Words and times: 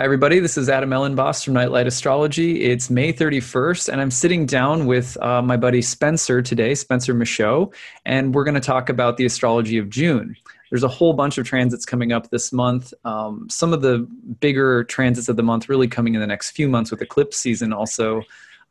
Hi, 0.00 0.04
everybody. 0.04 0.40
This 0.40 0.56
is 0.56 0.70
Adam 0.70 0.88
Elenbaas 0.88 1.44
from 1.44 1.52
Nightlight 1.52 1.86
Astrology. 1.86 2.62
It's 2.62 2.88
May 2.88 3.12
31st, 3.12 3.90
and 3.90 4.00
I'm 4.00 4.10
sitting 4.10 4.46
down 4.46 4.86
with 4.86 5.18
uh, 5.20 5.42
my 5.42 5.58
buddy 5.58 5.82
Spencer 5.82 6.40
today, 6.40 6.74
Spencer 6.74 7.12
Michaud, 7.12 7.74
and 8.06 8.34
we're 8.34 8.44
going 8.44 8.54
to 8.54 8.62
talk 8.62 8.88
about 8.88 9.18
the 9.18 9.26
astrology 9.26 9.76
of 9.76 9.90
June. 9.90 10.36
There's 10.70 10.84
a 10.84 10.88
whole 10.88 11.12
bunch 11.12 11.36
of 11.36 11.46
transits 11.46 11.84
coming 11.84 12.12
up 12.12 12.30
this 12.30 12.50
month. 12.50 12.94
Um, 13.04 13.46
some 13.50 13.74
of 13.74 13.82
the 13.82 14.08
bigger 14.40 14.84
transits 14.84 15.28
of 15.28 15.36
the 15.36 15.42
month 15.42 15.68
really 15.68 15.86
coming 15.86 16.14
in 16.14 16.22
the 16.22 16.26
next 16.26 16.52
few 16.52 16.66
months 16.66 16.90
with 16.90 17.02
eclipse 17.02 17.36
season 17.36 17.74
also 17.74 18.22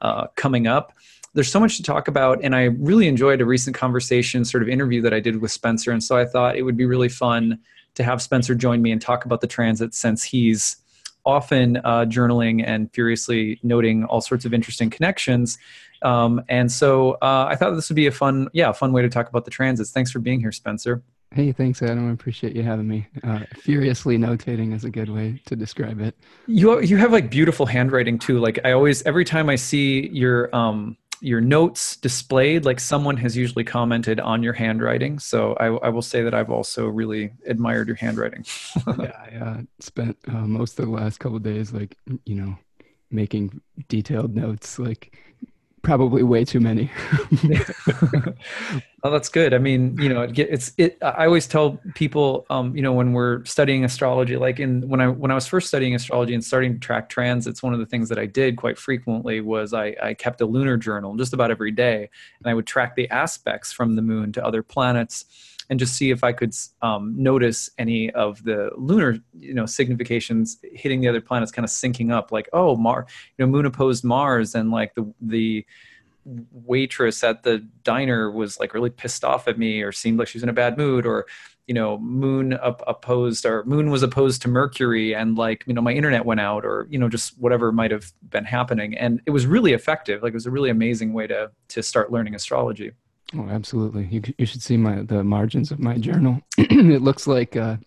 uh, 0.02 0.25
coming 0.36 0.66
up. 0.66 0.93
There's 1.36 1.52
so 1.52 1.59
much 1.59 1.77
to 1.77 1.84
talk 1.84 2.07
about, 2.07 2.39
and 2.43 2.55
I 2.55 2.64
really 2.80 3.07
enjoyed 3.07 3.39
a 3.39 3.46
recent 3.46 3.75
conversation, 3.75 4.46
sort 4.46 4.64
of 4.64 4.70
interview 4.70 5.04
that 5.04 5.14
I 5.14 5.20
did 5.20 5.41
with 5.41 5.52
Spencer, 5.52 5.91
and 5.91 6.04
so 6.04 6.18
I 6.18 6.25
thought 6.25 6.55
it 6.55 6.64
would 6.64 6.75
be 6.75 6.88
really 6.88 7.07
fun 7.07 7.59
to 7.93 8.04
have 8.04 8.20
Spencer 8.20 8.55
join 8.55 8.82
me 8.82 8.91
and 8.91 9.00
talk 9.00 9.25
about 9.25 9.41
the 9.41 9.48
transits 9.48 10.00
since 10.00 10.23
he's 10.23 10.77
often 11.25 11.77
uh, 11.77 12.05
journaling 12.05 12.64
and 12.65 12.91
furiously 12.93 13.60
noting 13.64 14.05
all 14.05 14.21
sorts 14.21 14.46
of 14.46 14.54
interesting 14.54 14.89
connections. 14.89 15.57
Um, 16.01 16.41
and 16.50 16.71
so 16.71 17.14
uh, 17.21 17.47
I 17.50 17.55
thought 17.55 17.71
this 17.71 17.89
would 17.89 17.96
be 17.96 18.07
a 18.07 18.11
fun, 18.11 18.47
yeah, 18.54 18.69
a 18.69 18.73
fun 18.73 18.93
way 18.93 19.01
to 19.01 19.10
talk 19.10 19.29
about 19.29 19.46
the 19.46 19.51
transits. 19.51 19.91
Thanks 19.91 20.11
for 20.11 20.19
being 20.19 20.39
here, 20.39 20.51
Spencer. 20.51 21.04
Hey, 21.32 21.51
thanks, 21.51 21.82
Adam. 21.83 22.10
I 22.10 22.13
appreciate 22.13 22.55
you 22.55 22.63
having 22.63 22.87
me. 22.87 23.07
Uh, 23.24 23.41
furiously 23.60 24.18
notating 24.18 24.74
is 24.74 24.83
a 24.83 24.89
good 24.89 25.10
way 25.10 25.39
to 25.46 25.55
describe 25.55 26.01
it. 26.01 26.15
You 26.47 26.82
you 26.82 26.97
have 26.97 27.11
like 27.11 27.29
beautiful 27.29 27.68
handwriting 27.68 28.18
too. 28.18 28.39
Like 28.39 28.60
I 28.65 28.71
always, 28.71 29.04
every 29.04 29.25
time 29.25 29.47
I 29.47 29.55
see 29.55 30.07
your 30.07 30.54
um, 30.55 30.97
your 31.21 31.41
notes 31.41 31.97
displayed 31.97 32.66
like 32.66 32.80
someone 32.80 33.17
has 33.17 33.36
usually 33.36 33.64
commented 33.64 34.19
on 34.19 34.41
your 34.44 34.53
handwriting. 34.53 35.19
So 35.19 35.53
i, 35.59 35.66
I 35.66 35.89
will 35.89 36.02
say 36.02 36.23
that 36.23 36.33
i've 36.33 36.50
also 36.50 36.88
really 36.88 37.31
admired 37.45 37.88
your 37.88 37.97
handwriting. 37.97 38.45
Yeah 39.00 39.11
i 39.31 39.36
uh, 39.36 39.61
spent 39.80 40.17
uh, 40.27 40.47
most 40.47 40.80
of 40.80 40.86
the 40.86 40.91
last 40.91 41.19
couple 41.19 41.39
days 41.39 41.72
like 41.73 41.95
you 42.25 42.36
know 42.36 42.58
making 43.11 43.61
detailed 43.88 44.35
notes 44.35 44.79
like 44.79 45.17
probably 45.81 46.23
way 46.23 46.45
too 46.45 46.59
many. 46.59 46.89
well, 49.03 49.11
that's 49.11 49.30
good. 49.30 49.53
I 49.53 49.58
mean, 49.58 49.97
you 49.99 50.09
know, 50.09 50.23
it, 50.23 50.38
it's 50.38 50.73
it. 50.77 50.97
I 51.02 51.25
always 51.25 51.47
tell 51.47 51.80
people, 51.95 52.45
um, 52.49 52.75
you 52.75 52.81
know, 52.81 52.94
when 52.94 53.13
we're 53.13 53.44
studying 53.45 53.85
astrology, 53.85 54.38
like 54.38 54.59
in 54.59 54.88
when 54.88 55.02
I 55.02 55.07
when 55.07 55.31
I 55.31 55.35
was 55.35 55.47
first 55.47 55.67
studying 55.67 55.95
astrology 55.95 56.33
and 56.33 56.44
starting 56.44 56.73
to 56.73 56.80
track 56.80 57.09
transits, 57.09 57.63
one 57.63 57.73
of 57.73 57.80
the 57.80 57.85
things 57.85 58.09
that 58.09 58.19
I 58.19 58.25
did 58.25 58.57
quite 58.57 58.77
frequently 58.77 59.41
was 59.41 59.73
I, 59.73 59.95
I 60.02 60.13
kept 60.13 60.41
a 60.41 60.45
lunar 60.45 60.77
journal 60.77 61.16
just 61.16 61.33
about 61.33 61.52
every 61.52 61.72
day, 61.72 62.09
and 62.39 62.50
I 62.50 62.53
would 62.53 62.67
track 62.67 62.95
the 62.95 63.09
aspects 63.09 63.72
from 63.72 63.95
the 63.95 64.02
moon 64.02 64.31
to 64.33 64.45
other 64.45 64.63
planets 64.63 65.25
and 65.70 65.80
just 65.80 65.94
see 65.94 66.09
if 66.09 66.23
I 66.23 66.34
could 66.34 66.53
um, 66.81 67.14
notice 67.16 67.70
any 67.78 68.12
of 68.12 68.44
the 68.44 68.72
lunar, 68.75 69.20
you 69.34 69.53
know, 69.53 69.66
significations 69.66 70.58
hitting 70.64 71.02
the 71.02 71.08
other 71.08 71.22
planets, 71.22 71.52
kind 71.52 71.64
of 71.64 71.70
syncing 71.70 72.12
up. 72.12 72.31
Like, 72.31 72.50
oh, 72.53 72.75
Mar, 72.75 73.06
you 73.38 73.45
know, 73.45 73.52
moon 73.52 73.66
opposed 73.66 74.03
Mars, 74.03 74.56
and 74.56 74.72
like 74.72 74.95
the 74.95 75.14
the 75.22 75.66
waitress 76.52 77.23
at 77.23 77.44
the 77.44 77.59
diner 77.84 78.30
was 78.30 78.59
like 78.59 78.73
really 78.73 78.90
pissed 78.90 79.23
off 79.23 79.47
at 79.47 79.58
me, 79.58 79.81
or 79.81 79.92
seemed 79.92 80.17
like 80.17 80.28
she 80.28 80.38
was 80.38 80.44
in 80.44 80.50
a 80.50 80.53
bad 80.53 80.78
mood, 80.78 81.06
or 81.06 81.28
you 81.67 81.75
know, 81.75 82.00
moon 82.00 82.53
up 82.53 82.81
opposed 82.88 83.45
or 83.45 83.64
moon 83.66 83.92
was 83.92 84.02
opposed 84.02 84.42
to 84.42 84.47
Mercury, 84.47 85.14
and 85.14 85.38
like 85.38 85.64
you 85.67 85.73
know, 85.73 85.81
my 85.81 85.94
internet 85.94 86.25
went 86.25 86.40
out, 86.40 86.66
or 86.66 86.88
you 86.90 86.97
know, 86.97 87.08
just 87.08 87.38
whatever 87.40 87.72
might 87.72 87.92
have 87.92 88.12
been 88.31 88.45
happening, 88.45 88.97
and 88.97 89.22
it 89.28 89.31
was 89.31 89.45
really 89.45 89.73
effective. 89.73 90.23
Like, 90.23 90.31
it 90.31 90.36
was 90.36 90.47
a 90.47 90.52
really 90.52 90.72
amazing 90.72 91.14
way 91.14 91.28
to 91.28 91.52
to 91.70 91.84
start 91.84 92.12
learning 92.12 92.34
astrology. 92.34 92.92
Oh, 93.35 93.47
absolutely. 93.49 94.08
You, 94.08 94.22
you 94.38 94.45
should 94.45 94.61
see 94.61 94.77
my 94.77 95.03
the 95.03 95.23
margins 95.23 95.72
of 95.72 95.80
my 95.80 95.97
journal. 95.97 96.41
it 96.58 97.02
looks 97.02 97.27
like 97.27 97.55
uh, 97.55 97.77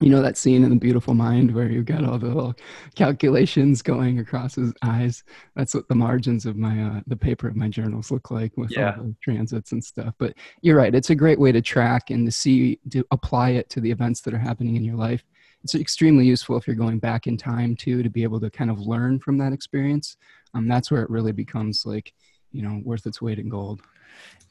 you 0.00 0.10
know 0.10 0.22
that 0.22 0.36
scene 0.36 0.62
in 0.62 0.70
the 0.70 0.76
beautiful 0.76 1.14
mind 1.14 1.52
where 1.52 1.68
you've 1.68 1.84
got 1.84 2.04
all 2.04 2.18
the 2.18 2.26
little 2.26 2.54
calculations 2.94 3.82
going 3.82 4.20
across 4.20 4.54
his 4.54 4.72
eyes 4.82 5.24
that's 5.56 5.74
what 5.74 5.88
the 5.88 5.94
margins 5.94 6.46
of 6.46 6.56
my 6.56 6.82
uh, 6.82 7.00
the 7.06 7.16
paper 7.16 7.48
of 7.48 7.56
my 7.56 7.68
journals 7.68 8.10
look 8.10 8.30
like 8.30 8.56
with 8.56 8.70
yeah. 8.70 8.94
all 8.96 9.04
the 9.04 9.16
transits 9.20 9.72
and 9.72 9.82
stuff 9.82 10.14
but 10.18 10.34
you're 10.62 10.76
right 10.76 10.94
it's 10.94 11.10
a 11.10 11.14
great 11.14 11.38
way 11.38 11.50
to 11.50 11.60
track 11.60 12.10
and 12.10 12.26
to 12.26 12.32
see 12.32 12.78
to 12.90 13.04
apply 13.10 13.50
it 13.50 13.68
to 13.70 13.80
the 13.80 13.90
events 13.90 14.20
that 14.20 14.34
are 14.34 14.38
happening 14.38 14.76
in 14.76 14.84
your 14.84 14.96
life 14.96 15.24
it's 15.64 15.74
extremely 15.74 16.24
useful 16.24 16.56
if 16.56 16.66
you're 16.66 16.76
going 16.76 16.98
back 16.98 17.26
in 17.26 17.36
time 17.36 17.74
too 17.74 18.02
to 18.02 18.10
be 18.10 18.22
able 18.22 18.40
to 18.40 18.50
kind 18.50 18.70
of 18.70 18.78
learn 18.78 19.18
from 19.18 19.36
that 19.36 19.52
experience 19.52 20.16
um, 20.54 20.68
that's 20.68 20.90
where 20.90 21.02
it 21.02 21.10
really 21.10 21.32
becomes 21.32 21.84
like 21.84 22.12
you 22.52 22.62
know 22.62 22.80
worth 22.84 23.06
its 23.06 23.20
weight 23.20 23.38
in 23.38 23.48
gold 23.48 23.82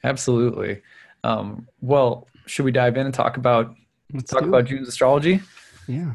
Absolutely. 0.03 0.81
Um, 1.23 1.67
well, 1.81 2.27
should 2.45 2.65
we 2.65 2.71
dive 2.71 2.97
in 2.97 3.05
and 3.05 3.13
talk 3.13 3.37
about 3.37 3.75
Let's 4.13 4.31
talk 4.31 4.43
about 4.43 4.65
June's 4.65 4.87
astrology? 4.87 5.41
Yeah. 5.87 6.13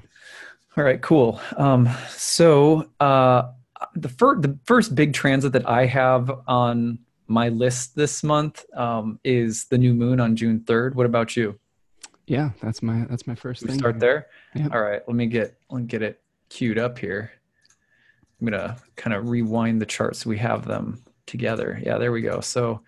All 0.76 0.84
right. 0.84 1.00
Cool. 1.02 1.40
Um, 1.56 1.88
so 2.08 2.88
uh, 3.00 3.50
the 3.94 4.08
first 4.08 4.42
the 4.42 4.58
first 4.64 4.94
big 4.94 5.12
transit 5.12 5.52
that 5.52 5.68
I 5.68 5.86
have 5.86 6.30
on 6.46 6.98
my 7.26 7.48
list 7.50 7.94
this 7.94 8.22
month 8.22 8.64
um, 8.76 9.18
is 9.24 9.66
the 9.66 9.78
new 9.78 9.92
moon 9.92 10.20
on 10.20 10.36
June 10.36 10.60
third. 10.60 10.94
What 10.94 11.06
about 11.06 11.36
you? 11.36 11.58
Yeah, 12.26 12.50
that's 12.62 12.82
my 12.82 13.04
that's 13.10 13.26
my 13.26 13.34
first 13.34 13.62
thing. 13.62 13.78
Start 13.78 14.00
there. 14.00 14.28
Yeah. 14.54 14.68
All 14.72 14.80
right. 14.80 15.02
Let 15.06 15.16
me 15.16 15.26
get 15.26 15.56
let 15.70 15.82
me 15.82 15.86
get 15.86 16.02
it 16.02 16.22
queued 16.48 16.78
up 16.78 16.98
here. 16.98 17.32
I'm 18.40 18.46
gonna 18.46 18.76
kind 18.96 19.14
of 19.14 19.28
rewind 19.28 19.80
the 19.82 19.86
charts 19.86 20.20
so 20.20 20.30
we 20.30 20.38
have 20.38 20.66
them 20.66 21.04
together. 21.26 21.78
Yeah, 21.84 21.98
there 21.98 22.12
we 22.12 22.22
go. 22.22 22.40
So 22.40 22.80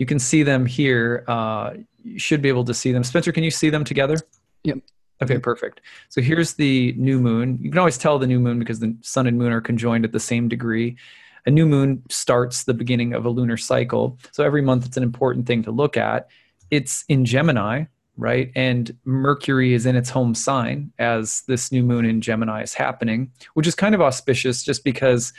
you 0.00 0.06
can 0.06 0.18
see 0.18 0.42
them 0.42 0.64
here. 0.64 1.24
Uh, 1.28 1.74
you 2.02 2.18
should 2.18 2.40
be 2.40 2.48
able 2.48 2.64
to 2.64 2.72
see 2.72 2.90
them. 2.90 3.04
Spencer, 3.04 3.32
can 3.32 3.44
you 3.44 3.50
see 3.50 3.68
them 3.68 3.84
together? 3.84 4.16
Yep. 4.64 4.78
Okay, 5.22 5.38
perfect. 5.38 5.82
So 6.08 6.22
here's 6.22 6.54
the 6.54 6.94
new 6.94 7.20
moon. 7.20 7.58
You 7.60 7.70
can 7.70 7.78
always 7.78 7.98
tell 7.98 8.18
the 8.18 8.26
new 8.26 8.40
moon 8.40 8.58
because 8.58 8.80
the 8.80 8.96
sun 9.02 9.26
and 9.26 9.36
moon 9.36 9.52
are 9.52 9.60
conjoined 9.60 10.06
at 10.06 10.12
the 10.12 10.18
same 10.18 10.48
degree. 10.48 10.96
A 11.44 11.50
new 11.50 11.66
moon 11.66 12.02
starts 12.08 12.64
the 12.64 12.72
beginning 12.72 13.12
of 13.12 13.26
a 13.26 13.28
lunar 13.28 13.58
cycle. 13.58 14.18
So 14.32 14.42
every 14.42 14.62
month 14.62 14.86
it's 14.86 14.96
an 14.96 15.02
important 15.02 15.46
thing 15.46 15.62
to 15.64 15.70
look 15.70 15.98
at. 15.98 16.30
It's 16.70 17.04
in 17.10 17.26
Gemini, 17.26 17.84
right? 18.20 18.52
And 18.54 18.94
Mercury 19.04 19.72
is 19.72 19.86
in 19.86 19.96
its 19.96 20.10
home 20.10 20.34
sign 20.34 20.92
as 20.98 21.42
this 21.48 21.72
new 21.72 21.82
moon 21.82 22.04
in 22.04 22.20
Gemini 22.20 22.62
is 22.62 22.74
happening, 22.74 23.32
which 23.54 23.66
is 23.66 23.74
kind 23.74 23.94
of 23.94 24.02
auspicious 24.02 24.62
just 24.62 24.84
because 24.84 25.32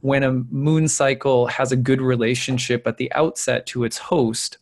when 0.00 0.22
a 0.22 0.32
moon 0.32 0.86
cycle 0.86 1.48
has 1.48 1.72
a 1.72 1.76
good 1.76 2.00
relationship 2.00 2.86
at 2.86 2.96
the 2.96 3.12
outset 3.12 3.66
to 3.66 3.82
its 3.82 3.98
host, 3.98 4.58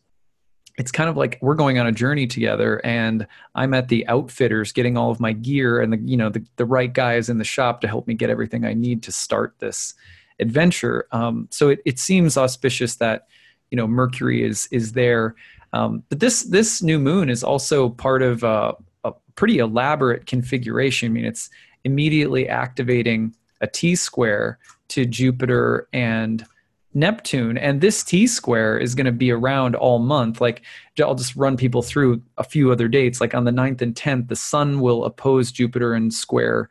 it's 0.77 0.91
kind 0.91 1.09
of 1.09 1.17
like 1.17 1.37
we're 1.41 1.55
going 1.55 1.79
on 1.79 1.87
a 1.87 1.91
journey 1.91 2.27
together 2.27 2.79
and 2.85 3.25
i'm 3.55 3.73
at 3.73 3.87
the 3.87 4.07
outfitters 4.07 4.71
getting 4.71 4.95
all 4.95 5.09
of 5.09 5.19
my 5.19 5.33
gear 5.33 5.81
and 5.81 5.91
the 5.91 5.97
you 5.97 6.15
know 6.15 6.29
the, 6.29 6.45
the 6.57 6.65
right 6.65 6.93
guys 6.93 7.29
in 7.29 7.39
the 7.39 7.43
shop 7.43 7.81
to 7.81 7.87
help 7.87 8.07
me 8.07 8.13
get 8.13 8.29
everything 8.29 8.63
i 8.63 8.73
need 8.73 9.01
to 9.01 9.11
start 9.11 9.55
this 9.57 9.95
adventure 10.39 11.07
um, 11.11 11.47
so 11.49 11.69
it, 11.69 11.79
it 11.83 11.97
seems 11.97 12.37
auspicious 12.37 12.97
that 12.97 13.27
you 13.71 13.75
know 13.75 13.87
mercury 13.87 14.43
is 14.43 14.67
is 14.71 14.91
there 14.91 15.33
um, 15.73 16.03
but 16.09 16.19
this 16.19 16.43
this 16.43 16.81
new 16.81 16.99
moon 16.99 17.29
is 17.29 17.43
also 17.43 17.89
part 17.89 18.21
of 18.21 18.43
a, 18.43 18.75
a 19.03 19.13
pretty 19.35 19.59
elaborate 19.59 20.25
configuration 20.25 21.07
i 21.07 21.09
mean 21.09 21.25
it's 21.25 21.49
immediately 21.83 22.49
activating 22.49 23.33
a 23.61 23.67
T 23.67 23.95
square 23.95 24.59
to 24.89 25.05
Jupiter 25.05 25.87
and 25.93 26.45
Neptune. 26.93 27.57
And 27.57 27.81
this 27.81 28.03
T 28.03 28.27
square 28.27 28.77
is 28.77 28.95
going 28.95 29.05
to 29.05 29.11
be 29.11 29.31
around 29.31 29.75
all 29.75 29.99
month. 29.99 30.41
Like, 30.41 30.63
I'll 30.99 31.15
just 31.15 31.35
run 31.35 31.57
people 31.57 31.81
through 31.81 32.21
a 32.37 32.43
few 32.43 32.71
other 32.71 32.87
dates. 32.87 33.21
Like 33.21 33.33
on 33.33 33.45
the 33.45 33.51
9th 33.51 33.81
and 33.81 33.95
10th, 33.95 34.27
the 34.27 34.35
Sun 34.35 34.79
will 34.79 35.05
oppose 35.05 35.51
Jupiter 35.51 35.93
and 35.93 36.13
square 36.13 36.69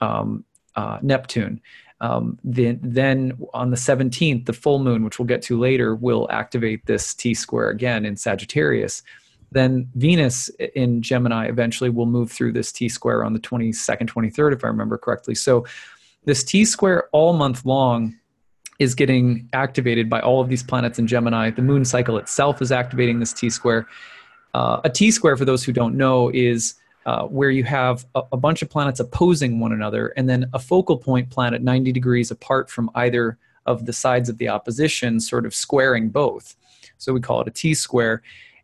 um, 0.00 0.44
uh, 0.76 0.98
Neptune. 1.02 1.60
Um, 2.00 2.38
then, 2.42 2.80
then 2.82 3.38
on 3.52 3.70
the 3.70 3.76
17th, 3.76 4.46
the 4.46 4.52
full 4.52 4.78
moon, 4.78 5.04
which 5.04 5.18
we'll 5.18 5.26
get 5.26 5.42
to 5.42 5.58
later, 5.58 5.94
will 5.94 6.26
activate 6.30 6.86
this 6.86 7.14
T 7.14 7.34
square 7.34 7.68
again 7.68 8.06
in 8.06 8.16
Sagittarius. 8.16 9.02
Then 9.52 9.90
Venus 9.94 10.48
in 10.74 11.02
Gemini 11.02 11.48
eventually 11.48 11.90
will 11.90 12.06
move 12.06 12.30
through 12.30 12.52
this 12.52 12.72
T 12.72 12.88
square 12.88 13.24
on 13.24 13.32
the 13.32 13.40
22nd, 13.40 14.08
23rd, 14.08 14.54
if 14.54 14.64
I 14.64 14.68
remember 14.68 14.96
correctly. 14.96 15.34
So 15.34 15.66
this 16.24 16.44
T 16.44 16.64
square 16.64 17.08
all 17.12 17.32
month 17.32 17.66
long 17.66 18.16
is 18.78 18.94
getting 18.94 19.48
activated 19.52 20.08
by 20.08 20.20
all 20.20 20.40
of 20.40 20.48
these 20.48 20.62
planets 20.62 20.98
in 20.98 21.06
Gemini. 21.06 21.50
The 21.50 21.62
moon 21.62 21.84
cycle 21.84 22.16
itself 22.16 22.62
is 22.62 22.72
activating 22.72 23.20
this 23.20 23.32
T 23.32 23.50
square. 23.50 23.86
Uh, 24.54 24.80
a 24.84 24.90
T 24.90 25.10
square, 25.10 25.36
for 25.36 25.44
those 25.44 25.62
who 25.62 25.72
don't 25.72 25.96
know, 25.96 26.30
is 26.32 26.74
uh, 27.10 27.24
where 27.26 27.50
you 27.50 27.64
have 27.64 28.06
a, 28.14 28.22
a, 28.32 28.36
bunch 28.36 28.62
of 28.62 28.70
planets 28.70 29.00
opposing 29.00 29.58
one 29.58 29.72
another 29.72 30.04
and 30.16 30.28
then 30.28 30.48
a 30.52 30.58
focal 30.58 30.96
point 30.96 31.28
planet 31.30 31.60
90 31.62 31.92
degrees 31.92 32.30
apart 32.30 32.70
from 32.70 32.90
either 32.94 33.36
of 33.66 33.86
the 33.86 33.92
sides 33.92 34.28
of 34.28 34.38
the 34.38 34.48
opposition, 34.48 35.18
sort 35.18 35.44
of 35.46 35.54
squaring 35.54 36.08
both. 36.08 36.56
So 36.98 37.12
we 37.12 37.20
call 37.20 37.40
it 37.40 37.48
a 37.48 37.50
T 37.50 37.74
square 37.74 38.22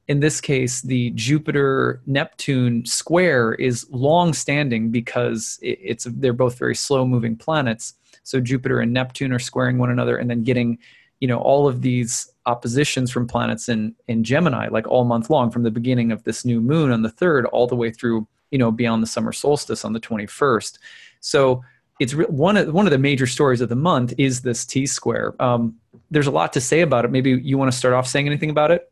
in 0.08 0.20
this 0.20 0.40
case, 0.40 0.82
the 0.82 1.10
Jupiter 1.10 2.00
Neptune 2.06 2.84
square 2.86 3.54
is 3.54 3.86
long 3.90 4.32
standing 4.32 4.90
because 4.90 5.58
it's 5.62 6.04
they're 6.04 6.32
both 6.32 6.58
very 6.58 6.76
slow 6.76 7.04
moving 7.04 7.36
planets. 7.36 7.94
So 8.22 8.40
Jupiter 8.40 8.80
and 8.80 8.92
Neptune 8.92 9.32
are 9.32 9.40
squaring 9.40 9.78
one 9.78 9.90
another 9.90 10.16
and 10.16 10.30
then 10.30 10.42
getting, 10.44 10.78
you 11.20 11.26
know, 11.26 11.38
all 11.38 11.66
of 11.66 11.82
these 11.82 12.32
oppositions 12.46 13.10
from 13.10 13.26
planets 13.26 13.68
in 13.68 13.96
in 14.06 14.22
Gemini 14.22 14.68
like 14.68 14.86
all 14.86 15.04
month 15.04 15.28
long 15.28 15.50
from 15.50 15.64
the 15.64 15.72
beginning 15.72 16.12
of 16.12 16.22
this 16.22 16.44
new 16.44 16.60
moon 16.60 16.92
on 16.92 17.02
the 17.02 17.10
3rd 17.10 17.46
all 17.52 17.66
the 17.66 17.76
way 17.76 17.90
through, 17.90 18.28
you 18.50 18.58
know, 18.58 18.70
beyond 18.70 19.02
the 19.02 19.06
summer 19.06 19.32
solstice 19.32 19.84
on 19.84 19.92
the 19.92 20.00
21st. 20.00 20.78
So 21.20 21.62
it's 21.98 22.14
re- 22.14 22.26
one 22.26 22.56
of 22.56 22.72
one 22.72 22.86
of 22.86 22.90
the 22.92 22.98
major 22.98 23.26
stories 23.26 23.60
of 23.60 23.68
the 23.68 23.76
month 23.76 24.12
is 24.18 24.42
this 24.42 24.64
T 24.66 24.86
square. 24.86 25.34
Um, 25.40 25.76
there's 26.10 26.26
a 26.26 26.30
lot 26.30 26.52
to 26.52 26.60
say 26.60 26.82
about 26.82 27.04
it. 27.04 27.10
Maybe 27.10 27.30
you 27.30 27.58
want 27.58 27.72
to 27.72 27.76
start 27.76 27.94
off 27.94 28.06
saying 28.06 28.26
anything 28.26 28.50
about 28.50 28.70
it, 28.70 28.90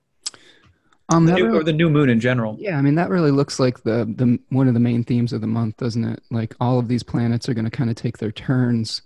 Um, 1.10 1.26
The 1.26 1.34
new- 1.34 1.44
really- 1.46 1.58
or 1.58 1.62
the 1.64 1.72
new 1.72 1.90
moon 1.90 2.08
in 2.08 2.18
general. 2.18 2.56
Yeah, 2.58 2.78
I 2.78 2.80
mean 2.82 2.94
that 2.94 3.10
really 3.10 3.30
looks 3.30 3.60
like 3.60 3.82
the 3.82 4.06
the 4.16 4.38
one 4.48 4.68
of 4.68 4.74
the 4.74 4.80
main 4.80 5.04
themes 5.04 5.32
of 5.34 5.40
the 5.42 5.46
month, 5.46 5.76
doesn't 5.76 6.04
it? 6.04 6.22
Like 6.30 6.54
all 6.60 6.78
of 6.78 6.88
these 6.88 7.02
planets 7.02 7.48
are 7.48 7.54
going 7.54 7.66
to 7.66 7.70
kind 7.70 7.90
of 7.90 7.96
take 7.96 8.18
their 8.18 8.32
turns 8.32 9.02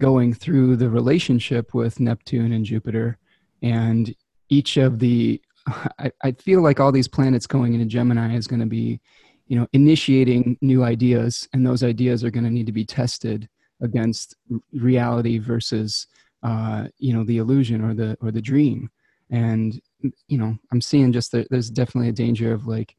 going 0.00 0.32
through 0.34 0.76
the 0.76 0.88
relationship 0.88 1.74
with 1.74 2.00
Neptune 2.00 2.50
and 2.52 2.64
Jupiter 2.64 3.18
and 3.62 4.12
each 4.48 4.76
of 4.78 4.98
the 4.98 5.40
I, 5.98 6.10
I 6.22 6.32
feel 6.32 6.62
like 6.62 6.80
all 6.80 6.92
these 6.92 7.08
planets 7.08 7.46
going 7.46 7.74
into 7.74 7.86
Gemini 7.86 8.34
is 8.36 8.46
going 8.46 8.60
to 8.60 8.66
be, 8.66 9.00
you 9.46 9.58
know, 9.58 9.66
initiating 9.72 10.56
new 10.60 10.82
ideas 10.82 11.48
and 11.52 11.66
those 11.66 11.82
ideas 11.82 12.24
are 12.24 12.30
going 12.30 12.44
to 12.44 12.50
need 12.50 12.66
to 12.66 12.72
be 12.72 12.84
tested 12.84 13.48
against 13.80 14.36
reality 14.72 15.38
versus 15.38 16.06
uh, 16.42 16.88
you 16.98 17.14
know, 17.14 17.24
the 17.24 17.38
illusion 17.38 17.82
or 17.82 17.94
the 17.94 18.16
or 18.20 18.30
the 18.30 18.40
dream. 18.40 18.90
And 19.30 19.80
you 20.28 20.38
know, 20.38 20.56
I'm 20.70 20.80
seeing 20.80 21.12
just 21.12 21.32
that 21.32 21.48
there's 21.50 21.70
definitely 21.70 22.10
a 22.10 22.12
danger 22.12 22.52
of 22.52 22.66
like 22.66 22.94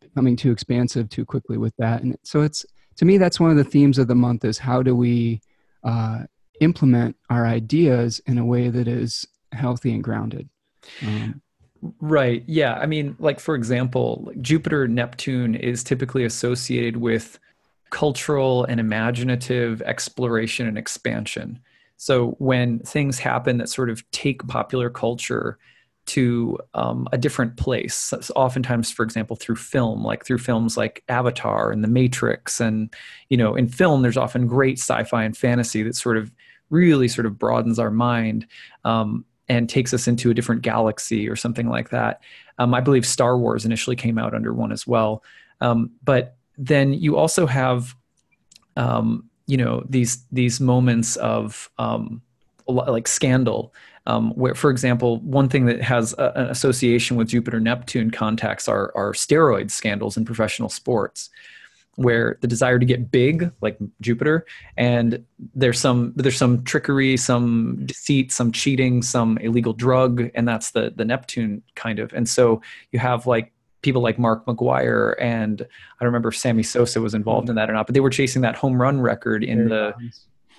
becoming 0.00 0.36
too 0.36 0.52
expansive 0.52 1.08
too 1.08 1.24
quickly 1.24 1.56
with 1.56 1.74
that. 1.78 2.02
And 2.02 2.16
so 2.22 2.42
it's 2.42 2.66
to 2.96 3.04
me 3.04 3.16
that's 3.16 3.40
one 3.40 3.50
of 3.50 3.56
the 3.56 3.64
themes 3.64 3.98
of 3.98 4.08
the 4.08 4.14
month 4.14 4.44
is 4.44 4.58
how 4.58 4.82
do 4.82 4.94
we 4.94 5.40
uh, 5.84 6.24
implement 6.60 7.16
our 7.30 7.46
ideas 7.46 8.20
in 8.26 8.38
a 8.38 8.44
way 8.44 8.68
that 8.68 8.86
is 8.86 9.26
healthy 9.52 9.92
and 9.92 10.04
grounded. 10.04 10.48
Um, 11.06 11.40
Right. 12.00 12.44
Yeah. 12.46 12.74
I 12.74 12.86
mean, 12.86 13.16
like 13.18 13.40
for 13.40 13.54
example, 13.54 14.30
Jupiter 14.40 14.86
Neptune 14.86 15.56
is 15.56 15.82
typically 15.82 16.24
associated 16.24 16.98
with 16.98 17.40
cultural 17.90 18.64
and 18.64 18.78
imaginative 18.78 19.82
exploration 19.82 20.66
and 20.66 20.78
expansion. 20.78 21.58
So 21.96 22.30
when 22.38 22.78
things 22.80 23.18
happen 23.18 23.58
that 23.58 23.68
sort 23.68 23.90
of 23.90 24.08
take 24.12 24.46
popular 24.46 24.90
culture 24.90 25.58
to 26.06 26.58
um, 26.74 27.06
a 27.12 27.18
different 27.18 27.56
place, 27.56 28.12
oftentimes, 28.34 28.90
for 28.90 29.02
example, 29.02 29.36
through 29.36 29.56
film, 29.56 30.04
like 30.04 30.24
through 30.24 30.38
films 30.38 30.76
like 30.76 31.02
Avatar 31.08 31.70
and 31.70 31.84
The 31.84 31.88
Matrix, 31.88 32.60
and 32.60 32.92
you 33.28 33.36
know, 33.36 33.54
in 33.54 33.68
film, 33.68 34.02
there's 34.02 34.16
often 34.16 34.46
great 34.46 34.78
sci-fi 34.78 35.24
and 35.24 35.36
fantasy 35.36 35.82
that 35.82 35.94
sort 35.94 36.16
of 36.16 36.32
really 36.70 37.08
sort 37.08 37.26
of 37.26 37.38
broadens 37.38 37.78
our 37.78 37.90
mind. 37.90 38.46
Um, 38.84 39.24
and 39.48 39.68
takes 39.68 39.92
us 39.92 40.06
into 40.06 40.30
a 40.30 40.34
different 40.34 40.62
galaxy 40.62 41.28
or 41.28 41.36
something 41.36 41.68
like 41.68 41.90
that. 41.90 42.20
Um, 42.58 42.74
I 42.74 42.80
believe 42.80 43.06
Star 43.06 43.36
Wars 43.38 43.64
initially 43.64 43.96
came 43.96 44.18
out 44.18 44.34
under 44.34 44.52
one 44.52 44.72
as 44.72 44.86
well. 44.86 45.22
Um, 45.60 45.90
but 46.04 46.36
then 46.58 46.92
you 46.92 47.16
also 47.16 47.46
have, 47.46 47.94
um, 48.76 49.28
you 49.46 49.56
know, 49.56 49.84
these 49.88 50.24
these 50.30 50.60
moments 50.60 51.16
of 51.16 51.70
um, 51.78 52.22
like 52.68 53.08
scandal, 53.08 53.74
um, 54.06 54.30
where, 54.32 54.54
for 54.54 54.70
example, 54.70 55.18
one 55.20 55.48
thing 55.48 55.66
that 55.66 55.82
has 55.82 56.14
a, 56.18 56.32
an 56.36 56.46
association 56.46 57.16
with 57.16 57.28
Jupiter 57.28 57.60
Neptune 57.60 58.10
contacts 58.10 58.68
are 58.68 58.92
are 58.94 59.12
steroid 59.12 59.70
scandals 59.70 60.16
in 60.16 60.24
professional 60.24 60.68
sports 60.68 61.30
where 61.96 62.38
the 62.40 62.46
desire 62.46 62.78
to 62.78 62.86
get 62.86 63.10
big 63.10 63.52
like 63.60 63.76
jupiter 64.00 64.46
and 64.76 65.24
there's 65.54 65.78
some 65.78 66.12
there's 66.16 66.36
some 66.36 66.64
trickery 66.64 67.16
some 67.16 67.84
deceit 67.84 68.32
some 68.32 68.50
cheating 68.50 69.02
some 69.02 69.36
illegal 69.38 69.72
drug 69.72 70.30
and 70.34 70.48
that's 70.48 70.70
the 70.70 70.92
the 70.96 71.04
neptune 71.04 71.62
kind 71.74 71.98
of. 71.98 72.12
And 72.12 72.28
so 72.28 72.62
you 72.92 72.98
have 72.98 73.26
like 73.26 73.52
people 73.82 74.00
like 74.00 74.18
mark 74.18 74.46
mcgwire 74.46 75.14
and 75.20 75.60
i 75.62 75.64
don't 76.00 76.06
remember 76.06 76.28
if 76.28 76.36
sammy 76.36 76.62
sosa 76.62 77.00
was 77.00 77.14
involved 77.14 77.48
in 77.48 77.56
that 77.56 77.68
or 77.68 77.72
not 77.72 77.84
but 77.86 77.94
they 77.94 78.00
were 78.00 78.10
chasing 78.10 78.40
that 78.40 78.54
home 78.54 78.80
run 78.80 79.00
record 79.00 79.42
in 79.42 79.68
the 79.68 79.92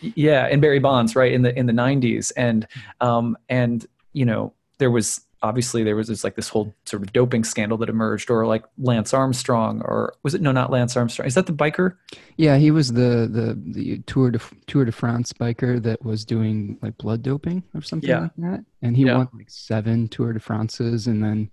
yeah 0.02 0.48
in 0.50 0.60
barry 0.60 0.80
bonds 0.80 1.16
right 1.16 1.32
in 1.32 1.42
the 1.42 1.58
in 1.58 1.66
the 1.66 1.74
90s 1.74 2.34
and 2.36 2.68
um 3.00 3.38
and 3.48 3.86
you 4.12 4.26
know 4.26 4.54
there 4.78 4.92
was 4.92 5.22
obviously 5.44 5.84
there 5.84 5.96
was 5.96 6.08
this 6.08 6.24
like 6.24 6.36
this 6.36 6.50
whole 6.50 6.74
sort 6.86 7.04
of 7.04 7.12
doping 7.14 7.44
scandal 7.44 7.78
that 7.78 7.90
emerged 7.90 8.32
or 8.32 8.48
like 8.48 8.64
lance 8.78 9.14
armstrong 9.14 9.82
or 9.84 10.14
was 10.24 10.34
it 10.34 10.42
no 10.42 10.52
not 10.52 10.72
lance 10.72 10.96
armstrong 10.98 11.28
is 11.28 11.36
that 11.36 11.46
the 11.46 11.54
biker 11.54 11.96
yeah, 12.38 12.58
he 12.58 12.72
was 12.72 12.94
the 12.94 13.28
the 13.32 13.60
the 13.74 14.00
Tour 14.08 14.32
de 14.32 14.40
Tour 14.66 14.86
de 14.86 14.92
France 14.92 15.32
biker 15.34 15.82
that 15.84 16.04
was 16.04 16.26
doing 16.26 16.80
like 16.82 16.98
blood 16.98 17.22
doping 17.22 17.62
or 17.76 17.82
something 17.84 18.10
Yeah. 18.10 18.22
like 18.22 18.32
that, 18.38 18.66
and 18.82 18.98
he 18.98 19.04
Yeah. 19.04 19.18
won 19.18 19.30
like 19.34 19.50
seven 19.52 20.08
Tour 20.08 20.34
de 20.34 20.40
France's 20.40 21.06
and 21.06 21.24
then 21.24 21.52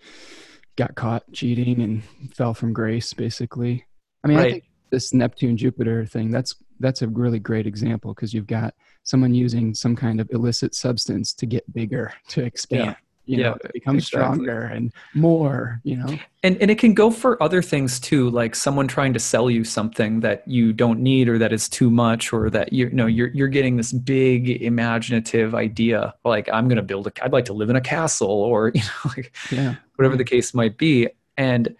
got 0.76 0.94
caught 0.94 1.24
cheating 1.32 1.82
and 1.82 2.02
fell 2.34 2.54
from 2.54 2.72
grace. 2.72 3.12
Basically, 3.12 3.84
I 4.24 4.28
mean, 4.28 4.38
I 4.38 4.50
think 4.52 4.64
this 4.90 5.12
Neptune 5.12 5.56
Jupiter 5.58 6.06
thing 6.06 6.30
that's 6.30 6.54
that's 6.78 7.02
a 7.02 7.08
really 7.08 7.38
great 7.38 7.66
example 7.66 8.14
because 8.14 8.32
you've 8.32 8.46
got 8.46 8.74
someone 9.02 9.34
using 9.34 9.74
some 9.74 9.94
kind 9.94 10.18
of 10.20 10.30
illicit 10.30 10.74
substance 10.74 11.34
to 11.34 11.44
get 11.46 11.70
bigger, 11.74 12.12
to 12.28 12.42
expand. 12.42 12.96
You 13.30 13.36
know, 13.36 13.42
Yeah, 13.50 13.54
to 13.54 13.70
become 13.72 13.96
exactly. 13.96 14.18
stronger 14.18 14.62
and 14.62 14.92
more. 15.14 15.80
You 15.84 15.96
know, 15.96 16.18
and 16.42 16.56
and 16.60 16.70
it 16.70 16.78
can 16.78 16.94
go 16.94 17.10
for 17.10 17.40
other 17.42 17.62
things 17.62 18.00
too 18.00 18.30
like 18.30 18.54
someone 18.54 18.88
trying 18.88 19.12
to 19.12 19.18
sell 19.18 19.50
you 19.50 19.62
something 19.64 20.20
that 20.20 20.46
you 20.48 20.72
don't 20.72 21.00
need 21.00 21.28
or 21.28 21.38
that 21.38 21.52
is 21.52 21.68
too 21.68 21.90
much 21.90 22.32
or 22.32 22.50
that 22.50 22.72
you, 22.72 22.86
you 22.86 22.92
know 22.92 23.06
you're 23.06 23.28
you're 23.28 23.48
getting 23.48 23.76
this 23.76 23.92
big 23.92 24.62
imaginative 24.62 25.54
idea 25.54 26.14
like 26.24 26.48
i'm 26.52 26.66
going 26.68 26.76
to 26.76 26.82
build 26.82 27.06
a 27.06 27.24
i'd 27.24 27.32
like 27.32 27.44
to 27.44 27.52
live 27.52 27.70
in 27.70 27.76
a 27.76 27.80
castle 27.80 28.28
or 28.28 28.68
you 28.74 28.80
know 28.80 29.10
like 29.16 29.36
yeah, 29.50 29.74
whatever 29.96 30.16
the 30.16 30.24
case 30.24 30.54
might 30.54 30.78
be 30.78 31.08
and 31.36 31.74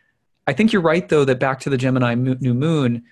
i 0.47 0.53
think 0.53 0.73
you're 0.73 0.83
right 0.83 1.09
though 1.09 1.25
that 1.25 1.41
back 1.41 1.61
to 1.61 1.71
the 1.71 1.79
gemini 1.79 2.15
new 2.15 2.55
moon 2.55 3.03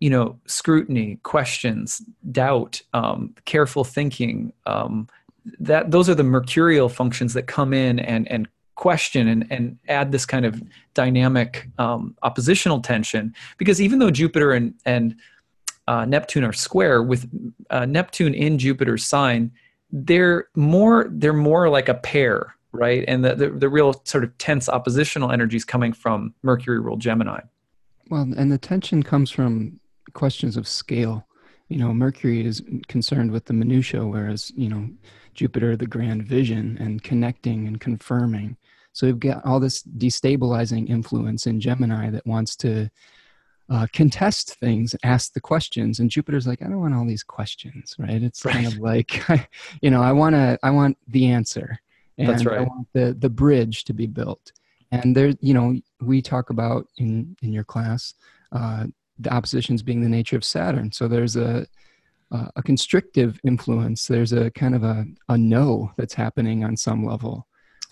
you 0.00 0.10
know 0.10 0.38
scrutiny 0.46 1.18
questions 1.22 2.02
doubt 2.30 2.82
um, 2.92 3.34
careful 3.44 3.84
thinking 3.84 4.52
um, 4.66 5.08
that 5.58 5.90
those 5.90 6.08
are 6.08 6.14
the 6.14 6.24
mercurial 6.24 6.88
functions 6.88 7.34
that 7.34 7.46
come 7.46 7.72
in 7.72 7.98
and 7.98 8.30
and 8.30 8.48
question 8.76 9.28
and, 9.28 9.46
and 9.50 9.78
add 9.88 10.10
this 10.10 10.26
kind 10.26 10.44
of 10.44 10.60
dynamic 10.94 11.68
um, 11.78 12.16
oppositional 12.22 12.80
tension. 12.80 13.32
Because 13.56 13.80
even 13.80 13.98
though 13.98 14.10
jupiter 14.10 14.52
and 14.52 14.74
and 14.84 15.16
uh, 15.86 16.04
neptune 16.04 16.44
are 16.44 16.52
square 16.52 17.02
with 17.02 17.28
uh, 17.70 17.84
neptune 17.84 18.32
in 18.32 18.58
jupiter's 18.58 19.04
sign 19.04 19.52
they're 19.92 20.48
more 20.54 21.08
they're 21.10 21.34
more 21.34 21.68
like 21.68 21.90
a 21.90 21.94
pair 21.94 22.54
right? 22.74 23.04
And 23.06 23.24
the, 23.24 23.34
the, 23.34 23.50
the 23.50 23.68
real 23.68 23.94
sort 24.04 24.24
of 24.24 24.36
tense 24.38 24.68
oppositional 24.68 25.30
energies 25.30 25.64
coming 25.64 25.92
from 25.92 26.34
mercury 26.42 26.80
ruled 26.80 27.00
gemini. 27.00 27.40
Well, 28.10 28.22
and 28.36 28.52
the 28.52 28.58
tension 28.58 29.02
comes 29.02 29.30
from 29.30 29.80
questions 30.12 30.56
of 30.56 30.68
scale. 30.68 31.26
You 31.68 31.78
know, 31.78 31.94
Mercury 31.94 32.44
is 32.44 32.62
concerned 32.88 33.30
with 33.30 33.46
the 33.46 33.54
minutia, 33.54 34.06
whereas 34.06 34.52
you 34.54 34.68
know 34.68 34.90
Jupiter, 35.34 35.76
the 35.76 35.86
grand 35.86 36.24
vision 36.24 36.76
and 36.80 37.02
connecting 37.02 37.66
and 37.66 37.80
confirming. 37.80 38.56
So 38.92 39.06
you've 39.06 39.20
got 39.20 39.44
all 39.44 39.60
this 39.60 39.82
destabilizing 39.82 40.88
influence 40.88 41.46
in 41.46 41.60
Gemini 41.60 42.10
that 42.10 42.26
wants 42.26 42.56
to 42.56 42.90
uh, 43.70 43.86
contest 43.92 44.56
things, 44.56 44.94
ask 45.02 45.32
the 45.32 45.40
questions, 45.40 45.98
and 45.98 46.10
Jupiter's 46.10 46.46
like, 46.46 46.62
I 46.62 46.66
don't 46.66 46.80
want 46.80 46.94
all 46.94 47.06
these 47.06 47.22
questions, 47.22 47.96
right? 47.98 48.22
It's 48.22 48.42
kind 48.42 48.66
of 48.66 48.78
like, 48.78 49.22
you 49.80 49.90
know, 49.90 50.02
I 50.02 50.12
want 50.12 50.34
to, 50.34 50.58
I 50.62 50.70
want 50.70 50.98
the 51.08 51.26
answer, 51.26 51.78
and 52.18 52.28
That's 52.28 52.46
I 52.46 52.60
want 52.60 52.88
the 52.92 53.16
the 53.18 53.30
bridge 53.30 53.84
to 53.84 53.94
be 53.94 54.06
built. 54.06 54.52
And 54.92 55.16
there, 55.16 55.32
you 55.40 55.54
know, 55.54 55.74
we 56.00 56.22
talk 56.22 56.50
about 56.50 56.86
in 56.98 57.36
in 57.42 57.52
your 57.52 57.64
class 57.64 58.14
uh, 58.52 58.84
the 59.18 59.32
oppositions 59.32 59.82
being 59.82 60.02
the 60.02 60.08
nature 60.08 60.36
of 60.36 60.44
Saturn. 60.44 60.92
So 60.92 61.08
there's 61.08 61.36
a 61.36 61.66
a 62.34 62.50
a 62.56 62.62
constrictive 62.62 63.40
influence. 63.44 64.06
There's 64.06 64.32
a 64.32 64.50
kind 64.50 64.74
of 64.74 64.82
a 64.84 65.04
a 65.28 65.38
no 65.38 65.92
that's 65.96 66.14
happening 66.14 66.64
on 66.64 66.76
some 66.76 67.04
level. 67.06 67.46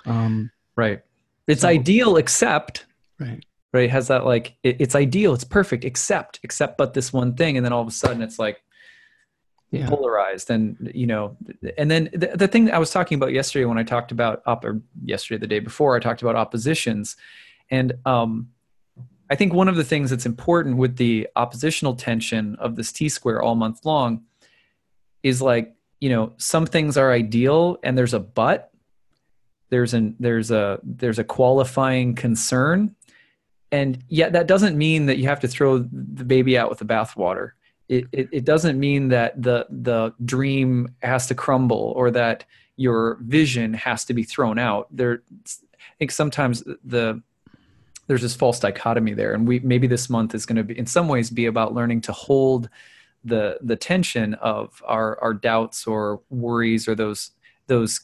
Um, 0.06 0.50
right 0.76 1.00
it's 1.46 1.62
So- 1.62 1.68
ideal 1.68 2.16
except 2.16 2.86
right. 3.20 3.44
right 3.72 3.84
it 3.84 3.90
has 3.90 4.08
that 4.08 4.24
like 4.24 4.56
it, 4.62 4.76
it's 4.80 4.94
ideal 4.94 5.34
it's 5.34 5.44
perfect 5.44 5.84
except 5.84 6.40
except 6.42 6.78
but 6.78 6.94
this 6.94 7.12
one 7.12 7.34
thing 7.34 7.56
and 7.56 7.64
then 7.64 7.72
all 7.72 7.82
of 7.82 7.88
a 7.88 7.92
sudden 7.92 8.22
it's 8.22 8.38
like 8.38 8.62
Yeah. 9.70 9.88
polarized 9.88 10.50
and 10.50 10.90
you 10.94 11.06
know 11.06 11.36
and 11.78 11.90
then 11.90 12.08
the, 12.12 12.30
the 12.34 12.48
thing 12.48 12.70
i 12.70 12.78
was 12.78 12.90
talking 12.90 13.16
about 13.16 13.32
yesterday 13.32 13.64
when 13.64 13.78
i 13.78 13.82
talked 13.82 14.12
about 14.12 14.42
or 14.46 14.80
yesterday 15.04 15.38
the 15.38 15.46
day 15.46 15.60
before 15.60 15.96
i 15.96 16.00
talked 16.00 16.22
about 16.22 16.36
oppositions 16.36 17.16
and 17.70 17.92
um 18.06 18.48
i 19.30 19.34
think 19.36 19.52
one 19.52 19.68
of 19.68 19.76
the 19.76 19.84
things 19.84 20.10
that's 20.10 20.26
important 20.26 20.76
with 20.78 20.96
the 20.96 21.28
oppositional 21.36 21.94
tension 21.94 22.56
of 22.60 22.76
this 22.76 22.92
t 22.92 23.08
square 23.08 23.42
all 23.42 23.54
month 23.54 23.84
long 23.84 24.22
is 25.22 25.40
like 25.42 25.74
you 26.00 26.08
know 26.08 26.32
some 26.36 26.66
things 26.66 26.96
are 26.96 27.12
ideal 27.12 27.78
and 27.82 27.96
there's 27.96 28.14
a 28.14 28.20
but 28.20 28.72
there's 29.72 29.94
an 29.94 30.14
there's 30.20 30.50
a 30.50 30.78
there's 30.82 31.18
a 31.18 31.24
qualifying 31.24 32.14
concern. 32.14 32.94
And 33.72 34.04
yet 34.08 34.34
that 34.34 34.46
doesn't 34.46 34.76
mean 34.76 35.06
that 35.06 35.16
you 35.16 35.28
have 35.28 35.40
to 35.40 35.48
throw 35.48 35.78
the 35.78 36.24
baby 36.24 36.58
out 36.58 36.68
with 36.68 36.78
the 36.78 36.84
bathwater. 36.84 37.52
It, 37.88 38.04
it, 38.12 38.28
it 38.30 38.44
doesn't 38.44 38.78
mean 38.78 39.08
that 39.08 39.42
the 39.42 39.66
the 39.70 40.12
dream 40.26 40.94
has 41.00 41.26
to 41.28 41.34
crumble 41.34 41.94
or 41.96 42.10
that 42.10 42.44
your 42.76 43.16
vision 43.22 43.72
has 43.72 44.04
to 44.04 44.12
be 44.12 44.24
thrown 44.24 44.58
out. 44.58 44.88
There 44.90 45.22
i 45.48 45.94
think 45.98 46.10
sometimes 46.10 46.62
the 46.84 47.22
there's 48.08 48.22
this 48.22 48.36
false 48.36 48.60
dichotomy 48.60 49.14
there. 49.14 49.32
And 49.32 49.48
we 49.48 49.60
maybe 49.60 49.86
this 49.86 50.10
month 50.10 50.34
is 50.34 50.44
going 50.44 50.56
to 50.56 50.64
be 50.64 50.78
in 50.78 50.84
some 50.84 51.08
ways 51.08 51.30
be 51.30 51.46
about 51.46 51.72
learning 51.72 52.02
to 52.02 52.12
hold 52.12 52.68
the 53.24 53.58
the 53.62 53.76
tension 53.76 54.34
of 54.34 54.82
our 54.86 55.18
our 55.20 55.34
doubts 55.34 55.86
or 55.86 56.20
worries 56.30 56.88
or 56.88 56.94
those 56.94 57.30
those 57.66 58.00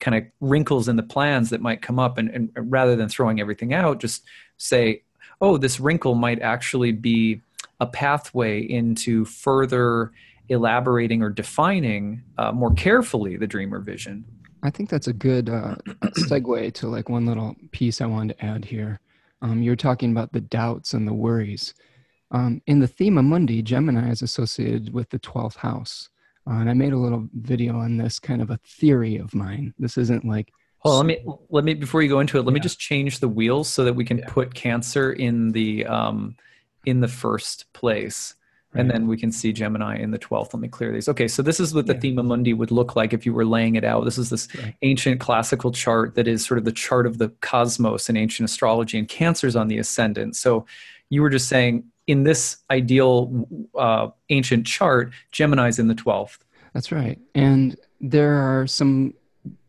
kind 0.00 0.16
of 0.16 0.24
wrinkles 0.40 0.88
in 0.88 0.96
the 0.96 1.02
plans 1.02 1.50
that 1.50 1.60
might 1.60 1.80
come 1.80 1.98
up 1.98 2.18
and, 2.18 2.28
and 2.30 2.50
rather 2.56 2.96
than 2.96 3.08
throwing 3.08 3.40
everything 3.40 3.72
out 3.72 4.00
just 4.00 4.24
say 4.58 5.02
oh 5.40 5.56
this 5.56 5.80
wrinkle 5.80 6.14
might 6.14 6.40
actually 6.42 6.92
be 6.92 7.40
a 7.80 7.86
pathway 7.86 8.60
into 8.60 9.24
further 9.24 10.12
elaborating 10.48 11.22
or 11.22 11.30
defining 11.30 12.22
uh, 12.38 12.52
more 12.52 12.72
carefully 12.74 13.36
the 13.36 13.46
dream 13.46 13.74
or 13.74 13.80
vision. 13.80 14.24
I 14.62 14.70
think 14.70 14.88
that's 14.88 15.08
a 15.08 15.12
good 15.12 15.48
uh, 15.48 15.76
segue 16.18 16.72
to 16.74 16.88
like 16.88 17.08
one 17.08 17.26
little 17.26 17.54
piece 17.72 18.00
i 18.00 18.06
wanted 18.06 18.38
to 18.38 18.44
add 18.44 18.64
here. 18.64 19.00
Um, 19.42 19.62
you're 19.62 19.76
talking 19.76 20.10
about 20.10 20.32
the 20.32 20.40
doubts 20.40 20.94
and 20.94 21.06
the 21.06 21.12
worries 21.12 21.74
um, 22.30 22.60
in 22.66 22.80
the 22.80 22.88
Thema 22.88 23.22
Mundi, 23.22 23.62
Gemini 23.62 24.10
is 24.10 24.22
associated 24.22 24.92
with 24.92 25.10
the 25.10 25.18
12th 25.18 25.56
house. 25.56 26.08
Uh, 26.48 26.54
and 26.54 26.70
I 26.70 26.74
made 26.74 26.92
a 26.92 26.98
little 26.98 27.28
video 27.34 27.78
on 27.78 27.96
this 27.96 28.18
kind 28.18 28.40
of 28.40 28.50
a 28.50 28.58
theory 28.58 29.16
of 29.16 29.34
mine. 29.34 29.74
This 29.78 29.98
isn't 29.98 30.24
like. 30.24 30.52
Well, 30.84 30.98
let 30.98 31.06
me 31.06 31.24
let 31.50 31.64
me 31.64 31.74
before 31.74 32.02
you 32.02 32.08
go 32.08 32.20
into 32.20 32.38
it. 32.38 32.42
Let 32.42 32.52
yeah. 32.52 32.54
me 32.54 32.60
just 32.60 32.78
change 32.78 33.18
the 33.18 33.28
wheels 33.28 33.68
so 33.68 33.84
that 33.84 33.94
we 33.94 34.04
can 34.04 34.18
yeah. 34.18 34.28
put 34.28 34.54
Cancer 34.54 35.12
in 35.12 35.50
the 35.50 35.84
um, 35.86 36.36
in 36.84 37.00
the 37.00 37.08
first 37.08 37.72
place, 37.72 38.36
right. 38.72 38.82
and 38.82 38.90
then 38.90 39.08
we 39.08 39.16
can 39.16 39.32
see 39.32 39.52
Gemini 39.52 39.96
in 39.96 40.12
the 40.12 40.18
twelfth. 40.18 40.54
Let 40.54 40.60
me 40.60 40.68
clear 40.68 40.92
these. 40.92 41.08
Okay, 41.08 41.26
so 41.26 41.42
this 41.42 41.58
is 41.58 41.74
what 41.74 41.86
the 41.86 41.94
yeah. 41.94 42.00
Thema 42.00 42.22
Mundi 42.22 42.52
would 42.52 42.70
look 42.70 42.94
like 42.94 43.12
if 43.12 43.26
you 43.26 43.32
were 43.32 43.44
laying 43.44 43.74
it 43.74 43.82
out. 43.82 44.04
This 44.04 44.18
is 44.18 44.30
this 44.30 44.46
right. 44.54 44.76
ancient 44.82 45.18
classical 45.18 45.72
chart 45.72 46.14
that 46.14 46.28
is 46.28 46.46
sort 46.46 46.58
of 46.58 46.64
the 46.64 46.70
chart 46.70 47.06
of 47.06 47.18
the 47.18 47.30
cosmos 47.40 48.08
in 48.08 48.16
ancient 48.16 48.48
astrology, 48.48 48.96
and 48.96 49.08
Cancer's 49.08 49.56
on 49.56 49.66
the 49.66 49.78
ascendant. 49.78 50.36
So 50.36 50.66
you 51.10 51.20
were 51.20 51.30
just 51.30 51.48
saying 51.48 51.84
in 52.06 52.22
this 52.22 52.58
ideal 52.70 53.48
uh, 53.76 54.08
ancient 54.30 54.66
chart, 54.66 55.12
Gemini's 55.32 55.78
in 55.78 55.88
the 55.88 55.94
12th. 55.94 56.38
That's 56.72 56.92
right. 56.92 57.18
And 57.34 57.76
there 58.00 58.34
are 58.34 58.66
some 58.66 59.14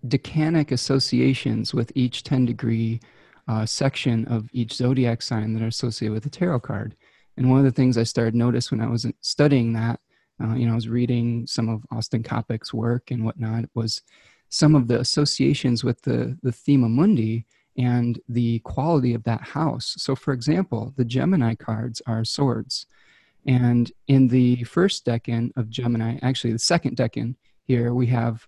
decanic 0.07 0.71
associations 0.71 1.73
with 1.73 1.91
each 1.95 2.23
10 2.23 2.45
degree 2.45 2.99
uh, 3.47 3.65
section 3.65 4.25
of 4.25 4.49
each 4.51 4.73
zodiac 4.73 5.21
sign 5.21 5.53
that 5.53 5.63
are 5.63 5.67
associated 5.67 6.13
with 6.13 6.23
the 6.23 6.29
tarot 6.29 6.59
card. 6.59 6.95
And 7.37 7.49
one 7.49 7.59
of 7.59 7.65
the 7.65 7.71
things 7.71 7.97
I 7.97 8.03
started 8.03 8.35
notice 8.35 8.71
when 8.71 8.81
I 8.81 8.87
was 8.87 9.05
studying 9.21 9.73
that, 9.73 9.99
uh, 10.43 10.53
you 10.53 10.65
know, 10.65 10.73
I 10.73 10.75
was 10.75 10.89
reading 10.89 11.47
some 11.47 11.69
of 11.69 11.85
Austin 11.91 12.23
Coppock's 12.23 12.73
work 12.73 13.11
and 13.11 13.23
whatnot, 13.23 13.65
was 13.73 14.01
some 14.49 14.75
of 14.75 14.87
the 14.87 14.99
associations 14.99 15.83
with 15.83 16.01
the 16.01 16.37
the 16.41 16.51
Thema 16.51 16.89
Mundi 16.89 17.45
and 17.77 18.19
the 18.27 18.59
quality 18.59 19.13
of 19.13 19.23
that 19.23 19.41
house. 19.41 19.95
So, 19.97 20.15
for 20.15 20.33
example, 20.33 20.93
the 20.97 21.05
Gemini 21.05 21.55
cards 21.55 22.01
are 22.07 22.25
swords. 22.25 22.87
And 23.45 23.91
in 24.07 24.27
the 24.27 24.63
first 24.63 25.05
decan 25.05 25.51
of 25.55 25.69
Gemini, 25.69 26.17
actually 26.21 26.53
the 26.53 26.59
second 26.59 26.97
decan 26.97 27.35
here, 27.63 27.93
we 27.93 28.07
have 28.07 28.47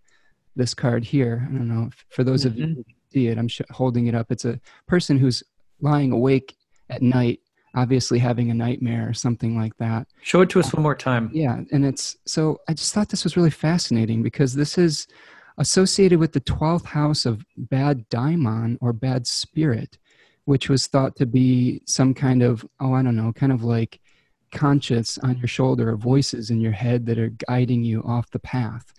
this 0.55 0.73
card 0.73 1.05
here. 1.05 1.47
I 1.47 1.53
don't 1.53 1.67
know, 1.67 1.87
if, 1.87 2.05
for 2.09 2.23
those 2.23 2.41
mm-hmm. 2.41 2.49
of 2.49 2.57
you 2.57 2.65
mm-hmm. 2.65 2.73
who 2.75 2.85
see 3.13 3.27
it, 3.27 3.37
I'm 3.37 3.47
sh- 3.47 3.61
holding 3.69 4.07
it 4.07 4.15
up. 4.15 4.31
It's 4.31 4.45
a 4.45 4.59
person 4.87 5.17
who's 5.17 5.43
lying 5.79 6.11
awake 6.11 6.55
at 6.89 7.01
night, 7.01 7.39
obviously 7.75 8.19
having 8.19 8.49
a 8.49 8.53
nightmare 8.53 9.07
or 9.07 9.13
something 9.13 9.55
like 9.55 9.77
that. 9.77 10.07
Show 10.21 10.41
it 10.41 10.49
to 10.49 10.59
us 10.59 10.67
uh, 10.67 10.77
one 10.77 10.83
more 10.83 10.95
time. 10.95 11.29
Yeah. 11.31 11.61
And 11.71 11.85
it's 11.85 12.17
so 12.25 12.59
I 12.67 12.73
just 12.73 12.93
thought 12.93 13.09
this 13.09 13.23
was 13.23 13.37
really 13.37 13.51
fascinating 13.51 14.23
because 14.23 14.53
this 14.53 14.77
is 14.77 15.07
associated 15.59 16.19
with 16.19 16.31
the 16.31 16.41
12th 16.41 16.85
house 16.85 17.25
of 17.25 17.45
bad 17.57 18.07
daimon 18.09 18.77
or 18.81 18.93
bad 18.93 19.27
spirit, 19.27 19.97
which 20.45 20.69
was 20.69 20.87
thought 20.87 21.15
to 21.17 21.25
be 21.25 21.81
some 21.85 22.13
kind 22.13 22.41
of, 22.41 22.65
oh, 22.79 22.93
I 22.93 23.03
don't 23.03 23.17
know, 23.17 23.33
kind 23.33 23.51
of 23.51 23.63
like 23.63 23.99
conscience 24.51 25.17
on 25.19 25.37
your 25.37 25.47
shoulder 25.47 25.91
or 25.91 25.97
voices 25.97 26.49
in 26.49 26.61
your 26.61 26.71
head 26.71 27.05
that 27.05 27.19
are 27.19 27.35
guiding 27.47 27.83
you 27.83 28.01
off 28.03 28.31
the 28.31 28.39
path. 28.39 28.93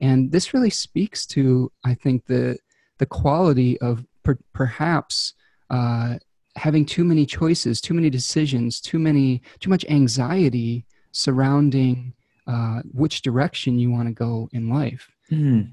And 0.00 0.32
this 0.32 0.52
really 0.52 0.70
speaks 0.70 1.26
to, 1.26 1.70
I 1.84 1.94
think, 1.94 2.26
the, 2.26 2.58
the 2.98 3.06
quality 3.06 3.78
of 3.80 4.04
per, 4.22 4.38
perhaps 4.52 5.34
uh, 5.70 6.16
having 6.56 6.86
too 6.86 7.04
many 7.04 7.26
choices, 7.26 7.80
too 7.80 7.94
many 7.94 8.08
decisions, 8.08 8.80
too 8.80 8.98
many, 8.98 9.42
too 9.60 9.70
much 9.70 9.84
anxiety 9.88 10.86
surrounding 11.12 12.14
uh, 12.46 12.80
which 12.92 13.22
direction 13.22 13.78
you 13.78 13.90
want 13.90 14.08
to 14.08 14.14
go 14.14 14.48
in 14.52 14.70
life. 14.70 15.10
Mm. 15.30 15.72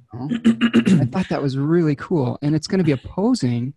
I 1.02 1.06
thought 1.06 1.30
that 1.30 1.42
was 1.42 1.58
really 1.58 1.96
cool. 1.96 2.40
And 2.42 2.56
it's 2.56 2.68
going 2.68 2.80
to 2.80 2.84
be 2.84 2.92
opposing 2.92 3.74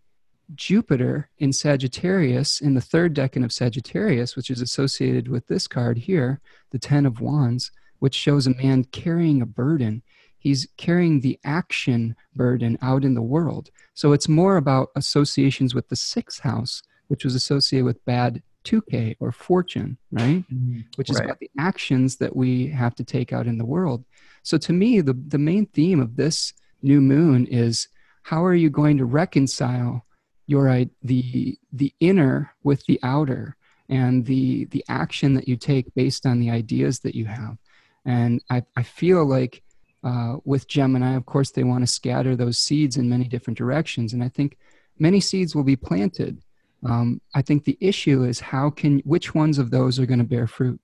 Jupiter 0.54 1.28
in 1.38 1.52
Sagittarius 1.52 2.61
in 2.61 2.75
the 2.75 2.80
third 2.80 3.14
decan 3.14 3.45
of 3.45 3.52
Sagittarius, 3.52 4.37
which 4.37 4.50
is 4.50 4.61
associated 4.61 5.28
with 5.28 5.47
this 5.49 5.66
card 5.66 5.99
here, 5.99 6.40
the 6.71 6.78
Ten 6.78 7.04
of 7.04 7.21
Wands, 7.21 7.73
which 7.99 8.14
shows 8.14 8.47
a 8.47 8.54
man 8.54 8.85
carrying 8.85 9.42
a 9.42 9.47
burden. 9.47 10.02
He's 10.38 10.68
carrying 10.76 11.21
the 11.21 11.38
action 11.45 12.14
burden 12.35 12.78
out 12.80 13.04
in 13.04 13.14
the 13.14 13.23
world. 13.23 13.71
So 13.95 14.12
it's 14.12 14.28
more 14.28 14.56
about 14.56 14.90
associations 14.95 15.75
with 15.75 15.88
the 15.88 15.97
sixth 15.97 16.40
house, 16.40 16.83
which 17.09 17.25
was 17.25 17.35
associated 17.35 17.85
with 17.85 18.04
bad 18.04 18.42
Tyche 18.66 19.16
or 19.21 19.33
fortune, 19.33 19.97
right? 20.11 20.45
Mm, 20.52 20.85
which 20.97 21.11
is 21.11 21.16
right. 21.16 21.25
about 21.25 21.38
the 21.38 21.50
actions 21.59 22.16
that 22.16 22.35
we 22.35 22.66
have 22.68 22.95
to 22.97 23.04
take 23.04 23.33
out 23.33 23.47
in 23.47 23.59
the 23.59 23.64
world. 23.64 24.04
So 24.47 24.59
to 24.59 24.73
me, 24.73 25.00
the, 25.00 25.12
the 25.12 25.38
main 25.38 25.67
theme 25.67 25.99
of 25.99 26.15
this 26.15 26.53
new 26.81 27.00
moon 27.00 27.47
is 27.47 27.88
how 28.23 28.45
are 28.45 28.55
you 28.55 28.71
going 28.71 28.97
to 28.99 29.05
reconcile 29.05 30.07
your 30.47 30.85
the 31.03 31.59
the 31.73 31.93
inner 31.99 32.55
with 32.62 32.87
the 32.87 33.00
outer 33.03 33.57
and 33.88 34.25
the 34.25 34.67
the 34.67 34.85
action 34.88 35.35
that 35.35 35.49
you 35.49 35.57
take 35.57 35.93
based 35.97 36.26
on 36.26 36.38
the 36.38 36.50
ideas 36.50 37.00
that 37.00 37.17
you 37.17 37.25
have. 37.25 37.59
And 38.05 38.41
I, 38.49 38.62
I 38.76 38.85
feel 38.85 39.25
like 39.25 39.65
uh, 40.05 40.37
with 40.45 40.69
Gemini, 40.69 41.17
of 41.17 41.26
course, 41.26 41.50
they 41.50 41.65
want 41.65 41.83
to 41.83 41.93
scatter 41.93 42.37
those 42.37 42.57
seeds 42.57 42.99
in 42.99 43.09
many 43.09 43.25
different 43.25 43.59
directions. 43.59 44.12
And 44.12 44.23
I 44.23 44.29
think 44.29 44.59
many 44.97 45.19
seeds 45.19 45.57
will 45.57 45.65
be 45.65 45.75
planted. 45.75 46.41
Um, 46.88 47.21
I 47.35 47.43
think 47.43 47.65
the 47.65 47.79
issue 47.81 48.23
is 48.23 48.38
how 48.38 48.71
can 48.71 49.00
which 49.00 49.35
ones 49.35 49.59
of 49.59 49.73
those 49.73 49.99
are 49.99 50.07
going 50.07 50.21
to 50.21 50.25
bear 50.37 50.47
fruit? 50.47 50.81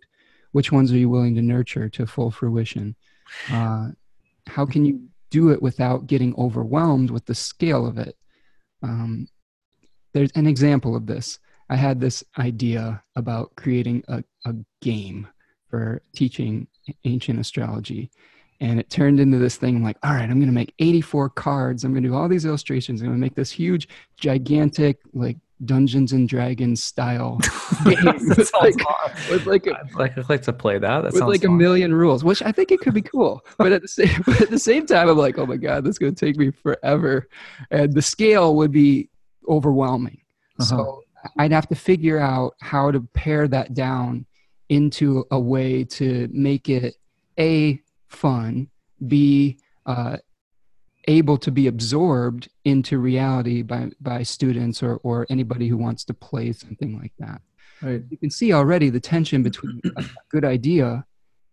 Which 0.50 0.72
ones 0.72 0.90
are 0.90 0.98
you 0.98 1.08
willing 1.08 1.36
to 1.36 1.42
nurture 1.42 1.88
to 1.90 2.08
full 2.08 2.32
fruition? 2.32 2.96
Uh, 3.50 3.90
how 4.46 4.66
can 4.66 4.84
you 4.84 5.08
do 5.30 5.50
it 5.50 5.62
without 5.62 6.06
getting 6.06 6.34
overwhelmed 6.36 7.10
with 7.10 7.24
the 7.26 7.34
scale 7.34 7.86
of 7.86 7.98
it? 7.98 8.16
Um, 8.82 9.28
there's 10.12 10.32
an 10.34 10.46
example 10.46 10.94
of 10.94 11.06
this. 11.06 11.38
I 11.70 11.76
had 11.76 12.00
this 12.00 12.22
idea 12.38 13.02
about 13.16 13.54
creating 13.56 14.04
a, 14.08 14.22
a 14.44 14.54
game 14.82 15.26
for 15.70 16.02
teaching 16.14 16.66
ancient 17.04 17.40
astrology. 17.40 18.10
And 18.60 18.78
it 18.78 18.90
turned 18.90 19.18
into 19.18 19.38
this 19.38 19.56
thing 19.56 19.76
I'm 19.76 19.82
like, 19.82 19.96
all 20.02 20.12
right, 20.12 20.28
I'm 20.28 20.38
going 20.38 20.46
to 20.46 20.52
make 20.52 20.74
84 20.78 21.30
cards. 21.30 21.82
I'm 21.82 21.92
going 21.92 22.02
to 22.02 22.10
do 22.10 22.14
all 22.14 22.28
these 22.28 22.44
illustrations. 22.44 23.00
I'm 23.00 23.08
going 23.08 23.16
to 23.16 23.20
make 23.20 23.34
this 23.34 23.50
huge, 23.50 23.88
gigantic, 24.16 25.00
like 25.14 25.38
Dungeons 25.64 26.12
and 26.12 26.28
Dragons 26.28 26.82
style 26.82 27.38
with, 27.84 28.52
like, 28.60 28.74
with 29.30 29.46
like 29.46 29.66
a, 29.66 29.78
I'd 29.78 29.94
like, 29.94 30.18
I'd 30.18 30.28
like 30.28 30.42
to 30.42 30.52
play 30.52 30.78
that. 30.78 31.02
that 31.02 31.12
with 31.12 31.22
like 31.22 31.42
fun. 31.42 31.52
a 31.52 31.54
million 31.54 31.94
rules, 31.94 32.24
which 32.24 32.42
I 32.42 32.52
think 32.52 32.70
it 32.70 32.80
could 32.80 32.94
be 32.94 33.02
cool. 33.02 33.44
but 33.58 33.72
at 33.72 33.82
the 33.82 33.88
same 33.88 34.22
but 34.26 34.40
at 34.40 34.50
the 34.50 34.58
same 34.58 34.86
time, 34.86 35.08
I'm 35.08 35.16
like, 35.16 35.38
oh 35.38 35.46
my 35.46 35.56
god, 35.56 35.84
this 35.84 35.92
is 35.92 35.98
going 35.98 36.14
to 36.14 36.26
take 36.26 36.36
me 36.36 36.50
forever, 36.50 37.28
and 37.70 37.92
the 37.92 38.02
scale 38.02 38.56
would 38.56 38.72
be 38.72 39.08
overwhelming. 39.48 40.20
Uh-huh. 40.58 40.64
So 40.64 41.02
I'd 41.38 41.52
have 41.52 41.68
to 41.68 41.74
figure 41.74 42.18
out 42.18 42.54
how 42.60 42.90
to 42.90 43.00
pare 43.14 43.48
that 43.48 43.74
down 43.74 44.26
into 44.68 45.24
a 45.30 45.38
way 45.38 45.84
to 45.84 46.28
make 46.32 46.68
it 46.68 46.94
a 47.38 47.80
fun, 48.08 48.68
b 49.06 49.58
uh, 49.86 50.16
able 51.06 51.36
to 51.38 51.50
be 51.50 51.66
absorbed 51.66 52.48
into 52.64 52.98
reality 52.98 53.62
by 53.62 53.90
by 54.00 54.22
students 54.22 54.82
or 54.82 54.96
or 55.02 55.26
anybody 55.30 55.68
who 55.68 55.76
wants 55.76 56.04
to 56.04 56.14
play 56.14 56.52
something 56.52 56.98
like 56.98 57.12
that. 57.18 57.40
Right. 57.82 58.02
You 58.10 58.16
can 58.16 58.30
see 58.30 58.52
already 58.52 58.90
the 58.90 59.00
tension 59.00 59.42
between 59.42 59.80
a 59.96 60.04
good 60.28 60.44
idea 60.44 61.04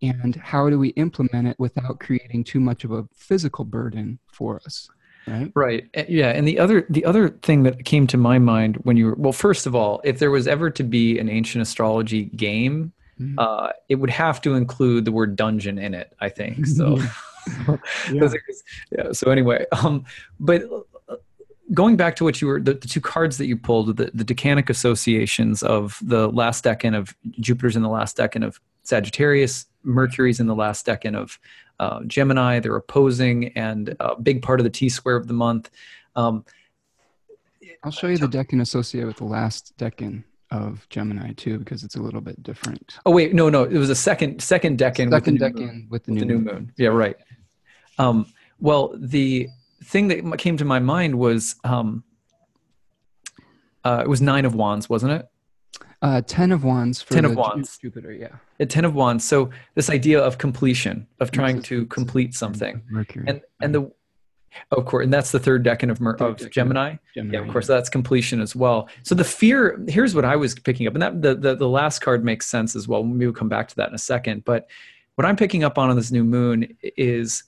and 0.01 0.35
how 0.35 0.69
do 0.69 0.79
we 0.79 0.89
implement 0.89 1.47
it 1.47 1.59
without 1.59 1.99
creating 1.99 2.43
too 2.43 2.59
much 2.59 2.83
of 2.83 2.91
a 2.91 3.07
physical 3.13 3.65
burden 3.65 4.19
for 4.31 4.61
us 4.65 4.89
right? 5.27 5.51
Right. 5.55 5.89
Eh, 5.93 6.05
yeah 6.07 6.29
and 6.29 6.47
the 6.47 6.59
other 6.59 6.85
the 6.89 7.05
other 7.05 7.29
thing 7.29 7.63
that 7.63 7.85
came 7.85 8.07
to 8.07 8.17
my 8.17 8.39
mind 8.39 8.77
when 8.77 8.97
you 8.97 9.07
were 9.07 9.15
well 9.15 9.33
first 9.33 9.65
of 9.65 9.75
all 9.75 10.01
if 10.03 10.19
there 10.19 10.31
was 10.31 10.47
ever 10.47 10.69
to 10.71 10.83
be 10.83 11.19
an 11.19 11.29
ancient 11.29 11.61
astrology 11.61 12.25
game 12.25 12.93
mm-hmm. 13.19 13.37
uh, 13.37 13.69
it 13.89 13.95
would 13.95 14.09
have 14.09 14.41
to 14.41 14.55
include 14.55 15.05
the 15.05 15.11
word 15.11 15.35
dungeon 15.35 15.77
in 15.77 15.93
it 15.93 16.13
i 16.19 16.29
think 16.29 16.65
so 16.65 16.97
yeah. 18.11 18.27
yeah. 18.91 19.11
So 19.11 19.31
anyway, 19.31 19.65
um, 19.83 20.05
but 20.39 20.63
uh, 21.07 21.15
going 21.73 21.95
back 21.95 22.15
to 22.17 22.23
what 22.23 22.41
you 22.41 22.47
were 22.47 22.59
the, 22.59 22.73
the, 22.73 22.87
two 22.87 23.01
cards 23.01 23.37
that 23.37 23.47
you 23.47 23.57
pulled, 23.57 23.97
the, 23.97 24.11
the 24.13 24.25
decanic 24.25 24.69
associations 24.69 25.63
of 25.63 25.99
the 26.01 26.29
last 26.29 26.63
decan 26.63 26.97
of 26.97 27.15
Jupiter's 27.39 27.75
in 27.75 27.81
the 27.81 27.89
last 27.89 28.17
decan 28.17 28.45
of 28.45 28.59
Sagittarius, 28.83 29.65
Mercury's 29.83 30.39
in 30.39 30.47
the 30.47 30.55
last 30.55 30.85
decan 30.85 31.15
of 31.15 31.39
uh, 31.79 32.01
Gemini. 32.07 32.59
They're 32.59 32.75
opposing 32.75 33.49
and 33.49 33.95
a 33.99 34.19
big 34.19 34.41
part 34.41 34.59
of 34.59 34.63
the 34.63 34.69
T 34.69 34.89
square 34.89 35.15
of 35.15 35.27
the 35.27 35.33
month. 35.33 35.69
Um, 36.15 36.45
I'll 37.83 37.91
show 37.91 38.07
you 38.07 38.17
the 38.17 38.27
decan 38.27 38.61
associated 38.61 39.07
with 39.07 39.17
the 39.17 39.25
last 39.25 39.77
decan 39.77 40.23
of 40.51 40.87
Gemini 40.89 41.33
too, 41.33 41.59
because 41.59 41.83
it's 41.83 41.95
a 41.95 42.01
little 42.01 42.21
bit 42.21 42.41
different. 42.43 42.97
Oh 43.05 43.11
wait, 43.11 43.33
no, 43.33 43.49
no, 43.49 43.63
it 43.63 43.77
was 43.77 43.89
a 43.89 43.95
second 43.95 44.41
second 44.41 44.77
decan. 44.79 45.09
Second 45.11 45.11
with 45.11 45.25
the 45.25 45.31
new 45.31 45.39
decan 45.39 45.89
with 45.89 46.03
the 46.05 46.11
With 46.13 46.15
new, 46.15 46.19
the 46.21 46.25
new 46.25 46.39
moon. 46.39 46.53
moon. 46.53 46.73
Yeah, 46.77 46.89
right. 46.89 47.15
Um, 47.97 48.25
well, 48.59 48.93
the 48.97 49.47
thing 49.83 50.07
that 50.09 50.37
came 50.37 50.57
to 50.57 50.65
my 50.65 50.79
mind 50.79 51.15
was 51.17 51.55
um, 51.63 52.03
uh, 53.83 54.01
it 54.03 54.09
was 54.09 54.21
nine 54.21 54.45
of 54.45 54.55
wands, 54.55 54.89
wasn't 54.89 55.11
it? 55.13 55.27
Uh, 56.01 56.21
ten 56.25 56.51
of 56.51 56.63
wands 56.63 57.01
for 57.01 57.13
Ten 57.13 57.25
of 57.25 57.31
the 57.31 57.37
wands. 57.37 57.77
Jupiter. 57.77 58.11
Yeah. 58.13 58.29
A 58.59 58.65
ten 58.65 58.85
of 58.85 58.95
wands. 58.95 59.23
So 59.25 59.49
this 59.75 59.89
idea 59.89 60.19
of 60.21 60.37
completion, 60.37 61.05
of 61.19 61.31
trying 61.31 61.61
to 61.63 61.85
complete 61.87 62.33
something, 62.33 62.81
Mercury. 62.89 63.25
and 63.27 63.41
and 63.61 63.75
the 63.75 63.91
of 64.71 64.85
course, 64.85 65.03
and 65.03 65.13
that's 65.13 65.31
the 65.31 65.39
third 65.39 65.63
decan 65.65 65.89
of 65.91 65.99
Mer- 66.01 66.17
Third 66.17 66.41
of 66.41 66.47
decan. 66.47 66.51
Gemini. 66.51 66.95
Gemini, 67.13 67.37
Yeah, 67.37 67.43
of 67.45 67.51
course, 67.51 67.67
that's 67.67 67.89
completion 67.89 68.41
as 68.41 68.55
well. 68.55 68.87
So 69.03 69.15
the 69.15 69.23
fear, 69.23 69.79
here's 69.87 70.15
what 70.15 70.25
I 70.25 70.35
was 70.35 70.55
picking 70.55 70.87
up, 70.87 70.93
and 70.93 71.01
that 71.01 71.21
the, 71.21 71.35
the, 71.35 71.55
the 71.55 71.67
last 71.67 71.99
card 71.99 72.23
makes 72.23 72.45
sense 72.47 72.75
as 72.75 72.87
well. 72.87 73.03
Maybe 73.03 73.25
we'll 73.25 73.33
come 73.33 73.49
back 73.49 73.67
to 73.69 73.75
that 73.77 73.89
in 73.89 73.95
a 73.95 73.99
second. 73.99 74.45
But 74.45 74.67
what 75.15 75.25
I'm 75.25 75.35
picking 75.35 75.63
up 75.63 75.77
on 75.77 75.89
on 75.89 75.95
this 75.95 76.11
new 76.11 76.23
moon 76.23 76.77
is 76.81 77.43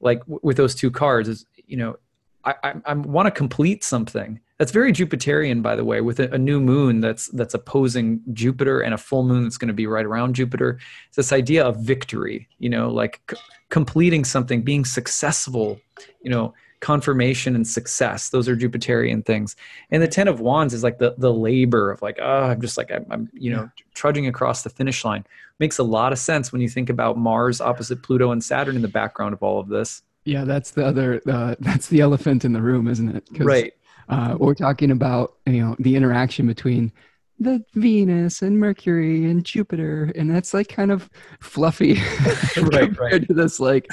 like 0.00 0.20
w- 0.20 0.40
with 0.42 0.56
those 0.56 0.74
two 0.74 0.90
cards 0.90 1.28
is, 1.28 1.46
you 1.66 1.76
know, 1.76 1.96
I, 2.44 2.54
I, 2.62 2.74
I 2.86 2.94
want 2.94 3.26
to 3.26 3.30
complete 3.30 3.84
something. 3.84 4.40
That's 4.58 4.70
very 4.70 4.92
Jupiterian, 4.92 5.62
by 5.62 5.74
the 5.74 5.84
way, 5.84 6.00
with 6.00 6.20
a, 6.20 6.32
a 6.32 6.38
new 6.38 6.60
moon 6.60 7.00
that's 7.00 7.26
that's 7.28 7.54
opposing 7.54 8.20
Jupiter 8.32 8.80
and 8.80 8.94
a 8.94 8.98
full 8.98 9.24
moon 9.24 9.42
that's 9.42 9.58
going 9.58 9.68
to 9.68 9.74
be 9.74 9.86
right 9.86 10.06
around 10.06 10.34
Jupiter. 10.34 10.78
It's 11.08 11.16
this 11.16 11.32
idea 11.32 11.64
of 11.64 11.78
victory, 11.78 12.48
you 12.58 12.68
know, 12.68 12.88
like 12.88 13.20
c- 13.30 13.36
completing 13.70 14.24
something, 14.24 14.62
being 14.62 14.84
successful, 14.84 15.80
you 16.22 16.30
know, 16.30 16.54
confirmation 16.78 17.56
and 17.56 17.66
success. 17.66 18.28
Those 18.28 18.46
are 18.46 18.54
Jupiterian 18.54 19.24
things. 19.24 19.56
And 19.90 20.02
the 20.02 20.06
Ten 20.06 20.28
of 20.28 20.38
Wands 20.38 20.72
is 20.72 20.84
like 20.84 20.98
the 20.98 21.14
the 21.18 21.32
labor 21.32 21.90
of 21.90 22.00
like, 22.00 22.18
oh, 22.22 22.44
I'm 22.44 22.60
just 22.60 22.76
like 22.76 22.92
I'm, 22.92 23.06
I'm 23.10 23.30
you 23.32 23.50
know 23.50 23.70
trudging 23.94 24.28
across 24.28 24.62
the 24.62 24.70
finish 24.70 25.04
line. 25.04 25.24
Makes 25.58 25.78
a 25.78 25.82
lot 25.82 26.12
of 26.12 26.18
sense 26.18 26.52
when 26.52 26.60
you 26.60 26.68
think 26.68 26.90
about 26.90 27.18
Mars 27.18 27.60
opposite 27.60 28.02
Pluto 28.02 28.30
and 28.30 28.44
Saturn 28.44 28.76
in 28.76 28.82
the 28.82 28.88
background 28.88 29.32
of 29.32 29.42
all 29.42 29.58
of 29.58 29.68
this. 29.68 30.02
yeah, 30.24 30.44
that's 30.44 30.72
the 30.72 30.86
other. 30.86 31.20
Uh, 31.26 31.54
that's 31.60 31.88
the 31.88 32.00
elephant 32.00 32.44
in 32.44 32.52
the 32.52 32.62
room, 32.62 32.86
isn't 32.86 33.16
it? 33.16 33.24
Right. 33.38 33.72
Uh, 34.08 34.36
we're 34.38 34.54
talking 34.54 34.90
about 34.90 35.34
you 35.46 35.64
know 35.64 35.76
the 35.78 35.96
interaction 35.96 36.46
between 36.46 36.92
the 37.38 37.64
Venus 37.74 38.42
and 38.42 38.58
Mercury 38.58 39.28
and 39.30 39.44
Jupiter, 39.44 40.12
and 40.14 40.30
that's 40.30 40.54
like 40.54 40.68
kind 40.68 40.92
of 40.92 41.10
fluffy 41.40 41.94
Right, 42.56 42.86
compared 42.86 42.98
right. 42.98 43.26
to 43.26 43.34
this. 43.34 43.58
Like, 43.58 43.86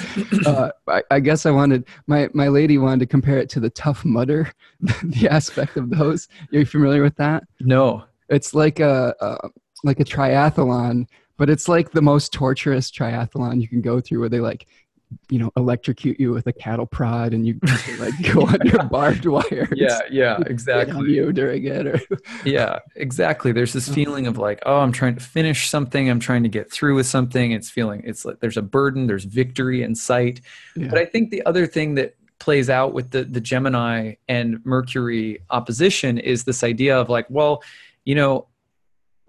uh, 0.46 0.70
I, 0.88 1.02
I 1.10 1.20
guess 1.20 1.46
I 1.46 1.50
wanted 1.50 1.84
my 2.06 2.28
my 2.34 2.48
lady 2.48 2.78
wanted 2.78 3.00
to 3.00 3.06
compare 3.06 3.38
it 3.38 3.48
to 3.50 3.60
the 3.60 3.70
Tough 3.70 4.04
Mudder, 4.04 4.52
the 4.80 5.28
aspect 5.30 5.76
of 5.76 5.90
those. 5.90 6.28
You're 6.50 6.66
familiar 6.66 7.02
with 7.02 7.16
that? 7.16 7.44
No. 7.60 8.04
It's 8.28 8.54
like 8.54 8.80
a, 8.80 9.14
a 9.20 9.48
like 9.84 10.00
a 10.00 10.04
triathlon, 10.04 11.06
but 11.36 11.50
it's 11.50 11.68
like 11.68 11.90
the 11.90 12.02
most 12.02 12.32
torturous 12.32 12.90
triathlon 12.90 13.60
you 13.60 13.68
can 13.68 13.80
go 13.80 14.00
through, 14.00 14.20
where 14.20 14.28
they 14.28 14.40
like 14.40 14.66
you 15.28 15.38
know 15.38 15.50
electrocute 15.56 16.18
you 16.18 16.32
with 16.32 16.46
a 16.46 16.52
cattle 16.52 16.86
prod 16.86 17.32
and 17.32 17.46
you 17.46 17.58
like 17.98 18.14
go 18.32 18.46
under 18.46 18.82
barbed 18.84 19.24
wire. 19.26 19.68
Yeah, 19.74 20.00
yeah, 20.10 20.38
exactly. 20.46 21.12
you 21.12 21.32
during 21.32 21.64
it, 21.64 21.86
or 21.86 22.00
Yeah, 22.44 22.78
exactly. 22.96 23.52
There's 23.52 23.72
this 23.72 23.88
feeling 23.88 24.26
of 24.26 24.38
like, 24.38 24.62
oh, 24.66 24.80
I'm 24.80 24.92
trying 24.92 25.14
to 25.14 25.20
finish 25.20 25.68
something. 25.68 26.08
I'm 26.08 26.20
trying 26.20 26.42
to 26.42 26.48
get 26.48 26.70
through 26.70 26.94
with 26.96 27.06
something. 27.06 27.52
It's 27.52 27.70
feeling 27.70 28.02
it's 28.04 28.24
like 28.24 28.40
there's 28.40 28.56
a 28.56 28.62
burden. 28.62 29.06
There's 29.06 29.24
victory 29.24 29.82
in 29.82 29.94
sight. 29.94 30.40
Yeah. 30.76 30.88
But 30.88 30.98
I 30.98 31.04
think 31.04 31.30
the 31.30 31.44
other 31.46 31.66
thing 31.66 31.94
that 31.96 32.14
plays 32.38 32.68
out 32.68 32.92
with 32.92 33.10
the 33.10 33.24
the 33.24 33.40
Gemini 33.40 34.14
and 34.28 34.64
Mercury 34.64 35.38
opposition 35.50 36.18
is 36.18 36.44
this 36.44 36.64
idea 36.64 36.98
of 36.98 37.08
like, 37.08 37.26
well, 37.28 37.62
you 38.04 38.14
know, 38.14 38.48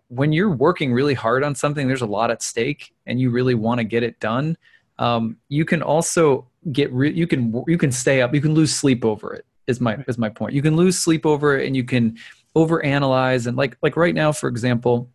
when 0.08 0.32
you're 0.32 0.50
working 0.50 0.94
really 0.94 1.14
hard 1.14 1.44
on 1.44 1.56
something, 1.56 1.88
there's 1.88 2.02
a 2.02 2.08
lot 2.08 2.32
at 2.32 2.42
stake, 2.42 2.94
and 3.06 3.20
you 3.20 3.30
really 3.32 3.56
want 3.56 3.80
to 3.80 3.84
get 3.84 4.04
it 4.04 4.20
done. 4.20 4.58
Um, 5.00 5.38
you 5.50 5.66
can 5.66 5.82
also 5.82 6.48
get 6.72 6.92
re- 6.92 7.14
you 7.14 7.28
can 7.28 7.64
you 7.68 7.78
can 7.78 7.92
stay 7.92 8.22
up. 8.22 8.34
You 8.34 8.42
can 8.42 8.54
lose 8.54 8.74
sleep 8.74 9.04
over 9.04 9.34
it. 9.34 9.46
Is 9.68 9.80
my 9.82 9.98
is 10.08 10.18
my 10.18 10.30
point. 10.30 10.54
You 10.54 10.62
can 10.62 10.76
lose 10.76 10.98
sleep 10.98 11.26
over 11.26 11.58
it, 11.58 11.68
and 11.68 11.76
you 11.76 11.84
can 11.84 12.18
overanalyze 12.56 13.48
and 13.48 13.58
like 13.58 13.78
like 13.82 13.98
right 13.98 14.14
now, 14.14 14.32
for 14.32 14.48
example, 14.48 15.10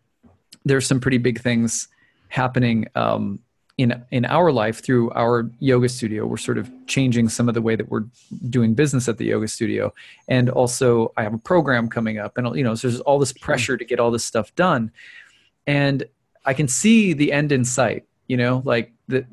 there's 0.64 0.86
some 0.86 1.00
pretty 1.00 1.18
big 1.18 1.40
things 1.40 1.88
happening 2.28 2.86
um, 2.94 3.38
in 3.78 4.04
in 4.10 4.24
our 4.24 4.50
life 4.50 4.82
through 4.82 5.10
our 5.12 5.50
yoga 5.60 5.88
studio. 5.88 6.26
We're 6.26 6.36
sort 6.36 6.58
of 6.58 6.70
changing 6.86 7.28
some 7.28 7.48
of 7.48 7.54
the 7.54 7.62
way 7.62 7.76
that 7.76 7.88
we're 7.88 8.04
doing 8.50 8.74
business 8.74 9.08
at 9.08 9.18
the 9.18 9.26
yoga 9.26 9.48
studio, 9.48 9.94
and 10.26 10.50
also 10.50 11.12
I 11.16 11.22
have 11.22 11.34
a 11.34 11.38
program 11.38 11.88
coming 11.88 12.18
up, 12.18 12.36
and 12.36 12.56
you 12.56 12.64
know, 12.64 12.74
so 12.74 12.88
there's 12.88 13.00
all 13.00 13.18
this 13.18 13.32
pressure 13.32 13.76
to 13.76 13.84
get 13.84 14.00
all 14.00 14.10
this 14.10 14.24
stuff 14.24 14.54
done, 14.56 14.90
and 15.66 16.04
I 16.44 16.54
can 16.54 16.68
see 16.68 17.12
the 17.12 17.32
end 17.32 17.52
in 17.52 17.64
sight. 17.64 18.04
You 18.28 18.36
know, 18.36 18.62
like 18.64 18.92
the 19.08 19.26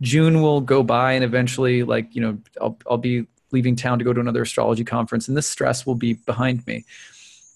June 0.00 0.42
will 0.42 0.60
go 0.60 0.82
by, 0.82 1.12
and 1.12 1.24
eventually, 1.24 1.82
like 1.82 2.14
you 2.14 2.20
know, 2.20 2.38
I'll 2.60 2.78
I'll 2.88 2.98
be 2.98 3.26
leaving 3.50 3.76
town 3.76 3.98
to 3.98 4.04
go 4.04 4.12
to 4.12 4.20
another 4.20 4.42
astrology 4.42 4.84
conference, 4.84 5.28
and 5.28 5.36
this 5.36 5.48
stress 5.48 5.86
will 5.86 5.94
be 5.94 6.14
behind 6.14 6.66
me. 6.66 6.84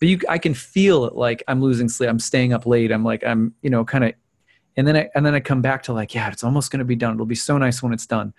But 0.01 0.09
you, 0.09 0.21
I 0.29 0.39
can 0.39 0.55
feel 0.55 1.05
it. 1.05 1.15
Like 1.15 1.43
I'm 1.47 1.61
losing 1.61 1.89
sleep. 1.89 2.09
I'm 2.09 2.19
staying 2.19 2.53
up 2.53 2.67
late. 2.67 2.91
I'm 2.91 3.05
like 3.05 3.23
I'm, 3.25 3.55
you 3.63 3.71
know, 3.71 3.85
kind 3.85 4.05
of 4.05 4.15
and 4.77 4.87
then 4.87 4.97
I, 4.97 5.11
and 5.15 5.27
then 5.27 5.35
I 5.35 5.41
come 5.41 5.61
back 5.61 5.83
to 5.85 5.93
like, 5.93 6.15
yeah, 6.15 6.31
it's 6.31 6.45
almost 6.45 6.71
going 6.71 6.79
to 6.79 6.85
be 6.85 6.97
done. 6.97 7.15
It'll 7.15 7.27
be 7.27 7.35
so 7.35 7.59
nice 7.59 7.83
when 7.83 7.93
it's 7.93 8.07
done. 8.07 8.33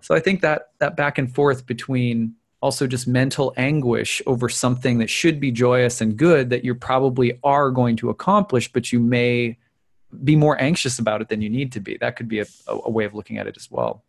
So 0.00 0.14
I 0.14 0.20
think 0.20 0.40
that 0.40 0.70
that 0.78 0.96
back 0.96 1.18
and 1.18 1.32
forth 1.32 1.66
between 1.66 2.34
also 2.60 2.86
just 2.86 3.06
mental 3.06 3.52
anguish 3.56 4.22
over 4.26 4.48
something 4.48 4.98
that 4.98 5.10
should 5.10 5.38
be 5.38 5.52
joyous 5.52 6.00
and 6.00 6.16
good 6.16 6.50
that 6.50 6.64
you 6.64 6.74
probably 6.74 7.38
are 7.44 7.70
going 7.70 7.96
to 7.96 8.10
accomplish, 8.10 8.72
but 8.72 8.92
you 8.92 8.98
may 8.98 9.56
be 10.24 10.36
more 10.36 10.60
anxious 10.60 10.98
about 10.98 11.20
it 11.20 11.28
than 11.28 11.40
you 11.40 11.50
need 11.50 11.72
to 11.72 11.80
be. 11.80 11.96
That 11.98 12.16
could 12.16 12.28
be 12.28 12.40
a, 12.40 12.46
a, 12.68 12.90
way 12.90 13.04
of 13.04 13.14
looking 13.14 13.38
at 13.38 13.46
it 13.46 13.56
as 13.56 13.70
well. 13.70 14.04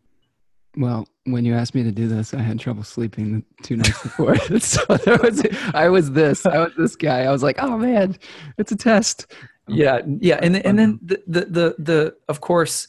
Well, 0.76 1.08
when 1.24 1.44
you 1.44 1.54
asked 1.54 1.74
me 1.74 1.84
to 1.84 1.92
do 1.92 2.08
this, 2.08 2.34
I 2.34 2.42
had 2.42 2.60
trouble 2.60 2.84
sleeping 2.84 3.32
the 3.58 3.64
two 3.64 3.78
nights 3.78 4.02
before. 4.04 4.38
so 4.60 4.84
there 4.98 5.18
was, 5.18 5.44
I 5.74 5.90
was 5.90 6.12
this, 6.12 6.46
I 6.46 6.60
was 6.60 6.74
this 6.78 6.96
guy. 6.96 7.24
I 7.24 7.32
was 7.32 7.42
like, 7.42 7.58
oh 7.60 7.78
man, 7.78 8.16
it's 8.58 8.72
a 8.72 8.76
test. 8.76 9.28
Yeah, 9.68 10.02
yeah, 10.22 10.40
and 10.42 10.56
and 10.66 10.80
then 10.80 10.90
um, 10.92 11.00
the 11.04 11.24
the 11.28 11.46
the, 11.46 11.76
the 11.78 12.16
of 12.30 12.40
course 12.40 12.88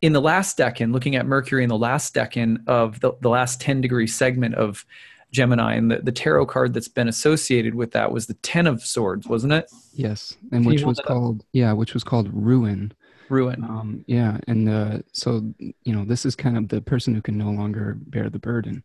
in 0.00 0.12
the 0.12 0.20
last 0.20 0.56
decan, 0.56 0.92
looking 0.92 1.16
at 1.16 1.26
Mercury 1.26 1.62
in 1.62 1.68
the 1.68 1.78
last 1.78 2.14
decan 2.14 2.66
of 2.66 3.00
the, 3.00 3.12
the 3.20 3.28
last 3.28 3.60
10 3.60 3.80
degree 3.80 4.06
segment 4.06 4.54
of 4.54 4.84
Gemini, 5.30 5.74
and 5.74 5.90
the, 5.90 5.98
the 5.98 6.12
tarot 6.12 6.46
card 6.46 6.72
that's 6.72 6.88
been 6.88 7.08
associated 7.08 7.74
with 7.74 7.92
that 7.92 8.12
was 8.12 8.26
the 8.26 8.34
Ten 8.34 8.66
of 8.66 8.82
Swords, 8.82 9.26
wasn't 9.26 9.52
it? 9.52 9.70
Yes, 9.92 10.36
and 10.52 10.62
Can 10.62 10.72
which 10.72 10.82
was 10.82 10.96
that 10.96 11.02
up? 11.02 11.08
called 11.08 11.44
yeah, 11.52 11.72
which 11.72 11.94
was 11.94 12.04
called 12.04 12.30
ruin. 12.32 12.92
Ruin. 13.28 13.62
Um, 13.62 14.04
yeah, 14.06 14.38
and 14.46 14.68
uh, 14.68 14.98
so 15.12 15.52
you 15.58 15.92
know, 15.92 16.04
this 16.04 16.24
is 16.24 16.34
kind 16.34 16.56
of 16.56 16.68
the 16.68 16.80
person 16.80 17.14
who 17.14 17.20
can 17.20 17.36
no 17.36 17.50
longer 17.50 17.96
bear 18.00 18.30
the 18.30 18.38
burden. 18.38 18.82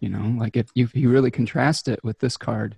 You 0.00 0.08
know, 0.08 0.36
like 0.38 0.56
if 0.56 0.68
you, 0.74 0.84
if 0.84 0.94
you 0.96 1.08
really 1.08 1.30
contrast 1.30 1.88
it 1.88 2.02
with 2.02 2.18
this 2.18 2.36
card, 2.36 2.76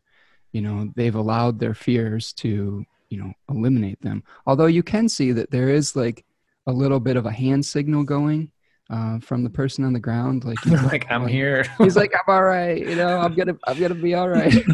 you 0.53 0.61
know, 0.61 0.93
they've 0.95 1.15
allowed 1.15 1.59
their 1.59 1.75
fears 1.75 2.33
to 2.35 2.85
you 3.09 3.19
know 3.19 3.33
eliminate 3.49 4.03
them. 4.03 4.23
Although 4.47 4.67
you 4.67 4.83
can 4.83 5.09
see 5.09 5.33
that 5.33 5.51
there 5.51 5.71
is 5.71 5.97
like 5.97 6.27
a 6.67 6.73
little 6.73 7.01
bit 7.01 7.17
of 7.17 7.25
a 7.25 7.33
hand 7.33 7.65
signal 7.65 8.05
going 8.05 8.51
uh, 8.91 9.19
from 9.21 9.45
the 9.45 9.51
person 9.51 9.85
on 9.85 9.93
the 9.93 10.01
ground, 10.01 10.45
like 10.45 10.59
he's 10.65 10.83
like 10.93 11.11
I'm 11.11 11.27
here. 11.27 11.67
He's 11.79 11.97
like, 11.97 12.13
I'm 12.15 12.35
all 12.35 12.43
right. 12.43 12.79
You 12.79 12.95
know, 12.95 13.19
I'm 13.19 13.35
gonna 13.35 13.57
I'm 13.67 13.79
gonna 13.79 13.95
be 13.95 14.15
all 14.15 14.29
right. 14.29 14.55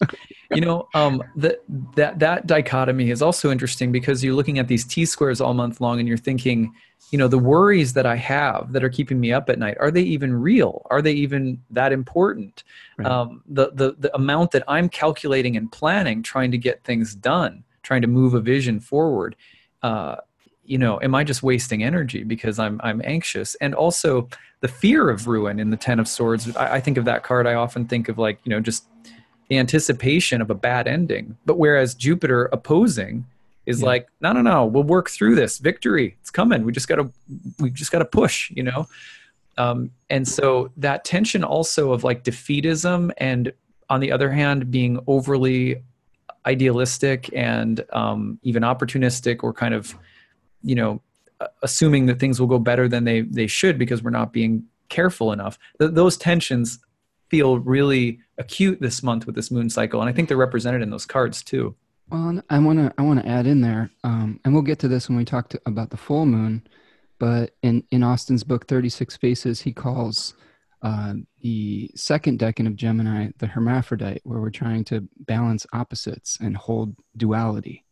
You 0.52 0.60
know 0.62 0.88
um, 0.94 1.22
that 1.36 1.60
that 1.94 2.18
that 2.18 2.46
dichotomy 2.48 3.10
is 3.10 3.22
also 3.22 3.52
interesting 3.52 3.92
because 3.92 4.24
you're 4.24 4.34
looking 4.34 4.58
at 4.58 4.66
these 4.66 4.84
t 4.84 5.04
squares 5.04 5.40
all 5.40 5.54
month 5.54 5.80
long 5.80 6.00
and 6.00 6.08
you're 6.08 6.18
thinking 6.18 6.74
you 7.12 7.18
know 7.18 7.28
the 7.28 7.38
worries 7.38 7.92
that 7.92 8.06
i 8.06 8.16
have 8.16 8.72
that 8.72 8.82
are 8.82 8.88
keeping 8.88 9.20
me 9.20 9.32
up 9.32 9.48
at 9.48 9.58
night 9.58 9.76
are 9.80 9.90
they 9.90 10.02
even 10.02 10.32
real 10.34 10.86
are 10.90 11.02
they 11.02 11.12
even 11.12 11.60
that 11.70 11.92
important 11.92 12.64
Right. 12.98 13.06
um, 13.06 13.42
the, 13.46 13.70
the 13.72 13.94
the 13.98 14.14
amount 14.14 14.50
that 14.52 14.64
i'm 14.66 14.88
calculating 14.88 15.56
and 15.56 15.70
planning 15.70 16.22
trying 16.22 16.50
to 16.50 16.58
get 16.58 16.82
things 16.84 17.14
done 17.14 17.64
trying 17.82 18.02
to 18.02 18.08
move 18.08 18.34
a 18.34 18.40
vision 18.40 18.80
forward 18.80 19.36
uh, 19.82 20.16
you 20.70 20.78
know 20.78 21.00
am 21.02 21.14
i 21.14 21.22
just 21.24 21.42
wasting 21.42 21.82
energy 21.82 22.22
because 22.22 22.58
i'm 22.58 22.80
i'm 22.84 23.00
anxious 23.04 23.54
and 23.56 23.74
also 23.74 24.28
the 24.60 24.68
fear 24.68 25.10
of 25.10 25.26
ruin 25.26 25.58
in 25.58 25.70
the 25.70 25.76
ten 25.76 25.98
of 25.98 26.06
swords 26.06 26.54
I, 26.56 26.76
I 26.76 26.80
think 26.80 26.96
of 26.96 27.04
that 27.06 27.22
card 27.22 27.46
i 27.46 27.54
often 27.54 27.86
think 27.86 28.08
of 28.08 28.18
like 28.18 28.38
you 28.44 28.50
know 28.50 28.60
just 28.60 28.84
the 29.50 29.58
anticipation 29.58 30.40
of 30.40 30.48
a 30.48 30.54
bad 30.54 30.86
ending. 30.86 31.36
But 31.44 31.58
whereas 31.58 31.94
Jupiter 31.94 32.48
opposing 32.52 33.26
is 33.66 33.80
Yeah. 33.80 33.86
like, 33.86 34.08
no, 34.20 34.32
no, 34.32 34.42
no, 34.42 34.64
we'll 34.64 34.84
work 34.84 35.10
through 35.10 35.34
this. 35.34 35.58
Victory, 35.58 36.16
it's 36.20 36.30
coming. 36.30 36.64
We 36.64 36.72
just 36.72 36.86
gotta, 36.86 37.10
we 37.58 37.70
just 37.70 37.90
gotta 37.90 38.04
push, 38.04 38.50
you 38.52 38.62
know. 38.62 38.88
Um, 39.58 39.90
and 40.08 40.26
so 40.26 40.70
that 40.76 41.04
tension 41.04 41.42
also 41.42 41.92
of 41.92 42.04
like 42.04 42.22
defeatism, 42.22 43.10
and 43.18 43.52
on 43.90 43.98
the 43.98 44.12
other 44.12 44.30
hand, 44.30 44.70
being 44.70 45.00
overly 45.08 45.82
idealistic 46.46 47.28
and 47.34 47.84
um, 47.92 48.38
even 48.44 48.62
opportunistic, 48.62 49.42
or 49.42 49.52
kind 49.52 49.74
of, 49.74 49.96
you 50.62 50.74
know, 50.74 51.02
assuming 51.62 52.06
that 52.06 52.18
things 52.18 52.40
will 52.40 52.46
go 52.46 52.58
better 52.58 52.88
than 52.88 53.04
they 53.04 53.22
they 53.22 53.46
should 53.46 53.78
because 53.78 54.02
we're 54.02 54.10
not 54.10 54.32
being 54.32 54.64
careful 54.88 55.32
enough. 55.32 55.58
Th- 55.78 55.92
those 55.92 56.16
tensions 56.16 56.78
feel 57.28 57.58
really 57.58 58.18
acute 58.38 58.80
this 58.80 59.02
month 59.02 59.26
with 59.26 59.34
this 59.34 59.50
moon 59.50 59.70
cycle, 59.70 60.00
and 60.00 60.10
I 60.10 60.12
think 60.12 60.28
they're 60.28 60.36
represented 60.36 60.82
in 60.82 60.90
those 60.90 61.06
cards 61.06 61.42
too. 61.42 61.74
Well, 62.10 62.42
I 62.50 62.58
want 62.58 62.78
to 62.80 62.92
I 62.98 63.02
want 63.02 63.22
to 63.22 63.28
add 63.28 63.46
in 63.46 63.60
there, 63.60 63.90
um, 64.02 64.40
and 64.44 64.52
we'll 64.52 64.62
get 64.62 64.80
to 64.80 64.88
this 64.88 65.08
when 65.08 65.16
we 65.16 65.24
talk 65.24 65.48
to, 65.50 65.60
about 65.66 65.90
the 65.90 65.96
full 65.96 66.26
moon. 66.26 66.66
But 67.18 67.54
in 67.62 67.84
in 67.90 68.02
Austin's 68.02 68.44
book 68.44 68.66
Thirty 68.66 68.88
Six 68.88 69.16
Faces, 69.16 69.60
he 69.60 69.72
calls 69.72 70.34
uh, 70.82 71.14
the 71.40 71.90
second 71.94 72.38
decan 72.38 72.66
of 72.66 72.74
Gemini 72.74 73.28
the 73.38 73.46
hermaphrodite, 73.46 74.22
where 74.24 74.40
we're 74.40 74.50
trying 74.50 74.84
to 74.84 75.06
balance 75.18 75.66
opposites 75.72 76.36
and 76.40 76.56
hold 76.56 76.96
duality. 77.16 77.84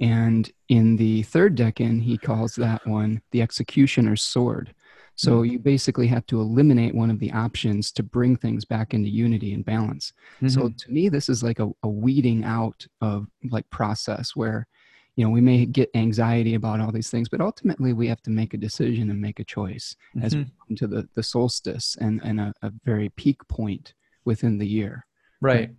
And 0.00 0.50
in 0.68 0.96
the 0.96 1.22
third 1.22 1.56
decan, 1.56 2.02
he 2.02 2.18
calls 2.18 2.54
that 2.56 2.86
one 2.86 3.22
the 3.30 3.42
executioner's 3.42 4.22
sword. 4.22 4.74
So 5.14 5.36
mm-hmm. 5.36 5.52
you 5.52 5.58
basically 5.58 6.06
have 6.08 6.26
to 6.26 6.40
eliminate 6.40 6.94
one 6.94 7.10
of 7.10 7.18
the 7.18 7.32
options 7.32 7.90
to 7.92 8.02
bring 8.02 8.36
things 8.36 8.66
back 8.66 8.92
into 8.92 9.08
unity 9.08 9.54
and 9.54 9.64
balance. 9.64 10.12
Mm-hmm. 10.36 10.48
So 10.48 10.68
to 10.68 10.90
me, 10.90 11.08
this 11.08 11.30
is 11.30 11.42
like 11.42 11.58
a, 11.58 11.70
a 11.82 11.88
weeding 11.88 12.44
out 12.44 12.86
of 13.00 13.26
like 13.50 13.68
process 13.70 14.36
where, 14.36 14.66
you 15.14 15.24
know, 15.24 15.30
we 15.30 15.40
may 15.40 15.64
get 15.64 15.88
anxiety 15.94 16.54
about 16.54 16.80
all 16.80 16.92
these 16.92 17.08
things, 17.08 17.30
but 17.30 17.40
ultimately 17.40 17.94
we 17.94 18.06
have 18.08 18.20
to 18.24 18.30
make 18.30 18.52
a 18.52 18.58
decision 18.58 19.08
and 19.08 19.18
make 19.18 19.40
a 19.40 19.44
choice 19.44 19.96
mm-hmm. 20.14 20.26
as 20.26 20.36
we 20.36 20.44
come 20.44 20.76
to 20.76 20.86
the, 20.86 21.08
the 21.14 21.22
solstice 21.22 21.96
and, 21.98 22.20
and 22.22 22.38
a, 22.38 22.52
a 22.60 22.70
very 22.84 23.08
peak 23.08 23.38
point 23.48 23.94
within 24.26 24.58
the 24.58 24.68
year. 24.68 25.06
Right. 25.40 25.70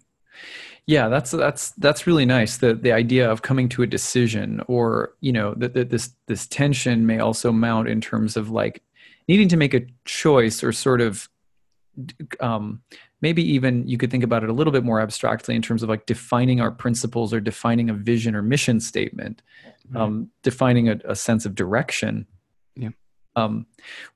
Yeah, 0.86 1.10
that's 1.10 1.32
that's 1.32 1.72
that's 1.72 2.08
really 2.08 2.26
nice. 2.26 2.58
The 2.58 2.74
the 2.74 2.94
idea 2.94 3.30
of 3.30 3.42
coming 3.42 3.68
to 3.70 3.84
a 3.84 3.88
decision, 3.88 4.62
or 4.68 5.16
you 5.20 5.34
know, 5.34 5.54
that 5.56 5.90
this 5.90 6.12
this 6.28 6.48
tension 6.48 7.06
may 7.06 7.20
also 7.20 7.52
mount 7.52 7.90
in 7.90 8.00
terms 8.00 8.38
of 8.38 8.50
like 8.50 8.82
needing 9.28 9.50
to 9.50 9.58
make 9.58 9.74
a 9.74 9.86
choice 10.06 10.64
or 10.64 10.72
sort 10.72 11.02
of 11.02 11.28
um, 12.40 12.82
maybe 13.22 13.42
even 13.42 13.88
you 13.88 13.98
could 13.98 14.12
think 14.12 14.24
about 14.24 14.44
it 14.44 14.50
a 14.50 14.54
little 14.54 14.72
bit 14.72 14.84
more 14.84 15.02
abstractly 15.02 15.56
in 15.56 15.62
terms 15.62 15.84
of 15.84 15.90
like 15.90 16.06
defining 16.06 16.62
our 16.62 16.72
principles 16.72 17.34
or 17.34 17.40
defining 17.40 17.90
a 17.90 17.94
vision 17.94 18.36
or 18.36 18.42
mission 18.42 18.80
statement 18.80 19.42
mm-hmm. 19.88 19.98
um, 19.98 20.30
defining 20.44 20.90
a, 20.90 21.00
a, 21.06 21.16
sense 21.16 21.46
of 21.46 21.56
direction 21.56 22.26
um, 23.38 23.66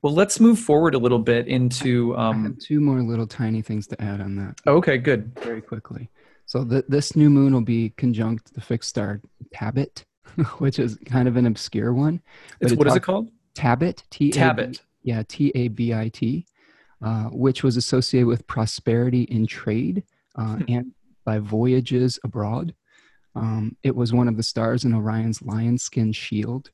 well 0.01 0.13
let's 0.13 0.39
move 0.39 0.59
forward 0.59 0.95
a 0.95 0.97
little 0.97 1.19
bit 1.19 1.47
into 1.47 2.15
um, 2.17 2.57
two 2.59 2.81
more 2.81 3.01
little 3.01 3.27
tiny 3.27 3.61
things 3.61 3.87
to 3.87 4.01
add 4.01 4.21
on 4.21 4.35
that 4.35 4.59
okay 4.67 4.97
good 4.97 5.37
very 5.39 5.61
quickly 5.61 6.09
so 6.45 6.63
the, 6.63 6.83
this 6.89 7.15
new 7.15 7.29
moon 7.29 7.53
will 7.53 7.61
be 7.61 7.89
conjunct 7.97 8.53
the 8.53 8.61
fixed 8.61 8.89
star 8.89 9.21
tabit 9.53 10.05
which 10.57 10.79
is 10.79 10.97
kind 11.05 11.27
of 11.27 11.37
an 11.37 11.45
obscure 11.45 11.93
one 11.93 12.21
it's, 12.59 12.73
what 12.73 12.85
talks, 12.85 12.93
is 12.93 12.97
it 12.97 13.03
called 13.03 13.29
tabit 13.53 14.03
t 14.09 14.31
tabit 14.31 14.81
yeah, 15.03 15.23
T 15.27 15.51
A 15.55 15.67
B 15.67 15.93
I 15.93 16.09
T, 16.09 16.45
uh, 17.01 17.25
which 17.25 17.63
was 17.63 17.77
associated 17.77 18.27
with 18.27 18.47
prosperity 18.47 19.23
in 19.23 19.47
trade 19.47 20.03
uh, 20.35 20.55
hmm. 20.55 20.63
and 20.67 20.91
by 21.25 21.39
voyages 21.39 22.19
abroad. 22.23 22.73
Um, 23.35 23.77
it 23.83 23.95
was 23.95 24.11
one 24.11 24.27
of 24.27 24.35
the 24.35 24.43
stars 24.43 24.83
in 24.83 24.93
Orion's 24.93 25.41
lion 25.41 25.77
skin 25.77 26.11
shield. 26.11 26.69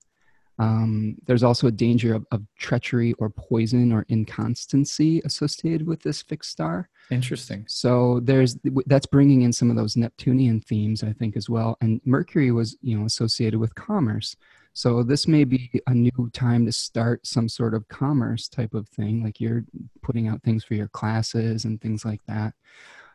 Um, 0.60 1.17
there's 1.26 1.43
also 1.43 1.67
a 1.67 1.72
danger 1.72 2.15
of, 2.15 2.26
of, 2.32 2.41
treachery 2.58 3.13
or 3.20 3.30
poison 3.30 3.91
or 3.91 4.06
inconstancy 4.10 5.22
associated 5.24 5.86
with 5.86 6.02
this 6.02 6.24
fixed 6.24 6.50
star. 6.50 6.89
Interesting. 7.12 7.63
So 7.67 8.22
there's 8.24 8.58
that's 8.88 9.06
bringing 9.06 9.43
in 9.43 9.54
some 9.54 9.70
of 9.70 9.76
those 9.76 9.96
Neptunian 9.96 10.62
themes, 10.62 11.04
I 11.04 11.13
think, 11.13 11.38
as 11.38 11.48
well. 11.48 11.78
And 11.82 12.02
Mercury 12.06 12.52
was, 12.52 12.76
you 12.82 12.98
know, 12.98 13.06
associated 13.06 13.60
with 13.60 13.76
commerce. 13.76 14.36
So 14.74 15.04
this 15.04 15.28
may 15.28 15.43
be 15.43 15.72
a 15.88 15.93
new 15.93 16.30
time 16.34 16.65
to 16.65 16.72
start 16.72 17.26
some 17.26 17.50
sort 17.50 17.74
of 17.74 17.88
commerce 17.88 18.48
type 18.48 18.74
of 18.74 18.88
thing, 18.89 19.24
like 19.24 19.39
you're 19.39 19.65
putting 20.02 20.28
out 20.28 20.43
things 20.43 20.63
for 20.63 20.76
your 20.76 20.88
classes 20.88 21.65
and 21.65 21.82
things 21.82 22.06
like 22.06 22.22
that. 22.28 22.54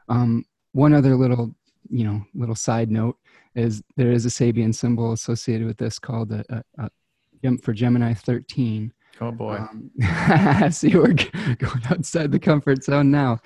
Um, 0.09 0.44
one 0.72 0.92
other 0.92 1.14
little, 1.14 1.55
you 1.88 2.05
know, 2.05 2.24
little 2.35 2.55
side 2.55 2.90
note 2.90 3.16
is 3.55 3.83
there 3.96 4.11
is 4.11 4.26
a 4.26 4.28
Sabian 4.28 4.74
symbol 4.74 5.12
associated 5.12 5.66
with 5.66 5.76
this 5.76 5.98
called 5.98 6.33
a, 6.33 6.44
a, 6.48 6.64
a 6.78 6.90
for 7.62 7.72
Gemini 7.72 8.14
13. 8.14 8.92
Oh 9.20 9.31
boy! 9.31 9.57
Um, 9.57 9.90
see, 10.70 10.96
we're 10.96 11.12
going 11.59 11.83
outside 11.90 12.33
the 12.33 12.40
comfort 12.40 12.83
zone 12.83 13.11
now. 13.11 13.40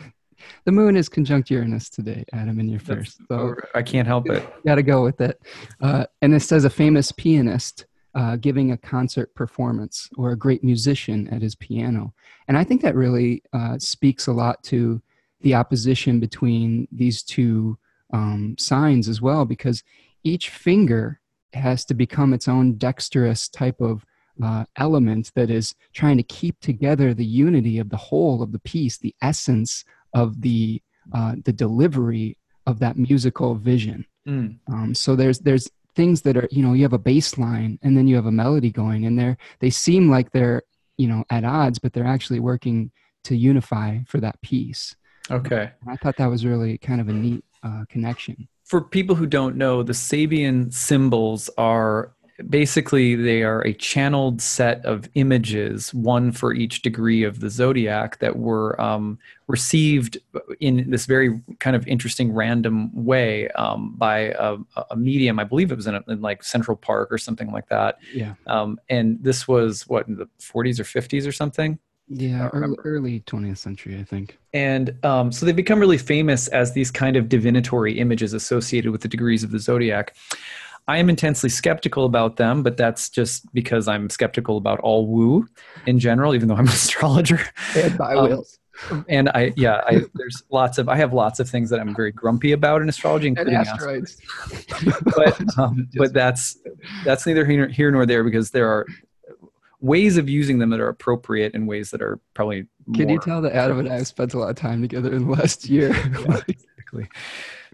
The 0.65 0.73
moon 0.73 0.97
is 0.97 1.09
conjunct 1.09 1.51
Uranus 1.51 1.91
today, 1.91 2.25
Adam, 2.33 2.61
in 2.61 2.69
your 2.69 2.81
first. 2.81 3.21
So 3.29 3.55
I 3.75 3.83
can't 3.83 4.07
help 4.07 4.29
it. 4.31 4.47
Got 4.67 4.77
to 4.77 4.83
go 4.83 5.03
with 5.03 5.21
it. 5.21 5.41
Uh, 5.81 6.07
and 6.23 6.35
it 6.35 6.41
says 6.41 6.65
a 6.65 6.71
famous 6.71 7.11
pianist 7.13 7.87
uh, 8.15 8.37
giving 8.37 8.73
a 8.73 8.77
concert 8.77 9.35
performance 9.35 10.09
or 10.17 10.31
a 10.31 10.37
great 10.37 10.63
musician 10.63 11.29
at 11.29 11.43
his 11.43 11.55
piano. 11.55 12.15
And 12.49 12.57
I 12.57 12.65
think 12.65 12.83
that 12.83 12.95
really 12.95 13.43
uh, 13.53 13.79
speaks 13.79 14.27
a 14.27 14.33
lot 14.33 14.63
to 14.65 15.03
the 15.41 15.55
opposition 15.55 16.21
between 16.21 16.89
these 16.93 17.23
two 17.23 17.79
um, 18.13 18.57
signs 18.59 19.09
as 19.09 19.21
well, 19.21 19.45
because 19.45 19.83
each 20.25 20.49
finger 20.49 21.21
has 21.57 21.85
to 21.87 21.95
become 21.95 22.33
its 22.33 22.49
own 22.49 22.75
dexterous 22.75 23.49
type 23.49 23.81
of 23.81 24.05
uh, 24.43 24.65
element 24.77 25.33
that 25.35 25.51
is 25.51 25.75
trying 25.93 26.17
to 26.17 26.23
keep 26.23 26.61
together 26.61 27.15
the 27.15 27.25
unity 27.25 27.79
of 27.79 27.89
the 27.89 27.97
whole 27.97 28.43
of 28.43 28.53
the 28.53 28.59
piece, 28.61 28.99
the 28.99 29.15
essence 29.23 29.85
of 30.15 30.41
the 30.43 30.83
uh, 31.13 31.37
the 31.45 31.53
delivery 31.53 32.37
of 32.67 32.81
that 32.81 32.97
musical 32.97 33.55
vision. 33.55 34.05
Mm. 34.27 34.59
Um, 34.69 34.95
so 34.95 35.15
there's 35.15 35.39
there's 35.39 35.71
things 35.95 36.23
that 36.23 36.37
are 36.37 36.49
you 36.51 36.63
know 36.63 36.75
you 36.75 36.83
have 36.83 36.93
a 36.93 36.99
bass 36.99 37.39
line 37.39 37.79
and 37.83 37.97
then 37.97 38.07
you 38.07 38.15
have 38.17 38.27
a 38.27 38.33
melody 38.33 38.71
going 38.71 39.07
and 39.07 39.19
they're 39.19 39.37
they 39.61 39.71
seem 39.71 40.11
like 40.11 40.31
they're 40.31 40.63
you 40.99 41.09
know 41.09 41.25
at 41.31 41.45
odds 41.45 41.79
but 41.79 41.93
they're 41.93 42.07
actually 42.07 42.39
working 42.39 42.91
to 43.25 43.35
unify 43.35 43.99
for 44.07 44.21
that 44.21 44.41
piece 44.43 44.95
okay 45.31 45.71
and 45.81 45.91
i 45.91 45.97
thought 45.97 46.17
that 46.19 46.27
was 46.27 46.45
really 46.45 46.77
kind 46.77 47.01
of 47.01 47.09
a 47.09 47.13
neat 47.13 47.43
uh, 47.63 47.85
connection 47.89 48.47
for 48.67 48.81
people 48.81 49.15
who 49.15 49.27
don't 49.27 49.57
know 49.57 49.83
the 49.83 49.93
sabian 49.93 50.73
symbols 50.73 51.49
are 51.57 52.13
basically 52.49 53.15
they 53.15 53.43
are 53.43 53.63
a 53.63 53.73
channeled 53.73 54.43
set 54.43 54.85
of 54.85 55.09
images 55.15 55.95
one 55.95 56.31
for 56.31 56.53
each 56.53 56.83
degree 56.83 57.23
of 57.23 57.41
the 57.41 57.49
zodiac 57.49 58.19
that 58.19 58.37
were 58.37 58.79
um, 58.81 59.19
received 59.47 60.19
in 60.61 60.91
this 60.91 61.07
very 61.07 61.41
kind 61.61 61.75
of 61.75 61.87
interesting 61.87 62.33
random 62.33 62.91
way 63.07 63.49
um, 63.51 63.95
by 63.97 64.35
a, 64.39 64.57
a, 64.91 64.97
medium. 64.97 65.39
I 65.39 65.45
believe 65.45 65.73
it 65.73 65.77
was 65.77 65.87
in, 65.87 65.95
a, 65.95 66.05
in, 66.09 66.21
like 66.21 66.43
central 66.43 66.77
park 66.77 67.11
or 67.11 67.19
something 67.19 67.51
like 67.53 67.69
that. 67.69 67.99
Yeah. 68.13 68.35
Um, 68.47 68.79
and 68.91 69.19
this 69.23 69.49
was 69.49 69.87
what 69.89 70.07
in 70.07 70.17
the 70.17 70.29
40s 70.39 70.79
or 70.79 70.85
50s 70.85 71.27
or 71.27 71.33
something 71.33 71.79
yeah, 72.09 72.49
early, 72.53 72.77
early 72.85 73.21
20th 73.21 73.59
century, 73.59 73.99
I 73.99 74.05
think. 74.05 74.39
And 74.55 74.95
um, 75.05 75.33
so 75.33 75.45
they've 75.45 75.57
become 75.57 75.81
really 75.81 75.99
famous 75.99 76.49
as 76.49 76.73
these 76.73 76.91
kind 76.91 77.17
of 77.17 77.29
divinatory 77.29 77.99
images 77.99 78.33
associated 78.33 78.93
with 78.93 79.01
the 79.01 79.09
degrees 79.09 79.43
of 79.43 79.51
the 79.51 79.59
zodiac. 79.59 80.15
I 80.89 80.99
am 80.99 81.11
intensely 81.11 81.51
skeptical 81.51 82.05
about 82.05 82.37
them, 82.37 82.63
but 82.63 82.77
that's 82.77 83.11
just 83.11 83.53
because 83.53 83.89
I'm 83.89 84.09
skeptical 84.09 84.57
about 84.57 84.79
all 84.81 85.07
woo 85.07 85.49
in 85.87 85.99
general, 85.99 86.35
even 86.35 86.49
though 86.49 86.55
I'm 86.55 86.67
an 86.67 86.69
astrologer. 86.73 87.41
And 87.75 87.99
by 87.99 88.15
um, 88.15 88.29
wheels. 88.29 88.59
And 89.09 89.31
I, 89.31 89.53
yeah, 89.57 89.81
I, 89.87 90.03
there's 90.15 90.43
lots 90.51 90.79
of, 90.79 90.89
I 90.89 90.97
have 90.97 91.13
lots 91.13 91.41
of 91.41 91.49
things 91.49 91.71
that 91.71 91.81
I'm 91.81 91.95
very 91.95 92.13
grumpy 92.13 92.53
about 92.53 92.83
in 92.83 92.89
astrology, 92.89 93.29
including 93.29 93.55
and 93.55 93.67
asteroids. 93.67 94.19
but, 95.17 95.59
um, 95.59 95.89
but 95.97 96.13
that's, 96.13 96.59
that's 97.05 97.27
neither 97.27 97.45
here, 97.47 97.69
here 97.69 97.91
nor 97.91 98.07
there 98.07 98.23
because 98.23 98.51
there 98.51 98.69
are 98.69 98.87
ways 99.81 100.17
of 100.17 100.29
using 100.29 100.59
them 100.59 100.71
that 100.71 100.81
are 100.81 100.89
appropriate 100.89 101.55
and 101.55 101.69
ways 101.69 101.91
that 101.91 102.03
are 102.03 102.19
probably 102.35 102.67
Can 102.95 103.09
you 103.09 103.19
tell 103.19 103.43
that 103.43 103.53
Adam 103.53 103.79
and 103.79 103.89
I 103.89 103.97
have 103.97 104.07
spent 104.07 104.35
a 104.35 104.39
lot 104.39 104.51
of 104.51 104.57
time 104.57 104.81
together 104.83 105.13
in 105.13 105.27
the 105.27 105.33
last 105.33 105.69
year? 105.69 105.91
yeah, 105.91 106.41
exactly. 106.49 107.09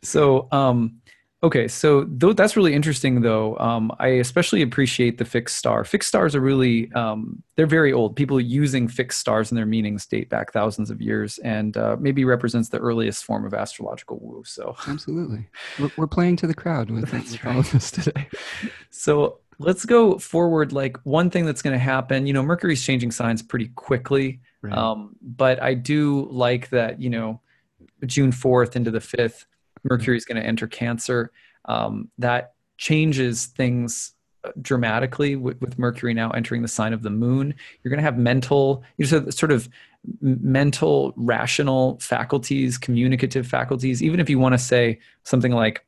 So, 0.02 0.48
um, 0.52 1.02
Okay, 1.44 1.66
so 1.66 2.04
th- 2.04 2.36
that's 2.36 2.56
really 2.56 2.72
interesting, 2.72 3.20
though. 3.20 3.58
Um, 3.58 3.90
I 3.98 4.08
especially 4.08 4.62
appreciate 4.62 5.18
the 5.18 5.24
fixed 5.24 5.56
star. 5.56 5.82
Fixed 5.82 6.08
stars 6.08 6.36
are 6.36 6.40
really 6.40 6.92
um, 6.92 7.42
they're 7.56 7.66
very 7.66 7.92
old. 7.92 8.14
People 8.14 8.40
using 8.40 8.86
fixed 8.86 9.18
stars 9.18 9.50
and 9.50 9.58
their 9.58 9.66
meanings 9.66 10.06
date 10.06 10.28
back 10.28 10.52
thousands 10.52 10.88
of 10.88 11.00
years, 11.00 11.38
and 11.38 11.76
uh, 11.76 11.96
maybe 11.98 12.24
represents 12.24 12.68
the 12.68 12.78
earliest 12.78 13.24
form 13.24 13.44
of 13.44 13.54
astrological 13.54 14.20
woo. 14.22 14.44
So 14.44 14.76
absolutely, 14.86 15.48
we're, 15.80 15.90
we're 15.96 16.06
playing 16.06 16.36
to 16.36 16.46
the 16.46 16.54
crowd 16.54 16.92
with, 16.92 17.12
with 17.12 17.44
all 17.44 17.58
of 17.58 17.72
this 17.72 17.90
today. 17.90 18.28
So 18.90 19.40
let's 19.62 19.85
go 19.85 20.18
forward. 20.18 20.72
Like 20.72 20.96
one 21.05 21.31
thing 21.31 21.46
that's 21.46 21.62
going 21.62 21.75
to 21.75 21.83
happen, 21.83 22.27
you 22.27 22.33
know, 22.33 22.42
Mercury's 22.42 22.85
changing 22.85 23.11
signs 23.11 23.42
pretty 23.42 23.68
quickly, 23.68 24.40
right. 24.61 24.77
um, 24.77 25.16
but 25.20 25.62
I 25.62 25.75
do 25.75 26.29
like 26.31 26.70
that. 26.70 27.01
You 27.01 27.11
know, 27.11 27.40
June 28.07 28.33
fourth 28.33 28.77
into 28.77 28.90
the 28.90 29.01
fifth 29.01 29.46
Mercury 29.85 30.16
is 30.16 30.25
going 30.25 30.40
to 30.40 30.46
enter 30.46 30.66
Cancer. 30.66 31.33
Um, 31.66 32.11
that 32.18 32.55
changes 32.79 33.46
things 33.46 34.12
uh, 34.44 34.51
dramatically 34.61 35.37
with, 35.37 35.61
with, 35.61 35.79
Mercury 35.79 36.14
now 36.14 36.31
entering 36.31 36.62
the 36.62 36.68
sign 36.68 36.92
of 36.92 37.03
the 37.03 37.11
moon. 37.11 37.55
You're 37.83 37.90
going 37.90 37.98
to 37.98 38.05
have 38.05 38.18
mental, 38.18 38.83
you 38.96 39.07
know, 39.07 39.31
sort 39.31 39.53
of 39.53 39.68
mental, 40.20 41.12
rational 41.16 41.98
faculties, 42.01 42.79
communicative 42.79 43.46
faculties. 43.46 44.03
Even 44.03 44.18
if 44.18 44.29
you 44.29 44.38
want 44.38 44.55
to 44.55 44.59
say 44.59 44.98
something 45.22 45.53
like, 45.53 45.85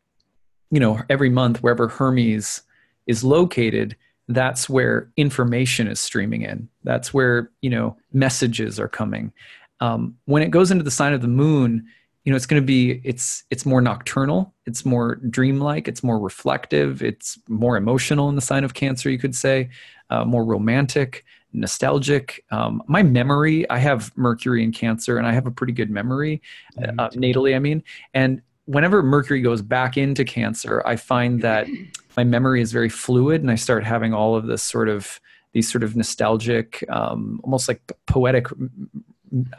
you 0.70 0.78
know, 0.78 1.00
every 1.10 1.30
month 1.30 1.62
wherever 1.62 1.88
Hermes 1.88 2.62
is 3.06 3.24
located, 3.24 3.96
that's 4.28 4.68
where 4.68 5.10
information 5.16 5.86
is 5.86 6.00
streaming 6.00 6.42
in. 6.42 6.68
That's 6.82 7.12
where 7.12 7.50
you 7.62 7.70
know 7.70 7.96
messages 8.12 8.80
are 8.80 8.88
coming. 8.88 9.32
Um, 9.80 10.16
when 10.24 10.42
it 10.42 10.50
goes 10.50 10.70
into 10.70 10.84
the 10.84 10.90
sign 10.90 11.12
of 11.12 11.20
the 11.20 11.28
moon, 11.28 11.86
you 12.24 12.30
know 12.30 12.36
it's 12.36 12.46
going 12.46 12.60
to 12.60 12.66
be 12.66 13.00
it's 13.04 13.44
it's 13.50 13.64
more 13.64 13.80
nocturnal 13.80 14.54
it's 14.66 14.84
more 14.84 15.16
dreamlike 15.16 15.86
it's 15.86 16.02
more 16.02 16.18
reflective 16.18 17.02
it's 17.02 17.38
more 17.48 17.76
emotional 17.76 18.28
in 18.28 18.34
the 18.34 18.40
sign 18.40 18.64
of 18.64 18.74
cancer 18.74 19.10
you 19.10 19.18
could 19.18 19.34
say 19.34 19.68
uh, 20.10 20.24
more 20.24 20.44
romantic 20.44 21.24
nostalgic 21.52 22.44
um, 22.50 22.82
my 22.86 23.02
memory 23.02 23.68
i 23.70 23.78
have 23.78 24.10
mercury 24.16 24.64
in 24.64 24.72
cancer 24.72 25.18
and 25.18 25.26
i 25.26 25.32
have 25.32 25.46
a 25.46 25.50
pretty 25.50 25.72
good 25.72 25.90
memory 25.90 26.42
uh, 26.82 27.08
natally 27.10 27.54
i 27.54 27.58
mean 27.58 27.82
and 28.14 28.40
whenever 28.64 29.02
mercury 29.02 29.40
goes 29.40 29.62
back 29.62 29.96
into 29.96 30.24
cancer 30.24 30.82
i 30.86 30.96
find 30.96 31.42
that 31.42 31.66
my 32.16 32.24
memory 32.24 32.60
is 32.60 32.72
very 32.72 32.88
fluid 32.88 33.40
and 33.40 33.50
i 33.50 33.54
start 33.54 33.84
having 33.84 34.12
all 34.12 34.36
of 34.36 34.46
this 34.46 34.62
sort 34.62 34.88
of 34.88 35.20
these 35.52 35.70
sort 35.70 35.84
of 35.84 35.94
nostalgic 35.94 36.84
um, 36.88 37.40
almost 37.44 37.68
like 37.68 37.80
poetic 38.06 38.46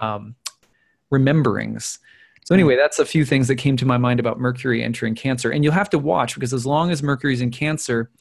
um, 0.02 0.36
rememberings 1.12 2.00
so 2.46 2.54
anyway, 2.54 2.76
that's 2.76 3.00
a 3.00 3.06
few 3.06 3.26
things 3.26 3.48
that 3.48 3.56
came 3.56 3.76
to 3.78 3.88
my 3.88 3.98
mind 3.98 4.20
about 4.20 4.40
Mercury 4.40 4.84
entering 4.84 5.16
Cancer. 5.16 5.50
And 5.50 5.64
you'll 5.64 5.74
have 5.74 5.90
to 5.90 5.98
watch 6.00 6.36
because 6.36 6.54
as 6.54 6.64
long 6.64 6.92
as 6.92 7.02
Mercury's 7.02 7.42
in 7.42 7.50
Cancer, 7.50 8.12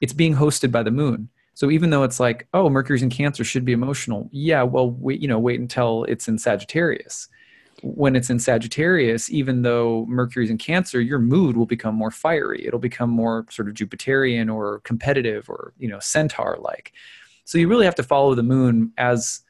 it's 0.00 0.12
being 0.12 0.34
hosted 0.34 0.72
by 0.72 0.82
the 0.82 0.90
moon. 0.90 1.28
So 1.54 1.70
even 1.70 1.90
though 1.90 2.02
it's 2.02 2.18
like, 2.18 2.48
oh, 2.54 2.68
Mercury's 2.68 3.04
in 3.04 3.10
Cancer 3.10 3.44
should 3.44 3.64
be 3.64 3.72
emotional. 3.72 4.28
Yeah, 4.32 4.64
well, 4.64 4.90
wait, 4.90 5.20
you 5.20 5.28
know, 5.28 5.38
wait 5.38 5.60
until 5.60 6.04
it's 6.04 6.26
in 6.26 6.38
Sagittarius. 6.38 7.28
When 7.82 8.16
it's 8.16 8.30
in 8.30 8.38
Sagittarius, 8.38 9.30
even 9.30 9.62
though 9.62 10.04
Mercury's 10.06 10.50
in 10.50 10.58
Cancer, 10.58 11.00
your 11.00 11.18
mood 11.18 11.56
will 11.56 11.66
become 11.66 11.94
more 11.94 12.10
fiery. 12.10 12.66
It'll 12.66 12.80
become 12.80 13.10
more 13.10 13.46
sort 13.50 13.68
of 13.68 13.74
Jupiterian 13.74 14.52
or 14.52 14.80
competitive 14.80 15.48
or, 15.48 15.72
you 15.78 15.88
know, 15.88 16.00
centaur 16.00 16.58
like. 16.60 16.92
So 17.44 17.56
you 17.56 17.68
really 17.68 17.84
have 17.84 17.94
to 17.96 18.02
follow 18.02 18.34
the 18.34 18.42
moon 18.42 18.92
as 18.98 19.42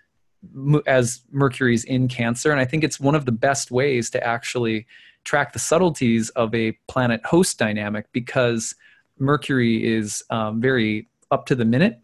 as 0.87 1.23
Mercury's 1.33 1.85
in 1.85 2.07
Cancer. 2.07 2.53
And 2.53 2.61
I 2.61 2.65
think 2.65 2.85
it's 2.85 3.01
one 3.01 3.15
of 3.15 3.25
the 3.25 3.33
best 3.33 3.71
ways 3.71 4.09
to 4.11 4.25
actually 4.25 4.87
track 5.25 5.53
the 5.53 5.59
subtleties 5.59 6.31
of 6.31 6.55
a 6.55 6.73
planet 6.87 7.21
host 7.25 7.59
dynamic 7.59 8.07
because 8.13 8.75
Mercury 9.19 9.85
is 9.85 10.23
um, 10.31 10.61
very 10.61 11.09
up 11.31 11.47
to 11.47 11.55
the 11.55 11.65
minute. 11.65 12.01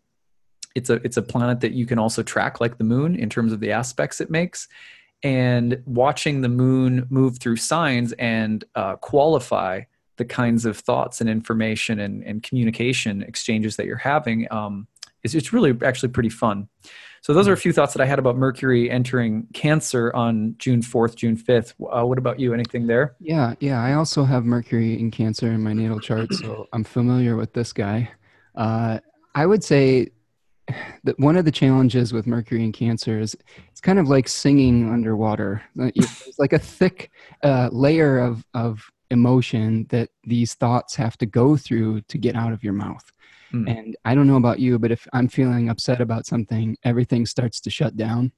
It's 0.75 0.91
a 0.91 0.95
it's 1.05 1.17
a 1.17 1.23
planet 1.23 1.61
that 1.61 1.73
you 1.73 1.87
can 1.87 1.99
also 1.99 2.23
track 2.23 2.61
like 2.61 2.79
the 2.79 2.85
moon 2.85 3.15
in 3.15 3.31
terms 3.31 3.53
of 3.53 3.61
the 3.61 3.71
aspects 3.71 4.21
it 4.21 4.31
makes, 4.31 4.67
and 5.25 5.83
watching 5.87 6.43
the 6.43 6.49
moon 6.49 7.07
move 7.09 7.39
through 7.39 7.57
signs 7.57 8.13
and 8.13 8.65
uh, 8.75 8.97
qualify 8.97 9.81
the 10.17 10.25
kinds 10.25 10.65
of 10.65 10.79
thoughts 10.79 11.21
and 11.21 11.29
information 11.29 11.99
and, 11.99 12.23
and 12.23 12.43
communication 12.43 13.23
exchanges 13.23 13.77
that 13.77 13.87
you're 13.87 13.97
having 13.97 14.47
um, 14.53 14.87
is 15.25 15.35
it's 15.35 15.53
really 15.53 15.77
actually 15.83 16.11
pretty 16.11 16.29
fun. 16.29 16.69
So 17.23 17.33
those 17.33 17.49
are 17.49 17.55
a 17.55 17.57
few 17.57 17.73
thoughts 17.73 17.95
that 17.95 18.03
I 18.03 18.07
had 18.07 18.19
about 18.19 18.37
Mercury 18.37 18.91
entering 18.91 19.47
Cancer 19.55 20.15
on 20.15 20.57
June 20.59 20.83
4th, 20.83 21.15
June 21.17 21.39
5th. 21.39 21.73
Uh, 21.81 22.07
what 22.07 22.19
about 22.19 22.39
you? 22.39 22.53
Anything 22.53 22.87
there? 22.87 23.17
Yeah, 23.19 23.55
yeah. 23.61 23.83
I 23.83 23.95
also 23.95 24.25
have 24.25 24.45
Mercury 24.45 25.01
in 25.01 25.11
Cancer 25.11 25.47
in 25.47 25.63
my 25.63 25.73
natal 25.73 26.01
chart, 26.01 26.35
so 26.35 26.69
I'm 26.75 26.85
familiar 26.85 27.35
with 27.35 27.55
this 27.55 27.73
guy. 27.73 28.11
Uh, 28.55 28.99
I 29.35 29.47
would 29.47 29.65
say 29.65 30.11
that 31.05 31.19
one 31.19 31.37
of 31.37 31.47
the 31.47 31.51
challenges 31.51 32.13
with 32.13 32.27
Mercury 32.27 32.63
in 32.63 32.73
Cancer 32.73 33.21
is 33.21 33.35
kind 33.85 33.99
of 33.99 34.09
like 34.09 34.27
singing 34.27 34.90
underwater. 34.90 35.62
It's 35.77 36.38
like 36.38 36.55
a 36.55 36.59
thick 36.59 37.11
uh, 37.44 37.68
layer 37.70 38.18
of 38.18 38.44
of 38.55 38.90
emotion 39.11 39.87
that 39.90 40.09
these 40.25 40.55
thoughts 40.55 40.97
have 40.97 41.16
to 41.18 41.27
go 41.27 41.57
through 41.57 42.01
to 42.01 42.18
get 42.18 42.35
out 42.35 42.53
of 42.53 42.64
your 42.64 42.73
mouth. 42.73 43.05
Mm. 43.53 43.79
And 43.79 43.97
I 44.05 44.14
don't 44.14 44.27
know 44.27 44.37
about 44.37 44.59
you, 44.59 44.79
but 44.79 44.90
if 44.90 45.07
I'm 45.12 45.29
feeling 45.29 45.68
upset 45.68 46.01
about 46.01 46.27
something, 46.27 46.77
everything 46.83 47.27
starts 47.27 47.61
to 47.61 47.70
shut 47.70 47.97
down 47.97 48.33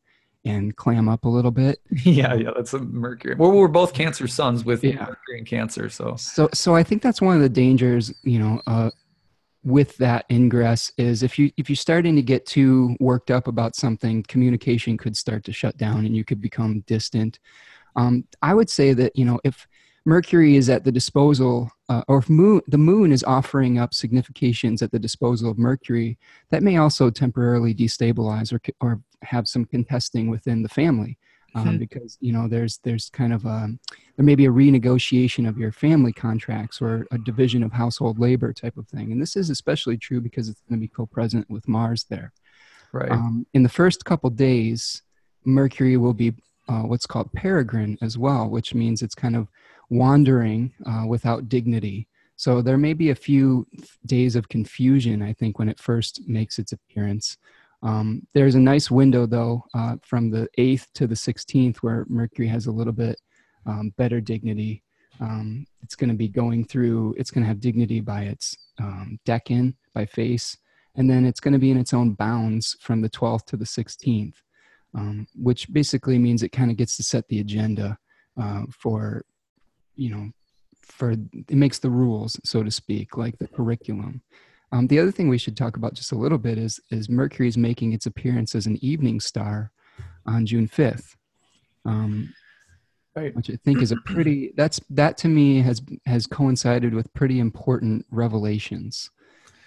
and 0.44 0.76
clam 0.76 1.08
up 1.08 1.24
a 1.24 1.28
little 1.28 1.52
bit. 1.52 1.78
Yeah, 2.04 2.34
yeah, 2.34 2.50
that's 2.54 2.74
a 2.74 2.80
Mercury. 2.80 3.36
Well, 3.36 3.52
we're 3.52 3.68
both 3.68 3.94
Cancer 3.94 4.26
suns 4.28 4.64
with 4.64 4.84
yeah. 4.84 4.96
Mercury 4.96 5.38
and 5.38 5.46
Cancer, 5.46 5.88
so 5.88 6.16
so 6.16 6.48
so 6.52 6.74
I 6.74 6.82
think 6.82 7.02
that's 7.02 7.22
one 7.22 7.36
of 7.36 7.42
the 7.42 7.48
dangers, 7.48 8.12
you 8.24 8.40
know, 8.40 8.60
uh, 8.66 8.90
with 9.66 9.96
that 9.96 10.24
ingress 10.30 10.92
is 10.96 11.24
if 11.24 11.40
you 11.40 11.50
if 11.56 11.68
you're 11.68 11.76
starting 11.76 12.14
to 12.14 12.22
get 12.22 12.46
too 12.46 12.96
worked 13.00 13.32
up 13.32 13.48
about 13.48 13.74
something, 13.74 14.22
communication 14.22 14.96
could 14.96 15.16
start 15.16 15.42
to 15.44 15.52
shut 15.52 15.76
down 15.76 16.06
and 16.06 16.16
you 16.16 16.24
could 16.24 16.40
become 16.40 16.84
distant. 16.86 17.40
Um, 17.96 18.24
I 18.42 18.54
would 18.54 18.70
say 18.70 18.92
that 18.92 19.16
you 19.16 19.24
know 19.24 19.40
if 19.42 19.66
Mercury 20.04 20.54
is 20.54 20.70
at 20.70 20.84
the 20.84 20.92
disposal, 20.92 21.68
uh, 21.88 22.04
or 22.06 22.18
if 22.18 22.30
moon, 22.30 22.60
the 22.68 22.78
moon 22.78 23.10
is 23.10 23.24
offering 23.24 23.76
up 23.76 23.92
significations 23.92 24.82
at 24.82 24.92
the 24.92 25.00
disposal 25.00 25.50
of 25.50 25.58
Mercury, 25.58 26.16
that 26.50 26.62
may 26.62 26.76
also 26.76 27.10
temporarily 27.10 27.74
destabilize 27.74 28.52
or, 28.52 28.60
or 28.80 29.00
have 29.22 29.48
some 29.48 29.64
contesting 29.64 30.30
within 30.30 30.62
the 30.62 30.68
family. 30.68 31.18
Um, 31.56 31.68
hmm. 31.68 31.76
Because 31.78 32.18
you 32.20 32.32
know 32.32 32.48
there's 32.48 32.78
there's 32.84 33.08
kind 33.08 33.32
of 33.32 33.46
a 33.46 33.68
there 34.16 34.24
may 34.24 34.34
be 34.34 34.46
a 34.46 34.50
renegotiation 34.50 35.48
of 35.48 35.56
your 35.56 35.72
family 35.72 36.12
contracts 36.12 36.82
or 36.82 37.06
a 37.10 37.18
division 37.18 37.62
of 37.62 37.72
household 37.72 38.18
labor 38.18 38.52
type 38.52 38.76
of 38.76 38.86
thing, 38.88 39.10
and 39.10 39.20
this 39.20 39.36
is 39.36 39.48
especially 39.48 39.96
true 39.96 40.20
because 40.20 40.48
it's 40.48 40.60
going 40.68 40.78
to 40.78 40.84
be 40.84 40.88
co-present 40.88 41.48
with 41.48 41.66
Mars 41.66 42.04
there. 42.10 42.32
Right. 42.92 43.10
Um, 43.10 43.46
in 43.54 43.62
the 43.62 43.68
first 43.68 44.04
couple 44.04 44.30
days, 44.30 45.02
Mercury 45.44 45.96
will 45.96 46.14
be 46.14 46.34
uh, 46.68 46.82
what's 46.82 47.06
called 47.06 47.32
peregrine 47.32 47.96
as 48.02 48.18
well, 48.18 48.48
which 48.48 48.74
means 48.74 49.02
it's 49.02 49.14
kind 49.14 49.36
of 49.36 49.48
wandering 49.88 50.72
uh, 50.84 51.04
without 51.06 51.48
dignity. 51.48 52.08
So 52.36 52.60
there 52.60 52.76
may 52.76 52.92
be 52.92 53.10
a 53.10 53.14
few 53.14 53.66
days 54.04 54.36
of 54.36 54.48
confusion, 54.48 55.22
I 55.22 55.32
think, 55.32 55.58
when 55.58 55.68
it 55.68 55.80
first 55.80 56.20
makes 56.26 56.58
its 56.58 56.72
appearance. 56.72 57.38
Um, 57.82 58.26
there's 58.34 58.54
a 58.54 58.60
nice 58.60 58.90
window, 58.90 59.26
though, 59.26 59.64
uh, 59.74 59.96
from 60.02 60.30
the 60.30 60.48
8th 60.58 60.86
to 60.94 61.06
the 61.06 61.14
16th, 61.14 61.78
where 61.78 62.06
Mercury 62.08 62.48
has 62.48 62.66
a 62.66 62.72
little 62.72 62.92
bit 62.92 63.20
um, 63.66 63.92
better 63.96 64.20
dignity. 64.20 64.82
Um, 65.20 65.66
it's 65.82 65.94
going 65.94 66.10
to 66.10 66.16
be 66.16 66.28
going 66.28 66.64
through, 66.64 67.14
it's 67.16 67.30
going 67.30 67.42
to 67.42 67.48
have 67.48 67.60
dignity 67.60 68.00
by 68.00 68.22
its 68.22 68.56
um, 68.78 69.18
decan, 69.26 69.74
by 69.94 70.06
face, 70.06 70.56
and 70.94 71.08
then 71.08 71.24
it's 71.24 71.40
going 71.40 71.52
to 71.52 71.58
be 71.58 71.70
in 71.70 71.78
its 71.78 71.94
own 71.94 72.12
bounds 72.12 72.76
from 72.80 73.02
the 73.02 73.10
12th 73.10 73.44
to 73.46 73.56
the 73.56 73.64
16th, 73.64 74.34
um, 74.94 75.26
which 75.34 75.72
basically 75.72 76.18
means 76.18 76.42
it 76.42 76.50
kind 76.50 76.70
of 76.70 76.76
gets 76.76 76.96
to 76.96 77.02
set 77.02 77.28
the 77.28 77.40
agenda 77.40 77.98
uh, 78.40 78.62
for 78.70 79.24
you 79.94 80.10
know 80.10 80.30
for 80.82 81.12
it 81.12 81.50
makes 81.50 81.78
the 81.78 81.90
rules 81.90 82.38
so 82.44 82.62
to 82.62 82.70
speak 82.70 83.16
like 83.16 83.36
the 83.38 83.48
curriculum 83.48 84.22
um, 84.76 84.86
the 84.86 84.98
other 84.98 85.10
thing 85.10 85.28
we 85.28 85.38
should 85.38 85.56
talk 85.56 85.76
about 85.76 85.94
just 85.94 86.12
a 86.12 86.16
little 86.16 86.38
bit 86.38 86.58
is 86.58 86.80
is 86.90 87.08
mercury 87.08 87.48
is 87.48 87.56
making 87.56 87.92
its 87.92 88.06
appearance 88.06 88.54
as 88.54 88.66
an 88.66 88.78
evening 88.82 89.20
star 89.20 89.70
on 90.26 90.44
june 90.44 90.68
5th 90.68 91.14
um, 91.84 92.32
right. 93.14 93.34
which 93.34 93.50
i 93.50 93.56
think 93.64 93.80
is 93.80 93.92
a 93.92 93.96
pretty 94.04 94.52
that's 94.56 94.80
that 94.90 95.16
to 95.16 95.28
me 95.28 95.60
has 95.60 95.82
has 96.04 96.26
coincided 96.26 96.94
with 96.94 97.12
pretty 97.14 97.38
important 97.38 98.04
revelations 98.10 99.10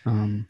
um, 0.05 0.47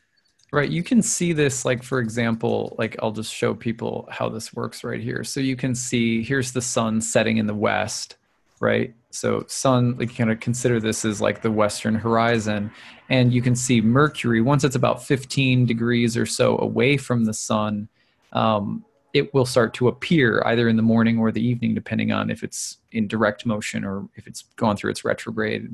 Right. 0.51 0.69
You 0.69 0.81
can 0.81 1.03
see 1.03 1.31
this, 1.31 1.63
like, 1.63 1.83
for 1.83 1.99
example, 1.99 2.75
like 2.79 2.95
I'll 3.03 3.11
just 3.11 3.31
show 3.31 3.53
people 3.53 4.07
how 4.11 4.29
this 4.29 4.51
works 4.51 4.83
right 4.83 5.01
here. 5.01 5.23
So 5.23 5.39
you 5.39 5.55
can 5.55 5.75
see 5.75 6.23
here's 6.23 6.51
the 6.51 6.61
sun 6.61 7.01
setting 7.01 7.37
in 7.37 7.45
the 7.45 7.53
west, 7.53 8.17
right? 8.59 8.93
So 9.11 9.43
sun, 9.47 9.97
like 9.97 10.09
you 10.09 10.15
kind 10.15 10.31
of 10.31 10.39
consider 10.39 10.79
this 10.79 11.03
as 11.05 11.19
like 11.21 11.41
the 11.41 11.51
western 11.51 11.95
horizon, 11.95 12.71
and 13.09 13.33
you 13.33 13.41
can 13.41 13.55
see 13.55 13.81
Mercury 13.81 14.41
once 14.41 14.63
it's 14.63 14.75
about 14.75 15.03
15 15.03 15.65
degrees 15.65 16.15
or 16.15 16.25
so 16.25 16.57
away 16.59 16.97
from 16.97 17.25
the 17.25 17.33
sun. 17.33 17.89
Um, 18.33 18.85
it 19.13 19.33
will 19.33 19.45
start 19.45 19.73
to 19.73 19.87
appear 19.87 20.43
either 20.45 20.69
in 20.69 20.75
the 20.75 20.83
morning 20.83 21.17
or 21.17 21.31
the 21.31 21.41
evening, 21.41 21.73
depending 21.73 22.11
on 22.11 22.29
if 22.29 22.43
it's 22.43 22.77
in 22.91 23.07
direct 23.07 23.45
motion 23.45 23.83
or 23.83 24.07
if 24.15 24.27
it's 24.27 24.43
gone 24.55 24.77
through 24.77 24.91
its 24.91 25.03
retrograde. 25.03 25.67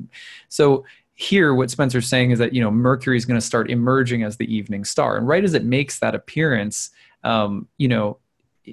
So 0.48 0.86
here, 1.16 1.54
what 1.54 1.70
Spencer's 1.70 2.08
saying 2.08 2.30
is 2.30 2.38
that 2.38 2.54
you 2.54 2.62
know 2.62 2.70
Mercury 2.70 3.16
is 3.16 3.24
going 3.24 3.40
to 3.40 3.44
start 3.46 3.70
emerging 3.70 4.22
as 4.22 4.36
the 4.36 4.54
evening 4.54 4.84
star, 4.84 5.16
and 5.16 5.26
right 5.26 5.44
as 5.44 5.54
it 5.54 5.64
makes 5.64 5.98
that 5.98 6.14
appearance, 6.14 6.90
um, 7.24 7.68
you 7.78 7.88
know, 7.88 8.18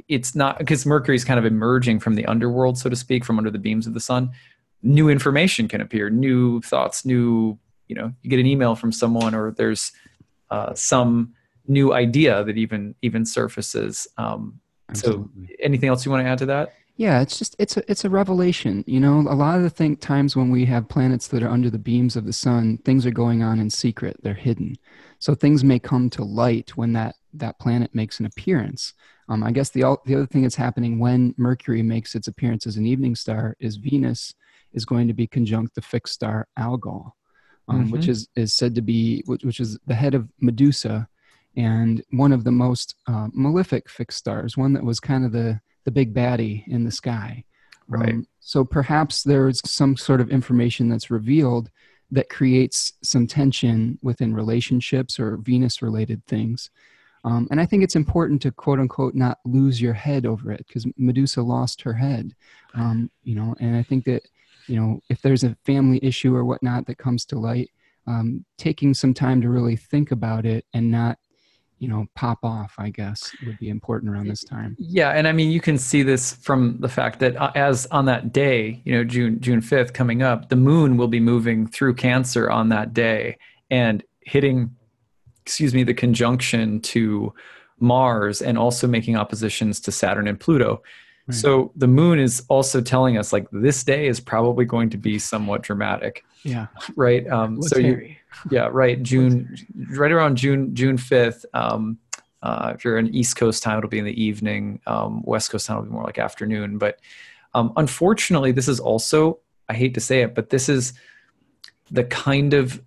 it's 0.08 0.36
not 0.36 0.58
because 0.58 0.86
Mercury 0.86 1.16
is 1.16 1.24
kind 1.24 1.40
of 1.40 1.46
emerging 1.46 2.00
from 2.00 2.16
the 2.16 2.26
underworld, 2.26 2.78
so 2.78 2.90
to 2.90 2.96
speak, 2.96 3.24
from 3.24 3.38
under 3.38 3.52
the 3.52 3.60
beams 3.60 3.88
of 3.88 3.94
the 3.94 4.00
sun. 4.00 4.32
New 4.82 5.10
information 5.10 5.68
can 5.68 5.82
appear, 5.82 6.10
new 6.10 6.62
thoughts, 6.62 7.06
new, 7.06 7.58
you 7.88 7.96
know, 7.96 8.12
you 8.22 8.30
get 8.30 8.40
an 8.40 8.46
email 8.46 8.76
from 8.76 8.92
someone, 8.92 9.34
or 9.34 9.52
there's 9.52 9.92
uh, 10.50 10.74
some 10.74 11.34
new 11.68 11.94
idea 11.94 12.44
that 12.44 12.58
even 12.58 12.96
even 13.02 13.26
surfaces. 13.26 14.08
Um, 14.18 14.60
so, 14.94 15.30
anything 15.60 15.90
else 15.90 16.06
you 16.06 16.12
want 16.12 16.26
to 16.26 16.30
add 16.30 16.40
to 16.40 16.46
that? 16.48 16.74
Yeah, 16.96 17.22
it's 17.22 17.40
just 17.40 17.56
it's 17.58 17.78
a 17.78 17.90
it's 17.90 18.06
a 18.06 18.10
revelation. 18.10 18.84
You 18.86 19.00
know, 19.00 19.20
a 19.22 19.34
lot 19.34 19.58
of 19.58 19.64
the 19.64 19.70
think 19.70 20.00
times 20.00 20.36
when 20.36 20.52
we 20.52 20.66
have 20.66 20.90
planets 20.90 21.28
that 21.30 21.42
are 21.42 21.50
under 21.50 21.70
the 21.70 21.80
beams 21.80 22.16
of 22.16 22.26
the 22.26 22.34
sun, 22.34 22.78
things 22.86 23.06
are 23.06 23.12
going 23.12 23.42
on 23.42 23.60
in 23.60 23.70
secret. 23.70 24.18
They're 24.22 24.34
hidden. 24.34 24.76
So 25.18 25.34
things 25.34 25.64
may 25.64 25.80
come 25.80 26.10
to 26.12 26.24
light 26.24 26.78
when 26.78 26.94
that 26.94 27.16
that 27.34 27.60
planet 27.60 27.94
makes 27.94 28.20
an 28.20 28.26
appearance. 28.26 28.94
Um, 29.30 29.44
I 29.44 29.52
guess 29.52 29.70
the 29.70 29.98
the 30.06 30.16
other 30.16 30.26
thing 30.26 30.44
that's 30.44 30.56
happening 30.56 31.00
when 31.00 31.34
Mercury 31.38 31.82
makes 31.82 32.16
its 32.16 32.28
appearance 32.28 32.68
as 32.68 32.78
an 32.78 32.86
evening 32.86 33.16
star 33.16 33.56
is 33.60 33.78
Venus 33.78 34.34
is 34.74 34.86
going 34.86 35.08
to 35.08 35.14
be 35.14 35.28
conjunct 35.28 35.76
the 35.76 35.82
fixed 35.82 36.14
star 36.14 36.48
Algol, 36.58 37.16
um, 37.68 37.84
mm-hmm. 37.84 37.92
which 37.92 38.08
is 38.08 38.28
is 38.36 38.54
said 38.54 38.76
to 38.76 38.82
be 38.82 39.24
which, 39.26 39.44
which, 39.44 39.60
is 39.60 39.80
the 39.88 39.96
head 39.96 40.14
of 40.14 40.28
Medusa, 40.40 41.08
and 41.56 42.04
one 42.12 42.32
of 42.32 42.44
the 42.44 42.52
most 42.52 42.96
uh, 43.08 43.28
malefic 43.34 43.90
fixed 43.90 44.18
stars. 44.18 44.58
One 44.58 44.74
that 44.74 44.84
was 44.84 45.00
kind 45.00 45.26
of 45.26 45.32
the 45.32 45.60
the 45.86 45.92
big 45.92 46.14
baddie 46.14 46.64
in 46.68 46.84
the 46.84 46.92
sky. 46.92 47.44
Right. 47.88 48.14
Um, 48.14 48.28
so 48.40 48.64
perhaps 48.64 49.24
there's 49.24 49.62
some 49.70 49.98
sort 49.98 50.22
of 50.22 50.30
information 50.30 50.90
that's 50.90 51.12
revealed 51.12 51.70
that 52.12 52.30
creates 52.30 52.94
some 53.04 53.26
tension 53.26 53.98
within 54.02 54.34
relationships 54.34 55.20
or 55.20 55.38
Venus 55.38 55.82
related 55.82 56.26
things. 56.28 56.70
Um, 57.26 57.48
and 57.52 57.62
I 57.62 57.66
think 57.66 57.84
it's 57.84 57.96
important 57.96 58.42
to 58.42 58.52
quote 58.52 58.80
unquote 58.80 59.16
not 59.16 59.40
lose 59.46 59.82
your 59.82 59.94
head 59.94 60.26
over 60.26 60.52
it 60.52 60.66
because 60.68 60.86
Medusa 60.98 61.42
lost 61.42 61.82
her 61.82 61.94
head, 61.94 62.36
um, 62.74 63.10
you 63.24 63.36
know. 63.36 63.56
And 63.60 63.76
I 63.76 63.84
think 63.84 64.06
that 64.06 64.24
you 64.68 64.80
know 64.80 65.00
if 65.10 65.22
there's 65.22 65.44
a 65.44 65.56
family 65.66 66.00
issue 66.04 66.36
or 66.36 66.46
whatnot 66.46 66.86
that 66.88 66.98
comes 66.98 67.26
to 67.26 67.40
light, 67.40 67.70
um, 68.08 68.46
taking 68.58 68.94
some 68.94 69.14
time 69.14 69.42
to 69.42 69.50
really 69.50 69.76
think 69.76 70.12
about 70.12 70.46
it 70.46 70.66
and 70.74 70.92
not 70.92 71.18
you 71.80 71.90
know 71.90 72.06
pop 72.16 72.40
off 72.44 72.74
i 72.78 72.90
guess 72.90 73.36
would 73.46 73.60
be 73.60 73.68
important 73.68 74.10
around 74.10 74.26
this 74.28 74.44
time 74.44 74.74
yeah 74.80 75.10
and 75.10 75.28
i 75.28 75.34
mean 75.34 75.52
you 75.52 75.60
can 75.60 75.78
see 75.78 76.02
this 76.02 76.34
from 76.36 76.78
the 76.80 76.88
fact 76.88 77.20
that 77.20 77.36
uh, 77.36 77.52
as 77.56 77.86
on 77.88 78.06
that 78.06 78.32
day 78.32 78.82
you 78.86 78.96
know 78.96 79.04
june 79.04 79.38
june 79.42 79.60
5th 79.60 79.94
coming 79.94 80.22
up 80.22 80.48
the 80.48 80.56
moon 80.56 80.96
will 80.96 81.10
be 81.10 81.20
moving 81.20 81.68
through 81.68 81.94
cancer 81.94 82.50
on 82.50 82.70
that 82.70 82.94
day 82.94 83.38
and 83.70 84.02
hitting 84.22 84.74
excuse 85.44 85.74
me 85.74 85.84
the 85.84 85.94
conjunction 85.94 86.80
to 86.82 87.34
mars 87.80 88.42
and 88.42 88.58
also 88.58 88.88
making 88.88 89.16
oppositions 89.16 89.80
to 89.80 89.92
saturn 89.92 90.28
and 90.28 90.40
pluto 90.40 90.82
right. 91.28 91.36
so 91.36 91.72
the 91.76 91.88
moon 91.88 92.20
is 92.20 92.44
also 92.48 92.82
telling 92.82 93.18
us 93.18 93.32
like 93.34 93.48
this 93.52 93.84
day 93.84 94.08
is 94.08 94.20
probably 94.20 94.66
going 94.66 94.90
to 94.90 94.98
be 94.98 95.20
somewhat 95.20 95.62
dramatic 95.62 96.24
yeah 96.44 96.68
right 96.96 97.28
um 97.30 97.62
so 97.62 97.78
you 97.78 98.16
yeah, 98.50 98.70
right. 98.72 99.02
June, 99.02 99.56
right 99.92 100.12
around 100.12 100.36
June 100.38 100.76
June 100.76 100.98
fifth. 100.98 101.46
Um, 101.54 101.98
uh, 102.42 102.74
if 102.76 102.84
you're 102.84 102.98
in 102.98 103.14
East 103.14 103.38
Coast 103.38 103.64
time, 103.64 103.78
it'll 103.78 103.90
be 103.90 104.00
in 104.00 104.06
the 104.06 104.22
evening. 104.22 104.82
Um, 104.86 105.22
West 105.24 105.50
Coast 105.50 105.66
time 105.66 105.78
will 105.78 105.84
be 105.84 105.92
more 105.92 106.04
like 106.04 106.20
afternoon. 106.20 106.78
But 106.78 107.00
um, 107.54 107.72
unfortunately, 107.78 108.52
this 108.52 108.68
is 108.68 108.80
also 108.80 109.40
I 109.70 109.74
hate 109.74 109.94
to 109.94 110.02
say 110.02 110.22
it, 110.22 110.36
but 110.36 110.50
this 110.50 110.68
is 110.68 110.94
the 111.90 112.04
kind 112.04 112.54
of 112.54 112.82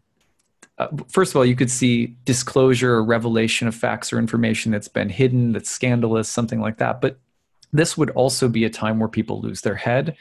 uh, 0.78 0.88
first 1.08 1.32
of 1.32 1.36
all, 1.36 1.44
you 1.44 1.56
could 1.56 1.70
see 1.70 2.14
disclosure 2.24 2.94
or 2.94 3.04
revelation 3.04 3.66
of 3.66 3.74
facts 3.74 4.12
or 4.12 4.18
information 4.18 4.72
that's 4.72 4.88
been 4.88 5.08
hidden, 5.08 5.52
that's 5.52 5.70
scandalous, 5.70 6.28
something 6.28 6.60
like 6.60 6.78
that. 6.78 7.00
But 7.00 7.18
this 7.72 7.96
would 7.96 8.10
also 8.10 8.48
be 8.48 8.64
a 8.64 8.70
time 8.70 8.98
where 8.98 9.08
people 9.08 9.40
lose 9.40 9.62
their 9.62 9.74
head, 9.74 10.16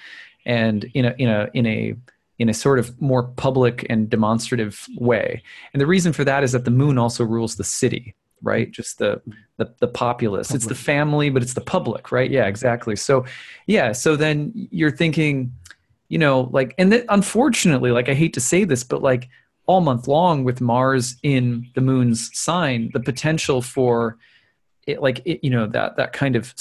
and 0.46 0.86
in 0.94 1.06
a 1.06 1.16
in 1.18 1.30
a 1.30 1.50
in 1.54 1.66
a 1.66 1.96
in 2.40 2.50
a 2.50 2.54
sort 2.54 2.80
of 2.80 3.02
more 3.02 3.24
public 3.24 3.86
and 3.90 4.10
demonstrative 4.10 4.86
way. 4.98 5.42
And 5.74 5.82
the 5.82 5.88
reason 5.88 6.14
for 6.14 6.26
that 6.26 6.44
is 6.44 6.52
that 6.52 6.66
the 6.66 6.72
moon 6.72 6.98
also 6.98 7.24
rules 7.24 7.56
the 7.56 7.64
city, 7.64 8.14
right? 8.42 8.72
Just 8.72 8.98
the 8.98 9.22
the, 9.58 9.74
the 9.80 9.88
populace. 9.88 10.48
Public. 10.48 10.62
It's 10.62 10.68
the 10.68 10.76
family, 10.76 11.30
but 11.30 11.42
it's 11.42 11.54
the 11.54 11.62
public, 11.62 12.12
right? 12.12 12.30
Yeah, 12.30 12.46
exactly. 12.46 12.96
So, 12.96 13.26
yeah. 13.68 13.94
So 13.94 14.18
then 14.18 14.52
you're 14.54 14.92
thinking, 14.92 15.54
you 16.10 16.18
know, 16.18 16.50
like, 16.52 16.76
and 16.78 16.92
th- 16.92 17.06
unfortunately, 17.08 17.92
like 17.92 18.10
I 18.10 18.14
hate 18.14 18.34
to 18.34 18.42
say 18.42 18.66
this, 18.66 18.84
but 18.84 19.02
like 19.02 19.30
all 19.68 19.82
month 19.82 20.08
long 20.08 20.44
with 20.44 20.62
Mars 20.62 21.16
in 21.24 21.70
the 21.76 21.82
moon's 21.82 22.30
sign, 22.38 22.92
the 22.94 23.00
potential 23.00 23.62
for 23.62 24.18
it, 24.88 25.02
like 25.02 25.22
it, 25.26 25.40
you 25.44 25.50
know, 25.50 25.68
that 25.68 25.98
that 25.98 26.14
kind 26.14 26.36
of. 26.36 26.54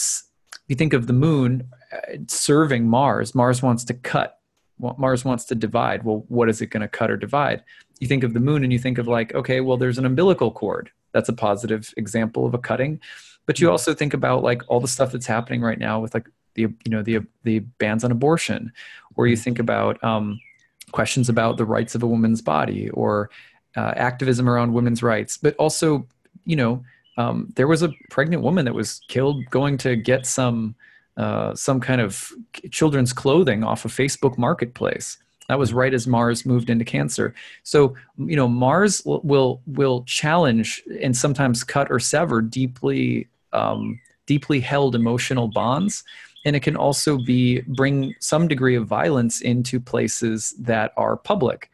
You 0.67 0.77
think 0.77 0.95
of 0.95 1.07
the 1.07 1.13
moon 1.13 1.69
uh, 1.93 2.17
serving 2.27 2.89
Mars. 2.89 3.35
Mars 3.35 3.63
wants 3.63 3.85
to 3.85 3.93
cut 3.93 4.39
Mars 4.79 5.25
wants 5.25 5.45
to 5.47 5.55
divide. 5.55 6.05
Well, 6.05 6.25
what 6.29 6.49
is 6.49 6.61
it 6.61 6.67
going 6.67 6.81
to 6.81 6.89
cut 6.89 7.11
or 7.11 7.17
divide? 7.17 7.63
You 8.01 8.09
think 8.09 8.25
of 8.25 8.35
the 8.35 8.41
moon 8.41 8.65
and 8.65 8.73
you 8.73 8.79
think 8.79 8.99
of 8.99 9.07
like, 9.07 9.35
okay, 9.35 9.61
well, 9.61 9.77
there's 9.77 9.99
an 9.99 10.07
umbilical 10.07 10.51
cord. 10.51 10.91
That's 11.13 11.29
a 11.29 11.33
positive 11.33 11.95
example 11.97 12.45
of 12.47 12.55
a 12.55 12.59
cutting. 12.59 13.01
But 13.47 13.61
you 13.61 13.69
hmm. 13.69 13.73
also 13.73 13.95
think 13.95 14.15
about 14.15 14.43
like 14.43 14.63
all 14.69 14.81
the 14.81 14.89
stuff 14.89 15.13
that's 15.13 15.27
happening 15.27 15.61
right 15.61 15.79
now 15.79 16.01
with 16.01 16.15
like 16.15 16.29
the 16.55 16.63
you 16.63 16.91
know 16.91 17.03
the 17.03 17.21
the 17.43 17.59
bans 17.59 18.05
on 18.05 18.11
abortion, 18.11 18.73
or 19.17 19.27
you 19.27 19.37
hmm. 19.37 19.43
think 19.43 19.59
about 19.59 20.03
um, 20.03 20.41
questions 20.95 21.29
about 21.29 21.57
the 21.57 21.65
rights 21.65 21.95
of 21.97 22.03
a 22.05 22.07
woman's 22.07 22.41
body 22.41 22.89
or 22.91 23.29
uh, 23.77 23.93
activism 23.97 24.49
around 24.49 24.73
women's 24.73 25.03
rights. 25.03 25.37
But 25.37 25.57
also, 25.57 26.07
you 26.47 26.55
know, 26.55 26.85
um, 27.19 27.53
there 27.57 27.67
was 27.67 27.83
a 27.83 27.93
pregnant 28.11 28.43
woman 28.43 28.65
that 28.65 28.75
was 28.75 29.01
killed 29.09 29.45
going 29.51 29.77
to 29.79 29.97
get 29.97 30.25
some 30.25 30.75
uh, 31.17 31.55
some 31.55 31.81
kind 31.81 32.01
of 32.01 32.33
children's 32.71 33.13
clothing 33.13 33.63
off 33.63 33.85
of 33.85 33.93
Facebook 33.93 34.37
Marketplace. 34.37 35.19
That 35.49 35.59
was 35.59 35.73
right 35.73 35.95
as 35.95 36.07
Mars 36.07 36.47
moved 36.47 36.71
into 36.71 36.85
Cancer. 36.85 37.35
So 37.63 37.95
you 38.17 38.37
know 38.37 38.49
Mars 38.49 39.03
will 39.05 39.61
will 39.67 40.05
challenge 40.05 40.83
and 41.03 41.17
sometimes 41.17 41.65
cut 41.65 41.91
or 41.91 42.01
sever 42.01 42.41
deeply 42.41 43.29
um, 43.53 44.01
deeply 44.27 44.61
held 44.61 44.95
emotional 44.95 45.49
bonds, 45.49 46.05
and 46.45 46.55
it 46.55 46.61
can 46.61 46.77
also 46.77 47.19
be 47.19 47.61
bring 47.63 48.15
some 48.21 48.49
degree 48.49 48.77
of 48.77 48.87
violence 48.87 49.41
into 49.41 49.81
places 49.81 50.55
that 50.59 50.93
are 50.97 51.17
public. 51.17 51.71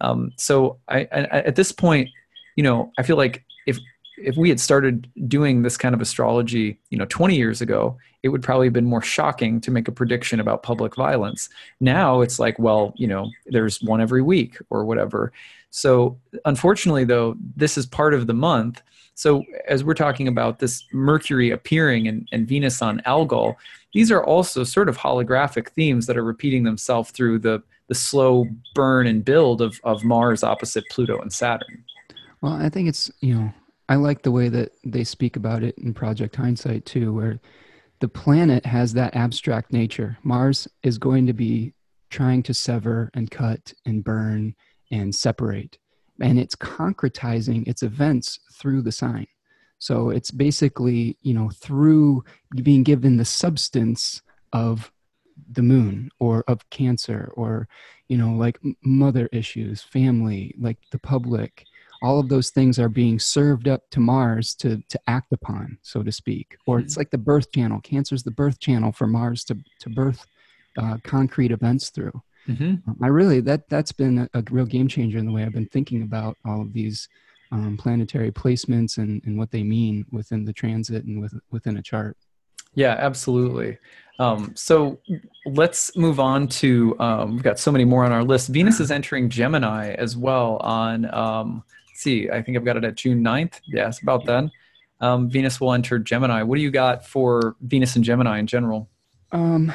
Um, 0.00 0.32
so 0.36 0.78
I, 0.88 1.00
I, 1.12 1.40
at 1.40 1.56
this 1.56 1.72
point, 1.72 2.08
you 2.56 2.62
know, 2.62 2.92
I 2.98 3.02
feel 3.02 3.16
like 3.16 3.44
if 3.66 3.78
if 4.18 4.36
we 4.36 4.48
had 4.48 4.60
started 4.60 5.10
doing 5.26 5.62
this 5.62 5.76
kind 5.76 5.94
of 5.94 6.00
astrology, 6.00 6.78
you 6.90 6.98
know, 6.98 7.06
20 7.06 7.34
years 7.34 7.60
ago, 7.60 7.96
it 8.22 8.28
would 8.28 8.42
probably 8.42 8.66
have 8.66 8.72
been 8.72 8.84
more 8.84 9.02
shocking 9.02 9.60
to 9.62 9.70
make 9.70 9.88
a 9.88 9.92
prediction 9.92 10.38
about 10.38 10.62
public 10.62 10.94
violence. 10.94 11.48
Now 11.80 12.20
it's 12.20 12.38
like, 12.38 12.58
well, 12.58 12.92
you 12.96 13.08
know, 13.08 13.30
there's 13.46 13.82
one 13.82 14.00
every 14.00 14.22
week 14.22 14.58
or 14.70 14.84
whatever. 14.84 15.32
So 15.70 16.18
unfortunately, 16.44 17.04
though, 17.04 17.36
this 17.56 17.76
is 17.76 17.86
part 17.86 18.14
of 18.14 18.26
the 18.26 18.34
month. 18.34 18.82
So 19.14 19.44
as 19.66 19.82
we're 19.82 19.94
talking 19.94 20.28
about 20.28 20.58
this 20.58 20.84
Mercury 20.92 21.50
appearing 21.50 22.06
and, 22.06 22.28
and 22.32 22.46
Venus 22.46 22.80
on 22.80 23.02
Algol, 23.06 23.56
these 23.92 24.10
are 24.10 24.24
also 24.24 24.64
sort 24.64 24.88
of 24.88 24.98
holographic 24.98 25.68
themes 25.70 26.06
that 26.06 26.16
are 26.16 26.24
repeating 26.24 26.64
themselves 26.64 27.10
through 27.10 27.38
the 27.38 27.62
the 27.88 27.94
slow 27.94 28.46
burn 28.74 29.06
and 29.06 29.22
build 29.22 29.60
of, 29.60 29.78
of 29.84 30.02
Mars 30.02 30.42
opposite 30.42 30.84
Pluto 30.90 31.20
and 31.20 31.30
Saturn. 31.30 31.84
Well, 32.40 32.54
I 32.54 32.70
think 32.70 32.88
it's, 32.88 33.10
you 33.20 33.34
know, 33.34 33.52
I 33.88 33.96
like 33.96 34.22
the 34.22 34.30
way 34.30 34.48
that 34.48 34.72
they 34.82 35.04
speak 35.04 35.36
about 35.36 35.62
it 35.62 35.76
in 35.76 35.92
Project 35.92 36.36
Hindsight 36.36 36.86
too, 36.86 37.12
where 37.12 37.38
the 38.00 38.08
planet 38.08 38.64
has 38.64 38.94
that 38.94 39.14
abstract 39.14 39.72
nature. 39.72 40.16
Mars 40.22 40.66
is 40.82 40.96
going 40.96 41.26
to 41.26 41.34
be 41.34 41.74
trying 42.08 42.42
to 42.44 42.54
sever 42.54 43.10
and 43.12 43.30
cut 43.30 43.74
and 43.84 44.02
burn 44.02 44.54
and 44.90 45.14
separate. 45.14 45.76
And 46.20 46.38
it's 46.38 46.56
concretizing 46.56 47.68
its 47.68 47.82
events 47.82 48.40
through 48.54 48.82
the 48.82 48.92
sign. 48.92 49.26
So 49.82 50.10
it's 50.10 50.30
basically, 50.30 51.16
you 51.22 51.34
know, 51.34 51.50
through 51.50 52.22
being 52.54 52.84
given 52.84 53.16
the 53.16 53.24
substance 53.24 54.22
of 54.52 54.92
the 55.50 55.62
moon 55.62 56.08
or 56.20 56.44
of 56.46 56.70
cancer 56.70 57.32
or, 57.34 57.66
you 58.06 58.16
know, 58.16 58.30
like 58.30 58.60
mother 58.84 59.28
issues, 59.32 59.82
family, 59.82 60.54
like 60.56 60.78
the 60.92 61.00
public, 61.00 61.64
all 62.00 62.20
of 62.20 62.28
those 62.28 62.50
things 62.50 62.78
are 62.78 62.88
being 62.88 63.18
served 63.18 63.66
up 63.66 63.82
to 63.90 63.98
Mars 63.98 64.54
to 64.60 64.80
to 64.88 65.00
act 65.08 65.32
upon, 65.32 65.78
so 65.82 66.04
to 66.04 66.12
speak. 66.12 66.56
Or 66.64 66.78
it's 66.78 66.92
mm-hmm. 66.92 67.00
like 67.00 67.10
the 67.10 67.18
birth 67.18 67.50
channel. 67.50 67.80
Cancer 67.80 68.14
is 68.14 68.22
the 68.22 68.30
birth 68.30 68.60
channel 68.60 68.92
for 68.92 69.08
Mars 69.08 69.42
to 69.46 69.58
to 69.80 69.90
birth 69.90 70.24
uh, 70.78 70.98
concrete 71.02 71.50
events 71.50 71.90
through. 71.90 72.22
Mm-hmm. 72.46 72.88
Um, 72.88 72.96
I 73.02 73.08
really 73.08 73.40
that 73.40 73.68
that's 73.68 73.90
been 73.90 74.18
a, 74.18 74.28
a, 74.32 74.44
real 74.48 74.66
game 74.66 74.86
changer 74.86 75.18
in 75.18 75.26
the 75.26 75.32
way 75.32 75.42
I've 75.42 75.52
been 75.52 75.66
thinking 75.66 76.02
about 76.02 76.38
all 76.44 76.60
of 76.60 76.72
these 76.72 77.08
um, 77.52 77.76
planetary 77.76 78.32
placements 78.32 78.98
and, 78.98 79.22
and 79.24 79.38
what 79.38 79.50
they 79.50 79.62
mean 79.62 80.06
within 80.10 80.44
the 80.44 80.52
transit 80.52 81.04
and 81.04 81.20
with, 81.20 81.34
within 81.50 81.76
a 81.76 81.82
chart. 81.82 82.16
Yeah, 82.74 82.96
absolutely. 82.98 83.78
Um, 84.18 84.52
so 84.56 84.98
let's 85.44 85.94
move 85.96 86.18
on 86.18 86.48
to 86.48 86.98
um, 86.98 87.32
we've 87.32 87.42
got 87.42 87.58
so 87.58 87.70
many 87.70 87.84
more 87.84 88.04
on 88.04 88.12
our 88.12 88.24
list. 88.24 88.48
Venus 88.48 88.80
is 88.80 88.90
entering 88.90 89.28
Gemini 89.28 89.92
as 89.92 90.16
well 90.16 90.56
on 90.58 91.12
um, 91.14 91.62
let's 91.88 92.00
see. 92.00 92.30
I 92.30 92.40
think 92.40 92.56
I've 92.56 92.64
got 92.64 92.78
it 92.78 92.84
at 92.84 92.94
June 92.94 93.22
9th. 93.22 93.60
Yes, 93.66 94.00
about 94.00 94.24
then. 94.24 94.50
Um, 95.00 95.28
Venus 95.28 95.60
will 95.60 95.74
enter 95.74 95.98
Gemini. 95.98 96.42
What 96.42 96.56
do 96.56 96.62
you 96.62 96.70
got 96.70 97.04
for 97.04 97.56
Venus 97.60 97.96
and 97.96 98.04
Gemini 98.04 98.38
in 98.38 98.46
general? 98.46 98.88
Um, 99.32 99.72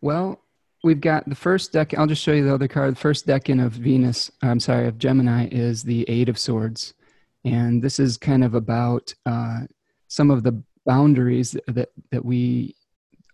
well, 0.00 0.43
we've 0.84 1.00
got 1.00 1.28
the 1.28 1.34
first 1.34 1.72
deck. 1.72 1.96
I'll 1.98 2.06
just 2.06 2.22
show 2.22 2.32
you 2.32 2.44
the 2.44 2.54
other 2.54 2.68
card. 2.68 2.92
The 2.94 3.00
first 3.00 3.26
decan 3.26 3.64
of 3.64 3.72
Venus, 3.72 4.30
I'm 4.42 4.60
sorry, 4.60 4.86
of 4.86 4.98
Gemini 4.98 5.48
is 5.50 5.82
the 5.82 6.04
Eight 6.08 6.28
of 6.28 6.38
Swords. 6.38 6.94
And 7.44 7.82
this 7.82 7.98
is 7.98 8.16
kind 8.16 8.44
of 8.44 8.54
about 8.54 9.12
uh, 9.26 9.62
some 10.08 10.30
of 10.30 10.42
the 10.42 10.62
boundaries 10.86 11.56
that, 11.66 11.88
that 12.12 12.24
we 12.24 12.76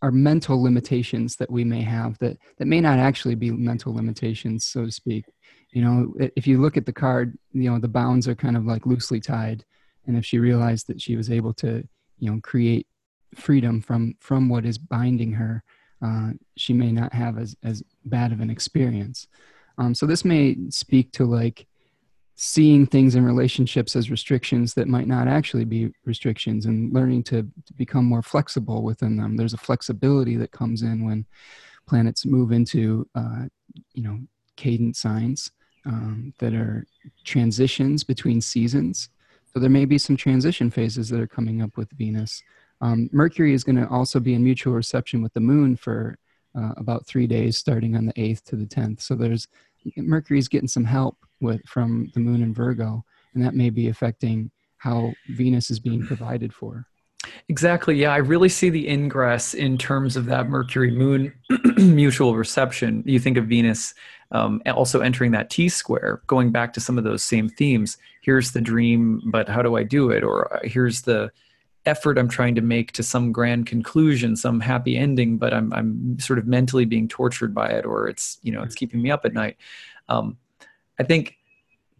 are 0.02 0.10
mental 0.10 0.62
limitations 0.62 1.36
that 1.36 1.50
we 1.50 1.64
may 1.64 1.82
have 1.82 2.16
that, 2.20 2.38
that 2.56 2.66
may 2.66 2.80
not 2.80 2.98
actually 2.98 3.34
be 3.34 3.50
mental 3.50 3.94
limitations, 3.94 4.64
so 4.64 4.86
to 4.86 4.90
speak 4.90 5.26
you 5.72 5.82
know 5.82 6.12
if 6.36 6.46
you 6.46 6.60
look 6.60 6.76
at 6.76 6.86
the 6.86 6.92
card 6.92 7.36
you 7.52 7.70
know 7.70 7.78
the 7.78 7.88
bounds 7.88 8.26
are 8.26 8.34
kind 8.34 8.56
of 8.56 8.64
like 8.64 8.86
loosely 8.86 9.20
tied 9.20 9.64
and 10.06 10.16
if 10.16 10.24
she 10.24 10.38
realized 10.38 10.86
that 10.86 11.00
she 11.00 11.16
was 11.16 11.30
able 11.30 11.52
to 11.54 11.86
you 12.18 12.30
know 12.30 12.40
create 12.42 12.86
freedom 13.34 13.80
from 13.80 14.14
from 14.20 14.48
what 14.48 14.64
is 14.64 14.78
binding 14.78 15.32
her 15.32 15.62
uh, 16.02 16.30
she 16.56 16.72
may 16.72 16.92
not 16.92 17.12
have 17.12 17.38
as 17.38 17.56
as 17.62 17.82
bad 18.04 18.32
of 18.32 18.40
an 18.40 18.50
experience. 18.50 19.26
Um, 19.78 19.94
so 19.94 20.06
this 20.06 20.24
may 20.24 20.56
speak 20.68 21.12
to 21.12 21.24
like 21.24 21.66
seeing 22.42 22.86
things 22.86 23.14
in 23.14 23.24
relationships 23.24 23.94
as 23.94 24.10
restrictions 24.10 24.72
that 24.72 24.88
might 24.88 25.06
not 25.06 25.28
actually 25.28 25.64
be 25.64 25.92
restrictions 26.06 26.64
and 26.64 26.90
learning 26.90 27.22
to, 27.22 27.42
to, 27.66 27.72
become 27.74 28.02
more 28.02 28.22
flexible 28.22 28.82
within 28.82 29.18
them. 29.18 29.36
There's 29.36 29.52
a 29.52 29.58
flexibility 29.58 30.36
that 30.36 30.50
comes 30.50 30.80
in 30.80 31.04
when 31.04 31.26
planets 31.86 32.24
move 32.24 32.50
into 32.50 33.06
uh, 33.14 33.44
you 33.92 34.02
know 34.02 34.20
cadent 34.56 34.96
signs 34.96 35.50
um, 35.84 36.32
that 36.38 36.54
are 36.54 36.86
transitions 37.24 38.04
between 38.04 38.40
seasons. 38.40 39.10
So 39.52 39.60
there 39.60 39.70
may 39.70 39.84
be 39.84 39.98
some 39.98 40.16
transition 40.16 40.70
phases 40.70 41.08
that 41.08 41.20
are 41.20 41.26
coming 41.26 41.60
up 41.60 41.76
with 41.76 41.90
venus 41.90 42.42
um, 42.80 43.08
mercury 43.12 43.52
is 43.52 43.64
going 43.64 43.76
to 43.76 43.88
also 43.88 44.20
be 44.20 44.34
in 44.34 44.44
mutual 44.44 44.74
reception 44.74 45.22
with 45.22 45.32
the 45.34 45.40
moon 45.40 45.76
for 45.76 46.16
uh, 46.56 46.72
about 46.76 47.06
three 47.06 47.26
days 47.26 47.56
starting 47.56 47.96
on 47.96 48.06
the 48.06 48.12
8th 48.14 48.42
to 48.44 48.56
the 48.56 48.66
10th 48.66 49.00
so 49.00 49.14
there's 49.14 49.48
mercury's 49.96 50.48
getting 50.48 50.68
some 50.68 50.84
help 50.84 51.16
with 51.40 51.66
from 51.66 52.10
the 52.14 52.20
moon 52.20 52.42
in 52.42 52.54
Virgo, 52.54 53.04
and 53.34 53.44
that 53.44 53.54
may 53.54 53.70
be 53.70 53.88
affecting 53.88 54.50
how 54.78 55.12
Venus 55.28 55.70
is 55.70 55.80
being 55.80 56.06
provided 56.06 56.54
for. 56.54 56.86
Exactly. 57.48 57.96
Yeah, 57.96 58.12
I 58.12 58.18
really 58.18 58.48
see 58.48 58.70
the 58.70 58.88
ingress 58.88 59.52
in 59.52 59.76
terms 59.76 60.16
of 60.16 60.24
that 60.26 60.48
Mercury 60.48 60.90
Moon 60.90 61.32
mutual 61.76 62.34
reception. 62.34 63.02
You 63.04 63.18
think 63.18 63.36
of 63.36 63.46
Venus 63.46 63.94
um, 64.32 64.62
also 64.66 65.00
entering 65.00 65.32
that 65.32 65.50
T 65.50 65.68
square, 65.68 66.22
going 66.26 66.50
back 66.50 66.72
to 66.74 66.80
some 66.80 66.96
of 66.96 67.04
those 67.04 67.22
same 67.22 67.48
themes. 67.48 67.98
Here's 68.22 68.52
the 68.52 68.60
dream, 68.60 69.20
but 69.26 69.48
how 69.48 69.60
do 69.60 69.76
I 69.76 69.82
do 69.82 70.10
it? 70.10 70.24
Or 70.24 70.52
uh, 70.54 70.60
here's 70.62 71.02
the 71.02 71.30
effort 71.86 72.18
I'm 72.18 72.28
trying 72.28 72.54
to 72.56 72.60
make 72.60 72.92
to 72.92 73.02
some 73.02 73.32
grand 73.32 73.66
conclusion, 73.66 74.36
some 74.36 74.60
happy 74.60 74.96
ending, 74.96 75.38
but 75.38 75.54
I'm 75.54 75.72
I'm 75.72 76.18
sort 76.18 76.38
of 76.38 76.46
mentally 76.46 76.84
being 76.84 77.08
tortured 77.08 77.54
by 77.54 77.68
it, 77.68 77.84
or 77.84 78.08
it's 78.08 78.38
you 78.42 78.52
know 78.52 78.62
it's 78.62 78.74
keeping 78.74 79.00
me 79.02 79.10
up 79.10 79.24
at 79.24 79.32
night. 79.32 79.56
Um, 80.08 80.36
I 80.98 81.04
think 81.04 81.36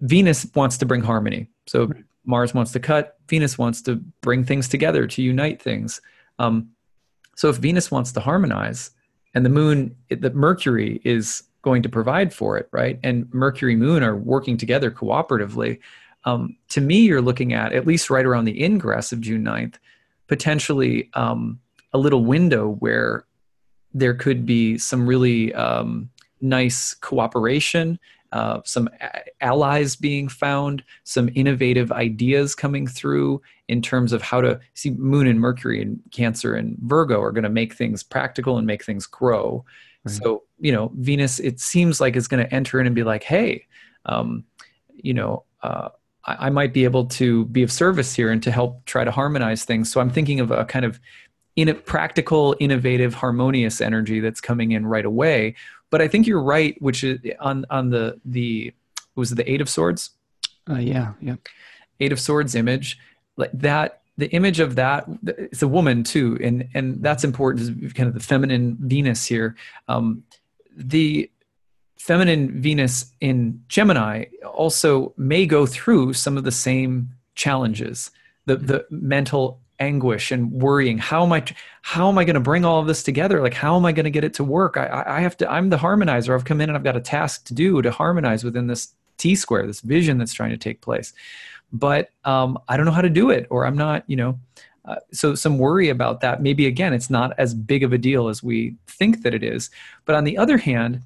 Venus 0.01 0.47
wants 0.55 0.79
to 0.79 0.87
bring 0.87 1.03
harmony. 1.03 1.49
So 1.67 1.87
right. 1.87 2.05
Mars 2.25 2.55
wants 2.55 2.73
to 2.73 2.81
cut. 2.81 3.19
Venus 3.29 3.57
wants 3.59 3.83
to 3.83 3.97
bring 4.21 4.45
things 4.45 4.69
together 4.69 5.07
to 5.07 5.23
unite 5.23 5.61
things. 5.61 6.01
Um, 6.39 6.71
so 7.37 7.49
if 7.49 7.57
Venus 7.57 7.91
wants 7.91 8.13
to 8.13 8.21
harmonize, 8.21 8.91
and 9.35 9.45
the 9.45 9.51
Moon, 9.51 9.97
the 10.09 10.31
Mercury 10.31 11.01
is 11.05 11.45
going 11.63 11.83
to 11.83 11.89
provide 11.89 12.33
for 12.33 12.59
it, 12.59 12.69
right? 12.73 12.99
And 13.03 13.33
Mercury 13.33 13.77
Moon 13.77 14.03
are 14.03 14.17
working 14.17 14.57
together 14.57 14.91
cooperatively. 14.91 15.79
Um, 16.25 16.57
to 16.71 16.81
me, 16.81 17.01
you're 17.01 17.23
looking 17.23 17.53
at 17.53 17.73
at 17.73 17.87
least 17.87 18.11
right 18.11 18.27
around 18.27 18.45
the 18.45 18.63
ingress 18.63 19.13
of 19.13 19.21
June 19.21 19.45
9th, 19.45 19.77
potentially 20.27 21.11
um, 21.15 21.61
a 21.93 21.99
little 21.99 22.25
window 22.25 22.77
where 22.81 23.25
there 23.93 24.15
could 24.15 24.47
be 24.47 24.79
some 24.79 25.07
really 25.07 25.53
um, 25.55 26.11
nice 26.41 26.95
cooperation 26.95 27.99
uh, 28.33 28.61
some 28.65 28.89
a- 29.01 29.45
allies 29.45 29.97
being 29.97 30.29
found, 30.29 30.85
some 31.05 31.31
innovative 31.35 31.91
ideas 31.91 32.55
coming 32.55 32.87
through 32.87 33.43
in 33.69 33.83
terms 33.83 34.13
of 34.13 34.23
how 34.23 34.41
to 34.41 34.61
see 34.75 34.91
Moon 34.91 35.27
and 35.27 35.41
Mercury 35.41 35.83
and 35.83 36.01
Cancer 36.13 36.55
and 36.55 36.77
Virgo 36.79 37.21
are 37.21 37.33
going 37.33 37.45
to 37.45 37.51
make 37.51 37.75
things 37.75 38.03
practical 38.03 38.59
and 38.59 38.67
make 38.67 38.85
things 38.85 39.07
grow. 39.07 39.65
Right. 40.05 40.15
So, 40.15 40.45
you 40.61 40.73
know, 40.73 40.93
Venus, 40.97 41.41
it 41.41 41.61
seems 41.61 42.01
like 42.01 42.17
is 42.17 42.29
going 42.29 42.45
to 42.45 42.55
enter 42.55 42.81
in 42.81 42.87
and 42.87 42.95
be 42.95 43.03
like, 43.03 43.25
hey, 43.25 43.67
um, 44.07 44.45
you 44.95 45.15
know, 45.15 45.45
uh, 45.63 45.89
I, 46.39 46.47
I 46.47 46.51
might 46.51 46.73
be 46.73 46.85
able 46.85 47.07
to 47.07 47.45
be 47.47 47.63
of 47.63 47.73
service 47.73 48.15
here 48.15 48.31
and 48.31 48.43
to 48.43 48.51
help 48.51 48.85
try 48.85 49.05
to 49.05 49.11
harmonize 49.11 49.65
things. 49.65 49.91
So 49.91 50.01
I'm 50.01 50.11
thinking 50.11 50.41
of 50.41 50.51
a 50.51 50.65
kind 50.65 50.85
of 50.85 51.01
in 51.57 51.69
a 51.69 51.75
practical, 51.75 52.57
innovative, 52.61 53.15
harmonious 53.15 53.81
energy 53.81 54.21
that's 54.21 54.41
coming 54.41 54.73
in 54.73 54.87
right 54.87 55.05
away 55.05 55.57
but 55.91 56.01
I 56.01 56.09
think 56.09 56.27
you're 56.27 56.43
right, 56.43 56.81
which 56.81 57.05
is 57.05 57.19
on 57.41 57.67
on 57.69 57.91
the 57.91 58.19
the 58.25 58.73
was 59.17 59.33
it 59.33 59.35
the 59.35 59.51
Eight 59.51 59.61
of 59.61 59.69
Swords? 59.69 60.11
Uh, 60.69 60.77
yeah, 60.77 61.13
yeah. 61.21 61.37
Eight 61.99 62.13
of 62.13 62.21
Swords 62.21 62.55
image, 62.55 62.99
like 63.37 63.51
that. 63.53 63.99
The 64.17 64.31
image 64.33 64.61
of 64.61 64.77
that, 64.77 65.07
it's 65.27 65.63
a 65.63 65.69
woman 65.69 66.05
too, 66.05 66.39
and 66.41 66.69
and 66.75 67.03
that's 67.03 67.25
important. 67.25 67.83
Is 67.83 67.93
kind 67.93 68.09
of 68.09 68.15
the 68.15 68.21
feminine 68.21 68.77
Venus 68.81 69.27
here. 69.27 69.57
Um, 69.89 70.23
the 70.77 71.31
feminine 72.01 72.51
Venus 72.63 73.13
in 73.21 73.63
Gemini 73.69 74.25
also 74.55 75.13
may 75.19 75.45
go 75.45 75.67
through 75.67 76.15
some 76.15 76.39
of 76.39 76.45
the 76.45 76.51
same 76.51 77.11
challenges. 77.35 78.11
The 78.47 78.57
the 78.57 78.87
mental 78.91 79.61
anguish 79.81 80.33
and 80.33 80.51
worrying. 80.51 80.97
How 80.97 81.23
am 81.25 81.33
i 81.33 81.45
how 81.83 82.09
am 82.09 82.17
i 82.17 82.25
going 82.25 82.35
to 82.35 82.41
bring 82.41 82.65
all 82.65 82.81
of 82.81 82.87
this 82.87 83.03
together? 83.03 83.43
Like 83.43 83.53
how 83.53 83.77
am 83.77 83.85
i 83.85 83.93
going 83.93 84.05
to 84.05 84.11
get 84.11 84.25
it 84.25 84.33
to 84.35 84.45
work? 84.45 84.79
I, 84.79 85.05
I 85.07 85.21
have 85.21 85.37
to 85.39 85.51
i'm 85.51 85.69
the 85.69 85.77
harmonizer. 85.77 86.35
I've 86.35 86.47
come 86.47 86.63
in 86.63 86.71
and 86.71 86.77
i've 86.77 86.85
got 86.85 86.97
a 86.97 87.03
task 87.03 87.45
to 87.47 87.55
do 87.55 87.83
to 87.83 87.91
harmonize 87.91 88.45
within 88.45 88.67
this 88.67 88.95
t 89.19 89.35
square 89.35 89.67
this 89.67 89.81
vision 89.81 90.17
that's 90.17 90.33
trying 90.33 90.51
to 90.51 90.57
take 90.57 90.81
place. 90.81 91.13
But 91.71 92.09
um, 92.25 92.59
i 92.67 92.79
don't 92.79 92.87
know 92.87 92.93
how 92.93 93.03
to 93.03 93.11
do 93.11 93.29
it 93.29 93.47
or 93.51 93.67
i'm 93.67 93.77
not 93.77 94.05
you 94.07 94.17
know 94.17 94.39
uh, 94.87 94.97
so 95.13 95.35
some 95.35 95.59
worry 95.59 95.91
about 95.91 96.23
that. 96.23 96.43
Maybe 96.43 96.67
again 96.67 96.95
it's 96.95 97.11
not 97.11 97.35
as 97.37 97.53
big 97.53 97.83
of 97.83 97.93
a 97.93 97.99
deal 97.99 98.29
as 98.29 98.43
we 98.43 98.77
think 98.87 99.23
that 99.23 99.35
it 99.35 99.43
is. 99.43 99.71
But 100.07 100.15
on 100.15 100.25
the 100.25 100.39
other 100.39 100.57
hand 100.57 101.03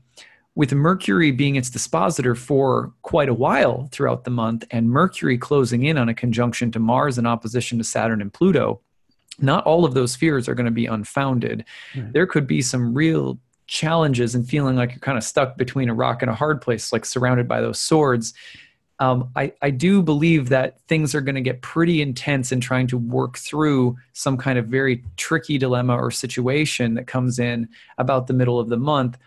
with 0.57 0.73
Mercury 0.73 1.33
being 1.33 1.57
its 1.57 1.69
dispositor 1.69 2.35
for 2.35 2.93
quite 3.03 3.29
a 3.29 3.35
while 3.35 3.89
throughout 3.91 4.25
the 4.25 4.31
month, 4.31 4.65
and 4.71 4.89
Mercury 4.89 5.37
closing 5.37 5.85
in 5.85 5.99
on 5.99 6.09
a 6.09 6.15
conjunction 6.15 6.71
to 6.73 6.79
Mars 6.79 7.19
in 7.19 7.27
opposition 7.27 7.79
to 7.79 7.85
Saturn 7.85 8.23
and 8.23 8.33
Pluto, 8.33 8.81
not 9.41 9.65
all 9.65 9.85
of 9.85 9.95
those 9.95 10.15
fears 10.15 10.49
are 10.49 10.55
going 10.55 10.67
to 10.67 10.73
be 10.73 10.87
unfounded. 10.87 11.65
Right. 11.97 12.13
There 12.13 12.27
could 12.27 12.47
be 12.47 12.63
some 12.63 12.95
real 12.95 13.39
challenges 13.67 14.35
and 14.35 14.49
feeling 14.49 14.77
like 14.77 14.91
you're 14.91 15.01
kind 15.01 15.19
of 15.19 15.25
stuck 15.25 15.57
between 15.57 15.89
a 15.89 15.95
rock 15.95 16.23
and 16.23 16.31
a 16.31 16.35
hard 16.35 16.61
place, 16.61 16.93
like 16.93 17.05
surrounded 17.05 17.49
by 17.49 17.61
those 17.61 17.81
swords. 17.81 18.33
Um, 19.01 19.31
I, 19.35 19.53
I 19.61 19.71
do 19.71 20.03
believe 20.03 20.51
that 20.51 20.81
things 20.83 21.17
are 21.17 21.21
going 21.21 21.35
to 21.35 21.41
get 21.41 21.63
pretty 21.63 22.01
intense 22.01 22.53
in 22.53 22.61
trying 22.61 22.87
to 22.89 22.99
work 22.99 23.39
through 23.39 23.97
some 24.13 24.37
kind 24.37 24.57
of 24.57 24.67
very 24.67 25.03
tricky 25.17 25.59
dilemma 25.59 25.97
or 25.97 26.13
situation 26.13 26.95
that 26.95 27.09
comes 27.09 27.41
in 27.41 27.69
about 27.99 28.29
the 28.29 28.35
middle 28.35 28.61
of 28.61 28.69
the 28.69 28.77
month 28.77 29.19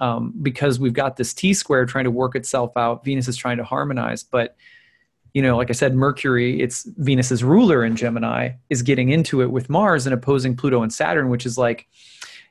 um, 0.00 0.34
because 0.42 0.78
we've 0.80 0.92
got 0.92 1.16
this 1.16 1.34
T 1.34 1.54
square 1.54 1.86
trying 1.86 2.04
to 2.04 2.10
work 2.10 2.34
itself 2.34 2.76
out. 2.76 3.04
Venus 3.04 3.28
is 3.28 3.36
trying 3.36 3.58
to 3.58 3.64
harmonize, 3.64 4.22
but 4.22 4.56
you 5.34 5.40
know, 5.40 5.56
like 5.56 5.70
I 5.70 5.72
said, 5.72 5.94
Mercury, 5.94 6.60
it's 6.60 6.84
Venus's 6.98 7.42
ruler 7.42 7.84
in 7.84 7.96
Gemini, 7.96 8.50
is 8.68 8.82
getting 8.82 9.08
into 9.10 9.40
it 9.40 9.50
with 9.50 9.70
Mars 9.70 10.06
and 10.06 10.12
opposing 10.12 10.56
Pluto 10.56 10.82
and 10.82 10.92
Saturn, 10.92 11.30
which 11.30 11.46
is 11.46 11.56
like, 11.56 11.88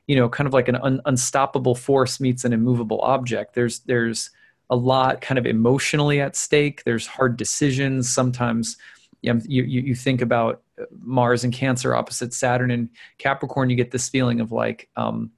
you 0.08 0.16
know, 0.16 0.28
kind 0.28 0.48
of 0.48 0.52
like 0.52 0.66
an 0.66 0.76
un- 0.76 1.00
unstoppable 1.04 1.76
force 1.76 2.18
meets 2.18 2.44
an 2.44 2.52
immovable 2.52 3.00
object. 3.02 3.54
There's 3.54 3.80
there's 3.80 4.30
a 4.68 4.76
lot 4.76 5.20
kind 5.20 5.38
of 5.38 5.46
emotionally 5.46 6.20
at 6.20 6.34
stake. 6.34 6.82
There's 6.84 7.06
hard 7.06 7.36
decisions. 7.36 8.12
Sometimes 8.12 8.76
you, 9.20 9.32
know, 9.32 9.40
you, 9.44 9.62
you 9.62 9.94
think 9.94 10.20
about 10.20 10.62
Mars 11.00 11.44
and 11.44 11.52
Cancer 11.52 11.94
opposite 11.94 12.34
Saturn 12.34 12.70
and 12.70 12.88
Capricorn, 13.18 13.70
you 13.70 13.76
get 13.76 13.90
this 13.90 14.08
feeling 14.08 14.40
of 14.40 14.50
like, 14.50 14.88
um, 14.96 15.30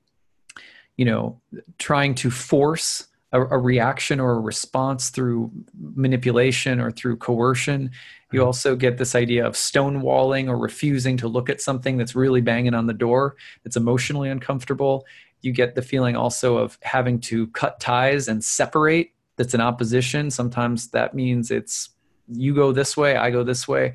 you 0.96 1.04
know, 1.04 1.40
trying 1.78 2.14
to 2.16 2.30
force 2.30 3.08
a, 3.32 3.40
a, 3.40 3.58
reaction 3.58 4.20
or 4.20 4.32
a 4.32 4.40
response 4.40 5.10
through 5.10 5.50
manipulation 5.76 6.80
or 6.80 6.90
through 6.90 7.16
coercion. 7.16 7.90
You 8.32 8.40
mm-hmm. 8.40 8.46
also 8.46 8.76
get 8.76 8.96
this 8.96 9.14
idea 9.14 9.44
of 9.44 9.54
stonewalling 9.54 10.48
or 10.48 10.56
refusing 10.56 11.16
to 11.18 11.28
look 11.28 11.50
at 11.50 11.60
something 11.60 11.96
that's 11.96 12.14
really 12.14 12.40
banging 12.40 12.74
on 12.74 12.86
the 12.86 12.94
door, 12.94 13.36
that's 13.64 13.76
emotionally 13.76 14.30
uncomfortable. 14.30 15.04
You 15.42 15.52
get 15.52 15.74
the 15.74 15.82
feeling 15.82 16.16
also 16.16 16.58
of 16.58 16.78
having 16.82 17.20
to 17.22 17.48
cut 17.48 17.80
ties 17.80 18.28
and 18.28 18.42
separate. 18.42 19.10
That's 19.36 19.54
an 19.54 19.60
opposition. 19.60 20.30
Sometimes 20.30 20.88
that 20.90 21.14
means 21.14 21.50
it's 21.50 21.90
you 22.28 22.54
go 22.54 22.72
this 22.72 22.96
way, 22.96 23.16
I 23.16 23.30
go 23.30 23.42
this 23.42 23.66
way. 23.66 23.94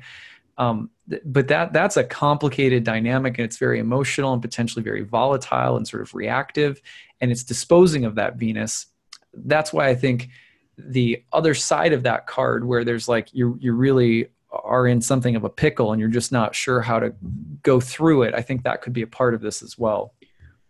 Um, 0.60 0.90
but 1.24 1.48
that 1.48 1.72
that's 1.72 1.96
a 1.96 2.04
complicated 2.04 2.84
dynamic 2.84 3.38
and 3.38 3.46
it's 3.46 3.56
very 3.56 3.78
emotional 3.78 4.34
and 4.34 4.42
potentially 4.42 4.82
very 4.82 5.02
volatile 5.02 5.76
and 5.76 5.88
sort 5.88 6.02
of 6.02 6.14
reactive 6.14 6.82
and 7.20 7.32
it's 7.32 7.42
disposing 7.42 8.04
of 8.04 8.14
that 8.16 8.36
venus. 8.36 8.86
That's 9.32 9.72
why 9.72 9.88
i 9.88 9.94
think 9.94 10.28
the 10.76 11.22
other 11.32 11.54
side 11.54 11.92
of 11.92 12.02
that 12.02 12.26
card 12.26 12.64
where 12.64 12.84
there's 12.84 13.08
like 13.08 13.32
you 13.32 13.56
you 13.60 13.72
really 13.72 14.28
are 14.50 14.86
in 14.86 15.00
something 15.00 15.34
of 15.36 15.44
a 15.44 15.48
pickle 15.48 15.92
and 15.92 16.00
you're 16.00 16.08
just 16.08 16.32
not 16.32 16.54
sure 16.54 16.80
how 16.80 16.98
to 16.98 17.14
go 17.62 17.80
through 17.80 18.22
it 18.22 18.34
i 18.34 18.42
think 18.42 18.62
that 18.62 18.82
could 18.82 18.92
be 18.92 19.02
a 19.02 19.06
part 19.06 19.34
of 19.34 19.40
this 19.40 19.62
as 19.62 19.78
well. 19.78 20.14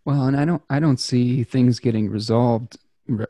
Well 0.05 0.26
and 0.26 0.36
i 0.36 0.45
don't 0.45 0.62
i 0.70 0.78
don't 0.78 1.01
see 1.01 1.43
things 1.43 1.80
getting 1.80 2.09
resolved 2.09 2.76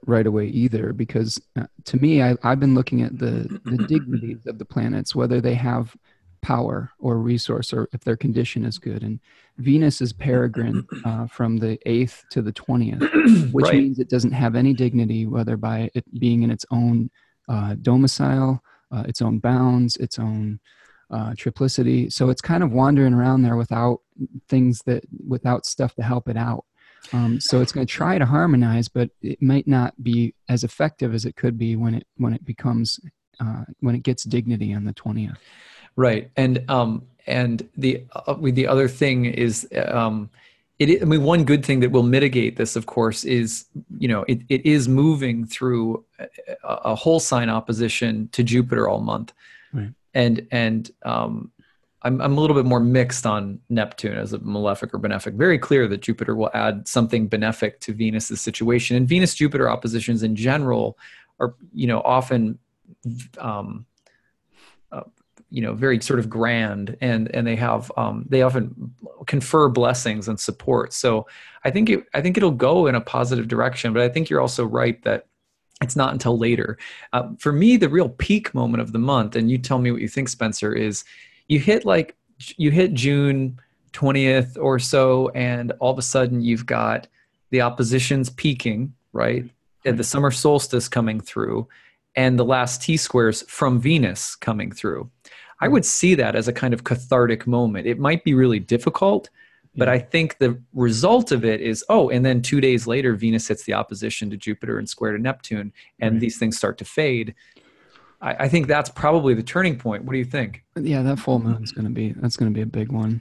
right 0.06 0.26
away 0.26 0.46
either 0.46 0.92
because 0.92 1.40
uh, 1.56 1.66
to 1.84 1.96
me 1.96 2.22
I, 2.22 2.36
i've 2.42 2.60
been 2.60 2.74
looking 2.74 3.02
at 3.02 3.18
the 3.18 3.60
the 3.64 3.86
dignities 3.88 4.46
of 4.46 4.58
the 4.58 4.64
planets 4.64 5.14
whether 5.14 5.40
they 5.40 5.54
have 5.54 5.96
power 6.42 6.90
or 6.98 7.18
resource 7.18 7.72
or 7.72 7.88
if 7.92 8.00
their 8.00 8.16
condition 8.16 8.64
is 8.64 8.78
good. 8.78 9.02
And 9.02 9.20
Venus 9.58 10.00
is 10.00 10.12
peregrine 10.12 10.86
uh, 11.04 11.26
from 11.26 11.58
the 11.58 11.78
8th 11.86 12.22
to 12.30 12.42
the 12.42 12.52
20th, 12.52 13.52
which 13.52 13.64
right. 13.64 13.74
means 13.74 13.98
it 13.98 14.08
doesn't 14.08 14.32
have 14.32 14.54
any 14.54 14.72
dignity, 14.72 15.26
whether 15.26 15.56
by 15.56 15.90
it 15.94 16.04
being 16.18 16.42
in 16.42 16.50
its 16.50 16.64
own 16.70 17.10
uh, 17.48 17.74
domicile, 17.82 18.62
uh, 18.92 19.04
its 19.06 19.22
own 19.22 19.38
bounds, 19.38 19.96
its 19.96 20.18
own 20.18 20.60
uh, 21.10 21.30
triplicity. 21.32 22.12
So 22.12 22.30
it's 22.30 22.40
kind 22.40 22.62
of 22.62 22.72
wandering 22.72 23.14
around 23.14 23.42
there 23.42 23.56
without 23.56 24.00
things 24.48 24.82
that, 24.86 25.04
without 25.26 25.66
stuff 25.66 25.94
to 25.96 26.02
help 26.02 26.28
it 26.28 26.36
out. 26.36 26.64
Um, 27.12 27.40
so 27.40 27.60
it's 27.60 27.72
going 27.72 27.86
to 27.86 27.92
try 27.92 28.18
to 28.18 28.26
harmonize, 28.26 28.88
but 28.88 29.10
it 29.22 29.40
might 29.40 29.66
not 29.66 30.00
be 30.02 30.34
as 30.48 30.64
effective 30.64 31.14
as 31.14 31.24
it 31.24 31.34
could 31.34 31.58
be 31.58 31.74
when 31.74 31.94
it 31.94 32.06
when 32.18 32.34
it 32.34 32.44
becomes 32.44 33.00
uh, 33.40 33.64
when 33.80 33.94
it 33.94 34.02
gets 34.02 34.24
dignity 34.24 34.74
on 34.74 34.84
the 34.84 34.92
20th. 34.94 35.36
Right, 35.96 36.30
and 36.36 36.64
um, 36.70 37.06
and 37.26 37.68
the 37.76 38.04
uh, 38.12 38.34
the 38.40 38.66
other 38.66 38.88
thing 38.88 39.26
is 39.26 39.68
um, 39.74 40.30
it, 40.80 41.02
I 41.02 41.04
mean, 41.04 41.22
one 41.22 41.44
good 41.44 41.64
thing 41.64 41.80
that 41.80 41.90
will 41.90 42.02
mitigate 42.02 42.56
this, 42.56 42.74
of 42.74 42.86
course, 42.86 43.24
is 43.24 43.66
you 43.98 44.08
know 44.08 44.24
it, 44.26 44.40
it 44.48 44.64
is 44.64 44.88
moving 44.88 45.46
through 45.46 46.04
a, 46.18 46.26
a 46.64 46.94
whole 46.94 47.20
sign 47.20 47.50
opposition 47.50 48.28
to 48.32 48.42
Jupiter 48.42 48.88
all 48.88 49.00
month, 49.00 49.34
right. 49.74 49.92
and 50.14 50.46
and 50.50 50.90
um, 51.02 51.52
I'm 52.00 52.20
I'm 52.22 52.38
a 52.38 52.40
little 52.40 52.56
bit 52.56 52.64
more 52.64 52.80
mixed 52.80 53.26
on 53.26 53.60
Neptune 53.68 54.16
as 54.16 54.32
a 54.32 54.38
malefic 54.38 54.94
or 54.94 54.98
benefic. 54.98 55.34
Very 55.34 55.58
clear 55.58 55.86
that 55.86 56.00
Jupiter 56.00 56.34
will 56.34 56.50
add 56.54 56.88
something 56.88 57.28
benefic 57.28 57.80
to 57.80 57.92
Venus's 57.92 58.40
situation, 58.40 58.96
and 58.96 59.06
Venus 59.06 59.34
Jupiter 59.34 59.68
oppositions 59.68 60.22
in 60.22 60.34
general 60.34 60.96
are 61.40 61.54
you 61.74 61.86
know 61.86 62.00
often 62.00 62.58
um, 63.36 63.84
you 65.50 65.60
know 65.62 65.74
very 65.74 66.00
sort 66.00 66.18
of 66.18 66.28
grand 66.28 66.96
and 67.00 67.34
and 67.34 67.46
they 67.46 67.56
have 67.56 67.90
um, 67.96 68.24
they 68.28 68.42
often 68.42 68.94
confer 69.26 69.68
blessings 69.68 70.28
and 70.28 70.38
support. 70.38 70.92
So 70.92 71.26
i 71.64 71.70
think 71.70 71.90
it 71.90 72.06
i 72.14 72.20
think 72.20 72.36
it'll 72.36 72.50
go 72.50 72.86
in 72.86 72.94
a 72.94 73.00
positive 73.00 73.46
direction 73.48 73.92
but 73.92 74.02
i 74.02 74.08
think 74.08 74.30
you're 74.30 74.40
also 74.40 74.64
right 74.64 75.02
that 75.02 75.26
it's 75.82 75.96
not 75.96 76.12
until 76.12 76.36
later. 76.36 76.78
Uh, 77.12 77.28
for 77.38 77.52
me 77.52 77.76
the 77.76 77.88
real 77.88 78.08
peak 78.08 78.54
moment 78.54 78.80
of 78.80 78.92
the 78.92 78.98
month 78.98 79.36
and 79.36 79.50
you 79.50 79.58
tell 79.58 79.78
me 79.78 79.90
what 79.90 80.00
you 80.00 80.08
think 80.08 80.28
spencer 80.28 80.72
is 80.72 81.04
you 81.48 81.58
hit 81.58 81.84
like 81.84 82.16
you 82.56 82.70
hit 82.70 82.94
june 82.94 83.58
20th 83.92 84.56
or 84.58 84.78
so 84.78 85.28
and 85.30 85.72
all 85.80 85.92
of 85.92 85.98
a 85.98 86.02
sudden 86.02 86.40
you've 86.40 86.64
got 86.64 87.06
the 87.50 87.60
oppositions 87.60 88.30
peaking 88.30 88.94
right? 89.12 89.48
And 89.84 89.98
the 89.98 90.04
summer 90.04 90.30
solstice 90.30 90.88
coming 90.88 91.20
through 91.20 91.68
and 92.16 92.38
the 92.38 92.44
last 92.44 92.82
T 92.82 92.96
squares 92.96 93.42
from 93.42 93.80
Venus 93.80 94.34
coming 94.34 94.72
through. 94.72 95.10
I 95.60 95.68
would 95.68 95.84
see 95.84 96.14
that 96.14 96.34
as 96.34 96.48
a 96.48 96.52
kind 96.52 96.72
of 96.74 96.84
cathartic 96.84 97.46
moment. 97.46 97.86
It 97.86 97.98
might 97.98 98.24
be 98.24 98.34
really 98.34 98.58
difficult, 98.58 99.28
but 99.76 99.88
I 99.88 99.98
think 99.98 100.38
the 100.38 100.60
result 100.74 101.32
of 101.32 101.44
it 101.44 101.60
is 101.60 101.84
oh, 101.88 102.10
and 102.10 102.24
then 102.24 102.42
two 102.42 102.60
days 102.60 102.86
later, 102.86 103.14
Venus 103.14 103.48
hits 103.48 103.64
the 103.64 103.74
opposition 103.74 104.30
to 104.30 104.36
Jupiter 104.36 104.78
and 104.78 104.88
square 104.88 105.12
to 105.12 105.18
Neptune, 105.18 105.72
and 106.00 106.14
right. 106.14 106.20
these 106.20 106.38
things 106.38 106.56
start 106.56 106.78
to 106.78 106.84
fade. 106.84 107.34
I, 108.20 108.44
I, 108.44 108.48
think 108.48 108.66
that's 108.66 108.90
probably 108.90 109.32
the 109.34 109.42
turning 109.42 109.78
point. 109.78 110.04
What 110.04 110.12
do 110.12 110.18
you 110.18 110.24
think? 110.24 110.64
Yeah, 110.76 111.02
that 111.02 111.18
full 111.18 111.38
moon 111.38 111.62
is 111.62 111.72
going 111.72 111.86
to 111.86 111.90
be 111.90 112.12
that's 112.12 112.36
going 112.36 112.52
to 112.52 112.54
be 112.54 112.62
a 112.62 112.66
big 112.66 112.90
one. 112.90 113.20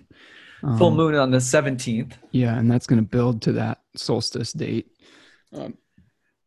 Um, 0.64 0.78
full 0.78 0.92
moon 0.92 1.16
on 1.16 1.32
the 1.32 1.40
seventeenth. 1.40 2.18
Yeah, 2.32 2.58
and 2.58 2.70
that's 2.70 2.88
going 2.88 3.00
to 3.00 3.08
build 3.08 3.42
to 3.44 3.52
that 3.54 3.82
solstice 3.96 4.52
date. 4.52 4.92
Um, 5.54 5.78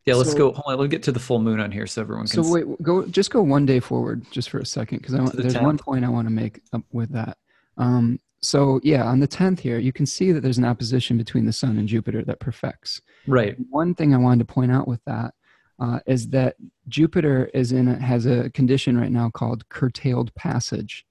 yeah, 0.05 0.15
let's 0.15 0.33
so, 0.33 0.39
go. 0.39 0.53
Hold 0.53 0.65
on, 0.67 0.79
let's 0.79 0.91
get 0.91 1.03
to 1.05 1.13
the 1.13 1.21
full 1.21 1.39
moon 1.39 1.61
on 1.61 1.71
here 1.71 1.87
so 1.87 2.01
everyone 2.01 2.27
can. 2.27 2.43
So 2.43 2.53
wait, 2.53 2.83
go 2.83 3.07
just 3.07 3.31
go 3.31 3.43
one 3.43 3.67
day 3.67 3.81
forward 3.81 4.25
just 4.31 4.51
for 4.51 4.59
a 4.59 4.67
second 4.67 4.99
because 4.99 5.15
the 5.15 5.43
there's 5.43 5.55
10th. 5.55 5.63
one 5.63 5.79
point 5.79 6.05
I 6.05 6.09
want 6.09 6.27
to 6.27 6.33
make 6.33 6.61
up 6.73 6.83
with 6.93 7.13
that. 7.13 7.39
Um, 7.79 8.19
so 8.41 8.81
yeah, 8.83 9.05
on 9.05 9.21
the 9.21 9.27
tenth 9.27 9.61
here, 9.61 9.79
you 9.79 9.93
can 9.93 10.07
see 10.07 10.33
that 10.33 10.41
there's 10.41 10.59
an 10.59 10.65
opposition 10.65 11.17
between 11.17 11.47
the 11.47 11.53
Sun 11.53 11.79
and 11.79 11.87
Jupiter 11.87 12.25
that 12.25 12.41
perfects. 12.41 13.01
Right. 13.29 13.57
One 13.71 13.95
thing 13.95 14.13
I 14.13 14.19
wanted 14.19 14.47
to 14.47 14.53
point 14.53 14.73
out 14.73 14.89
with 14.89 15.01
that 15.07 15.35
uh, 15.79 16.01
is 16.07 16.29
that 16.31 16.57
Jupiter 16.89 17.49
is 17.55 17.71
in 17.71 17.87
a, 17.87 17.99
has 17.99 18.27
a 18.27 18.51
condition 18.51 18.99
right 18.99 19.13
now 19.13 19.31
called 19.31 19.69
curtailed 19.69 20.35
passage. 20.35 21.07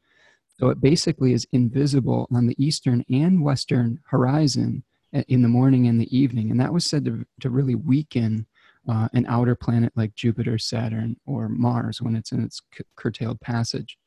So 0.59 0.69
it 0.69 0.81
basically 0.81 1.31
is 1.31 1.47
invisible 1.53 2.27
on 2.33 2.47
the 2.47 2.63
eastern 2.63 3.05
and 3.09 3.41
western 3.41 3.99
horizon 4.07 4.83
in 5.27 5.41
the 5.41 5.47
morning 5.47 5.87
and 5.87 5.99
the 5.99 6.15
evening, 6.15 6.51
and 6.51 6.59
that 6.59 6.73
was 6.73 6.85
said 6.85 7.05
to 7.05 7.25
to 7.41 7.49
really 7.49 7.75
weaken 7.75 8.45
uh, 8.87 9.07
an 9.13 9.25
outer 9.27 9.55
planet 9.55 9.93
like 9.95 10.15
Jupiter, 10.15 10.57
Saturn, 10.57 11.17
or 11.25 11.49
Mars 11.49 12.01
when 12.01 12.15
it's 12.15 12.31
in 12.31 12.43
its 12.43 12.61
c- 12.75 12.83
curtailed 12.95 13.39
passage. 13.41 13.97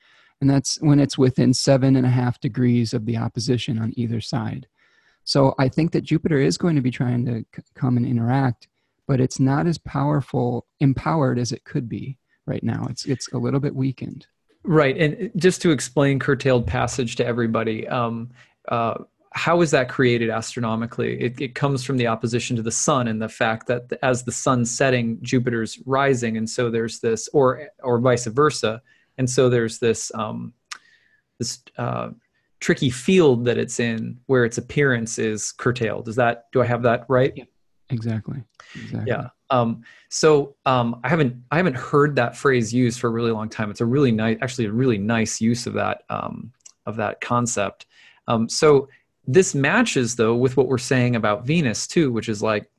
And 0.41 0.51
that's 0.51 0.81
when 0.81 1.01
it's 1.01 1.17
within 1.17 1.55
seven 1.55 1.97
and 1.97 2.07
a 2.07 2.11
half 2.11 2.41
degrees 2.41 2.93
of 2.93 3.07
the 3.07 3.17
opposition 3.17 3.79
on 3.79 3.93
either 3.97 4.21
side. 4.21 4.67
So 5.23 5.55
I 5.59 5.69
think 5.69 5.93
that 5.93 6.03
Jupiter 6.05 6.39
is 6.39 6.59
going 6.59 6.77
to 6.77 6.83
be 6.83 6.91
trying 6.91 7.25
to 7.27 7.45
c- 7.55 7.63
come 7.75 7.97
and 7.97 8.05
interact, 8.05 8.69
but 9.07 9.21
it's 9.21 9.41
not 9.41 9.67
as 9.67 9.79
powerful, 9.79 10.67
empowered 10.81 11.39
as 11.39 11.53
it 11.53 11.65
could 11.65 11.89
be 11.89 12.19
right 12.47 12.63
now. 12.63 12.87
It's 12.91 13.07
it's 13.07 13.33
a 13.33 13.39
little 13.39 13.61
bit 13.61 13.75
weakened. 13.75 14.27
Right, 14.65 14.97
and 14.97 15.31
just 15.37 15.61
to 15.63 15.71
explain 15.71 16.19
curtailed 16.19 16.67
passage 16.67 17.17
to 17.17 17.27
everybody, 17.27 17.87
um, 17.87 18.31
uh, 18.69 19.05
how 19.35 19.61
is 19.61 19.73
that 19.73 19.89
created 19.89 20.31
astronomically? 20.31 21.21
It, 21.21 21.41
it, 21.41 21.55
comes 21.57 21.83
from 21.83 21.97
the 21.97 22.07
opposition 22.07 22.55
to 22.57 22.63
the 22.63 22.71
sun 22.71 23.09
and 23.09 23.21
the 23.21 23.29
fact 23.29 23.67
that 23.67 23.93
as 24.01 24.23
the 24.23 24.31
sun's 24.31 24.71
setting, 24.71 25.19
Jupiter's 25.23 25.81
rising, 25.87 26.37
and 26.37 26.49
so 26.49 26.71
there's 26.71 27.01
this, 27.01 27.29
or 27.33 27.69
or 27.83 27.99
vice 27.99 28.27
versa, 28.27 28.81
and 29.19 29.29
so 29.29 29.49
there's 29.49 29.81
this 29.81 30.13
um, 30.15 30.53
this 31.39 31.63
uh, 31.79 32.11
tricky 32.61 32.91
field 32.91 33.45
that 33.47 33.59
it's 33.59 33.81
in 33.81 34.19
where 34.27 34.45
its 34.45 34.57
appearance 34.57 35.19
is 35.19 35.51
curtailed. 35.51 36.09
Is 36.09 36.17
that 36.17 36.45
do 36.53 36.63
I 36.63 36.67
have 36.67 36.83
that 36.83 37.05
right? 37.09 37.33
Yeah, 37.35 37.45
exactly. 37.91 38.41
Exactly. 38.77 39.05
Yeah. 39.09 39.29
Um, 39.51 39.83
so 40.11 40.55
um, 40.65 41.01
I 41.03 41.09
haven't 41.09 41.43
I 41.51 41.57
haven't 41.57 41.77
heard 41.77 42.15
that 42.17 42.37
phrase 42.37 42.73
used 42.73 43.01
for 43.01 43.09
a 43.09 43.13
really 43.13 43.33
long 43.33 43.49
time. 43.49 43.69
It's 43.69 43.81
a 43.81 43.87
really 43.87 44.13
nice, 44.13 44.39
actually 44.41 44.67
a 44.67 44.73
really 44.73 44.99
nice 44.99 45.41
use 45.41 45.67
of 45.67 45.75
that 45.75 46.05
um, 46.09 46.53
of 46.87 46.95
that 46.97 47.21
concept. 47.21 47.87
Um, 48.29 48.49
so 48.49 48.89
this 49.27 49.55
matches 49.55 50.17
though 50.17 50.35
with 50.35 50.57
what 50.57 50.69
we're 50.69 50.79
saying 50.79 51.17
about 51.17 51.47
Venus 51.47 51.87
too, 51.87 52.13
which 52.13 52.29
is 52.29 52.43
like 52.43 52.71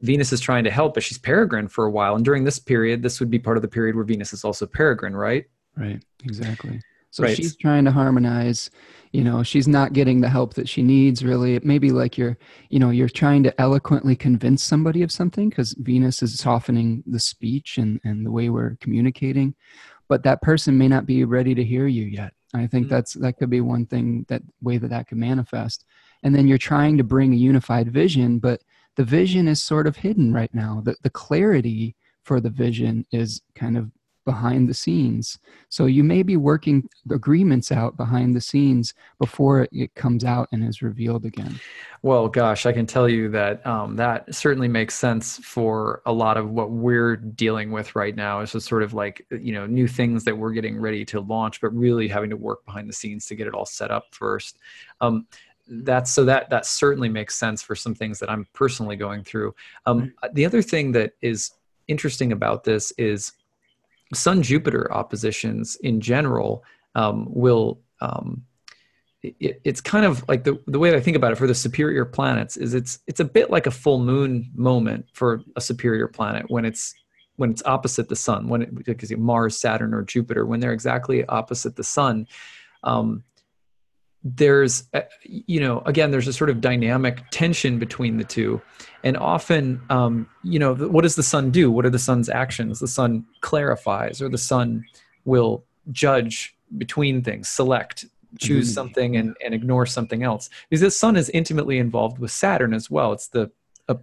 Venus 0.00 0.32
is 0.32 0.40
trying 0.40 0.64
to 0.64 0.70
help, 0.70 0.94
but 0.94 1.02
she's 1.02 1.18
peregrine 1.18 1.68
for 1.68 1.84
a 1.84 1.90
while. 1.90 2.14
And 2.14 2.24
during 2.24 2.44
this 2.44 2.58
period, 2.58 3.02
this 3.02 3.20
would 3.20 3.30
be 3.30 3.38
part 3.38 3.56
of 3.56 3.62
the 3.62 3.68
period 3.68 3.96
where 3.96 4.04
Venus 4.04 4.32
is 4.32 4.44
also 4.44 4.66
peregrine, 4.66 5.16
right? 5.16 5.46
Right, 5.76 6.02
exactly. 6.24 6.80
So 7.10 7.22
right. 7.22 7.36
she's 7.36 7.56
trying 7.56 7.84
to 7.84 7.92
harmonize, 7.92 8.70
you 9.12 9.22
know, 9.22 9.44
she's 9.44 9.68
not 9.68 9.92
getting 9.92 10.20
the 10.20 10.28
help 10.28 10.54
that 10.54 10.68
she 10.68 10.82
needs 10.82 11.24
really. 11.24 11.54
It 11.54 11.64
may 11.64 11.78
be 11.78 11.90
like 11.90 12.18
you're, 12.18 12.36
you 12.70 12.80
know, 12.80 12.90
you're 12.90 13.08
trying 13.08 13.44
to 13.44 13.60
eloquently 13.60 14.16
convince 14.16 14.64
somebody 14.64 15.02
of 15.02 15.12
something 15.12 15.48
because 15.48 15.76
Venus 15.78 16.22
is 16.22 16.36
softening 16.36 17.04
the 17.06 17.20
speech 17.20 17.78
and, 17.78 18.00
and 18.02 18.26
the 18.26 18.32
way 18.32 18.50
we're 18.50 18.76
communicating, 18.80 19.54
but 20.08 20.24
that 20.24 20.42
person 20.42 20.76
may 20.76 20.88
not 20.88 21.06
be 21.06 21.24
ready 21.24 21.54
to 21.54 21.62
hear 21.62 21.86
you 21.86 22.04
yet. 22.04 22.32
I 22.52 22.66
think 22.66 22.86
mm-hmm. 22.86 22.94
that's 22.94 23.14
that 23.14 23.36
could 23.38 23.50
be 23.50 23.60
one 23.60 23.86
thing 23.86 24.26
that 24.28 24.42
way 24.60 24.78
that 24.78 24.90
that 24.90 25.08
could 25.08 25.18
manifest. 25.18 25.84
And 26.24 26.34
then 26.34 26.48
you're 26.48 26.58
trying 26.58 26.98
to 26.98 27.04
bring 27.04 27.32
a 27.32 27.36
unified 27.36 27.92
vision, 27.92 28.40
but 28.40 28.62
the 28.96 29.04
vision 29.04 29.46
is 29.46 29.62
sort 29.62 29.86
of 29.86 29.96
hidden 29.96 30.32
right 30.32 30.52
now. 30.52 30.82
The 30.84 30.96
the 31.02 31.10
clarity 31.10 31.94
for 32.24 32.40
the 32.40 32.50
vision 32.50 33.06
is 33.12 33.42
kind 33.54 33.76
of 33.76 33.90
behind 34.24 34.68
the 34.68 34.74
scenes. 34.74 35.38
So 35.68 35.86
you 35.86 36.02
may 36.02 36.22
be 36.22 36.36
working 36.36 36.88
agreements 37.10 37.70
out 37.70 37.96
behind 37.96 38.34
the 38.34 38.40
scenes 38.40 38.94
before 39.18 39.68
it 39.70 39.94
comes 39.94 40.24
out 40.24 40.48
and 40.50 40.66
is 40.66 40.82
revealed 40.82 41.24
again. 41.24 41.60
Well, 42.02 42.28
gosh, 42.28 42.66
I 42.66 42.72
can 42.72 42.86
tell 42.86 43.08
you 43.08 43.28
that 43.30 43.66
um, 43.66 43.96
that 43.96 44.34
certainly 44.34 44.68
makes 44.68 44.94
sense 44.94 45.38
for 45.38 46.02
a 46.06 46.12
lot 46.12 46.36
of 46.36 46.50
what 46.50 46.70
we're 46.70 47.16
dealing 47.16 47.70
with 47.70 47.94
right 47.94 48.14
now. 48.14 48.40
It's 48.40 48.52
just 48.52 48.68
sort 48.68 48.82
of 48.82 48.94
like 48.94 49.26
you 49.30 49.52
know 49.52 49.66
new 49.66 49.86
things 49.86 50.24
that 50.24 50.36
we're 50.36 50.52
getting 50.52 50.78
ready 50.78 51.04
to 51.06 51.20
launch, 51.20 51.60
but 51.60 51.74
really 51.74 52.08
having 52.08 52.30
to 52.30 52.36
work 52.36 52.64
behind 52.64 52.88
the 52.88 52.92
scenes 52.92 53.26
to 53.26 53.34
get 53.34 53.46
it 53.46 53.54
all 53.54 53.66
set 53.66 53.90
up 53.90 54.06
first. 54.12 54.58
Um, 55.00 55.26
that's 55.66 56.10
so 56.10 56.24
that 56.24 56.50
that 56.50 56.66
certainly 56.66 57.08
makes 57.08 57.34
sense 57.34 57.62
for 57.62 57.74
some 57.74 57.94
things 57.94 58.18
that 58.18 58.30
I'm 58.30 58.46
personally 58.52 58.96
going 58.96 59.24
through. 59.24 59.54
Um, 59.86 60.12
the 60.32 60.44
other 60.44 60.62
thing 60.62 60.92
that 60.92 61.12
is 61.22 61.52
interesting 61.88 62.32
about 62.32 62.64
this 62.64 62.92
is 62.98 63.32
Sun 64.12 64.42
Jupiter 64.42 64.92
oppositions 64.92 65.76
in 65.76 66.00
general 66.00 66.64
um, 66.94 67.26
will. 67.28 67.80
Um, 68.00 68.44
it, 69.22 69.60
it's 69.64 69.80
kind 69.80 70.04
of 70.04 70.22
like 70.28 70.44
the, 70.44 70.62
the 70.66 70.78
way 70.78 70.90
that 70.90 70.96
I 70.96 71.00
think 71.00 71.16
about 71.16 71.32
it 71.32 71.36
for 71.36 71.46
the 71.46 71.54
superior 71.54 72.04
planets 72.04 72.58
is 72.58 72.74
it's 72.74 72.98
it's 73.06 73.20
a 73.20 73.24
bit 73.24 73.50
like 73.50 73.66
a 73.66 73.70
full 73.70 73.98
moon 73.98 74.50
moment 74.54 75.06
for 75.14 75.40
a 75.56 75.62
superior 75.62 76.08
planet 76.08 76.50
when 76.50 76.66
it's 76.66 76.94
when 77.36 77.50
it's 77.50 77.62
opposite 77.64 78.10
the 78.10 78.16
sun 78.16 78.48
when 78.48 78.62
it 78.62 78.84
because 78.84 79.10
Mars 79.16 79.58
Saturn 79.58 79.94
or 79.94 80.02
Jupiter 80.02 80.44
when 80.44 80.60
they're 80.60 80.74
exactly 80.74 81.24
opposite 81.24 81.74
the 81.74 81.84
sun 81.84 82.28
um, 82.82 83.24
there's 84.24 84.84
you 85.22 85.60
know 85.60 85.80
again 85.80 86.10
there's 86.10 86.26
a 86.26 86.32
sort 86.32 86.48
of 86.48 86.60
dynamic 86.60 87.22
tension 87.30 87.78
between 87.78 88.16
the 88.16 88.24
two. 88.24 88.60
And 89.02 89.18
often 89.18 89.82
um, 89.90 90.26
you 90.42 90.58
know 90.58 90.74
what 90.74 91.02
does 91.02 91.16
the 91.16 91.22
sun 91.22 91.50
do? 91.50 91.70
What 91.70 91.84
are 91.84 91.90
the 91.90 91.98
sun's 91.98 92.28
actions? 92.28 92.80
The 92.80 92.88
sun 92.88 93.26
clarifies 93.40 94.22
or 94.22 94.28
the 94.28 94.38
sun 94.38 94.84
will 95.24 95.64
judge 95.92 96.56
between 96.78 97.22
things 97.22 97.48
select 97.48 98.06
choose 98.38 98.68
mm-hmm. 98.68 98.74
something 98.74 99.16
and, 99.16 99.36
and 99.44 99.54
ignore 99.54 99.86
something 99.86 100.22
else. 100.22 100.50
Because 100.68 100.80
the 100.80 100.90
sun 100.90 101.16
is 101.16 101.30
intimately 101.30 101.78
involved 101.78 102.18
with 102.18 102.30
saturn 102.30 102.74
as 102.74 102.90
well. 102.90 103.12
It's 103.12 103.28
the 103.28 103.50
a 103.88 103.98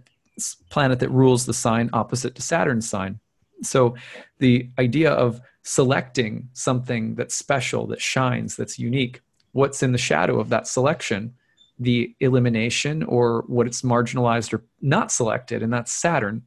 planet 0.70 1.00
that 1.00 1.10
rules 1.10 1.46
the 1.46 1.54
sign 1.54 1.90
opposite 1.92 2.34
to 2.36 2.42
saturn's 2.42 2.88
sign. 2.88 3.20
So 3.62 3.96
the 4.38 4.68
idea 4.78 5.10
of 5.12 5.40
selecting 5.62 6.48
something 6.52 7.14
that's 7.14 7.34
special 7.34 7.86
that 7.88 8.00
shines 8.00 8.56
that's 8.56 8.78
unique 8.78 9.20
what's 9.52 9.82
in 9.82 9.92
the 9.92 9.98
shadow 9.98 10.40
of 10.40 10.48
that 10.48 10.66
selection 10.66 11.34
the 11.78 12.14
elimination 12.20 13.02
or 13.04 13.44
what 13.46 13.66
it's 13.66 13.82
marginalized 13.82 14.52
or 14.52 14.64
not 14.80 15.10
selected 15.10 15.62
and 15.62 15.72
that's 15.72 15.92
saturn. 15.92 16.42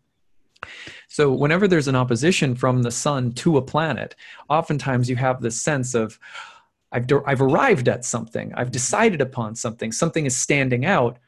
So, 1.10 1.32
whenever 1.32 1.68
there's 1.68 1.88
an 1.88 1.96
opposition 1.96 2.56
from 2.56 2.82
the 2.82 2.92
sun 2.92 3.34
to 3.34 3.58
a 3.58 3.62
planet, 3.62 4.16
oftentimes 4.50 5.10
you 5.10 5.16
have 5.16 5.42
this 5.42 5.60
sense 5.62 5.94
of, 5.94 6.18
I've, 6.92 7.06
I've 7.26 7.42
arrived 7.42 7.88
at 7.88 8.06
something, 8.06 8.54
I've 8.56 8.72
decided 8.72 9.22
upon 9.22 9.56
something, 9.56 9.92
something 9.92 10.26
is 10.26 10.36
standing 10.36 10.86
out, 10.86 11.20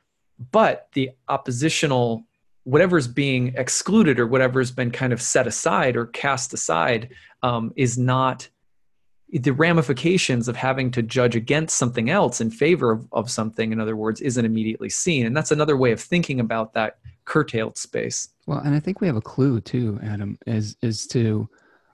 but 0.52 0.88
the 0.94 1.12
oppositional, 1.28 2.24
whatever's 2.64 3.08
being 3.08 3.54
excluded 3.56 4.20
or 4.20 4.28
whatever's 4.28 4.72
been 4.72 4.92
kind 4.92 5.14
of 5.14 5.22
set 5.22 5.46
aside 5.46 5.96
or 5.96 6.08
cast 6.08 6.54
aside, 6.54 7.10
um, 7.44 7.72
is 7.76 7.98
not 7.98 8.50
the 9.30 9.52
ramifications 9.52 10.48
of 10.48 10.56
having 10.56 10.90
to 10.92 11.02
judge 11.02 11.36
against 11.36 11.78
something 11.78 12.10
else 12.10 12.40
in 12.40 12.50
favor 12.50 12.92
of, 12.92 13.08
of 13.12 13.30
something, 13.30 13.72
in 13.72 13.80
other 13.80 13.96
words, 13.96 14.22
isn't 14.22 14.46
immediately 14.46 14.90
seen. 14.90 15.26
And 15.26 15.36
that's 15.36 15.52
another 15.52 15.76
way 15.76 15.92
of 15.92 16.00
thinking 16.00 16.40
about 16.40 16.74
that 16.74 16.98
curtailed 17.26 17.78
space. 17.78 18.30
Well, 18.46 18.60
and 18.60 18.74
I 18.74 18.80
think 18.80 19.02
we 19.02 19.08
have 19.08 19.18
a 19.18 19.22
clue 19.22 19.60
too, 19.60 20.00
Adam, 20.02 20.38
as 20.48 20.78
is 20.82 21.06
to 21.08 21.50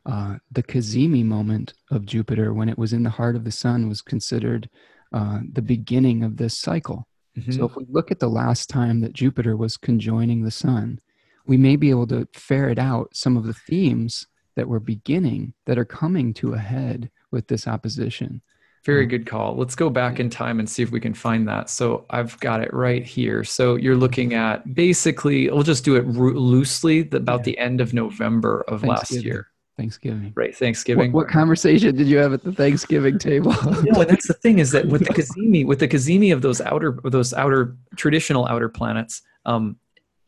uh, 0.05 0.35
the 0.51 0.63
Cazimi 0.63 1.25
moment 1.25 1.73
of 1.89 2.05
Jupiter 2.05 2.53
when 2.53 2.69
it 2.69 2.77
was 2.77 2.93
in 2.93 3.03
the 3.03 3.09
heart 3.09 3.35
of 3.35 3.45
the 3.45 3.51
sun 3.51 3.89
was 3.89 4.01
considered 4.01 4.69
uh, 5.11 5.39
the 5.51 5.61
beginning 5.61 6.23
of 6.23 6.37
this 6.37 6.59
cycle. 6.59 7.07
Mm-hmm. 7.37 7.51
So 7.51 7.65
if 7.65 7.75
we 7.75 7.85
look 7.89 8.11
at 8.11 8.19
the 8.19 8.29
last 8.29 8.69
time 8.69 9.01
that 9.01 9.13
Jupiter 9.13 9.57
was 9.57 9.77
conjoining 9.77 10.43
the 10.43 10.51
sun, 10.51 10.99
we 11.47 11.57
may 11.57 11.77
be 11.77 11.89
able 11.89 12.07
to 12.07 12.27
ferret 12.33 12.77
out 12.77 13.15
some 13.15 13.37
of 13.37 13.45
the 13.45 13.53
themes 13.53 14.27
that 14.55 14.67
were 14.67 14.79
beginning 14.79 15.53
that 15.65 15.79
are 15.79 15.85
coming 15.85 16.33
to 16.35 16.53
a 16.53 16.59
head 16.59 17.09
with 17.33 17.47
this 17.47 17.67
opposition. 17.67 18.41
Very 18.85 19.05
good 19.05 19.25
call. 19.25 19.55
Let's 19.55 19.75
go 19.75 19.89
back 19.89 20.19
in 20.19 20.29
time 20.29 20.59
and 20.59 20.69
see 20.69 20.83
if 20.83 20.91
we 20.91 20.99
can 20.99 21.13
find 21.13 21.47
that. 21.47 21.69
So 21.69 22.05
I've 22.09 22.37
got 22.41 22.61
it 22.61 22.73
right 22.73 23.03
here. 23.03 23.45
So 23.45 23.75
you're 23.75 23.95
looking 23.95 24.33
at 24.33 24.73
basically, 24.73 25.49
we'll 25.49 25.63
just 25.63 25.85
do 25.85 25.95
it 25.95 26.05
loosely, 26.05 27.09
about 27.11 27.39
yeah. 27.39 27.43
the 27.43 27.57
end 27.59 27.79
of 27.79 27.93
November 27.93 28.65
of 28.67 28.83
last 28.83 29.11
year. 29.11 29.47
Thanksgiving. 29.77 30.33
Right, 30.35 30.55
Thanksgiving. 30.55 31.13
What, 31.13 31.25
what, 31.25 31.33
conversation 31.33 31.95
did 31.95 32.07
you 32.07 32.17
have 32.17 32.33
at 32.33 32.43
the 32.43 32.51
Thanksgiving 32.51 33.17
table? 33.17 33.53
no, 33.65 34.01
and 34.01 34.09
that's 34.09 34.27
the 34.27 34.35
thing 34.35 34.59
is 34.59 34.71
that 34.71 34.85
with 34.87 35.07
the 35.07 35.13
Cazimi, 35.13 35.65
with 35.65 35.79
the 35.79 35.87
Cazimi 35.87 36.31
of 36.31 36.41
those 36.41 36.61
outer, 36.61 36.99
those 37.05 37.33
outer 37.33 37.75
traditional 37.95 38.45
outer 38.47 38.69
planets, 38.69 39.21
um, 39.45 39.77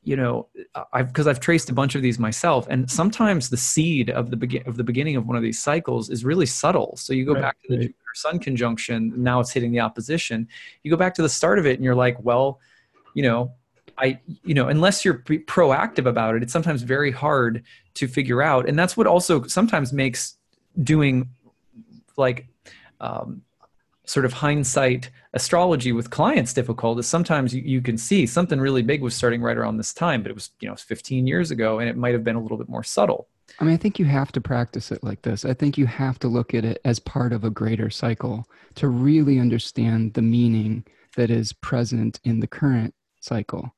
you 0.05 0.15
know, 0.15 0.47
I've 0.93 1.07
because 1.07 1.25
I've 1.25 1.39
traced 1.39 1.69
a 1.69 1.73
bunch 1.73 1.95
of 1.95 2.03
these 2.03 2.19
myself, 2.19 2.67
and 2.69 2.89
sometimes 2.89 3.49
the 3.49 3.57
seed 3.57 4.11
of 4.11 4.29
the 4.29 4.37
begin 4.37 4.63
of 4.67 4.77
the 4.77 4.83
beginning 4.83 5.15
of 5.15 5.25
one 5.27 5.35
of 5.35 5.41
these 5.41 5.59
cycles 5.59 6.11
is 6.11 6.23
really 6.23 6.45
subtle. 6.45 6.95
So 6.95 7.11
you 7.11 7.25
go 7.25 7.33
right, 7.33 7.41
back 7.41 7.57
to 7.63 7.69
the. 7.69 7.77
Jupiter 7.77 7.99
Sun 8.13 8.39
conjunction, 8.39 9.11
now 9.17 9.41
it's 9.41 9.51
hitting 9.51 9.73
the 9.73 9.81
opposition. 9.81 10.47
You 10.83 10.91
go 10.91 10.95
back 10.95 11.15
to 11.15 11.21
the 11.21 11.27
start 11.27 11.59
of 11.59 11.65
it, 11.65 11.75
and 11.75 11.83
you're 11.83 11.95
like, 11.95 12.17
well, 12.23 12.61
you 13.13 13.23
know, 13.23 13.51
I, 13.97 14.19
you 14.43 14.53
know, 14.53 14.67
unless 14.67 15.03
you're 15.03 15.19
proactive 15.19 16.05
about 16.05 16.35
it, 16.35 16.43
it's 16.43 16.53
sometimes 16.53 16.83
very 16.83 17.11
hard 17.11 17.63
to 17.95 18.07
figure 18.07 18.41
out, 18.41 18.69
and 18.69 18.77
that's 18.77 18.95
what 18.95 19.07
also 19.07 19.43
sometimes 19.47 19.91
makes 19.91 20.37
doing 20.83 21.29
like 22.15 22.47
um, 23.01 23.41
sort 24.05 24.25
of 24.25 24.33
hindsight 24.33 25.09
astrology 25.33 25.91
with 25.91 26.09
clients 26.09 26.53
difficult 26.53 26.99
is 26.99 27.07
sometimes 27.07 27.53
you, 27.53 27.61
you, 27.61 27.81
can 27.81 27.97
see 27.97 28.25
something 28.25 28.59
really 28.59 28.81
big 28.81 29.01
was 29.01 29.15
starting 29.15 29.41
right 29.41 29.57
around 29.57 29.77
this 29.77 29.93
time 29.93 30.21
but 30.21 30.31
it 30.31 30.33
was 30.33 30.51
you 30.59 30.67
know 30.67 30.75
15 30.75 31.27
years 31.27 31.51
ago 31.51 31.79
and 31.79 31.89
it 31.89 31.97
might 31.97 32.13
have 32.13 32.23
been 32.23 32.35
a 32.35 32.41
little 32.41 32.57
bit 32.57 32.69
more 32.69 32.83
subtle. 32.83 33.27
I 33.59 33.63
mean 33.63 33.73
i 33.73 33.77
think 33.77 33.99
you 33.99 34.05
have 34.05 34.31
to 34.33 34.41
practice 34.41 34.91
it 34.91 35.03
like 35.03 35.21
this. 35.21 35.45
I 35.45 35.53
think 35.53 35.77
you 35.77 35.85
have 35.85 36.19
to 36.19 36.27
look 36.27 36.53
at 36.53 36.65
it 36.65 36.79
as 36.85 36.99
part 36.99 37.33
of 37.33 37.43
a 37.43 37.49
greater 37.49 37.89
cycle 37.89 38.45
to 38.75 38.87
really 38.87 39.39
understand 39.39 40.13
the 40.13 40.21
meaning 40.21 40.85
that 41.15 41.29
is 41.29 41.53
present 41.53 42.19
in 42.23 42.39
the 42.39 42.47
current 42.47 42.93
cycle 43.21 43.73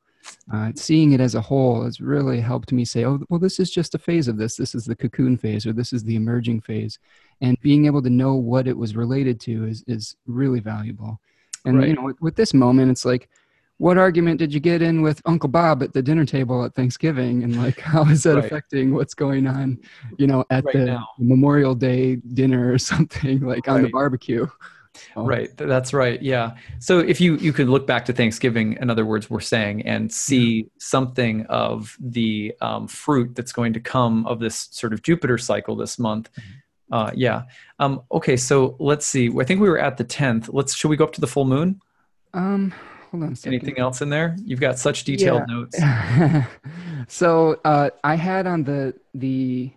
uh, 0.53 0.71
seeing 0.75 1.11
it 1.11 1.19
as 1.19 1.35
a 1.35 1.41
whole 1.41 1.83
has 1.83 1.99
really 1.99 2.39
helped 2.39 2.71
me 2.71 2.85
say, 2.85 3.05
oh, 3.05 3.19
well, 3.29 3.39
this 3.39 3.59
is 3.59 3.69
just 3.69 3.95
a 3.95 3.99
phase 3.99 4.27
of 4.27 4.37
this. 4.37 4.55
This 4.55 4.75
is 4.75 4.85
the 4.85 4.95
cocoon 4.95 5.37
phase, 5.37 5.65
or 5.65 5.73
this 5.73 5.91
is 5.91 6.03
the 6.03 6.15
emerging 6.15 6.61
phase. 6.61 6.99
And 7.41 7.59
being 7.61 7.85
able 7.85 8.01
to 8.01 8.09
know 8.09 8.35
what 8.35 8.67
it 8.67 8.77
was 8.77 8.95
related 8.95 9.39
to 9.41 9.65
is, 9.65 9.83
is 9.87 10.15
really 10.25 10.59
valuable. 10.59 11.19
And, 11.65 11.79
right. 11.79 11.89
you 11.89 11.95
know, 11.95 12.03
with, 12.03 12.21
with 12.21 12.35
this 12.35 12.53
moment, 12.53 12.91
it's 12.91 13.05
like, 13.05 13.29
what 13.77 13.97
argument 13.97 14.39
did 14.39 14.53
you 14.53 14.59
get 14.59 14.81
in 14.81 15.01
with 15.01 15.21
Uncle 15.25 15.49
Bob 15.49 15.83
at 15.83 15.93
the 15.93 16.01
dinner 16.01 16.25
table 16.25 16.65
at 16.65 16.73
Thanksgiving? 16.73 17.43
And 17.43 17.61
like, 17.61 17.79
how 17.81 18.05
is 18.05 18.23
that 18.23 18.35
right. 18.35 18.45
affecting 18.45 18.93
what's 18.93 19.13
going 19.13 19.47
on, 19.47 19.79
you 20.17 20.27
know, 20.27 20.43
at 20.49 20.65
right 20.65 20.73
the 20.73 20.85
now. 20.85 21.07
Memorial 21.19 21.75
Day 21.75 22.15
dinner 22.15 22.71
or 22.71 22.77
something 22.77 23.41
like 23.41 23.67
on 23.67 23.83
the 23.83 23.89
barbecue? 23.89 24.47
Oh. 25.15 25.25
Right. 25.25 25.55
That's 25.57 25.93
right. 25.93 26.21
Yeah. 26.21 26.55
So 26.79 26.99
if 26.99 27.19
you 27.21 27.35
you 27.37 27.53
could 27.53 27.69
look 27.69 27.87
back 27.87 28.05
to 28.05 28.13
Thanksgiving, 28.13 28.77
in 28.81 28.89
other 28.89 29.05
words, 29.05 29.29
we're 29.29 29.39
saying, 29.39 29.85
and 29.85 30.11
see 30.11 30.55
yeah. 30.55 30.63
something 30.77 31.45
of 31.47 31.95
the 31.99 32.53
um, 32.61 32.87
fruit 32.87 33.35
that's 33.35 33.51
going 33.51 33.73
to 33.73 33.79
come 33.79 34.25
of 34.25 34.39
this 34.39 34.69
sort 34.71 34.93
of 34.93 35.01
Jupiter 35.01 35.37
cycle 35.37 35.75
this 35.75 35.99
month. 35.99 36.29
Mm-hmm. 36.33 36.93
Uh, 36.93 37.11
yeah. 37.15 37.43
Um, 37.79 38.01
okay. 38.11 38.37
So 38.37 38.75
let's 38.79 39.05
see. 39.05 39.29
I 39.37 39.43
think 39.43 39.59
we 39.59 39.69
were 39.69 39.79
at 39.79 39.97
the 39.97 40.03
tenth. 40.03 40.49
Let's. 40.51 40.75
Should 40.75 40.89
we 40.89 40.97
go 40.97 41.03
up 41.03 41.13
to 41.13 41.21
the 41.21 41.27
full 41.27 41.45
moon? 41.45 41.81
Um. 42.33 42.73
Hold 43.11 43.23
on. 43.23 43.37
Anything 43.45 43.79
else 43.79 44.01
in 44.01 44.09
there? 44.09 44.35
You've 44.43 44.59
got 44.59 44.77
such 44.77 45.03
detailed 45.05 45.43
yeah. 45.47 46.45
notes. 46.45 46.47
so 47.13 47.59
uh, 47.63 47.89
I 48.03 48.15
had 48.15 48.47
on 48.47 48.63
the 48.63 48.93
the 49.13 49.71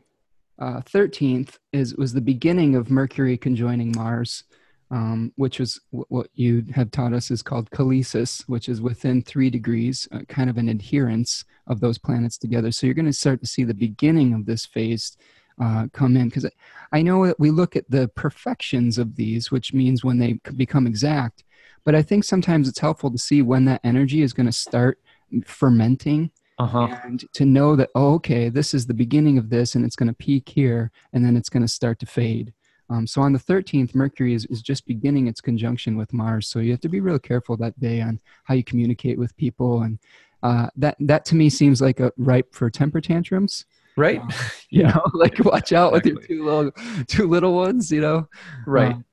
uh, 0.58 0.80
thirteenth 0.82 1.58
is 1.72 1.94
was 1.94 2.12
the 2.12 2.20
beginning 2.20 2.74
of 2.74 2.90
Mercury 2.90 3.36
conjoining 3.36 3.92
Mars 3.92 4.44
um, 4.90 5.32
which 5.36 5.60
is 5.60 5.80
w- 5.92 6.06
what 6.08 6.28
you 6.34 6.64
have 6.74 6.90
taught 6.90 7.12
us 7.12 7.30
is 7.30 7.42
called 7.42 7.70
kollesis, 7.70 8.42
which 8.48 8.68
is 8.68 8.80
within 8.80 9.22
three 9.22 9.50
degrees, 9.50 10.08
uh, 10.12 10.20
kind 10.28 10.50
of 10.50 10.56
an 10.56 10.68
adherence 10.68 11.44
of 11.66 11.80
those 11.80 11.98
planets 11.98 12.36
together. 12.36 12.72
So 12.72 12.86
you're 12.86 12.94
going 12.94 13.06
to 13.06 13.12
start 13.12 13.40
to 13.40 13.46
see 13.46 13.64
the 13.64 13.74
beginning 13.74 14.34
of 14.34 14.46
this 14.46 14.66
phase 14.66 15.16
uh, 15.60 15.86
come 15.92 16.16
in 16.16 16.28
because 16.28 16.48
I 16.92 17.02
know 17.02 17.26
that 17.26 17.38
we 17.38 17.50
look 17.50 17.76
at 17.76 17.90
the 17.90 18.08
perfections 18.08 18.98
of 18.98 19.16
these, 19.16 19.50
which 19.50 19.72
means 19.72 20.02
when 20.02 20.18
they 20.18 20.40
become 20.56 20.86
exact. 20.86 21.44
But 21.84 21.94
I 21.94 22.02
think 22.02 22.24
sometimes 22.24 22.68
it's 22.68 22.78
helpful 22.78 23.10
to 23.10 23.18
see 23.18 23.42
when 23.42 23.64
that 23.66 23.80
energy 23.84 24.22
is 24.22 24.32
going 24.32 24.46
to 24.46 24.52
start 24.52 24.98
fermenting 25.44 26.30
uh-huh. 26.58 26.88
and 27.04 27.24
to 27.32 27.44
know 27.44 27.74
that 27.76 27.90
oh, 27.94 28.14
okay 28.14 28.48
this 28.48 28.74
is 28.74 28.86
the 28.86 28.94
beginning 28.94 29.38
of 29.38 29.48
this 29.48 29.74
and 29.74 29.84
it's 29.84 29.96
going 29.96 30.08
to 30.08 30.14
peak 30.14 30.48
here 30.48 30.90
and 31.12 31.24
then 31.24 31.36
it's 31.36 31.48
going 31.48 31.62
to 31.62 31.68
start 31.68 31.98
to 32.00 32.06
fade 32.06 32.52
um, 32.90 33.06
so 33.06 33.22
on 33.22 33.32
the 33.32 33.38
13th, 33.38 33.94
Mercury 33.94 34.34
is, 34.34 34.44
is 34.46 34.60
just 34.60 34.86
beginning 34.86 35.28
its 35.28 35.40
conjunction 35.40 35.96
with 35.96 36.12
Mars. 36.12 36.48
So 36.48 36.58
you 36.58 36.72
have 36.72 36.80
to 36.80 36.88
be 36.88 37.00
real 37.00 37.20
careful 37.20 37.56
that 37.58 37.78
day 37.78 38.00
on 38.00 38.20
how 38.44 38.54
you 38.54 38.64
communicate 38.64 39.16
with 39.16 39.36
people. 39.36 39.82
And 39.82 39.98
uh, 40.42 40.66
that, 40.76 40.96
that 40.98 41.24
to 41.26 41.36
me 41.36 41.48
seems 41.50 41.80
like 41.80 42.00
a 42.00 42.12
ripe 42.16 42.52
for 42.52 42.68
temper 42.68 43.00
tantrums. 43.00 43.64
Right. 43.96 44.20
Uh, 44.20 44.32
you 44.70 44.82
know, 44.82 45.04
like 45.14 45.38
watch 45.44 45.72
out 45.72 45.94
exactly. 45.94 46.14
with 46.14 46.28
your 46.28 46.38
two 46.38 46.44
little, 46.44 47.04
two 47.06 47.28
little 47.28 47.54
ones, 47.54 47.92
you 47.92 48.00
know? 48.00 48.28
Right. 48.66 48.92
Um, 48.92 49.04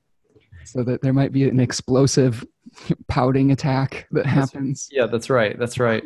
so 0.72 0.82
that 0.84 1.02
there 1.02 1.12
might 1.12 1.32
be 1.32 1.48
an 1.48 1.60
explosive 1.60 2.44
pouting 3.08 3.50
attack 3.50 4.06
that 4.12 4.26
happens. 4.26 4.88
yeah, 4.90 5.06
that's 5.06 5.30
right. 5.30 5.58
That's 5.58 5.78
right. 5.78 6.04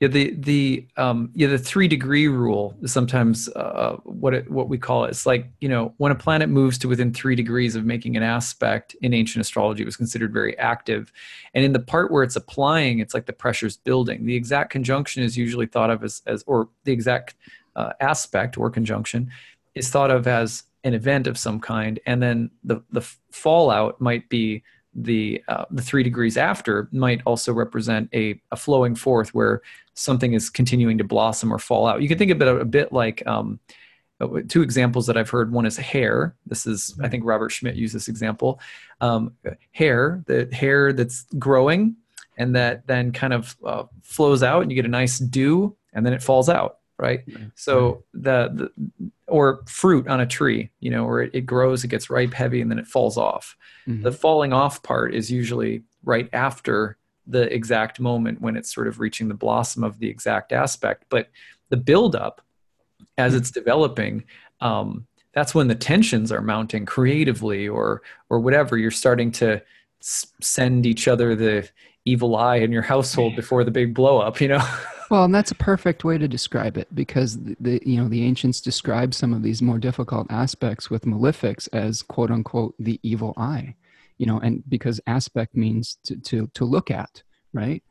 Yeah, 0.00 0.08
the 0.08 0.34
the 0.34 0.88
um, 0.96 1.30
yeah 1.34 1.46
the 1.46 1.58
three 1.58 1.86
degree 1.86 2.26
rule 2.26 2.76
is 2.82 2.92
sometimes 2.92 3.48
uh, 3.50 3.96
what 4.02 4.34
it, 4.34 4.50
what 4.50 4.68
we 4.68 4.76
call 4.76 5.04
it. 5.04 5.10
It's 5.10 5.24
like 5.24 5.50
you 5.60 5.68
know 5.68 5.94
when 5.98 6.10
a 6.10 6.16
planet 6.16 6.48
moves 6.48 6.78
to 6.78 6.88
within 6.88 7.12
three 7.12 7.36
degrees 7.36 7.76
of 7.76 7.84
making 7.84 8.16
an 8.16 8.22
aspect 8.22 8.96
in 9.02 9.14
ancient 9.14 9.40
astrology, 9.40 9.82
it 9.82 9.86
was 9.86 9.96
considered 9.96 10.32
very 10.32 10.58
active, 10.58 11.12
and 11.54 11.64
in 11.64 11.72
the 11.72 11.80
part 11.80 12.10
where 12.10 12.24
it's 12.24 12.36
applying, 12.36 12.98
it's 12.98 13.14
like 13.14 13.26
the 13.26 13.32
pressure's 13.32 13.76
building. 13.76 14.26
The 14.26 14.34
exact 14.34 14.70
conjunction 14.70 15.22
is 15.22 15.38
usually 15.38 15.66
thought 15.66 15.90
of 15.90 16.02
as 16.02 16.22
as 16.26 16.42
or 16.46 16.68
the 16.82 16.92
exact 16.92 17.36
uh, 17.76 17.92
aspect 18.00 18.58
or 18.58 18.70
conjunction 18.70 19.30
is 19.74 19.90
thought 19.90 20.10
of 20.10 20.26
as 20.26 20.64
an 20.84 20.94
event 20.94 21.26
of 21.26 21.38
some 21.38 21.60
kind, 21.60 21.98
and 22.06 22.22
then 22.22 22.50
the 22.62 22.82
the 22.90 23.00
fallout 23.30 24.00
might 24.00 24.28
be 24.28 24.62
the 24.94 25.42
uh, 25.48 25.64
the 25.70 25.82
three 25.82 26.02
degrees 26.02 26.36
after 26.36 26.88
might 26.92 27.20
also 27.26 27.52
represent 27.52 28.08
a, 28.14 28.40
a 28.52 28.56
flowing 28.56 28.94
forth 28.94 29.34
where 29.34 29.62
something 29.94 30.34
is 30.34 30.50
continuing 30.50 30.98
to 30.98 31.04
blossom 31.04 31.52
or 31.52 31.58
fall 31.58 31.86
out. 31.86 32.02
You 32.02 32.08
can 32.08 32.18
think 32.18 32.30
of 32.30 32.40
it 32.40 32.48
a, 32.48 32.56
a 32.56 32.64
bit 32.64 32.92
like 32.92 33.26
um, 33.26 33.58
uh, 34.20 34.28
two 34.48 34.62
examples 34.62 35.06
that 35.06 35.16
I've 35.16 35.30
heard. 35.30 35.52
One 35.52 35.66
is 35.66 35.76
hair. 35.76 36.36
This 36.46 36.66
is 36.66 36.94
I 37.02 37.08
think 37.08 37.24
Robert 37.24 37.50
Schmidt 37.50 37.76
used 37.76 37.94
this 37.94 38.08
example. 38.08 38.60
Um, 39.00 39.34
hair, 39.72 40.22
the 40.26 40.48
hair 40.52 40.92
that's 40.92 41.26
growing 41.38 41.96
and 42.36 42.54
that 42.56 42.86
then 42.86 43.12
kind 43.12 43.32
of 43.32 43.56
uh, 43.64 43.84
flows 44.02 44.42
out, 44.42 44.62
and 44.62 44.70
you 44.70 44.74
get 44.74 44.84
a 44.84 44.88
nice 44.88 45.18
dew, 45.18 45.76
and 45.92 46.04
then 46.04 46.12
it 46.12 46.22
falls 46.22 46.48
out 46.48 46.78
right 46.96 47.24
so 47.56 48.04
the, 48.12 48.50
the 48.54 49.10
or 49.26 49.62
fruit 49.66 50.06
on 50.08 50.20
a 50.20 50.26
tree 50.26 50.70
you 50.80 50.90
know 50.90 51.04
where 51.04 51.22
it, 51.22 51.30
it, 51.34 51.40
grows 51.42 51.84
it 51.84 51.88
gets 51.88 52.10
ripe 52.10 52.34
heavy 52.34 52.60
and 52.60 52.70
then 52.70 52.78
it 52.78 52.86
falls 52.86 53.16
off 53.16 53.56
mm-hmm. 53.86 54.02
the 54.02 54.12
falling 54.12 54.52
off 54.52 54.82
part 54.82 55.14
is 55.14 55.30
usually 55.30 55.82
right 56.04 56.28
after 56.32 56.96
the 57.26 57.52
exact 57.54 58.00
moment 58.00 58.40
when 58.40 58.56
it's 58.56 58.74
sort 58.74 58.86
of 58.86 59.00
reaching 59.00 59.28
the 59.28 59.34
blossom 59.34 59.82
of 59.82 59.98
the 59.98 60.08
exact 60.08 60.52
aspect 60.52 61.04
but 61.08 61.30
the 61.70 61.76
buildup 61.76 62.42
as 63.16 63.32
mm-hmm. 63.32 63.40
it's 63.40 63.50
developing 63.50 64.24
um, 64.60 65.06
that's 65.32 65.54
when 65.54 65.68
the 65.68 65.74
tensions 65.74 66.30
are 66.30 66.42
mounting 66.42 66.86
creatively 66.86 67.66
or 67.66 68.02
or 68.28 68.40
whatever 68.40 68.76
you're 68.76 68.90
starting 68.90 69.30
to 69.32 69.60
s- 70.00 70.26
send 70.40 70.86
each 70.86 71.08
other 71.08 71.34
the 71.34 71.68
evil 72.04 72.36
eye 72.36 72.56
in 72.56 72.70
your 72.70 72.82
household 72.82 73.34
before 73.34 73.64
the 73.64 73.70
big 73.70 73.94
blow 73.94 74.18
up 74.18 74.40
you 74.40 74.48
know 74.48 74.64
well, 75.10 75.24
and 75.24 75.34
that's 75.34 75.50
a 75.50 75.56
perfect 75.56 76.04
way 76.04 76.18
to 76.18 76.28
describe 76.28 76.76
it 76.76 76.92
because 76.94 77.38
the, 77.42 77.56
the 77.60 77.82
you 77.84 78.00
know 78.00 78.08
the 78.08 78.24
ancients 78.24 78.60
describe 78.60 79.14
some 79.14 79.32
of 79.32 79.42
these 79.42 79.62
more 79.62 79.78
difficult 79.78 80.26
aspects 80.30 80.90
with 80.90 81.04
malefics 81.04 81.68
as 81.72 82.02
quote 82.02 82.30
unquote 82.30 82.74
the 82.78 83.00
evil 83.02 83.34
eye, 83.36 83.74
you 84.18 84.26
know, 84.26 84.38
and 84.40 84.62
because 84.68 85.00
aspect 85.06 85.56
means 85.56 85.98
to 86.04 86.16
to 86.16 86.46
to 86.54 86.64
look 86.64 86.90
at, 86.90 87.22
right? 87.52 87.82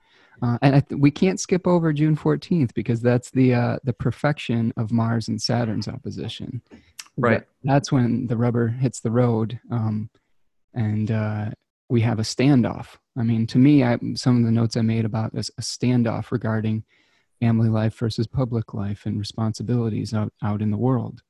Uh, 0.41 0.57
and 0.61 0.88
th- 0.89 0.99
we 0.99 1.11
can't 1.11 1.39
skip 1.39 1.68
over 1.68 1.93
June 1.93 2.18
14th 2.18 2.74
because 2.74 3.01
that's 3.01 3.30
the 3.32 3.53
uh, 3.53 3.78
the 3.84 3.93
perfection 3.93 4.74
of 4.78 4.91
Mars 4.91 5.28
and 5.28 5.41
Saturn's 5.41 5.88
opposition. 5.88 6.61
Right. 7.16 7.39
That, 7.39 7.47
that's 7.64 7.91
when 7.91 8.28
the 8.28 8.38
rubber 8.38 8.68
hits 8.68 8.99
the 8.99 9.11
road, 9.11 9.59
um, 9.72 10.09
and 10.74 11.11
uh, 11.11 11.51
we 11.89 12.01
have 12.01 12.20
a 12.20 12.24
standoff. 12.24 12.97
I 13.16 13.24
mean, 13.24 13.45
to 13.47 13.59
me, 13.59 13.84
I, 13.84 13.99
some 14.16 14.38
of 14.38 14.43
the 14.43 14.51
notes 14.51 14.76
I 14.76 14.82
made 14.82 15.05
about 15.05 15.34
this, 15.34 15.51
a 15.57 15.61
standoff 15.61 16.32
regarding 16.32 16.84
family 17.44 17.70
life 17.70 17.96
versus 17.96 18.26
public 18.26 18.74
life 18.74 19.06
and 19.06 19.20
responsibilities 19.20 20.14
out, 20.14 20.32
out 20.41 20.62
in 20.62 20.72
the 20.72 20.78
world. 20.78 21.22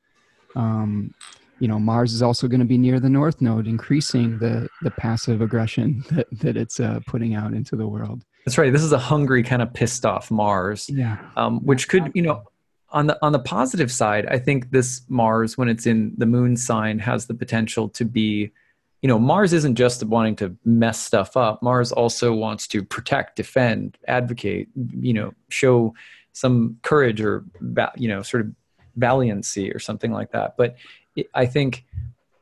Um, 0.56 1.14
you 1.60 1.68
know, 1.68 1.80
Mars 1.80 2.14
is 2.14 2.22
also 2.22 2.48
going 2.48 2.60
to 2.60 2.66
be 2.66 2.78
near 2.78 3.00
the 3.00 3.10
North 3.10 3.42
Node, 3.42 3.68
increasing 3.68 4.38
the 4.38 4.68
the 4.82 4.92
passive 4.92 5.42
aggression 5.42 6.04
that 6.12 6.28
that 6.42 6.56
it's 6.58 6.80
uh, 6.80 7.00
putting 7.08 7.34
out 7.34 7.54
into 7.54 7.76
the 7.76 7.88
world. 7.88 8.24
That's 8.46 8.58
right. 8.58 8.72
This 8.72 8.84
is 8.84 8.92
a 8.92 9.00
hungry, 9.00 9.42
kind 9.42 9.62
of 9.62 9.74
pissed 9.74 10.06
off 10.06 10.30
Mars. 10.30 10.90
Yeah. 10.90 11.18
Um, 11.36 11.62
which 11.66 11.88
could, 11.88 12.12
you 12.14 12.22
know, 12.22 12.44
on 12.90 13.08
the 13.08 13.18
on 13.26 13.32
the 13.32 13.40
positive 13.40 13.92
side, 13.92 14.26
I 14.28 14.38
think 14.38 14.72
this 14.72 15.02
Mars, 15.08 15.58
when 15.58 15.70
it's 15.70 15.88
in 15.88 16.14
the 16.18 16.26
Moon 16.26 16.58
sign, 16.58 17.00
has 17.00 17.26
the 17.26 17.34
potential 17.34 17.90
to 17.90 18.06
be, 18.06 18.52
you 19.04 19.10
know, 19.10 19.20
Mars 19.20 19.52
isn't 19.52 19.76
just 19.76 20.02
wanting 20.06 20.38
to 20.38 20.56
mess 20.64 20.98
stuff 20.98 21.36
up. 21.36 21.62
Mars 21.62 21.92
also 21.92 22.34
wants 22.34 22.68
to 22.68 22.82
protect, 22.82 23.36
defend, 23.36 23.98
advocate, 24.08 24.70
you 24.98 25.14
know, 25.14 25.34
show 25.50 25.94
some 26.32 26.78
courage 26.84 27.20
or 27.20 27.44
you 27.98 28.08
know, 28.08 28.22
sort 28.22 28.46
of 28.46 28.54
valiancy 28.96 29.70
or 29.74 29.78
something 29.78 30.14
like 30.14 30.32
that. 30.32 30.56
But 30.58 30.78
I 31.36 31.46
think 31.46 31.84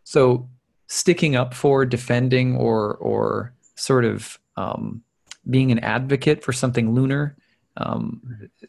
so. 0.03 0.47
Sticking 0.85 1.35
up 1.35 1.53
for, 1.53 1.85
defending, 1.85 2.57
or 2.57 2.95
or 2.97 3.53
sort 3.75 4.05
of 4.05 4.37
um, 4.57 5.01
being 5.49 5.71
an 5.71 5.79
advocate 5.79 6.43
for 6.43 6.51
something 6.51 6.93
lunar 6.93 7.37
um, 7.77 8.21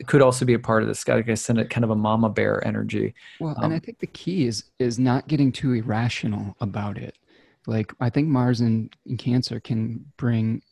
could 0.07 0.22
also 0.22 0.45
be 0.45 0.55
a 0.55 0.59
part 0.59 0.82
of 0.82 0.88
this. 0.88 1.07
Like 1.07 1.28
I 1.28 1.34
said, 1.34 1.68
kind 1.68 1.84
of 1.84 1.90
a 1.90 1.97
mama 1.97 2.30
bear 2.30 2.64
energy. 2.66 3.14
Well, 3.40 3.55
um, 3.59 3.64
and 3.64 3.74
I 3.74 3.80
think 3.80 3.99
the 3.99 4.07
key 4.07 4.47
is 4.47 4.64
is 4.78 4.99
not 4.99 5.26
getting 5.26 5.53
too 5.53 5.72
irrational 5.72 6.57
about 6.61 6.97
it. 6.97 7.16
Like 7.66 7.92
I 8.00 8.10
think 8.10 8.28
Mars 8.28 8.60
in 8.60 8.90
Cancer 9.18 9.60
can 9.60 10.04
bring 10.16 10.62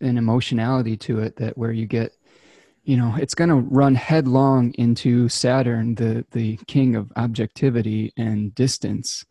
an 0.00 0.18
emotionality 0.18 0.96
to 0.96 1.20
it 1.20 1.36
that 1.36 1.56
where 1.56 1.70
you 1.70 1.86
get, 1.86 2.12
you 2.84 2.96
know, 2.96 3.14
it's 3.18 3.34
going 3.34 3.50
to 3.50 3.56
run 3.56 3.94
headlong 3.94 4.74
into 4.74 5.28
Saturn, 5.28 5.94
the 5.94 6.24
the 6.32 6.58
king 6.66 6.96
of 6.96 7.12
objectivity 7.16 8.12
and 8.16 8.54
distance. 8.54 9.24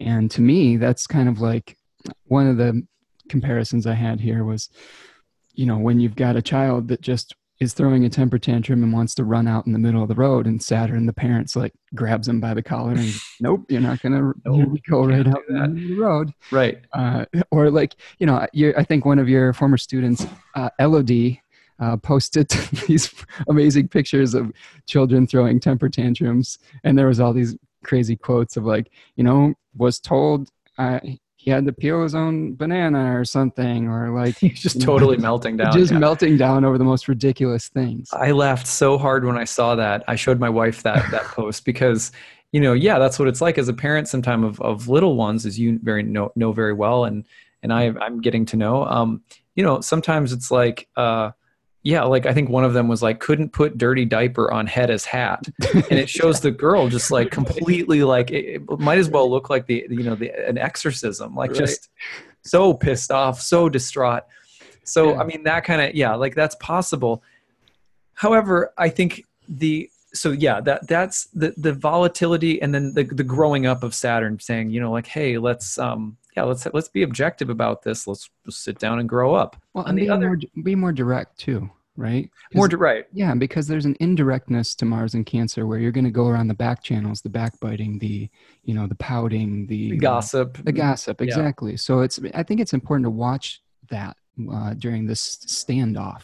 And 0.00 0.30
to 0.32 0.40
me, 0.40 0.76
that's 0.76 1.06
kind 1.06 1.28
of 1.28 1.40
like 1.40 1.76
one 2.24 2.46
of 2.46 2.56
the 2.56 2.86
comparisons 3.28 3.86
I 3.86 3.94
had 3.94 4.20
here 4.20 4.44
was 4.44 4.68
you 5.58 5.66
know, 5.66 5.76
when 5.76 5.98
you've 5.98 6.14
got 6.14 6.36
a 6.36 6.40
child 6.42 6.86
that 6.86 7.00
just 7.00 7.34
is 7.60 7.72
throwing 7.72 8.04
a 8.04 8.08
temper 8.08 8.38
tantrum 8.38 8.82
and 8.82 8.92
wants 8.92 9.14
to 9.16 9.24
run 9.24 9.48
out 9.48 9.66
in 9.66 9.72
the 9.72 9.78
middle 9.78 10.02
of 10.02 10.08
the 10.08 10.14
road 10.14 10.46
and 10.46 10.62
Saturn, 10.62 11.06
the 11.06 11.12
parents 11.12 11.56
like 11.56 11.72
grabs 11.94 12.28
him 12.28 12.40
by 12.40 12.54
the 12.54 12.62
collar 12.62 12.92
and 12.92 13.12
nope, 13.40 13.66
you're 13.68 13.80
not 13.80 14.00
going 14.00 14.12
to 14.12 14.34
nope, 14.44 14.78
go 14.88 15.04
right 15.04 15.26
out 15.26 15.42
in 15.48 15.74
the 15.74 15.94
road. 15.96 16.32
Right. 16.52 16.78
Uh, 16.92 17.24
or 17.50 17.70
like, 17.70 17.96
you 18.18 18.26
know, 18.26 18.46
I 18.76 18.84
think 18.84 19.04
one 19.04 19.18
of 19.18 19.28
your 19.28 19.52
former 19.52 19.76
students, 19.76 20.26
uh, 20.54 20.70
Elodie, 20.78 21.42
uh, 21.80 21.96
posted 21.96 22.48
these 22.86 23.12
amazing 23.48 23.88
pictures 23.88 24.34
of 24.34 24.52
children 24.86 25.26
throwing 25.26 25.60
temper 25.60 25.88
tantrums. 25.88 26.58
And 26.84 26.98
there 26.98 27.06
was 27.06 27.20
all 27.20 27.32
these 27.32 27.56
crazy 27.84 28.16
quotes 28.16 28.56
of 28.56 28.64
like, 28.64 28.90
you 29.16 29.24
know, 29.24 29.54
was 29.76 30.00
told 30.00 30.50
uh, 30.76 31.00
he 31.38 31.52
had 31.52 31.64
to 31.66 31.72
peel 31.72 32.02
his 32.02 32.16
own 32.16 32.56
banana 32.56 33.16
or 33.16 33.24
something, 33.24 33.86
or 33.86 34.10
like 34.10 34.36
he's 34.36 34.60
just 34.60 34.80
totally 34.80 35.16
know, 35.16 35.22
melting 35.22 35.56
down. 35.56 35.72
Just 35.72 35.92
yeah. 35.92 35.98
melting 35.98 36.36
down 36.36 36.64
over 36.64 36.76
the 36.76 36.84
most 36.84 37.06
ridiculous 37.06 37.68
things. 37.68 38.10
I 38.12 38.32
laughed 38.32 38.66
so 38.66 38.98
hard 38.98 39.24
when 39.24 39.38
I 39.38 39.44
saw 39.44 39.76
that. 39.76 40.02
I 40.08 40.16
showed 40.16 40.40
my 40.40 40.48
wife 40.48 40.82
that 40.82 41.08
that 41.12 41.22
post 41.36 41.64
because 41.64 42.10
you 42.50 42.60
know, 42.60 42.72
yeah, 42.72 42.98
that's 42.98 43.20
what 43.20 43.28
it's 43.28 43.40
like 43.40 43.56
as 43.56 43.68
a 43.68 43.72
parent 43.72 44.08
sometime 44.08 44.42
of, 44.42 44.60
of 44.60 44.88
little 44.88 45.16
ones, 45.16 45.46
as 45.46 45.58
you 45.58 45.78
very 45.80 46.02
know 46.02 46.32
know 46.34 46.50
very 46.50 46.72
well, 46.72 47.04
and 47.04 47.24
and 47.62 47.72
I 47.72 47.94
I'm 48.00 48.20
getting 48.20 48.44
to 48.46 48.56
know. 48.56 48.84
Um, 48.84 49.22
you 49.54 49.62
know, 49.62 49.80
sometimes 49.80 50.32
it's 50.32 50.50
like 50.50 50.88
uh 50.96 51.30
yeah, 51.82 52.02
like 52.02 52.26
I 52.26 52.34
think 52.34 52.48
one 52.48 52.64
of 52.64 52.72
them 52.72 52.88
was 52.88 53.02
like 53.02 53.20
couldn't 53.20 53.50
put 53.50 53.78
dirty 53.78 54.04
diaper 54.04 54.52
on 54.52 54.66
head 54.66 54.90
as 54.90 55.04
hat, 55.04 55.46
and 55.74 55.92
it 55.92 56.08
shows 56.08 56.40
the 56.40 56.50
girl 56.50 56.88
just 56.88 57.10
like 57.10 57.30
completely 57.30 58.02
like 58.02 58.30
it, 58.30 58.62
it 58.62 58.78
might 58.78 58.98
as 58.98 59.08
well 59.08 59.30
look 59.30 59.48
like 59.48 59.66
the 59.66 59.86
you 59.88 60.02
know 60.02 60.14
the 60.14 60.30
an 60.48 60.58
exorcism, 60.58 61.34
like 61.34 61.50
right. 61.50 61.58
just 61.58 61.88
so 62.42 62.74
pissed 62.74 63.10
off, 63.10 63.40
so 63.40 63.68
distraught. 63.68 64.24
So 64.84 65.12
yeah. 65.12 65.20
I 65.20 65.24
mean 65.24 65.44
that 65.44 65.64
kind 65.64 65.80
of 65.80 65.94
yeah, 65.94 66.14
like 66.14 66.34
that's 66.34 66.56
possible. 66.56 67.22
However, 68.14 68.72
I 68.76 68.88
think 68.88 69.24
the 69.48 69.88
so 70.14 70.30
yeah 70.30 70.60
that 70.60 70.86
that's 70.86 71.26
the 71.26 71.52
the 71.56 71.72
volatility 71.72 72.60
and 72.62 72.74
then 72.74 72.94
the 72.94 73.04
the 73.04 73.24
growing 73.24 73.66
up 73.66 73.82
of 73.82 73.94
Saturn 73.94 74.38
saying 74.40 74.70
you 74.70 74.80
know 74.80 74.90
like 74.90 75.06
hey 75.06 75.38
let's 75.38 75.78
um 75.78 76.16
yeah, 76.36 76.44
let's 76.44 76.68
let's 76.72 76.88
be 76.88 77.02
objective 77.02 77.50
about 77.50 77.82
this. 77.82 78.06
Let's 78.06 78.30
sit 78.48 78.78
down 78.78 79.00
and 79.00 79.08
grow 79.08 79.34
up. 79.34 79.56
Well, 79.74 79.86
and 79.86 79.96
be 79.96 80.08
other, 80.08 80.28
more 80.28 80.38
be 80.62 80.74
more 80.76 80.92
direct 80.92 81.36
too 81.38 81.68
right? 81.98 82.30
More 82.54 82.68
direct. 82.68 83.10
Yeah, 83.12 83.34
because 83.34 83.66
there's 83.66 83.84
an 83.84 83.96
indirectness 83.98 84.76
to 84.76 84.84
Mars 84.84 85.14
and 85.14 85.26
Cancer 85.26 85.66
where 85.66 85.80
you're 85.80 85.90
going 85.90 86.04
to 86.04 86.12
go 86.12 86.28
around 86.28 86.46
the 86.46 86.54
back 86.54 86.82
channels, 86.82 87.20
the 87.20 87.28
backbiting, 87.28 87.98
the 87.98 88.30
you 88.62 88.72
know, 88.72 88.86
the 88.86 88.94
pouting, 88.94 89.66
the, 89.66 89.90
the 89.90 89.96
gossip, 89.96 90.58
the 90.64 90.72
gossip. 90.72 91.20
Exactly. 91.20 91.72
Yeah. 91.72 91.78
So 91.78 92.00
it's 92.00 92.20
I 92.34 92.44
think 92.44 92.60
it's 92.60 92.72
important 92.72 93.04
to 93.06 93.10
watch 93.10 93.60
that 93.90 94.16
uh, 94.50 94.74
during 94.74 95.06
this 95.06 95.38
standoff, 95.38 96.22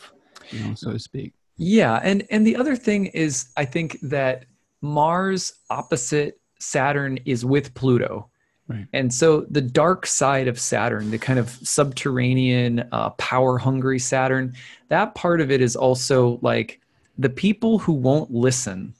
you 0.51 0.61
know, 0.61 0.75
so 0.75 0.93
to 0.93 0.99
speak. 0.99 1.33
Yeah, 1.57 2.01
and 2.03 2.27
and 2.31 2.47
the 2.47 2.57
other 2.57 2.77
thing 2.77 3.07
is 3.07 3.49
I 3.57 3.65
think 3.65 3.99
that 4.03 4.47
Mars 4.81 5.53
opposite 5.71 6.41
Saturn 6.59 7.19
is 7.25 7.45
with 7.45 7.75
Pluto. 7.75 8.29
Right. 8.67 8.87
And 8.95 9.13
so 9.13 9.43
the 9.51 9.61
dark 9.61 10.07
side 10.07 10.49
of 10.49 10.59
Saturn, 10.59 11.11
the 11.11 11.19
kind 11.19 11.39
of 11.39 11.51
subterranean, 11.51 12.89
uh, 12.93 13.11
power 13.11 13.59
hungry 13.59 13.99
Saturn, 13.99 14.55
that 14.89 15.15
part 15.15 15.43
of 15.43 15.51
it 15.51 15.61
is 15.61 15.77
also 15.77 16.39
like 16.41 16.81
the 17.19 17.29
people 17.29 17.79
who 17.79 17.93
won't 17.93 18.31
listen. 18.31 18.95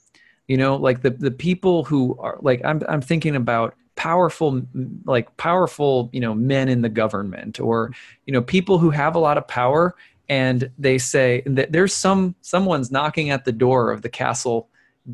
You 0.47 0.57
know, 0.57 0.75
like 0.75 1.01
the 1.01 1.09
the 1.09 1.31
people 1.31 1.83
who 1.83 2.15
are 2.19 2.37
like 2.41 2.63
I'm 2.63 2.81
I'm 2.87 3.01
thinking 3.01 3.35
about 3.35 3.75
powerful 3.95 4.61
like 5.05 5.35
powerful 5.37 6.09
you 6.13 6.19
know 6.19 6.35
men 6.35 6.69
in 6.69 6.81
the 6.81 6.89
government 6.89 7.59
or 7.59 7.91
you 8.25 8.33
know 8.33 8.41
people 8.41 8.77
who 8.77 8.89
have 8.89 9.15
a 9.15 9.19
lot 9.19 9.37
of 9.37 9.47
power 9.47 9.95
and 10.29 10.69
they 10.77 10.97
say 10.97 11.43
that 11.45 11.71
there's 11.71 11.93
some 11.93 12.35
someone's 12.41 12.91
knocking 12.91 13.29
at 13.29 13.45
the 13.45 13.51
door 13.51 13.91
of 13.91 14.01
the 14.01 14.09
castle 14.09 14.69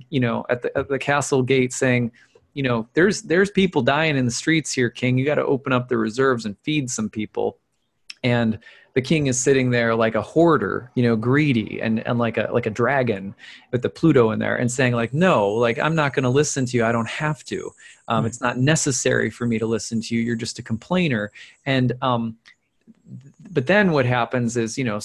you 0.09 0.19
know 0.19 0.45
at 0.49 0.61
the, 0.61 0.77
at 0.77 0.87
the 0.87 0.99
castle 0.99 1.41
gate 1.43 1.73
saying 1.73 2.11
you 2.53 2.63
know 2.63 2.87
there's 2.93 3.21
there's 3.23 3.51
people 3.51 3.81
dying 3.81 4.17
in 4.17 4.25
the 4.25 4.31
streets 4.31 4.71
here 4.71 4.89
king. 4.89 5.17
You 5.17 5.25
got 5.25 5.35
to 5.35 5.45
open 5.45 5.73
up 5.73 5.87
the 5.87 5.97
reserves 5.97 6.45
and 6.45 6.57
feed 6.63 6.89
some 6.89 7.09
people. 7.09 7.57
And 8.23 8.59
the 8.93 9.01
king 9.01 9.27
is 9.27 9.39
sitting 9.39 9.69
there 9.69 9.95
like 9.95 10.15
a 10.15 10.21
hoarder 10.21 10.91
you 10.95 11.03
know 11.03 11.15
greedy 11.15 11.81
and 11.81 12.05
and 12.05 12.19
like 12.19 12.37
a 12.37 12.49
like 12.51 12.65
a 12.65 12.69
dragon 12.69 13.33
with 13.71 13.81
the 13.81 13.89
pluto 13.89 14.31
in 14.31 14.39
there 14.39 14.57
and 14.57 14.69
saying 14.69 14.93
like 14.93 15.13
no 15.13 15.47
like 15.47 15.79
i'm 15.79 15.95
not 15.95 16.13
going 16.13 16.23
to 16.23 16.29
listen 16.29 16.65
to 16.65 16.77
you. 16.77 16.83
I 16.85 16.91
don't 16.91 17.07
have 17.07 17.43
to. 17.45 17.71
Um, 18.09 18.25
it's 18.25 18.41
not 18.41 18.57
necessary 18.57 19.29
for 19.29 19.47
me 19.47 19.57
to 19.57 19.65
listen 19.65 20.01
to 20.01 20.15
you. 20.15 20.21
You're 20.21 20.35
just 20.35 20.59
a 20.59 20.63
complainer. 20.63 21.31
And 21.65 21.93
um 22.01 22.37
but 23.51 23.67
then 23.67 23.91
what 23.91 24.05
happens 24.05 24.57
is 24.57 24.77
you 24.77 24.83
know 24.83 24.99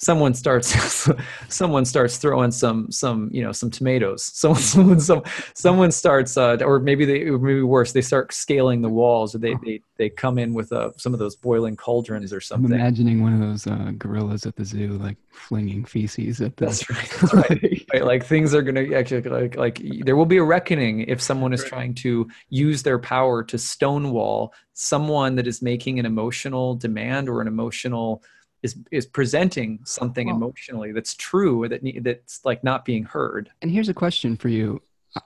someone 0.00 0.32
starts 0.32 1.08
someone 1.48 1.84
starts 1.84 2.16
throwing 2.16 2.50
some 2.50 2.90
some 2.90 3.28
you 3.32 3.42
know 3.42 3.52
some 3.52 3.70
tomatoes. 3.70 4.24
Someone 4.40 4.60
someone 4.60 5.00
some, 5.00 5.22
someone 5.54 5.92
starts 5.92 6.36
uh, 6.36 6.56
or 6.62 6.80
maybe 6.80 7.04
they 7.04 7.24
or 7.24 7.38
maybe 7.38 7.62
worse 7.62 7.92
they 7.92 8.00
start 8.00 8.32
scaling 8.32 8.80
the 8.80 8.88
walls 8.88 9.34
or 9.34 9.38
they 9.38 9.54
they, 9.64 9.82
they 9.96 10.08
come 10.08 10.38
in 10.38 10.54
with 10.54 10.72
uh, 10.72 10.90
some 10.96 11.12
of 11.12 11.18
those 11.18 11.36
boiling 11.36 11.76
cauldrons 11.76 12.32
or 12.32 12.40
something. 12.40 12.72
i'm 12.72 12.80
imagining 12.80 13.22
one 13.22 13.34
of 13.34 13.40
those 13.40 13.66
uh, 13.66 13.92
gorillas 13.98 14.46
at 14.46 14.56
the 14.56 14.64
zoo 14.64 14.92
like 14.98 15.16
flinging 15.30 15.84
feces 15.84 16.40
at 16.40 16.56
the 16.56 16.66
that's 16.66 16.88
right, 16.90 17.10
that's 17.20 17.34
right. 17.34 17.86
right 17.92 18.04
like 18.04 18.24
things 18.24 18.54
are 18.54 18.62
gonna 18.62 18.94
actually 18.94 19.22
like 19.22 19.56
like 19.56 19.80
there 20.04 20.16
will 20.16 20.26
be 20.26 20.38
a 20.38 20.42
reckoning 20.42 21.00
if 21.00 21.20
someone 21.20 21.52
is 21.52 21.62
trying 21.64 21.94
to 21.94 22.26
use 22.48 22.82
their 22.82 22.98
power 22.98 23.44
to 23.44 23.58
stonewall 23.58 24.52
someone 24.72 25.34
that 25.36 25.46
is 25.46 25.60
making 25.60 25.98
an 25.98 26.06
emotional 26.06 26.74
demand 26.74 27.28
or 27.28 27.42
an 27.42 27.46
emotional 27.46 28.22
is 28.62 28.76
is 28.90 29.06
presenting 29.06 29.78
something 29.84 30.28
emotionally 30.28 30.92
that's 30.92 31.14
true 31.14 31.66
that 31.68 31.80
that's 32.02 32.44
like 32.44 32.62
not 32.62 32.84
being 32.84 33.04
heard 33.04 33.50
and 33.62 33.70
here's 33.70 33.88
a 33.88 33.94
question 33.94 34.36
for 34.36 34.48
you 34.48 34.80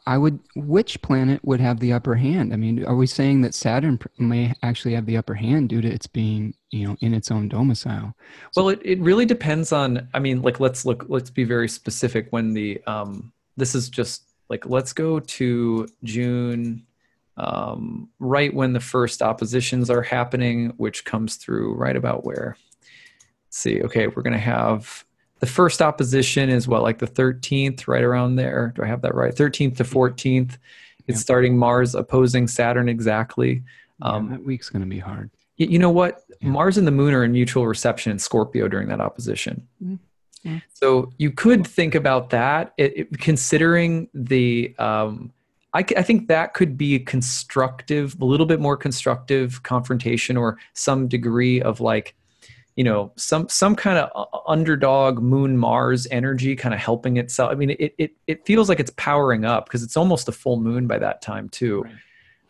I 0.06 0.16
would. 0.16 0.40
Which 0.54 1.00
planet 1.02 1.44
would 1.44 1.60
have 1.60 1.78
the 1.78 1.92
upper 1.92 2.14
hand? 2.14 2.52
I 2.52 2.56
mean, 2.56 2.84
are 2.84 2.96
we 2.96 3.06
saying 3.06 3.42
that 3.42 3.54
Saturn 3.54 3.98
may 4.18 4.54
actually 4.62 4.94
have 4.94 5.04
the 5.04 5.16
upper 5.16 5.34
hand 5.34 5.68
due 5.68 5.82
to 5.82 5.88
its 5.88 6.06
being, 6.06 6.54
you 6.70 6.86
know, 6.86 6.96
in 7.00 7.12
its 7.12 7.30
own 7.30 7.48
domicile? 7.48 8.14
Well, 8.56 8.70
it, 8.70 8.80
it 8.82 8.98
really 9.00 9.26
depends 9.26 9.72
on. 9.72 10.08
I 10.14 10.20
mean, 10.20 10.40
like 10.40 10.58
let's 10.58 10.86
look. 10.86 11.04
Let's 11.08 11.30
be 11.30 11.44
very 11.44 11.68
specific. 11.68 12.28
When 12.30 12.54
the 12.54 12.82
um, 12.86 13.32
this 13.56 13.74
is 13.74 13.90
just 13.90 14.24
like 14.48 14.64
let's 14.66 14.94
go 14.94 15.20
to 15.20 15.86
June, 16.02 16.86
um, 17.36 18.08
right 18.18 18.54
when 18.54 18.72
the 18.72 18.80
first 18.80 19.20
oppositions 19.20 19.90
are 19.90 20.02
happening, 20.02 20.72
which 20.78 21.04
comes 21.04 21.36
through 21.36 21.74
right 21.74 21.96
about 21.96 22.24
where. 22.24 22.56
Let's 23.54 23.60
see. 23.62 23.80
Okay, 23.84 24.08
we're 24.08 24.22
gonna 24.22 24.36
have 24.36 25.04
the 25.38 25.46
first 25.46 25.80
opposition 25.80 26.48
is 26.50 26.66
what 26.66 26.82
like 26.82 26.98
the 26.98 27.06
13th 27.06 27.86
right 27.86 28.02
around 28.02 28.34
there 28.36 28.72
do 28.74 28.82
i 28.82 28.86
have 28.86 29.02
that 29.02 29.14
right 29.14 29.34
13th 29.34 29.76
to 29.76 29.84
14th 29.84 30.52
it's 31.06 31.08
Yeah. 31.08 31.14
starting 31.16 31.58
mars 31.58 31.94
opposing 31.94 32.48
saturn 32.48 32.88
exactly 32.88 33.62
Yeah, 34.00 34.08
um, 34.08 34.30
that 34.30 34.42
week's 34.42 34.70
going 34.70 34.82
to 34.82 34.88
be 34.88 34.98
hard. 34.98 35.30
You 35.58 35.78
know 35.78 35.90
what? 35.90 36.24
Yeah. 36.40 36.48
Mars 36.48 36.78
and 36.78 36.86
the 36.86 36.90
moon 36.90 37.12
are 37.14 37.22
in 37.22 37.30
mutual 37.32 37.66
reception 37.66 38.10
in 38.10 38.18
Scorpio 38.18 38.66
during 38.68 38.88
that 38.88 39.00
opposition. 39.00 39.68
Mm. 39.84 39.98
Yeah. 40.42 40.58
So 40.72 41.12
you 41.18 41.30
could 41.30 41.64
think 41.66 41.94
about 41.94 42.30
that, 42.30 42.72
it, 42.76 42.96
it- 42.98 43.20
considering 43.20 44.08
the. 44.14 44.74
Um, 44.80 45.32
I, 45.74 45.80
I 45.96 46.02
think 46.02 46.26
that 46.28 46.54
could 46.54 46.76
be 46.78 46.94
a 46.96 46.98
constructive, 47.00 48.16
a 48.20 48.24
little 48.24 48.46
bit 48.46 48.58
more 48.60 48.76
constructive 48.76 49.62
confrontation, 49.62 50.36
or 50.36 50.58
some 50.72 51.06
degree 51.06 51.60
of 51.62 51.80
like, 51.80 52.14
you 52.76 52.84
know, 52.84 53.12
some 53.16 53.48
some 53.48 53.76
kind 53.76 53.98
of 53.98 54.28
underdog 54.46 55.22
Moon 55.22 55.56
Mars 55.56 56.06
energy, 56.10 56.56
kind 56.56 56.74
of 56.74 56.80
helping 56.80 57.16
itself. 57.16 57.50
I 57.52 57.54
mean, 57.54 57.70
it 57.70 57.94
it 57.98 58.12
it 58.26 58.46
feels 58.46 58.68
like 58.68 58.80
it's 58.80 58.92
powering 58.96 59.44
up 59.44 59.66
because 59.66 59.82
it's 59.82 59.96
almost 59.96 60.28
a 60.28 60.32
full 60.32 60.58
moon 60.58 60.86
by 60.86 60.98
that 60.98 61.22
time 61.22 61.48
too. 61.48 61.82
Right. 61.82 61.92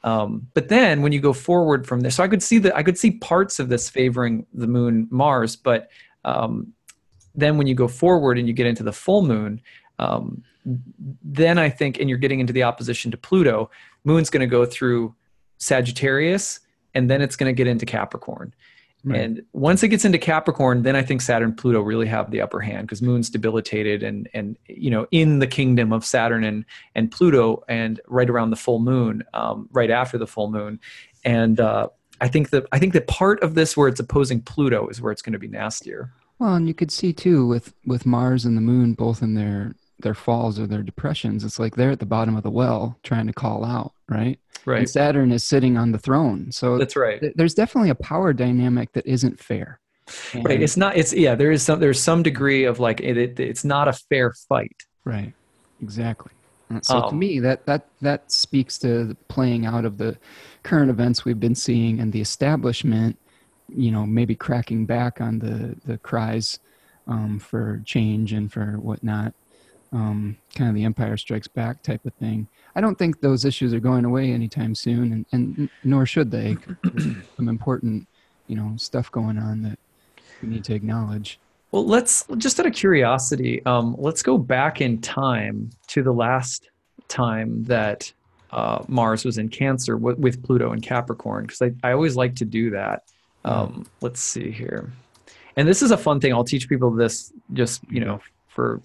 Um, 0.04 0.48
but 0.52 0.68
then 0.68 1.02
when 1.02 1.12
you 1.12 1.20
go 1.20 1.32
forward 1.32 1.86
from 1.86 2.00
this, 2.00 2.16
so 2.16 2.24
I 2.24 2.28
could 2.28 2.42
see 2.42 2.58
that 2.58 2.76
I 2.76 2.82
could 2.82 2.98
see 2.98 3.12
parts 3.12 3.58
of 3.58 3.68
this 3.68 3.88
favoring 3.90 4.46
the 4.52 4.66
moon 4.66 5.08
Mars, 5.10 5.56
but 5.56 5.90
um, 6.24 6.72
then 7.34 7.58
when 7.58 7.66
you 7.66 7.74
go 7.74 7.88
forward 7.88 8.38
and 8.38 8.46
you 8.46 8.54
get 8.54 8.66
into 8.66 8.82
the 8.82 8.92
full 8.92 9.22
moon, 9.22 9.60
um, 9.98 10.42
then 10.64 11.58
I 11.58 11.68
think, 11.68 11.98
and 12.00 12.08
you're 12.08 12.18
getting 12.18 12.40
into 12.40 12.52
the 12.52 12.62
opposition 12.62 13.10
to 13.10 13.16
Pluto, 13.16 13.70
moon's 14.04 14.30
going 14.30 14.40
to 14.40 14.46
go 14.46 14.64
through 14.64 15.14
Sagittarius, 15.58 16.60
and 16.94 17.10
then 17.10 17.20
it's 17.20 17.36
going 17.36 17.48
to 17.48 17.56
get 17.56 17.66
into 17.66 17.84
Capricorn. 17.86 18.54
Right. 19.04 19.20
And 19.20 19.42
once 19.52 19.82
it 19.82 19.88
gets 19.88 20.06
into 20.06 20.16
Capricorn, 20.16 20.82
then 20.82 20.96
I 20.96 21.02
think 21.02 21.20
Saturn 21.20 21.54
Pluto 21.54 21.80
really 21.80 22.06
have 22.06 22.30
the 22.30 22.40
upper 22.40 22.60
hand 22.60 22.86
because 22.86 23.02
Moon's 23.02 23.28
debilitated 23.28 24.02
and 24.02 24.28
and 24.32 24.56
you 24.66 24.90
know 24.90 25.06
in 25.10 25.40
the 25.40 25.46
kingdom 25.46 25.92
of 25.92 26.06
Saturn 26.06 26.42
and 26.42 26.64
and 26.94 27.10
Pluto 27.10 27.62
and 27.68 28.00
right 28.08 28.30
around 28.30 28.50
the 28.50 28.56
full 28.56 28.78
moon, 28.78 29.22
um, 29.34 29.68
right 29.72 29.90
after 29.90 30.16
the 30.16 30.26
full 30.26 30.50
moon, 30.50 30.80
and 31.22 31.60
uh, 31.60 31.88
I 32.22 32.28
think 32.28 32.50
that 32.50 32.66
I 32.72 32.78
think 32.78 32.94
that 32.94 33.06
part 33.06 33.42
of 33.42 33.54
this 33.54 33.76
where 33.76 33.88
it's 33.88 34.00
opposing 34.00 34.40
Pluto 34.40 34.88
is 34.88 35.02
where 35.02 35.12
it's 35.12 35.22
going 35.22 35.34
to 35.34 35.38
be 35.38 35.48
nastier. 35.48 36.10
Well, 36.38 36.54
and 36.54 36.66
you 36.66 36.74
could 36.74 36.90
see 36.90 37.12
too 37.12 37.46
with 37.46 37.74
with 37.84 38.06
Mars 38.06 38.46
and 38.46 38.56
the 38.56 38.62
Moon 38.62 38.94
both 38.94 39.22
in 39.22 39.34
their 39.34 39.74
their 40.00 40.14
falls 40.14 40.58
or 40.58 40.66
their 40.66 40.82
depressions. 40.82 41.44
It's 41.44 41.58
like 41.58 41.76
they're 41.76 41.90
at 41.90 42.00
the 42.00 42.06
bottom 42.06 42.36
of 42.36 42.42
the 42.42 42.50
well 42.50 42.98
trying 43.02 43.26
to 43.26 43.32
call 43.32 43.64
out, 43.64 43.92
right? 44.08 44.38
right 44.66 44.80
And. 44.80 44.90
Saturn 44.90 45.32
is 45.32 45.44
sitting 45.44 45.76
on 45.76 45.92
the 45.92 45.98
throne. 45.98 46.50
So 46.52 46.78
That's 46.78 46.96
right. 46.96 47.20
th- 47.20 47.34
there's 47.36 47.54
definitely 47.54 47.90
a 47.90 47.94
power 47.94 48.32
dynamic 48.32 48.92
that 48.92 49.06
isn't 49.06 49.38
fair. 49.38 49.80
Right. 50.34 50.62
It's 50.62 50.76
not. 50.76 50.96
It's 50.96 51.14
yeah. 51.14 51.34
There 51.34 51.50
is 51.50 51.62
some. 51.62 51.80
There's 51.80 52.02
some 52.02 52.22
degree 52.22 52.64
of 52.64 52.78
like 52.78 53.00
it. 53.00 53.16
it 53.16 53.40
it's 53.40 53.64
not 53.64 53.88
a 53.88 53.94
fair 53.94 54.34
fight. 54.48 54.76
Right. 55.04 55.32
Exactly. 55.80 56.32
So 56.82 57.00
to 57.00 57.06
Um, 57.06 57.18
me, 57.18 57.40
that 57.40 57.64
that 57.66 57.86
that 58.02 58.30
speaks 58.30 58.78
to 58.78 59.04
the 59.04 59.14
playing 59.28 59.64
out 59.64 59.84
of 59.84 59.96
the 59.96 60.18
current 60.62 60.90
events 60.90 61.24
we've 61.24 61.40
been 61.40 61.54
seeing 61.54 62.00
and 62.00 62.12
the 62.12 62.20
establishment, 62.20 63.16
you 63.68 63.90
know, 63.90 64.04
maybe 64.04 64.34
cracking 64.34 64.84
back 64.84 65.20
on 65.20 65.38
the 65.38 65.76
the 65.86 65.98
cries 65.98 66.58
um, 67.06 67.38
for 67.38 67.80
change 67.86 68.32
and 68.32 68.52
for 68.52 68.78
whatnot. 68.78 69.32
Um, 69.94 70.36
kind 70.56 70.68
of 70.68 70.74
the 70.74 70.82
Empire 70.82 71.16
Strikes 71.16 71.46
Back 71.46 71.80
type 71.84 72.04
of 72.04 72.12
thing. 72.14 72.48
I 72.74 72.80
don't 72.80 72.98
think 72.98 73.20
those 73.20 73.44
issues 73.44 73.72
are 73.72 73.78
going 73.78 74.04
away 74.04 74.32
anytime 74.32 74.74
soon, 74.74 75.12
and, 75.12 75.26
and 75.30 75.70
nor 75.84 76.04
should 76.04 76.32
they. 76.32 76.56
Some 77.36 77.48
important, 77.48 78.08
you 78.48 78.56
know, 78.56 78.72
stuff 78.76 79.12
going 79.12 79.38
on 79.38 79.62
that 79.62 79.78
we 80.42 80.48
need 80.48 80.64
to 80.64 80.74
acknowledge. 80.74 81.38
Well, 81.70 81.86
let's 81.86 82.26
just 82.38 82.58
out 82.58 82.66
of 82.66 82.72
curiosity, 82.72 83.64
um, 83.66 83.94
let's 83.96 84.20
go 84.20 84.36
back 84.36 84.80
in 84.80 85.00
time 85.00 85.70
to 85.88 86.02
the 86.02 86.12
last 86.12 86.70
time 87.06 87.62
that 87.64 88.12
uh, 88.50 88.82
Mars 88.88 89.24
was 89.24 89.38
in 89.38 89.48
Cancer 89.48 89.96
with, 89.96 90.18
with 90.18 90.42
Pluto 90.42 90.72
and 90.72 90.82
Capricorn, 90.82 91.46
because 91.46 91.62
I, 91.62 91.72
I 91.88 91.92
always 91.92 92.16
like 92.16 92.34
to 92.36 92.44
do 92.44 92.70
that. 92.70 93.04
Um, 93.44 93.86
let's 94.00 94.20
see 94.20 94.50
here, 94.50 94.90
and 95.56 95.68
this 95.68 95.82
is 95.82 95.92
a 95.92 95.96
fun 95.96 96.18
thing. 96.18 96.32
I'll 96.32 96.42
teach 96.42 96.68
people 96.68 96.90
this 96.90 97.32
just 97.52 97.80
you 97.88 98.00
know 98.00 98.18
for. 98.48 98.80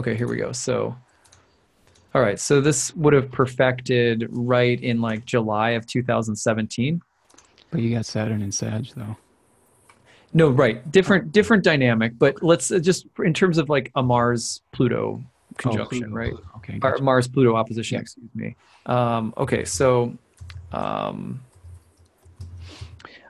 Okay, 0.00 0.14
here 0.16 0.26
we 0.28 0.36
go. 0.36 0.52
So, 0.52 0.96
all 2.14 2.22
right, 2.22 2.38
so 2.38 2.60
this 2.60 2.94
would 2.96 3.12
have 3.12 3.30
perfected 3.30 4.26
right 4.30 4.80
in 4.82 5.00
like 5.00 5.24
July 5.24 5.70
of 5.70 5.86
2017. 5.86 7.00
But 7.70 7.80
you 7.80 7.94
got 7.94 8.04
Saturn 8.06 8.42
and 8.42 8.52
Sag, 8.54 8.86
though. 8.96 9.16
No, 10.34 10.48
right. 10.48 10.90
Different 10.90 11.30
different 11.32 11.62
dynamic, 11.62 12.12
but 12.18 12.42
let's 12.42 12.70
uh, 12.72 12.78
just 12.78 13.06
in 13.22 13.34
terms 13.34 13.58
of 13.58 13.68
like 13.68 13.90
a 13.96 14.02
Mars 14.02 14.62
Pluto 14.72 15.22
conjunction, 15.58 16.04
Oh, 16.04 16.06
Pluto, 16.08 16.14
right? 16.14 16.30
Pluto. 16.32 16.48
Okay. 16.56 16.78
Gotcha. 16.78 17.02
Mars 17.02 17.28
Pluto 17.28 17.54
opposition, 17.54 17.96
Yeah. 17.96 18.00
excuse 18.00 18.30
me. 18.34 18.56
Um, 18.86 19.34
okay, 19.36 19.64
so 19.66 20.16
um, 20.72 21.40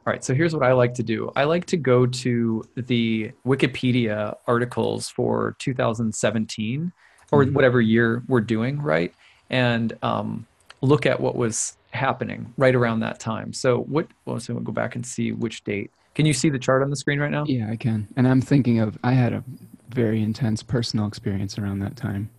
all 0.07 0.13
right, 0.13 0.25
so 0.25 0.35
here's 0.35 0.55
what 0.55 0.65
I 0.65 0.73
like 0.73 0.95
to 0.95 1.03
do. 1.03 1.31
I 1.37 1.45
like 1.45 1.67
to 1.67 1.77
go 1.77 2.07
to 2.07 2.65
the 2.77 3.31
Wikipedia 3.47 4.35
articles 4.49 5.09
for 5.09 5.55
2017 5.61 6.93
or 7.31 7.45
Mhm. 7.45 7.53
whatever 7.53 7.81
year 7.81 8.23
we're 8.29 8.41
doing, 8.41 8.81
right? 8.83 9.13
And 9.49 9.97
um, 10.03 10.47
look 10.81 11.07
at 11.07 11.21
what 11.21 11.37
was 11.37 11.77
happening 11.93 12.53
right 12.57 12.75
around 12.75 13.01
that 13.01 13.21
time. 13.21 13.53
So 13.53 13.83
what 13.83 14.09
well, 14.27 14.41
so 14.41 14.55
we'll 14.55 14.63
go 14.65 14.73
back 14.73 14.97
and 14.97 15.05
see 15.07 15.33
which 15.33 15.63
date. 15.65 15.91
Can 16.15 16.27
you 16.27 16.33
see 16.33 16.51
the 16.51 16.59
chart 16.59 16.83
on 16.83 16.91
the 16.91 16.97
screen 16.97 17.21
right 17.21 17.31
now? 17.31 17.45
Yeah, 17.47 17.71
I 17.71 17.77
can. 17.77 18.09
And 18.17 18.27
I'm 18.27 18.41
thinking 18.41 18.81
of 18.81 18.99
I 19.05 19.13
had 19.13 19.33
a 19.33 19.45
very 19.89 20.23
intense 20.23 20.63
personal 20.63 21.07
experience 21.07 21.59
around 21.59 21.79
that 21.81 21.97
time 21.97 22.31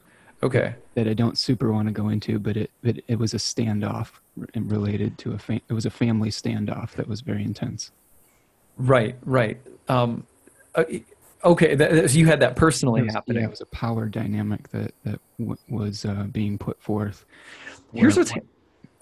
Okay. 0.42 0.76
that 0.96 1.08
I 1.08 1.14
don't 1.14 1.38
super 1.38 1.72
want 1.72 1.88
to 1.88 1.94
go 1.94 2.10
into, 2.10 2.40
but 2.40 2.58
it 2.58 2.72
it, 2.84 3.04
it 3.08 3.20
was 3.20 3.34
a 3.34 3.38
standoff 3.38 4.10
related 4.56 5.18
to 5.20 5.32
a 5.34 5.38
fam- 5.38 5.62
it 5.70 5.74
was 5.74 5.86
a 5.86 5.90
family 5.90 6.30
standoff 6.30 6.92
that 6.92 7.08
was 7.08 7.22
very 7.22 7.44
intense. 7.44 7.92
Right, 8.78 9.16
right. 9.24 9.60
Um, 9.88 10.26
uh, 10.76 10.84
okay, 11.46 11.76
that, 11.76 11.92
that- 11.92 12.14
you 12.16 12.26
had 12.26 12.40
that 12.40 12.56
personally 12.56 13.02
It 13.02 13.06
was, 13.06 13.14
happening. 13.14 13.38
yeah, 13.42 13.48
it 13.48 13.52
was 13.52 13.62
a 13.62 13.66
power 13.68 14.08
dynamic 14.08 14.70
that 14.70 14.94
that 15.04 15.20
w- 15.40 15.58
was 15.70 16.06
uh, 16.06 16.24
being 16.32 16.58
put 16.58 16.82
forth. 16.82 17.26
Here's 17.94 18.18
what's. 18.18 18.34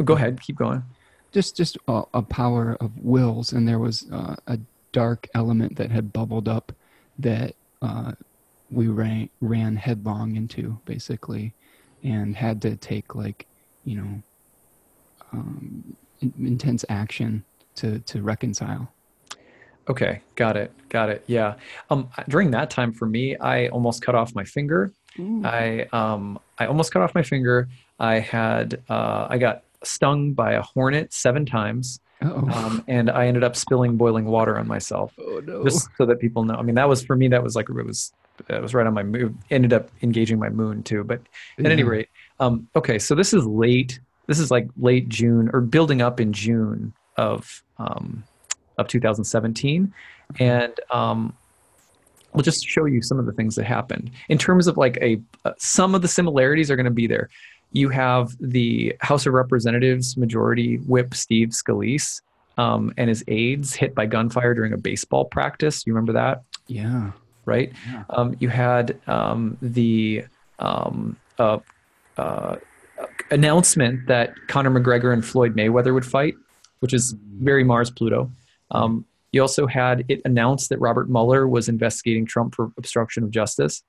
Go 0.04 0.16
ahead, 0.16 0.42
keep 0.42 0.58
going. 0.58 0.84
just 1.32 1.56
just 1.56 1.78
a, 1.88 2.04
a 2.14 2.22
power 2.22 2.76
of 2.82 2.92
wills 2.98 3.54
and 3.54 3.68
there 3.68 3.78
was 3.80 4.06
uh, 4.12 4.36
a 4.48 4.60
dark 4.92 5.28
element 5.36 5.76
that 5.78 5.92
had 5.92 6.12
bubbled 6.12 6.50
up 6.50 6.74
that 7.20 7.56
uh, 7.82 8.12
we 8.72 8.88
ran 8.88 9.30
ran 9.40 9.76
headlong 9.78 10.36
into 10.36 10.80
basically 10.86 11.54
and 12.04 12.36
had 12.36 12.62
to 12.64 12.76
take 12.76 13.14
like 13.16 13.46
you 13.86 13.96
know 13.96 14.22
um, 15.32 15.96
in- 16.22 16.34
intense 16.40 16.86
action 16.90 17.44
to 17.76 18.00
to 18.00 18.22
reconcile 18.22 18.92
Okay, 19.90 20.22
got 20.36 20.58
it, 20.58 20.72
got 20.90 21.10
it. 21.10 21.24
Yeah. 21.28 21.56
Um, 21.90 22.10
during 22.30 22.52
that 22.52 22.70
time 22.70 22.94
for 22.94 23.06
me, 23.06 23.36
I 23.38 23.68
almost 23.70 24.02
cut 24.02 24.16
off 24.16 24.36
my 24.36 24.44
finger. 24.44 24.94
I 25.44 25.88
um, 25.92 26.40
I 26.58 26.68
almost 26.68 26.94
cut 26.94 27.02
off 27.02 27.14
my 27.14 27.24
finger. 27.24 27.68
I 28.00 28.20
had 28.20 28.82
uh, 28.90 29.28
I 29.30 29.38
got 29.38 29.64
stung 29.84 30.34
by 30.34 30.54
a 30.54 30.62
hornet 30.62 31.12
seven 31.12 31.46
times, 31.46 32.00
oh 32.22 32.48
um, 32.50 32.84
and 32.88 33.10
I 33.10 33.28
ended 33.28 33.44
up 33.44 33.56
spilling 33.56 33.98
boiling 33.98 34.26
water 34.26 34.58
on 34.58 34.68
myself. 34.68 35.14
oh 35.20 35.42
no 35.46 35.64
just 35.64 35.90
so 35.98 36.06
that 36.06 36.20
people 36.20 36.44
know. 36.44 36.56
I 36.56 36.62
mean, 36.62 36.76
that 36.76 36.88
was 36.88 37.04
for 37.04 37.16
me. 37.16 37.28
That 37.28 37.44
was 37.44 37.56
like 37.56 37.68
it 37.68 37.86
was 37.86 38.14
it 38.48 38.62
was 38.62 38.74
right 38.74 38.88
on 38.88 38.94
my 38.94 39.04
moon. 39.04 39.38
Ended 39.50 39.74
up 39.74 39.90
engaging 40.02 40.40
my 40.40 40.50
moon 40.50 40.84
too. 40.84 41.04
But 41.04 41.22
at 41.60 41.66
any 41.66 41.84
rate, 41.84 42.08
um, 42.40 42.70
okay. 42.76 43.00
So 43.00 43.16
this 43.16 43.34
is 43.34 43.46
late. 43.46 44.00
This 44.32 44.40
is 44.40 44.50
like 44.50 44.70
late 44.78 45.10
June 45.10 45.50
or 45.52 45.60
building 45.60 46.02
up 46.02 46.22
in 46.22 46.32
June 46.32 46.94
of 47.18 47.62
um, 47.78 48.24
of 48.78 48.88
2017, 48.88 49.94
and 50.40 50.80
um, 50.90 51.34
we'll 52.34 52.44
just 52.44 52.66
show 52.66 52.86
you 52.86 53.02
some 53.02 53.20
of 53.20 53.26
the 53.26 53.34
things 53.34 53.56
that 53.56 53.66
happened 53.66 54.10
in 54.30 54.38
terms 54.38 54.68
of 54.68 54.78
like 54.78 54.98
a 55.02 55.20
uh, 55.44 55.52
some 55.58 55.94
of 55.94 56.02
the 56.02 56.08
similarities 56.08 56.72
are 56.72 56.78
going 56.78 56.86
to 56.86 56.92
be 56.92 57.08
there. 57.08 57.30
You 57.74 57.90
have 57.90 58.32
the 58.40 58.96
House 59.02 59.26
of 59.26 59.34
Representatives 59.34 60.16
Majority 60.16 60.78
Whip 60.78 61.14
Steve 61.14 61.50
Scalise 61.50 62.22
um, 62.58 62.94
and 62.96 63.10
his 63.10 63.26
aides 63.28 63.74
hit 63.74 63.94
by 63.94 64.06
gunfire 64.06 64.54
during 64.54 64.72
a 64.72 64.78
baseball 64.78 65.26
practice. 65.26 65.86
You 65.86 65.94
remember 65.94 66.14
that? 66.14 66.44
yeah 66.68 67.12
right? 67.46 67.72
Yeah. 67.88 68.04
Um, 68.10 68.36
you 68.40 68.50
had 68.50 69.00
um, 69.08 69.58
the 69.62 70.26
um, 70.60 71.18
uh, 71.40 71.60
uh, 72.18 72.58
announcement 73.32 74.08
that 74.08 74.36
Conor 74.48 74.72
McGregor 74.72 75.14
and 75.14 75.26
Floyd 75.26 75.56
Mayweather 75.56 75.94
would 75.94 76.06
fight, 76.06 76.36
which 76.80 76.94
is 76.94 77.16
very 77.40 77.64
Mars 77.64 77.90
Pluto. 77.90 78.30
Um, 78.72 79.06
you 79.32 79.42
also 79.42 79.66
had 79.66 80.06
it 80.10 80.22
announced 80.26 80.70
that 80.70 80.80
Robert 80.80 81.10
Mueller 81.10 81.48
was 81.48 81.70
investigating 81.70 82.26
Trump 82.26 82.54
for 82.56 82.72
obstruction 82.78 83.24
of 83.24 83.32
justice. 83.32 83.84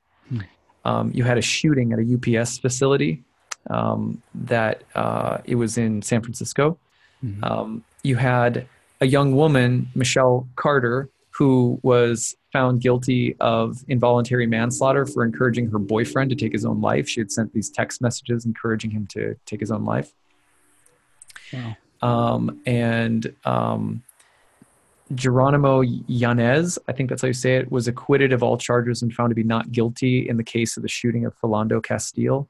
Um, 0.85 1.11
you 1.15 1.25
had 1.25 1.39
a 1.39 1.43
shooting 1.43 1.93
at 1.93 1.99
a 1.99 2.39
UPS 2.41 2.59
facility 2.59 3.23
um, 3.71 4.23
that 4.35 4.83
uh, 4.95 5.39
it 5.45 5.57
was 5.57 5.79
in 5.79 6.03
San 6.03 6.23
Francisco. 6.23 6.79
Mm-hmm. 7.25 7.45
Um, 7.45 7.85
you 8.03 8.17
had 8.17 8.67
a 9.01 9.07
young 9.07 9.35
woman, 9.35 9.89
Michelle 9.95 10.49
Carter, 10.57 11.09
who 11.31 11.79
was 11.83 12.37
found 12.53 12.81
guilty 12.81 13.35
of 13.41 13.83
involuntary 13.89 14.47
manslaughter 14.47 15.07
for 15.07 15.25
encouraging 15.25 15.71
her 15.71 15.79
boyfriend 15.79 16.31
to 16.31 16.37
take 16.37 16.53
his 16.53 16.65
own 16.65 16.81
life. 16.81 17.09
She 17.09 17.21
had 17.21 17.33
sent 17.33 17.53
these 17.53 17.71
text 17.71 18.03
messages 18.03 18.45
encouraging 18.45 18.91
him 18.91 19.07
to 19.09 19.35
take 19.47 19.61
his 19.61 19.71
own 19.71 19.85
life. 19.85 20.13
Wow. 21.53 21.77
Um, 22.03 22.61
and 22.67 23.35
um, 23.45 24.03
Jeronimo 25.15 26.03
Yanez, 26.07 26.79
I 26.89 26.93
think 26.93 27.09
that's 27.09 27.23
how 27.23 27.29
you 27.29 27.35
say 27.35 27.57
it, 27.57 27.71
was 27.71 27.89
acquitted 27.89 28.33
of 28.33 28.43
all 28.43 28.57
charges 28.57 29.03
and 29.03 29.13
found 29.13 29.31
to 29.31 29.35
be 29.35 29.45
not 29.45 29.73
guilty 29.73 30.29
in 30.29 30.37
the 30.37 30.45
case 30.45 30.77
of 30.77 30.83
the 30.83 30.89
shooting 30.89 31.25
of 31.25 31.39
Philando 31.39 31.83
Castile. 31.83 32.49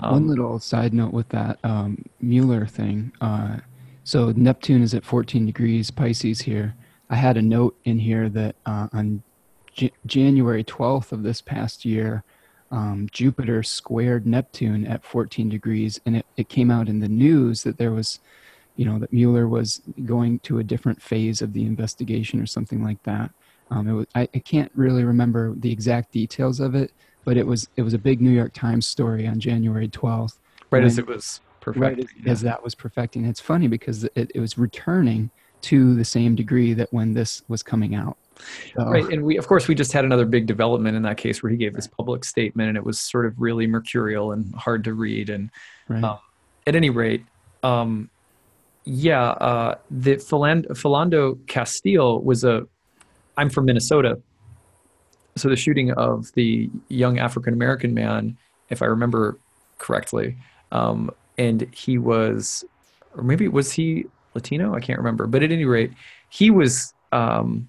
Um, 0.00 0.12
One 0.12 0.28
little 0.28 0.58
side 0.58 0.94
note 0.94 1.12
with 1.12 1.28
that 1.30 1.58
um, 1.64 2.04
Mueller 2.20 2.66
thing. 2.66 3.12
Uh, 3.20 3.58
so 4.04 4.32
Neptune 4.34 4.82
is 4.82 4.94
at 4.94 5.04
14 5.04 5.46
degrees 5.46 5.90
Pisces 5.90 6.40
here. 6.40 6.74
I 7.10 7.16
had 7.16 7.36
a 7.36 7.42
note 7.42 7.76
in 7.84 7.98
here 7.98 8.28
that 8.30 8.56
uh, 8.64 8.88
on 8.92 9.22
J- 9.78 9.92
January 10.06 10.64
12th 10.64 11.12
of 11.12 11.22
this 11.22 11.40
past 11.40 11.84
year, 11.84 12.24
um, 12.72 13.08
Jupiter 13.12 13.62
squared 13.62 14.26
Neptune 14.26 14.84
at 14.84 15.04
14 15.04 15.48
degrees, 15.48 16.00
and 16.04 16.16
it, 16.16 16.26
it 16.36 16.48
came 16.48 16.70
out 16.70 16.88
in 16.88 16.98
the 16.98 17.08
news 17.08 17.62
that 17.62 17.78
there 17.78 17.92
was, 17.92 18.18
you 18.74 18.84
know, 18.84 18.98
that 18.98 19.12
Mueller 19.12 19.46
was 19.46 19.80
going 20.04 20.40
to 20.40 20.58
a 20.58 20.64
different 20.64 21.00
phase 21.00 21.40
of 21.40 21.52
the 21.52 21.64
investigation 21.64 22.40
or 22.40 22.46
something 22.46 22.82
like 22.82 23.00
that. 23.04 23.30
Um, 23.70 23.86
it 23.86 23.92
was, 23.92 24.06
I, 24.16 24.22
I 24.34 24.38
can't 24.40 24.72
really 24.74 25.04
remember 25.04 25.54
the 25.54 25.70
exact 25.70 26.10
details 26.10 26.58
of 26.58 26.74
it, 26.74 26.92
but 27.24 27.36
it 27.36 27.46
was 27.46 27.68
it 27.76 27.82
was 27.82 27.94
a 27.94 27.98
big 27.98 28.20
New 28.20 28.30
York 28.30 28.52
Times 28.54 28.84
story 28.84 29.28
on 29.28 29.38
January 29.38 29.88
12th. 29.88 30.38
Right 30.70 30.82
as 30.82 30.98
it 30.98 31.06
was 31.06 31.40
perfecting. 31.60 31.82
Right 31.82 31.98
as, 32.00 32.24
yeah. 32.24 32.32
as 32.32 32.40
that 32.40 32.64
was 32.64 32.74
perfecting. 32.74 33.26
It's 33.26 33.40
funny 33.40 33.68
because 33.68 34.04
it, 34.04 34.32
it 34.34 34.40
was 34.40 34.58
returning 34.58 35.30
to 35.60 35.94
the 35.94 36.04
same 36.04 36.34
degree 36.34 36.72
that 36.74 36.92
when 36.92 37.14
this 37.14 37.42
was 37.48 37.62
coming 37.62 37.94
out. 37.94 38.16
So, 38.76 38.84
right, 38.84 39.04
and 39.04 39.24
we 39.24 39.36
of 39.36 39.46
course 39.46 39.68
we 39.68 39.74
just 39.74 39.92
had 39.92 40.04
another 40.04 40.24
big 40.24 40.46
development 40.46 40.96
in 40.96 41.02
that 41.02 41.16
case 41.16 41.42
where 41.42 41.50
he 41.50 41.56
gave 41.56 41.74
this 41.74 41.86
public 41.86 42.24
statement, 42.24 42.68
and 42.68 42.76
it 42.76 42.84
was 42.84 43.00
sort 43.00 43.26
of 43.26 43.40
really 43.40 43.66
mercurial 43.66 44.32
and 44.32 44.54
hard 44.54 44.84
to 44.84 44.94
read. 44.94 45.30
And 45.30 45.50
right. 45.88 46.02
um, 46.02 46.18
at 46.66 46.76
any 46.76 46.90
rate, 46.90 47.24
um, 47.62 48.10
yeah, 48.84 49.30
uh, 49.30 49.74
the 49.90 50.16
Philando, 50.16 50.68
Philando 50.68 51.46
Castile 51.46 52.22
was 52.22 52.44
a. 52.44 52.66
I'm 53.36 53.50
from 53.50 53.66
Minnesota, 53.66 54.20
so 55.36 55.48
the 55.48 55.56
shooting 55.56 55.92
of 55.92 56.32
the 56.32 56.68
young 56.88 57.18
African 57.18 57.54
American 57.54 57.94
man, 57.94 58.36
if 58.68 58.82
I 58.82 58.86
remember 58.86 59.38
correctly, 59.78 60.36
um, 60.72 61.10
and 61.38 61.68
he 61.72 61.98
was, 61.98 62.64
or 63.16 63.22
maybe 63.22 63.46
was 63.48 63.72
he 63.72 64.06
Latino? 64.34 64.74
I 64.74 64.80
can't 64.80 64.98
remember. 64.98 65.26
But 65.26 65.42
at 65.42 65.52
any 65.52 65.64
rate, 65.64 65.92
he 66.30 66.50
was 66.50 66.92
um, 67.12 67.68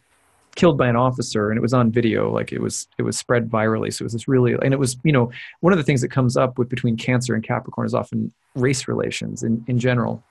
killed 0.60 0.78
by 0.78 0.88
an 0.88 0.95
officer, 0.95 1.49
and 1.49 1.57
it 1.57 1.62
was 1.62 1.74
on 1.74 1.91
video. 1.91 2.32
Like 2.32 2.51
it 2.51 2.62
was, 2.62 2.88
it 2.97 3.03
was 3.03 3.18
spread 3.18 3.49
virally. 3.49 3.93
So 3.93 4.03
it 4.03 4.07
was 4.07 4.14
this 4.14 4.28
really, 4.28 4.53
and 4.62 4.74
it 4.74 4.80
was, 4.80 4.97
you 5.03 5.12
know, 5.12 5.32
one 5.62 5.74
of 5.74 5.78
the 5.78 5.84
things 5.84 6.01
that 6.01 6.10
comes 6.10 6.36
up 6.36 6.57
with 6.57 6.70
between 6.70 6.97
Cancer 6.97 7.34
and 7.34 7.43
Capricorn 7.43 7.86
is 7.86 7.93
often 7.93 8.32
race 8.55 8.88
relations 8.88 9.43
in 9.43 9.64
in 9.68 9.80
general. 9.80 10.24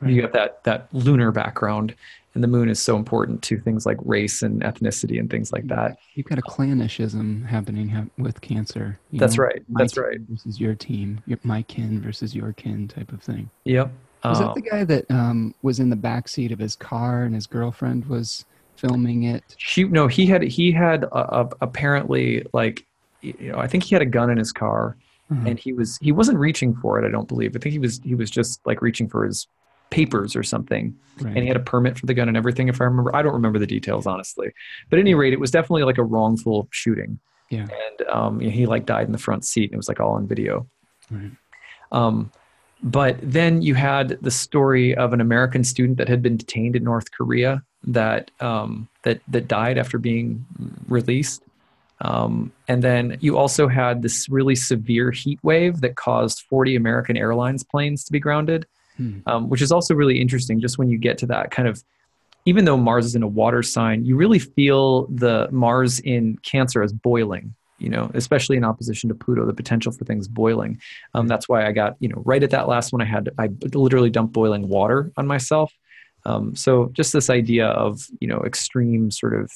Right. 0.00 0.12
You 0.12 0.22
got 0.22 0.32
that 0.32 0.64
that 0.64 0.88
lunar 0.92 1.30
background, 1.30 1.94
and 2.34 2.42
the 2.42 2.48
moon 2.48 2.68
is 2.68 2.82
so 2.82 2.96
important 2.96 3.42
to 3.42 3.60
things 3.60 3.86
like 3.86 3.98
race 4.04 4.42
and 4.42 4.62
ethnicity 4.62 5.20
and 5.20 5.30
things 5.30 5.52
like 5.52 5.66
that. 5.68 5.98
You've 6.14 6.26
got 6.26 6.38
a 6.38 6.42
clannishism 6.42 7.46
happening 7.46 8.10
with 8.18 8.40
Cancer. 8.40 8.98
That's 9.12 9.36
know? 9.36 9.44
right. 9.44 9.62
That's 9.68 9.96
right. 9.96 10.20
Versus 10.28 10.60
your 10.60 10.74
team, 10.74 11.20
your, 11.26 11.38
my 11.44 11.62
kin 11.62 12.00
versus 12.00 12.34
your 12.34 12.52
kin 12.52 12.88
type 12.88 13.12
of 13.12 13.22
thing. 13.22 13.50
Yep. 13.64 13.92
Was 14.24 14.38
that 14.38 14.50
oh. 14.50 14.54
the 14.54 14.62
guy 14.62 14.84
that 14.84 15.10
um, 15.10 15.54
was 15.62 15.80
in 15.80 15.90
the 15.90 15.96
back 15.96 16.28
seat 16.28 16.52
of 16.52 16.58
his 16.58 16.76
car 16.76 17.24
and 17.24 17.34
his 17.34 17.46
girlfriend 17.46 18.06
was 18.06 18.44
filming 18.82 19.24
it? 19.24 19.42
She 19.56 19.84
no, 19.84 20.06
he 20.06 20.26
had 20.26 20.42
he 20.42 20.72
had 20.72 21.06
apparently 21.12 22.44
like 22.52 22.86
you 23.20 23.52
know 23.52 23.58
I 23.58 23.66
think 23.66 23.84
he 23.84 23.94
had 23.94 24.02
a 24.02 24.06
gun 24.06 24.30
in 24.30 24.38
his 24.38 24.52
car 24.52 24.96
uh-huh. 25.30 25.44
and 25.46 25.58
he 25.58 25.72
was 25.72 25.98
he 26.02 26.12
wasn't 26.12 26.38
reaching 26.38 26.74
for 26.74 27.02
it. 27.02 27.06
I 27.06 27.10
don't 27.10 27.28
believe. 27.28 27.56
I 27.56 27.58
think 27.58 27.72
he 27.72 27.78
was 27.78 28.00
he 28.04 28.14
was 28.14 28.30
just 28.30 28.60
like 28.66 28.82
reaching 28.82 29.08
for 29.08 29.24
his 29.24 29.46
papers 29.90 30.34
or 30.34 30.42
something 30.42 30.96
right. 31.20 31.34
and 31.34 31.42
he 31.42 31.46
had 31.46 31.56
a 31.56 31.60
permit 31.60 31.98
for 31.98 32.06
the 32.06 32.14
gun 32.14 32.26
and 32.26 32.34
everything 32.34 32.66
if 32.66 32.80
i 32.80 32.84
remember 32.84 33.14
i 33.14 33.20
don't 33.20 33.34
remember 33.34 33.58
the 33.58 33.66
details 33.66 34.06
honestly 34.06 34.50
but 34.88 34.98
at 34.98 35.00
any 35.00 35.12
rate 35.12 35.34
it 35.34 35.38
was 35.38 35.50
definitely 35.50 35.82
like 35.82 35.98
a 35.98 36.02
wrongful 36.02 36.66
shooting 36.70 37.18
yeah 37.50 37.66
and 37.66 38.08
um, 38.08 38.40
he 38.40 38.64
like 38.64 38.86
died 38.86 39.04
in 39.04 39.12
the 39.12 39.18
front 39.18 39.44
seat 39.44 39.64
and 39.64 39.74
it 39.74 39.76
was 39.76 39.88
like 39.88 40.00
all 40.00 40.12
on 40.12 40.26
video 40.26 40.66
right. 41.10 41.30
um, 41.92 42.32
but 42.82 43.18
then 43.22 43.60
you 43.60 43.74
had 43.74 44.18
the 44.22 44.30
story 44.30 44.94
of 44.96 45.12
an 45.12 45.20
American 45.20 45.62
student 45.62 45.98
that 45.98 46.08
had 46.08 46.20
been 46.20 46.36
detained 46.36 46.74
in 46.74 46.82
North 46.82 47.12
Korea 47.12 47.62
that 47.84 48.30
um, 48.40 48.88
that 49.02 49.20
that 49.28 49.48
died 49.48 49.78
after 49.78 49.98
being 49.98 50.44
released. 50.88 51.42
Um, 52.00 52.52
and 52.66 52.82
then 52.82 53.16
you 53.20 53.38
also 53.38 53.68
had 53.68 54.02
this 54.02 54.28
really 54.28 54.56
severe 54.56 55.12
heat 55.12 55.38
wave 55.44 55.82
that 55.82 55.94
caused 55.94 56.42
40 56.50 56.74
American 56.74 57.16
Airlines 57.16 57.62
planes 57.62 58.02
to 58.04 58.12
be 58.12 58.18
grounded, 58.18 58.66
hmm. 58.96 59.20
um, 59.26 59.48
which 59.48 59.62
is 59.62 59.70
also 59.70 59.94
really 59.94 60.20
interesting. 60.20 60.60
Just 60.60 60.78
when 60.78 60.88
you 60.88 60.98
get 60.98 61.16
to 61.18 61.26
that 61.26 61.52
kind 61.52 61.68
of, 61.68 61.84
even 62.44 62.64
though 62.64 62.76
Mars 62.76 63.06
is 63.06 63.14
in 63.14 63.22
a 63.22 63.28
water 63.28 63.62
sign, 63.62 64.04
you 64.04 64.16
really 64.16 64.40
feel 64.40 65.06
the 65.06 65.48
Mars 65.52 66.00
in 66.00 66.38
Cancer 66.38 66.82
as 66.82 66.92
boiling 66.92 67.54
you 67.82 67.88
know, 67.88 68.08
especially 68.14 68.56
in 68.56 68.62
opposition 68.62 69.08
to 69.08 69.14
Pluto, 69.14 69.44
the 69.44 69.52
potential 69.52 69.90
for 69.90 70.04
things 70.04 70.28
boiling. 70.28 70.80
Um, 71.14 71.26
that's 71.26 71.48
why 71.48 71.66
I 71.66 71.72
got, 71.72 71.96
you 71.98 72.08
know, 72.08 72.22
right 72.24 72.40
at 72.40 72.50
that 72.50 72.68
last 72.68 72.92
one, 72.92 73.02
I 73.02 73.04
had, 73.04 73.30
I 73.38 73.48
literally 73.74 74.08
dumped 74.08 74.32
boiling 74.32 74.68
water 74.68 75.10
on 75.16 75.26
myself. 75.26 75.72
Um, 76.24 76.54
so 76.54 76.90
just 76.92 77.12
this 77.12 77.30
idea 77.30 77.66
of, 77.68 78.06
you 78.20 78.28
know, 78.28 78.42
extreme 78.44 79.10
sort 79.10 79.34
of 79.34 79.50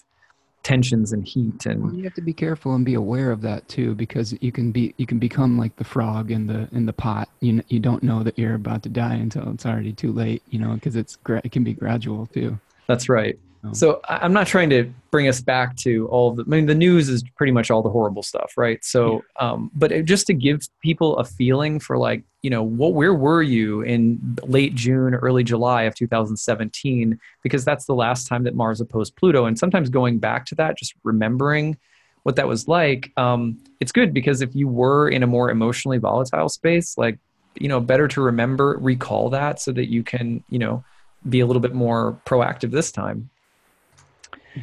tensions 0.63 1.13
and 1.13 1.25
heat 1.25 1.65
and 1.65 1.81
well, 1.81 1.95
you 1.95 2.03
have 2.03 2.15
to 2.15 2.21
be 2.21 2.33
careful 2.33 2.75
and 2.75 2.85
be 2.85 2.95
aware 2.95 3.31
of 3.31 3.41
that 3.41 3.69
too 3.69 3.95
because 3.95 4.37
you 4.41 4.51
can 4.51 4.73
be 4.73 4.93
you 4.97 5.07
can 5.07 5.21
become 5.21 5.57
like 5.57 5.77
the 5.77 5.85
frog 5.85 6.33
in 6.33 6.49
the 6.49 6.69
in 6.73 6.87
the 6.87 6.93
pot. 6.93 7.29
You 7.41 7.63
you 7.69 7.79
don't 7.79 8.03
know 8.03 8.25
that 8.25 8.37
you're 8.37 8.57
about 8.57 8.83
to 8.83 8.89
die 8.89 9.15
until 9.15 9.49
it's 9.51 9.65
already 9.65 9.93
too 9.93 10.13
late 10.13 10.43
you 10.51 10.59
know 10.59 10.75
because 10.75 10.97
it's 10.97 11.19
it 11.29 11.53
can 11.53 11.63
be 11.63 11.73
gradual 11.73 12.27
too. 12.27 12.59
That's 12.89 13.09
right 13.09 13.39
so 13.73 14.01
I'm 14.09 14.33
not 14.33 14.47
trying 14.47 14.71
to 14.71 14.93
bring 15.11 15.29
us 15.29 15.41
back 15.41 15.77
to 15.79 16.07
all 16.09 16.33
the. 16.33 16.43
I 16.43 16.47
mean, 16.47 16.67
the 16.67 16.75
news 16.75 17.09
is 17.09 17.25
pretty 17.37 17.53
much 17.53 17.71
all 17.71 17.83
the 17.83 17.91
horrible 17.91 18.23
stuff, 18.23 18.53
right? 18.57 18.85
So, 18.85 19.23
um, 19.41 19.71
but 19.75 19.93
it, 19.93 20.05
just 20.05 20.27
to 20.29 20.35
give 20.35 20.61
people 20.83 21.17
a 21.17 21.25
feeling 21.25 21.81
for 21.81 21.99
like, 21.99 22.23
you 22.43 22.51
know, 22.51 22.63
what 22.63 22.95
where 22.95 23.15
were 23.15 23.43
you 23.43 23.83
in 23.83 24.39
late 24.45 24.75
June, 24.75 25.15
early 25.15 25.43
July 25.43 25.83
of 25.83 25.95
2017? 25.95 27.19
Because 27.43 27.65
that's 27.65 27.87
the 27.87 27.95
last 27.95 28.27
time 28.29 28.45
that 28.45 28.55
Mars 28.55 28.81
opposed 28.81 29.17
Pluto, 29.17 29.47
and 29.47 29.59
sometimes 29.59 29.91
going 29.91 30.19
back 30.19 30.47
to 30.47 30.55
that, 30.57 30.79
just 30.79 30.95
remembering 31.03 31.77
what 32.23 32.37
that 32.37 32.49
was 32.49 32.67
like, 32.67 33.13
um, 33.17 33.57
it's 33.79 33.93
good 33.93 34.13
because 34.13 34.43
if 34.43 34.53
you 34.55 34.67
were 34.67 35.09
in 35.09 35.23
a 35.23 35.29
more 35.29 35.49
emotionally 35.49 35.99
volatile 35.99 36.49
space, 36.49 36.99
like, 36.99 37.21
you 37.55 37.69
know, 37.69 37.79
better 37.79 38.09
to 38.09 38.21
remember, 38.21 38.77
recall 38.81 39.31
that 39.31 39.61
so 39.61 39.71
that 39.71 39.89
you 39.89 40.03
can, 40.03 40.43
you 40.51 40.59
know, 40.59 40.85
be 41.29 41.39
a 41.39 41.47
little 41.47 41.61
bit 41.61 41.73
more 41.73 42.21
proactive 42.27 42.73
this 42.73 42.91
time 42.91 43.31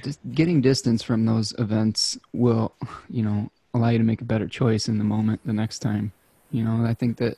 just 0.01 0.19
getting 0.31 0.61
distance 0.61 1.03
from 1.03 1.25
those 1.25 1.53
events 1.59 2.17
will, 2.33 2.73
you 3.09 3.23
know, 3.23 3.49
allow 3.73 3.89
you 3.89 3.97
to 3.97 4.03
make 4.03 4.21
a 4.21 4.25
better 4.25 4.47
choice 4.47 4.87
in 4.87 4.97
the 4.97 5.03
moment 5.03 5.41
the 5.45 5.53
next 5.53 5.79
time. 5.79 6.11
You 6.51 6.63
know, 6.63 6.85
I 6.85 6.93
think 6.93 7.17
that 7.17 7.37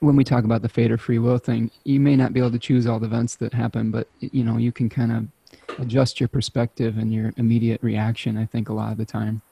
when 0.00 0.16
we 0.16 0.24
talk 0.24 0.44
about 0.44 0.62
the 0.62 0.68
fate 0.68 0.92
or 0.92 0.98
free 0.98 1.18
will 1.18 1.38
thing, 1.38 1.70
you 1.84 2.00
may 2.00 2.16
not 2.16 2.32
be 2.32 2.40
able 2.40 2.52
to 2.52 2.58
choose 2.58 2.86
all 2.86 2.98
the 2.98 3.06
events 3.06 3.36
that 3.36 3.52
happen, 3.52 3.90
but 3.90 4.08
you 4.20 4.44
know, 4.44 4.56
you 4.56 4.72
can 4.72 4.88
kind 4.88 5.12
of 5.12 5.80
adjust 5.80 6.20
your 6.20 6.28
perspective 6.28 6.98
and 6.98 7.12
your 7.12 7.32
immediate 7.36 7.82
reaction. 7.82 8.36
I 8.36 8.46
think 8.46 8.68
a 8.68 8.72
lot 8.72 8.92
of 8.92 8.98
the 8.98 9.04
time, 9.04 9.42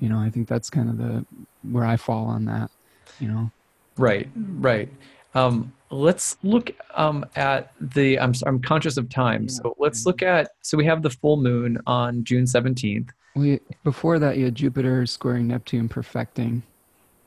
you 0.00 0.08
know, 0.08 0.18
I 0.18 0.30
think 0.30 0.48
that's 0.48 0.70
kind 0.70 0.88
of 0.88 0.98
the 0.98 1.24
where 1.70 1.84
I 1.84 1.96
fall 1.96 2.26
on 2.26 2.44
that. 2.46 2.70
You 3.20 3.28
know, 3.28 3.50
right, 3.96 4.28
right. 4.36 4.88
Um, 5.34 5.72
let's 5.90 6.36
look 6.42 6.70
um, 6.94 7.26
at 7.36 7.72
the. 7.80 8.18
I'm 8.18 8.32
I'm 8.46 8.60
conscious 8.60 8.96
of 8.96 9.08
time, 9.08 9.48
so 9.48 9.74
let's 9.78 10.06
look 10.06 10.22
at. 10.22 10.52
So 10.62 10.76
we 10.76 10.84
have 10.84 11.02
the 11.02 11.10
full 11.10 11.36
moon 11.36 11.78
on 11.86 12.24
June 12.24 12.44
17th. 12.44 13.10
We 13.34 13.60
before 13.82 14.18
that 14.20 14.36
you 14.36 14.44
had 14.46 14.54
Jupiter 14.54 15.06
squaring 15.06 15.48
Neptune, 15.48 15.88
perfecting 15.88 16.62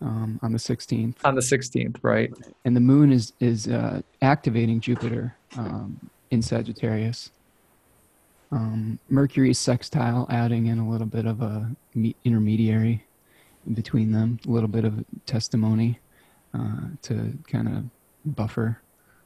um, 0.01 0.39
on 0.41 0.53
the 0.53 0.57
16th. 0.57 1.15
On 1.25 1.35
the 1.35 1.41
16th, 1.41 1.97
right? 2.01 2.31
And 2.63 2.75
the 2.75 2.81
moon 2.81 3.11
is 3.11 3.33
is 3.39 3.67
uh, 3.67 4.01
activating 4.21 4.79
Jupiter 4.79 5.35
um, 5.57 6.09
in 6.31 6.41
Sagittarius. 6.41 7.31
Um, 8.49 8.97
Mercury's 9.09 9.59
sextile, 9.59 10.25
adding 10.29 10.67
in 10.67 10.79
a 10.79 10.89
little 10.89 11.07
bit 11.07 11.25
of 11.25 11.41
a 11.41 11.69
intermediary 12.23 13.03
between 13.73 14.13
them, 14.13 14.39
a 14.47 14.49
little 14.49 14.69
bit 14.69 14.85
of 14.85 15.03
testimony. 15.25 15.99
uh, 16.53 16.87
to 17.01 17.37
kind 17.47 17.67
of 17.67 17.83
buffer 18.35 18.81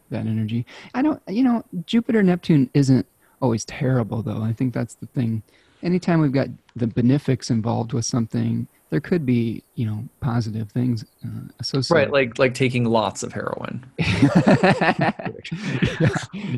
that 0.10 0.26
energy. 0.26 0.66
I 0.94 1.02
don't, 1.02 1.22
you 1.28 1.44
know, 1.44 1.64
Jupiter 1.86 2.22
Neptune 2.22 2.70
isn't 2.74 3.06
always 3.42 3.66
terrible 3.66 4.22
though. 4.22 4.42
I 4.42 4.54
think 4.54 4.74
that's 4.74 4.96
the 4.96 5.08
thing. 5.08 5.44
Anytime 5.84 6.22
we've 6.22 6.32
got 6.32 6.48
the 6.76 6.88
benefics 6.88 7.50
involved 7.50 7.94
with 7.94 8.06
something, 8.06 8.68
there 8.92 9.00
could 9.00 9.26
be, 9.26 9.64
you 9.76 9.86
know, 9.86 10.04
positive 10.20 10.70
things 10.72 11.06
uh, 11.26 11.48
associated. 11.60 11.96
Right, 11.96 12.12
like 12.12 12.38
like 12.38 12.54
taking 12.54 12.84
lots 12.86 13.24
of 13.24 13.34
heroin. 13.34 13.84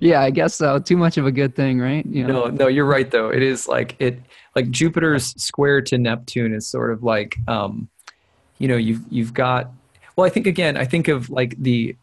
yeah, 0.01 0.21
I 0.21 0.31
guess 0.31 0.55
so. 0.55 0.79
Too 0.79 0.97
much 0.97 1.17
of 1.17 1.25
a 1.27 1.31
good 1.31 1.55
thing, 1.55 1.79
right? 1.79 2.05
You 2.05 2.27
know? 2.27 2.45
No, 2.45 2.49
no, 2.49 2.67
you're 2.67 2.85
right 2.85 3.09
though. 3.09 3.29
It 3.29 3.43
is 3.43 3.67
like 3.67 3.95
it 3.99 4.19
like 4.55 4.71
Jupiter's 4.71 5.27
square 5.41 5.81
to 5.83 5.97
Neptune 5.97 6.53
is 6.53 6.67
sort 6.67 6.91
of 6.91 7.03
like 7.03 7.37
um 7.47 7.87
you 8.57 8.67
know, 8.67 8.77
you've 8.77 9.01
you've 9.09 9.33
got 9.33 9.71
well, 10.15 10.25
I 10.25 10.29
think 10.29 10.47
again, 10.47 10.75
I 10.75 10.85
think 10.85 11.07
of 11.07 11.29
like 11.29 11.55
the 11.57 11.95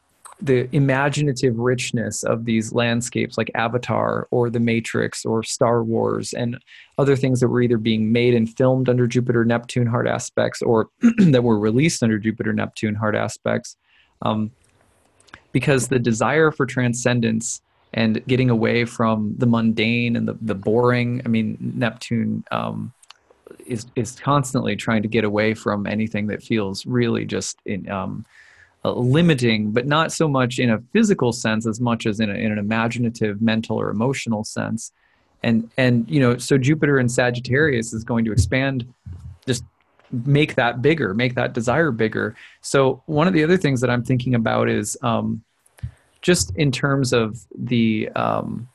the 0.43 0.69
imaginative 0.75 1.59
richness 1.59 2.23
of 2.23 2.45
these 2.45 2.73
landscapes 2.73 3.37
like 3.37 3.51
Avatar 3.55 4.27
or 4.31 4.49
The 4.49 4.61
Matrix 4.61 5.25
or 5.25 5.43
Star 5.43 5.85
Wars 5.85 6.33
and 6.33 6.59
other 6.99 7.17
things 7.17 7.41
that 7.41 7.49
were 7.49 7.63
either 7.63 7.79
being 7.79 8.11
made 8.13 8.35
and 8.35 8.49
filmed 8.49 8.89
under 8.89 9.07
Jupiter 9.07 9.45
Neptune 9.45 9.87
hard 9.87 10.09
aspects 10.09 10.63
or 10.63 10.89
that 11.19 11.45
were 11.45 11.59
released 11.59 12.03
under 12.03 12.19
Jupiter 12.19 12.53
Neptune 12.53 12.95
hard 12.95 13.17
aspects. 13.17 13.77
Um, 14.23 14.51
because 15.53 15.89
the 15.89 15.99
desire 15.99 16.51
for 16.51 16.65
transcendence 16.65 17.61
and 17.93 18.25
getting 18.27 18.51
away 18.51 18.85
from 18.85 19.35
the 19.37 19.47
mundane 19.47 20.17
and 20.17 20.29
the, 20.29 20.39
the 20.41 20.55
boring, 20.55 21.23
I 21.25 21.29
mean, 21.29 21.59
Neptune 21.61 22.45
um, 22.53 22.93
is, 23.67 23.87
is 23.97 24.13
constantly 24.13 24.77
trying 24.77 25.03
to 25.03 25.09
get 25.09 25.25
away 25.25 25.55
from 25.55 25.87
anything 25.87 26.29
that 26.29 26.43
feels 26.43 26.87
really 26.87 27.25
just 27.25 27.59
in. 27.67 27.91
Um, 27.91 28.25
uh, 28.85 28.93
limiting, 28.93 29.73
but 29.73 29.87
not 29.87 30.13
so 30.13 30.29
much 30.29 30.59
in 30.59 30.71
a 30.71 30.81
physical 30.93 31.33
sense 31.33 31.67
as 31.67 31.81
much 31.81 32.07
as 32.07 32.21
in, 32.21 32.31
a, 32.31 32.35
in 32.35 32.53
an 32.53 32.59
imaginative, 32.59 33.43
mental, 33.43 33.79
or 33.79 33.91
emotional 33.91 34.45
sense. 34.45 34.93
And 35.43 35.71
and 35.77 36.09
you 36.11 36.21
know, 36.21 36.39
so 36.39 36.59
Jupiter 36.59 36.99
in 36.99 37.09
Sagittarius 37.09 37.93
is 37.93 38.05
going 38.05 38.25
to 38.27 38.33
expand, 38.33 38.87
just 39.47 39.65
make 40.25 40.55
that 40.57 40.83
bigger, 40.83 41.15
make 41.15 41.35
that 41.35 41.55
desire 41.55 41.91
bigger. 41.91 42.35
So 42.61 43.03
one 43.07 43.27
of 43.27 43.33
the 43.33 43.45
other 43.45 43.57
things 43.57 43.81
that 43.81 43.91
I'm 43.91 44.05
thinking 44.05 44.35
about 44.35 44.69
is 44.69 44.99
um, 45.03 45.43
just 46.21 46.55
in 46.57 46.71
terms 46.71 47.13
of 47.13 47.47
the 47.57 48.11
um, 48.17 48.69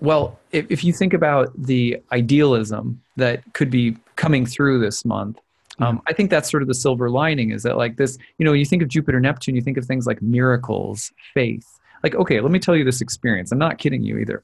well, 0.00 0.38
if, 0.52 0.70
if 0.70 0.84
you 0.84 0.92
think 0.92 1.12
about 1.12 1.50
the 1.60 2.00
idealism 2.12 3.02
that 3.16 3.42
could 3.52 3.70
be 3.70 3.96
coming 4.16 4.46
through 4.46 4.78
this 4.78 5.04
month, 5.04 5.40
um, 5.80 6.02
I 6.06 6.12
think 6.12 6.30
that's 6.30 6.50
sort 6.50 6.62
of 6.62 6.68
the 6.68 6.74
silver 6.74 7.10
lining 7.10 7.50
is 7.50 7.62
that 7.62 7.76
like 7.76 7.96
this, 7.96 8.18
you 8.38 8.44
know, 8.44 8.52
you 8.52 8.64
think 8.64 8.82
of 8.82 8.88
Jupiter, 8.88 9.20
Neptune, 9.20 9.54
you 9.54 9.62
think 9.62 9.76
of 9.76 9.84
things 9.84 10.06
like 10.06 10.20
miracles, 10.20 11.12
faith. 11.34 11.66
Like, 12.02 12.14
okay, 12.14 12.40
let 12.40 12.50
me 12.50 12.58
tell 12.58 12.76
you 12.76 12.84
this 12.84 13.00
experience. 13.00 13.52
I'm 13.52 13.58
not 13.58 13.78
kidding 13.78 14.02
you 14.02 14.18
either. 14.18 14.42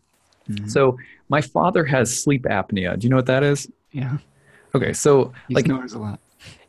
Mm-hmm. 0.49 0.69
So 0.69 0.99
my 1.29 1.41
father 1.41 1.85
has 1.85 2.17
sleep 2.17 2.43
apnea. 2.45 2.99
Do 2.99 3.07
you 3.07 3.11
know 3.11 3.17
what 3.17 3.27
that 3.27 3.43
is? 3.43 3.71
Yeah. 3.93 4.19
Okay, 4.75 4.93
so 4.93 5.33
he 5.49 5.55
like 5.55 5.67
snores 5.67 5.95
a 5.95 5.99
lot. 5.99 6.21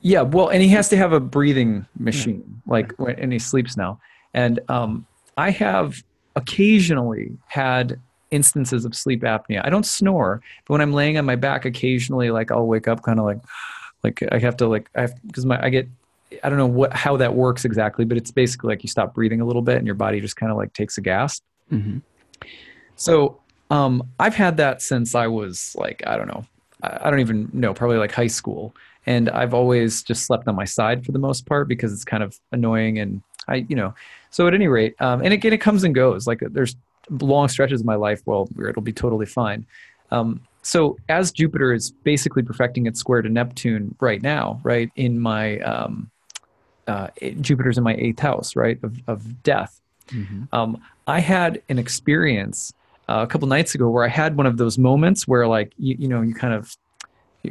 Yeah, 0.02 0.22
well, 0.22 0.50
and 0.50 0.62
he 0.62 0.70
has 0.70 0.90
to 0.90 0.98
have 0.98 1.12
a 1.12 1.20
breathing 1.20 1.86
machine, 1.98 2.44
yeah. 2.48 2.72
like 2.72 2.94
when, 2.98 3.18
and 3.20 3.34
he 3.34 3.40
sleeps 3.40 3.76
now. 3.76 4.00
And 4.34 4.60
um, 4.70 5.06
I 5.38 5.50
have 5.50 6.04
occasionally 6.36 7.38
had 7.48 8.00
instances 8.32 8.86
of 8.86 8.96
sleep 8.96 9.22
apnea. 9.24 9.62
I 9.66 9.70
don't 9.70 9.86
snore, 9.86 10.42
but 10.66 10.74
when 10.74 10.82
I'm 10.82 10.94
laying 10.94 11.18
on 11.18 11.26
my 11.26 11.36
back, 11.36 11.66
occasionally, 11.66 12.30
like 12.30 12.52
I'll 12.52 12.68
wake 12.68 12.88
up 12.88 13.02
kind 13.02 13.20
of 13.20 13.26
like 13.26 13.40
like 14.06 14.24
I 14.32 14.38
have 14.38 14.58
to 14.58 14.68
like 14.68 14.90
I 14.96 15.02
have 15.02 15.14
because 15.26 15.46
my 15.46 15.64
I 15.64 15.70
get 15.70 15.88
I 16.44 16.50
don't 16.50 16.58
know 16.58 16.68
what 16.68 16.94
how 16.94 17.18
that 17.18 17.34
works 17.34 17.66
exactly, 17.66 18.06
but 18.06 18.18
it's 18.18 18.32
basically 18.32 18.70
like 18.70 18.84
you 18.84 18.90
stop 18.90 19.14
breathing 19.14 19.42
a 19.42 19.46
little 19.46 19.62
bit 19.62 19.78
and 19.78 19.86
your 19.86 19.96
body 19.96 20.22
just 20.22 20.36
kind 20.36 20.52
of 20.52 20.58
like 20.58 20.74
takes 20.74 20.98
a 20.98 21.02
gasp. 21.02 21.44
Mm-hmm. 21.72 22.00
So 22.96 23.42
um, 23.72 24.08
I've 24.20 24.36
had 24.36 24.58
that 24.58 24.82
since 24.82 25.16
I 25.16 25.28
was 25.28 25.76
like 25.78 26.04
I 26.06 26.18
don't 26.18 26.28
know 26.28 26.46
I, 26.84 27.10
don't 27.10 27.20
even 27.20 27.50
know 27.52 27.74
probably 27.74 27.98
like 27.98 28.12
high 28.12 28.28
school, 28.28 28.76
and 29.06 29.30
I've 29.30 29.54
always 29.54 30.04
just 30.04 30.26
slept 30.26 30.48
on 30.48 30.56
my 30.56 30.66
side 30.66 31.06
for 31.06 31.12
the 31.12 31.20
most 31.20 31.46
part 31.46 31.68
because 31.68 31.92
it's 31.92 32.06
kind 32.06 32.22
of 32.22 32.40
annoying 32.52 33.00
and 33.00 33.22
I 33.48 33.66
you 33.68 33.76
know 33.76 33.94
so 34.30 34.48
at 34.48 34.54
any 34.54 34.68
rate 34.68 34.96
um, 35.02 35.22
and 35.24 35.34
again 35.34 35.54
it 35.54 35.62
comes 35.62 35.84
and 35.84 35.96
goes 35.96 36.28
like 36.28 36.42
there's 36.42 36.76
long 37.10 37.48
stretches 37.48 37.82
of 37.82 37.86
my 37.86 37.96
life 37.96 38.22
well 38.26 38.48
where 38.56 38.70
it'll 38.70 38.82
be 38.82 38.94
totally 38.94 39.26
fine. 39.26 39.66
Um, 40.12 40.42
so 40.66 40.98
as 41.10 41.32
Jupiter 41.32 41.74
is 41.74 41.92
basically 41.92 42.42
perfecting 42.42 42.88
its 42.88 43.00
square 43.00 43.22
to 43.22 43.30
Neptune 43.30 43.96
right 44.00 44.20
now, 44.20 44.60
right 44.64 44.90
in 44.96 45.20
my 45.20 45.60
um, 45.60 46.10
uh, 46.88 47.10
Jupiter's 47.40 47.78
in 47.78 47.84
my 47.84 47.94
eighth 47.96 48.20
house, 48.20 48.56
right 48.56 48.80
of 48.84 49.00
of 49.08 49.44
death. 49.44 49.80
Mm-hmm. 50.08 50.44
Um, 50.52 50.82
I 51.06 51.20
had 51.20 51.62
an 51.70 51.78
experience 51.78 52.74
uh, 53.08 53.20
a 53.22 53.28
couple 53.28 53.48
nights 53.48 53.76
ago 53.76 53.88
where 53.90 54.04
I 54.04 54.08
had 54.08 54.38
one 54.38 54.48
of 54.48 54.58
those 54.58 54.80
moments 54.80 55.28
where 55.28 55.48
like 55.48 55.72
you, 55.78 55.98
you 56.00 56.08
know 56.08 56.24
you 56.24 56.34
kind 56.34 56.56
of 56.56 56.76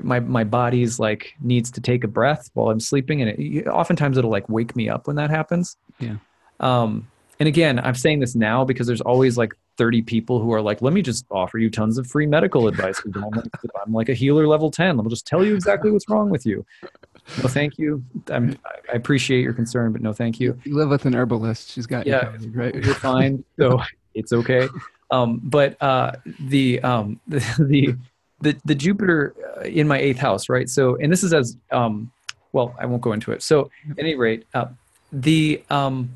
my 0.03 0.19
my 0.19 0.43
body's 0.43 0.99
like 0.99 1.35
needs 1.41 1.71
to 1.71 1.81
take 1.81 2.03
a 2.03 2.09
breath 2.09 2.51
while 2.55 2.71
I'm 2.71 2.81
sleeping, 2.81 3.23
and 3.23 3.31
it, 3.39 3.69
oftentimes 3.69 4.19
it'll 4.19 4.33
like 4.33 4.49
wake 4.49 4.75
me 4.75 4.89
up 4.89 5.07
when 5.07 5.15
that 5.17 5.31
happens. 5.31 5.77
Yeah. 6.01 6.17
Um, 6.59 7.07
and 7.39 7.47
again, 7.47 7.79
I'm 7.79 7.95
saying 7.95 8.19
this 8.19 8.35
now 8.35 8.65
because 8.65 8.89
there's 8.89 9.01
always 9.01 9.39
like 9.39 9.55
30 9.77 10.03
people 10.03 10.41
who 10.41 10.53
are 10.53 10.63
like, 10.63 10.83
let 10.83 10.93
me 10.93 11.03
just 11.03 11.25
offer 11.31 11.59
you 11.59 11.71
tons 11.71 11.99
of 11.99 12.07
free 12.07 12.27
medical 12.27 12.69
advice. 12.69 13.01
I'm 13.05 13.31
like, 13.31 13.45
I'm 13.87 13.93
like 13.93 14.09
a 14.09 14.15
healer 14.15 14.47
level 14.47 14.71
10. 14.71 14.97
Let 14.97 15.05
me 15.05 15.11
just 15.11 15.27
tell 15.27 15.45
you 15.45 15.55
exactly 15.55 15.91
what's 15.91 16.09
wrong 16.09 16.31
with 16.31 16.47
you. 16.47 16.65
No, 17.43 17.49
thank 17.49 17.79
you. 17.79 18.05
I'm, 18.29 18.57
i 18.93 18.97
appreciate 18.97 19.43
your 19.43 19.55
concern, 19.55 19.93
but 19.93 20.03
no, 20.03 20.13
thank 20.13 20.39
you. 20.39 20.59
You 20.65 20.77
live 20.77 20.91
with 20.91 21.07
an 21.07 21.15
herbalist. 21.15 21.71
She's 21.71 21.87
got 21.87 22.07
yeah, 22.07 22.33
you 22.33 22.33
covered, 22.33 22.57
right? 22.57 22.75
You're 22.75 22.95
fine. 22.95 23.45
So 23.59 23.81
it's 24.15 24.33
okay. 24.33 24.69
Um, 25.11 25.41
but 25.43 25.81
uh, 25.83 26.13
the, 26.41 26.81
um, 26.83 27.21
the, 27.29 27.39
the, 27.59 27.97
the, 28.41 28.61
the 28.65 28.75
Jupiter 28.75 29.35
uh, 29.57 29.63
in 29.63 29.89
my 29.89 29.99
eighth 29.99 30.19
house, 30.19 30.49
right? 30.49 30.69
So, 30.69 30.97
and 30.97 31.11
this 31.11 31.23
is 31.23 31.33
as, 31.33 31.57
um, 31.71 32.11
well, 32.53 32.75
I 32.79 32.87
won't 32.87 33.03
go 33.03 33.13
into 33.13 33.33
it. 33.33 33.43
So 33.43 33.71
at 33.91 33.99
any 33.99 34.15
rate, 34.15 34.47
uh, 34.55 34.67
the, 35.13 35.63
um, 35.71 36.11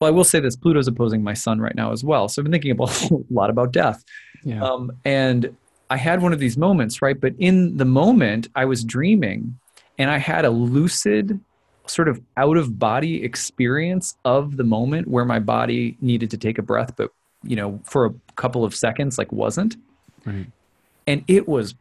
well, 0.00 0.08
I 0.08 0.10
will 0.10 0.24
say 0.24 0.40
this: 0.40 0.56
Pluto's 0.56 0.88
opposing 0.88 1.22
my 1.22 1.34
sun 1.34 1.60
right 1.60 1.74
now 1.74 1.92
as 1.92 2.04
well. 2.04 2.28
So 2.28 2.40
I've 2.40 2.44
been 2.44 2.52
thinking 2.52 2.70
about, 2.70 3.02
a 3.10 3.18
lot 3.30 3.50
about 3.50 3.72
death. 3.72 4.04
Yeah. 4.44 4.62
Um, 4.62 4.92
and 5.04 5.56
I 5.90 5.96
had 5.96 6.22
one 6.22 6.32
of 6.32 6.38
these 6.38 6.56
moments, 6.56 7.02
right? 7.02 7.20
But 7.20 7.34
in 7.38 7.76
the 7.76 7.84
moment, 7.84 8.48
I 8.54 8.64
was 8.64 8.84
dreaming, 8.84 9.58
and 9.98 10.10
I 10.10 10.18
had 10.18 10.44
a 10.44 10.50
lucid, 10.50 11.40
sort 11.86 12.08
of 12.08 12.20
out 12.36 12.56
of 12.56 12.78
body 12.78 13.24
experience 13.24 14.16
of 14.24 14.56
the 14.56 14.64
moment 14.64 15.08
where 15.08 15.24
my 15.24 15.38
body 15.38 15.96
needed 16.00 16.30
to 16.30 16.36
take 16.36 16.58
a 16.58 16.62
breath, 16.62 16.94
but 16.96 17.10
you 17.42 17.56
know, 17.56 17.80
for 17.84 18.06
a 18.06 18.14
couple 18.36 18.64
of 18.64 18.74
seconds, 18.74 19.18
like 19.18 19.32
wasn't. 19.32 19.76
Right. 20.24 20.46
And 21.06 21.24
it 21.28 21.48
was 21.48 21.74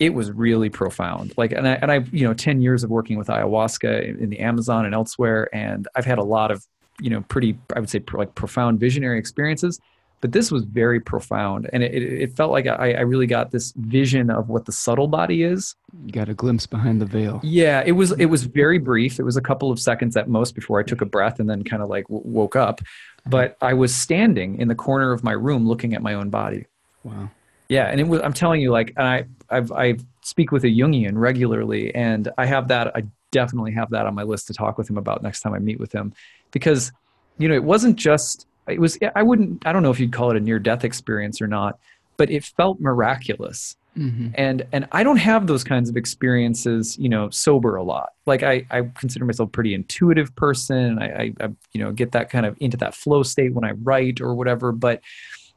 it 0.00 0.12
was 0.12 0.30
really 0.32 0.68
profound. 0.68 1.32
Like, 1.36 1.52
and 1.52 1.68
I, 1.68 1.74
and 1.74 1.90
I, 1.90 1.98
you 2.10 2.26
know, 2.26 2.34
10 2.34 2.60
years 2.60 2.82
of 2.82 2.90
working 2.90 3.16
with 3.16 3.28
ayahuasca 3.28 4.18
in 4.20 4.28
the 4.28 4.40
Amazon 4.40 4.84
and 4.84 4.94
elsewhere. 4.94 5.48
And 5.54 5.86
I've 5.94 6.04
had 6.04 6.18
a 6.18 6.24
lot 6.24 6.50
of 6.50 6.66
you 7.00 7.10
know 7.10 7.22
pretty 7.22 7.58
i 7.74 7.80
would 7.80 7.90
say 7.90 8.02
like 8.12 8.34
profound 8.34 8.78
visionary 8.78 9.18
experiences 9.18 9.80
but 10.24 10.32
this 10.32 10.50
was 10.50 10.64
very 10.64 11.00
profound. 11.00 11.68
And 11.74 11.82
it, 11.82 11.92
it, 11.92 12.34
felt 12.34 12.50
like 12.50 12.66
I, 12.66 12.94
I 12.94 13.00
really 13.00 13.26
got 13.26 13.50
this 13.50 13.74
vision 13.76 14.30
of 14.30 14.48
what 14.48 14.64
the 14.64 14.72
subtle 14.72 15.06
body 15.06 15.42
is. 15.42 15.76
You 16.06 16.12
got 16.12 16.30
a 16.30 16.34
glimpse 16.34 16.66
behind 16.66 16.98
the 17.02 17.04
veil. 17.04 17.42
Yeah 17.42 17.82
it 17.84 17.92
was 17.92 18.12
it 18.12 18.24
was 18.24 18.44
very 18.62 18.78
brief. 18.78 19.20
It 19.20 19.24
was 19.24 19.36
a 19.36 19.42
couple 19.42 19.70
of 19.70 19.78
seconds 19.78 20.16
at 20.16 20.26
most 20.26 20.54
before 20.54 20.80
i 20.80 20.82
took 20.82 21.02
a 21.02 21.04
breath 21.04 21.40
and 21.40 21.50
then 21.50 21.62
kind 21.62 21.82
of 21.82 21.90
like 21.90 22.06
w- 22.08 22.22
woke 22.24 22.56
up. 22.56 22.80
But 23.26 23.58
i 23.60 23.74
was 23.74 23.94
standing 23.94 24.58
in 24.58 24.68
the 24.68 24.74
corner 24.74 25.12
of 25.12 25.22
my 25.22 25.32
room 25.32 25.68
looking 25.68 25.92
at 25.92 26.00
my 26.00 26.14
own 26.14 26.30
body. 26.30 26.64
Wow. 27.02 27.28
Yeah 27.68 27.88
and 27.88 28.00
it 28.00 28.08
was 28.08 28.22
i'm 28.22 28.32
telling 28.32 28.62
you 28.62 28.70
like 28.70 28.98
i 28.98 29.26
I've, 29.50 29.70
i 29.72 29.98
speak 30.22 30.52
with 30.52 30.64
a 30.64 30.68
jungian 30.68 31.18
regularly 31.18 31.94
and 31.94 32.30
i 32.38 32.46
have 32.46 32.68
that 32.68 32.96
i 32.96 33.02
definitely 33.30 33.72
have 33.72 33.90
that 33.90 34.06
on 34.06 34.14
my 34.14 34.22
list 34.22 34.46
to 34.46 34.54
talk 34.54 34.78
with 34.78 34.88
him 34.88 34.96
about 34.96 35.22
next 35.22 35.40
time 35.40 35.52
i 35.52 35.58
meet 35.58 35.78
with 35.78 35.92
him 35.92 36.14
because 36.54 36.90
you 37.36 37.46
know 37.46 37.54
it 37.54 37.64
wasn't 37.64 37.96
just 37.96 38.46
it 38.66 38.80
was 38.80 38.96
i 39.14 39.22
wouldn't 39.22 39.66
i 39.66 39.72
don't 39.72 39.82
know 39.82 39.90
if 39.90 40.00
you'd 40.00 40.12
call 40.12 40.30
it 40.30 40.36
a 40.38 40.40
near 40.40 40.58
death 40.58 40.84
experience 40.84 41.42
or 41.42 41.46
not 41.46 41.78
but 42.16 42.30
it 42.30 42.44
felt 42.44 42.80
miraculous 42.80 43.76
mm-hmm. 43.98 44.28
and 44.34 44.64
and 44.72 44.88
i 44.92 45.02
don't 45.02 45.18
have 45.18 45.46
those 45.46 45.64
kinds 45.64 45.90
of 45.90 45.96
experiences 45.96 46.96
you 46.96 47.10
know 47.10 47.28
sober 47.28 47.76
a 47.76 47.82
lot 47.82 48.10
like 48.24 48.42
i 48.42 48.64
i 48.70 48.80
consider 48.98 49.26
myself 49.26 49.48
a 49.48 49.52
pretty 49.52 49.74
intuitive 49.74 50.34
person 50.36 50.98
I, 50.98 51.06
I, 51.06 51.32
I 51.40 51.48
you 51.74 51.82
know 51.82 51.92
get 51.92 52.12
that 52.12 52.30
kind 52.30 52.46
of 52.46 52.56
into 52.60 52.78
that 52.78 52.94
flow 52.94 53.22
state 53.22 53.52
when 53.52 53.64
i 53.64 53.72
write 53.72 54.22
or 54.22 54.34
whatever 54.34 54.72
but 54.72 55.02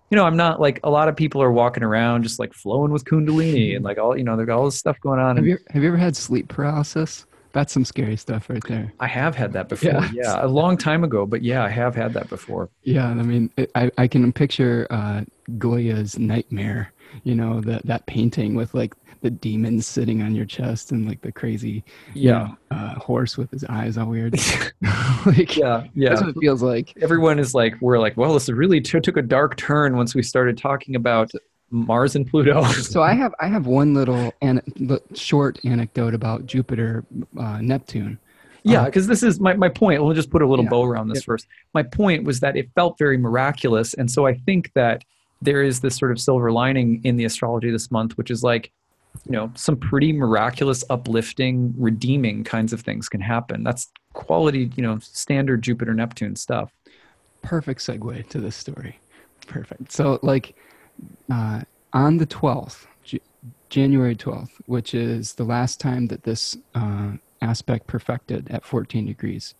you 0.09 0.15
know, 0.15 0.23
I'm 0.23 0.37
not 0.37 0.61
like 0.61 0.79
a 0.85 0.89
lot 0.89 1.09
of 1.09 1.17
people 1.17 1.43
are 1.43 1.51
walking 1.51 1.83
around 1.83 2.23
just 2.23 2.39
like 2.39 2.53
flowing 2.53 2.93
with 2.93 3.03
Kundalini 3.03 3.75
and 3.75 3.83
like 3.83 3.97
all, 3.97 4.17
you 4.17 4.23
know, 4.23 4.37
they've 4.37 4.47
got 4.47 4.57
all 4.57 4.63
this 4.63 4.77
stuff 4.77 4.97
going 5.01 5.19
on. 5.19 5.35
Have 5.35 5.45
you, 5.45 5.57
have 5.69 5.83
you 5.83 5.89
ever 5.89 5.97
had 5.97 6.15
sleep 6.15 6.47
paralysis? 6.47 7.25
That's 7.57 7.73
some 7.73 7.85
scary 7.85 8.17
stuff 8.17 8.49
right 8.49 8.65
there. 8.67 8.93
I 8.99 9.07
have 9.07 9.35
had 9.35 9.53
that 9.53 9.67
before. 9.67 10.05
Yeah. 10.05 10.11
Yeah, 10.11 10.45
a 10.45 10.47
long 10.47 10.77
time 10.77 11.03
ago, 11.03 11.25
but 11.25 11.41
yeah, 11.41 11.63
I 11.63 11.69
have 11.69 11.95
had 11.95 12.13
that 12.13 12.29
before. 12.29 12.69
Yeah, 12.83 13.07
I 13.07 13.23
mean, 13.23 13.51
it, 13.57 13.71
I 13.75 13.91
I 13.97 14.07
can 14.07 14.31
picture 14.31 14.87
uh, 14.89 15.23
Goya's 15.57 16.17
nightmare. 16.19 16.93
You 17.23 17.35
know 17.35 17.61
that 17.61 17.85
that 17.85 18.05
painting 18.05 18.53
with 18.55 18.73
like 18.73 18.93
the 19.21 19.31
demons 19.31 19.87
sitting 19.87 20.21
on 20.21 20.35
your 20.35 20.45
chest 20.45 20.91
and 20.91 21.07
like 21.07 21.21
the 21.21 21.31
crazy 21.31 21.83
you 22.21 22.29
Yeah, 22.29 22.33
know, 22.33 22.57
uh, 22.71 22.95
horse 22.99 23.37
with 23.37 23.49
his 23.51 23.63
eyes 23.65 23.97
all 23.97 24.07
weird. 24.07 24.35
like 25.25 25.55
yeah, 25.57 25.85
yeah. 25.95 26.09
that's 26.09 26.21
what 26.21 26.29
it 26.29 26.37
feels 26.39 26.61
like. 26.61 26.93
Everyone 27.01 27.39
is 27.39 27.53
like, 27.55 27.75
we're 27.81 27.99
like, 27.99 28.15
well, 28.17 28.33
this 28.33 28.49
really 28.49 28.81
t- 28.81 28.99
took 28.99 29.17
a 29.17 29.21
dark 29.21 29.57
turn 29.57 29.97
once 29.97 30.13
we 30.15 30.23
started 30.23 30.57
talking 30.57 30.95
about 30.95 31.31
Mars 31.69 32.15
and 32.15 32.25
Pluto. 32.27 32.63
So 32.93 33.01
I 33.01 33.13
have 33.13 33.33
I 33.39 33.47
have 33.47 33.67
one 33.67 33.93
little 33.93 34.33
an- 34.41 34.61
short 35.13 35.59
anecdote 35.65 36.13
about 36.13 36.45
Jupiter 36.45 37.03
uh, 37.37 37.59
Neptune. 37.61 38.17
Yeah, 38.63 38.79
Um, 38.79 38.85
because 38.85 39.07
this 39.07 39.23
is 39.23 39.39
my, 39.39 39.53
my 39.55 39.69
point. 39.69 40.03
We'll 40.03 40.13
just 40.13 40.29
put 40.29 40.41
a 40.41 40.47
little 40.47 40.65
Yeah. 40.65 40.69
bow 40.71 40.83
around 40.83 41.07
this 41.09 41.19
Yep. 41.19 41.25
first. 41.25 41.47
My 41.73 41.83
point 41.83 42.23
was 42.25 42.39
that 42.41 42.57
it 42.57 42.69
felt 42.75 42.97
very 42.97 43.17
miraculous. 43.17 43.93
And 43.93 44.09
so 44.11 44.25
I 44.25 44.33
think 44.33 44.71
that 44.73 45.03
there 45.41 45.61
is 45.63 45.79
this 45.81 45.95
sort 45.95 46.11
of 46.11 46.19
silver 46.19 46.51
lining 46.51 46.99
in 47.03 47.15
the 47.15 47.23
astrology 47.25 47.69
this 47.71 47.91
month, 47.91 48.17
which 48.17 48.29
is 48.31 48.43
like, 48.43 48.71
you 49.25 49.31
know, 49.33 49.51
some 49.55 49.77
pretty 49.77 50.11
miraculous, 50.11 50.83
uplifting, 50.89 51.73
redeeming 51.77 52.43
kinds 52.43 52.73
of 52.73 52.81
things 52.81 53.07
can 53.07 53.21
happen. 53.21 53.63
That's 53.63 53.89
quality, 54.13 54.71
you 54.75 54.83
know, 54.83 54.99
standard 54.99 55.61
Jupiter 55.61 55.93
Neptune 55.93 56.35
stuff. 56.35 56.71
perfect 57.43 57.79
segue 57.81 58.27
to 58.29 58.39
this 58.39 58.55
story. 58.55 58.99
Perfect. 59.47 59.91
So, 59.93 60.19
like, 60.23 60.55
uh, 61.31 61.61
on 61.93 62.17
the 62.17 62.25
12th, 62.25 62.85
J- 63.03 63.21
January 63.69 64.15
12th, 64.15 64.51
which 64.65 64.93
is 64.93 65.33
the 65.33 65.43
last 65.43 65.79
time 65.79 66.07
that 66.07 66.23
this 66.23 66.57
uh, 66.75 67.11
aspect 67.41 67.87
perfected 67.87 68.49
at 68.49 68.65
14 68.65 69.05
degrees, 69.05 69.55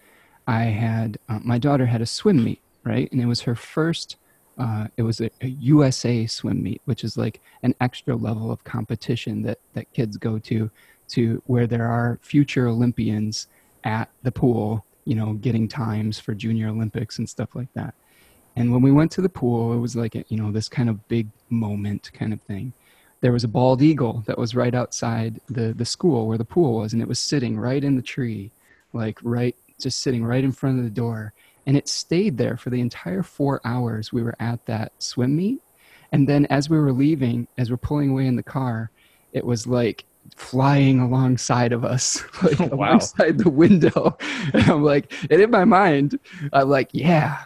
I 0.47 0.63
had 0.63 1.17
uh, 1.27 1.39
my 1.43 1.57
daughter 1.57 1.85
had 1.85 2.01
a 2.01 2.05
swim 2.05 2.43
meet, 2.43 2.61
right? 2.83 3.11
And 3.11 3.21
it 3.21 3.25
was 3.25 3.41
her 3.41 3.55
first, 3.55 4.15
uh, 4.57 4.87
it 4.95 5.03
was 5.03 5.19
a, 5.19 5.29
a 5.41 5.47
USA 5.47 6.25
swim 6.25 6.63
meet, 6.63 6.81
which 6.85 7.03
is 7.03 7.17
like 7.17 7.41
an 7.63 7.75
extra 7.81 8.15
level 8.15 8.51
of 8.51 8.63
competition 8.63 9.41
that, 9.43 9.59
that 9.73 9.91
kids 9.93 10.17
go 10.17 10.39
to, 10.39 10.71
to 11.09 11.41
where 11.45 11.67
there 11.67 11.87
are 11.87 12.19
future 12.21 12.67
Olympians 12.67 13.47
at 13.83 14.09
the 14.23 14.31
pool, 14.31 14.85
you 15.05 15.15
know, 15.15 15.33
getting 15.33 15.67
times 15.67 16.19
for 16.19 16.33
junior 16.33 16.69
Olympics 16.69 17.17
and 17.17 17.29
stuff 17.29 17.55
like 17.55 17.71
that. 17.73 17.93
And 18.57 18.71
when 18.71 18.81
we 18.81 18.91
went 18.91 19.11
to 19.11 19.21
the 19.21 19.29
pool, 19.29 19.71
it 19.73 19.77
was 19.77 19.95
like, 19.95 20.15
a, 20.15 20.25
you 20.29 20.37
know, 20.37 20.51
this 20.51 20.67
kind 20.67 20.89
of 20.89 21.07
big 21.07 21.27
moment 21.49 22.09
kind 22.13 22.33
of 22.33 22.41
thing. 22.41 22.73
There 23.21 23.31
was 23.31 23.43
a 23.43 23.47
bald 23.47 23.83
eagle 23.83 24.23
that 24.25 24.37
was 24.37 24.55
right 24.55 24.73
outside 24.73 25.39
the, 25.47 25.73
the 25.73 25.85
school 25.85 26.27
where 26.27 26.39
the 26.39 26.43
pool 26.45 26.79
was, 26.79 26.91
and 26.93 27.01
it 27.01 27.07
was 27.07 27.19
sitting 27.19 27.59
right 27.59 27.83
in 27.83 27.95
the 27.95 28.01
tree, 28.01 28.51
like 28.93 29.19
right, 29.21 29.55
just 29.79 29.99
sitting 29.99 30.25
right 30.25 30.43
in 30.43 30.51
front 30.51 30.79
of 30.79 30.83
the 30.83 30.89
door. 30.89 31.33
And 31.67 31.77
it 31.77 31.87
stayed 31.87 32.35
there 32.37 32.57
for 32.57 32.71
the 32.71 32.81
entire 32.81 33.21
four 33.21 33.61
hours 33.63 34.11
we 34.11 34.23
were 34.23 34.35
at 34.39 34.65
that 34.65 34.91
swim 34.97 35.35
meet. 35.35 35.61
And 36.11 36.27
then 36.27 36.45
as 36.47 36.67
we 36.67 36.79
were 36.79 36.91
leaving, 36.93 37.47
as 37.59 37.69
we're 37.69 37.77
pulling 37.77 38.09
away 38.09 38.25
in 38.25 38.37
the 38.37 38.43
car, 38.43 38.89
it 39.33 39.45
was 39.45 39.67
like 39.67 40.03
flying 40.35 40.99
alongside 40.99 41.73
of 41.73 41.85
us, 41.85 42.23
like 42.43 42.59
Wow. 42.71 42.89
alongside 42.89 43.37
the 43.37 43.51
window. 43.51 44.17
And 44.53 44.63
I'm 44.67 44.83
like, 44.83 45.13
and 45.29 45.41
in 45.41 45.51
my 45.51 45.65
mind, 45.65 46.17
I'm 46.53 46.69
like, 46.69 46.89
yeah, 46.93 47.43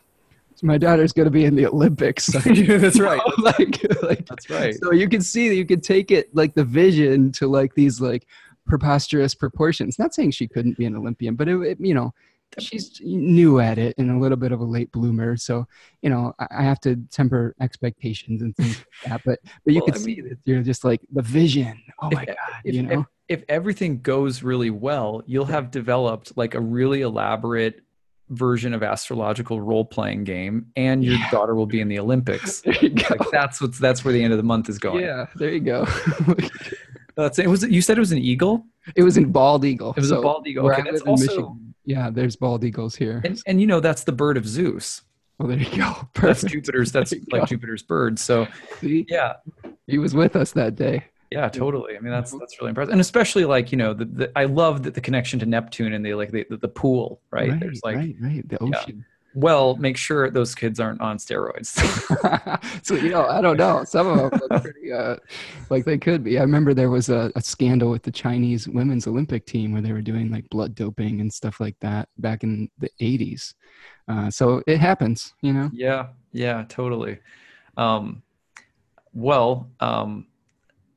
my 0.61 0.77
daughter's 0.77 1.11
going 1.13 1.25
to 1.25 1.31
be 1.31 1.45
in 1.45 1.55
the 1.55 1.65
Olympics. 1.67 2.25
That's 2.45 2.99
right. 2.99 3.21
like, 3.37 3.81
like, 4.03 4.25
That's 4.27 4.49
right. 4.49 4.75
so 4.75 4.91
you 4.91 5.07
can 5.09 5.21
see 5.21 5.49
that 5.49 5.55
you 5.55 5.65
can 5.65 5.81
take 5.81 6.11
it 6.11 6.33
like 6.35 6.53
the 6.53 6.63
vision 6.63 7.31
to 7.33 7.47
like 7.47 7.73
these 7.75 7.99
like 8.01 8.27
preposterous 8.65 9.33
proportions. 9.33 9.97
Not 9.99 10.13
saying 10.13 10.31
she 10.31 10.47
couldn't 10.47 10.77
be 10.77 10.85
an 10.85 10.95
Olympian, 10.95 11.35
but 11.35 11.47
it, 11.47 11.59
it 11.61 11.77
you 11.79 11.93
know, 11.93 12.13
she's 12.59 12.99
new 13.03 13.59
at 13.59 13.77
it 13.77 13.95
and 13.97 14.11
a 14.11 14.19
little 14.19 14.37
bit 14.37 14.51
of 14.51 14.59
a 14.59 14.63
late 14.63 14.91
bloomer. 14.91 15.37
So, 15.37 15.65
you 16.01 16.09
know, 16.09 16.33
I, 16.39 16.47
I 16.59 16.63
have 16.63 16.79
to 16.81 16.97
temper 17.11 17.55
expectations 17.61 18.41
and 18.41 18.55
things 18.55 18.77
like 18.77 19.09
that. 19.11 19.21
But 19.25 19.39
but 19.65 19.73
you 19.73 19.79
Well, 19.79 19.87
can 19.87 19.95
I 19.95 19.97
see 19.97 20.21
that 20.21 20.37
you're 20.45 20.61
just 20.63 20.83
like 20.83 21.01
the 21.11 21.21
vision. 21.21 21.81
Oh 22.01 22.07
If- 22.09 22.13
my 22.13 22.25
god, 22.25 22.35
if, 22.65 22.75
you 22.75 22.83
know. 22.83 22.99
if, 23.29 23.39
if 23.39 23.45
everything 23.49 24.01
goes 24.01 24.43
really 24.43 24.69
well, 24.69 25.23
you'll 25.25 25.45
have 25.45 25.71
developed 25.71 26.33
like 26.35 26.53
a 26.53 26.59
really 26.59 27.01
elaborate 27.01 27.81
version 28.31 28.73
of 28.73 28.81
astrological 28.83 29.61
role 29.61 29.85
playing 29.85 30.23
game, 30.23 30.65
and 30.75 31.03
your 31.03 31.15
Yeah. 31.15 31.29
daughter 31.31 31.53
will 31.55 31.65
be 31.67 31.79
in 31.81 31.87
the 31.87 31.99
Olympics. 31.99 32.61
there 32.65 32.75
you 32.81 32.89
go. 32.89 33.05
Like 33.19 33.29
that's 33.31 33.61
what's 33.61 33.77
that's 33.79 34.03
where 34.03 34.13
the 34.13 34.23
end 34.23 34.33
of 34.33 34.37
the 34.37 34.43
month 34.43 34.67
is 34.69 34.79
going. 34.79 35.03
yeah, 35.03 35.27
there 35.35 35.49
you 35.51 35.59
go. 35.59 35.85
That's 37.15 37.37
it. 37.39 37.47
Was 37.47 37.63
it, 37.63 37.71
you 37.71 37.81
said 37.81 37.97
it 37.97 37.99
was 37.99 38.13
an 38.13 38.17
eagle? 38.19 38.65
it 38.95 39.03
was 39.03 39.17
in 39.17 39.31
bald 39.31 39.65
eagle. 39.65 39.91
It 39.91 39.99
was 39.99 40.11
a 40.11 40.21
bald 40.21 40.47
eagle. 40.47 40.71
Okay, 40.71 40.81
that's 40.81 41.01
also 41.01 41.25
Michigan, 41.25 41.75
yeah, 41.85 42.09
there's 42.09 42.35
bald 42.37 42.63
eagles 42.63 42.95
here. 42.95 43.21
and, 43.25 43.39
and 43.45 43.59
you 43.61 43.67
know 43.67 43.79
that's 43.81 44.05
the 44.05 44.11
bird 44.13 44.37
of 44.37 44.47
Zeus. 44.47 45.01
well, 45.37 45.49
there 45.49 45.57
you 45.59 45.77
go. 45.77 45.93
That's 46.21 46.41
Jupiter's. 46.43 46.91
That's 46.91 47.11
like 47.31 47.41
go. 47.41 47.45
Jupiter's 47.45 47.83
bird. 47.83 48.17
So 48.17 48.47
See, 48.79 49.05
yeah, 49.09 49.33
he 49.87 49.97
was 49.97 50.15
with 50.15 50.35
us 50.35 50.53
that 50.53 50.75
day. 50.75 51.03
Yeah, 51.31 51.49
totally. 51.49 51.95
I 51.97 51.99
mean 51.99 52.11
that's 52.11 52.31
that's 52.31 52.59
really 52.59 52.69
impressive, 52.69 52.91
and 52.91 53.01
especially 53.01 53.45
like 53.45 53.71
you 53.71 53.77
know 53.77 53.93
the, 53.93 54.05
the 54.05 54.31
I 54.37 54.45
love 54.45 54.83
that 54.83 54.93
the 54.93 55.01
connection 55.01 55.39
to 55.39 55.45
Neptune 55.45 55.93
and 55.93 56.05
the 56.05 56.13
like 56.13 56.31
the, 56.31 56.45
the 56.49 56.67
pool 56.67 57.21
right. 57.31 57.57
There's 57.59 57.81
like 57.83 57.97
right, 57.97 58.15
right. 58.21 58.49
The 58.49 58.57
Yeah. 58.61 58.77
ocean. 58.79 59.05
well 59.33 59.77
make 59.77 59.95
sure 59.95 60.29
those 60.29 60.53
kids 60.53 60.79
aren't 60.79 60.99
on 60.99 61.17
steroids. 61.17 61.71
so 62.85 62.95
you 62.95 63.09
know, 63.09 63.25
I 63.27 63.39
don't 63.41 63.57
know. 63.57 63.83
Some 63.85 64.07
of 64.07 64.17
them 64.17 64.39
look 64.41 64.61
pretty 64.61 64.91
uh, 64.91 65.15
like 65.69 65.85
they 65.85 65.97
could 65.97 66.23
be. 66.23 66.37
I 66.37 66.41
remember 66.41 66.73
there 66.73 66.89
was 66.89 67.07
a, 67.09 67.31
a 67.35 67.41
scandal 67.41 67.89
with 67.91 68.03
the 68.03 68.11
Chinese 68.11 68.67
women's 68.67 69.07
Olympic 69.07 69.45
team 69.45 69.71
where 69.71 69.81
they 69.81 69.93
were 69.93 70.01
doing 70.01 70.31
like 70.31 70.49
blood 70.49 70.75
doping 70.75 71.21
and 71.21 71.31
stuff 71.31 71.59
like 71.61 71.77
that 71.79 72.09
back 72.17 72.43
in 72.43 72.69
the 72.79 72.89
'80s. 72.99 73.53
Uh, 74.09 74.29
so 74.29 74.61
it 74.67 74.79
happens, 74.79 75.33
you 75.41 75.53
know. 75.53 75.69
Yeah, 75.71 76.07
yeah, 76.33 76.65
totally. 76.67 77.19
Um, 77.77 78.23
well, 79.13 79.69
um, 79.79 80.27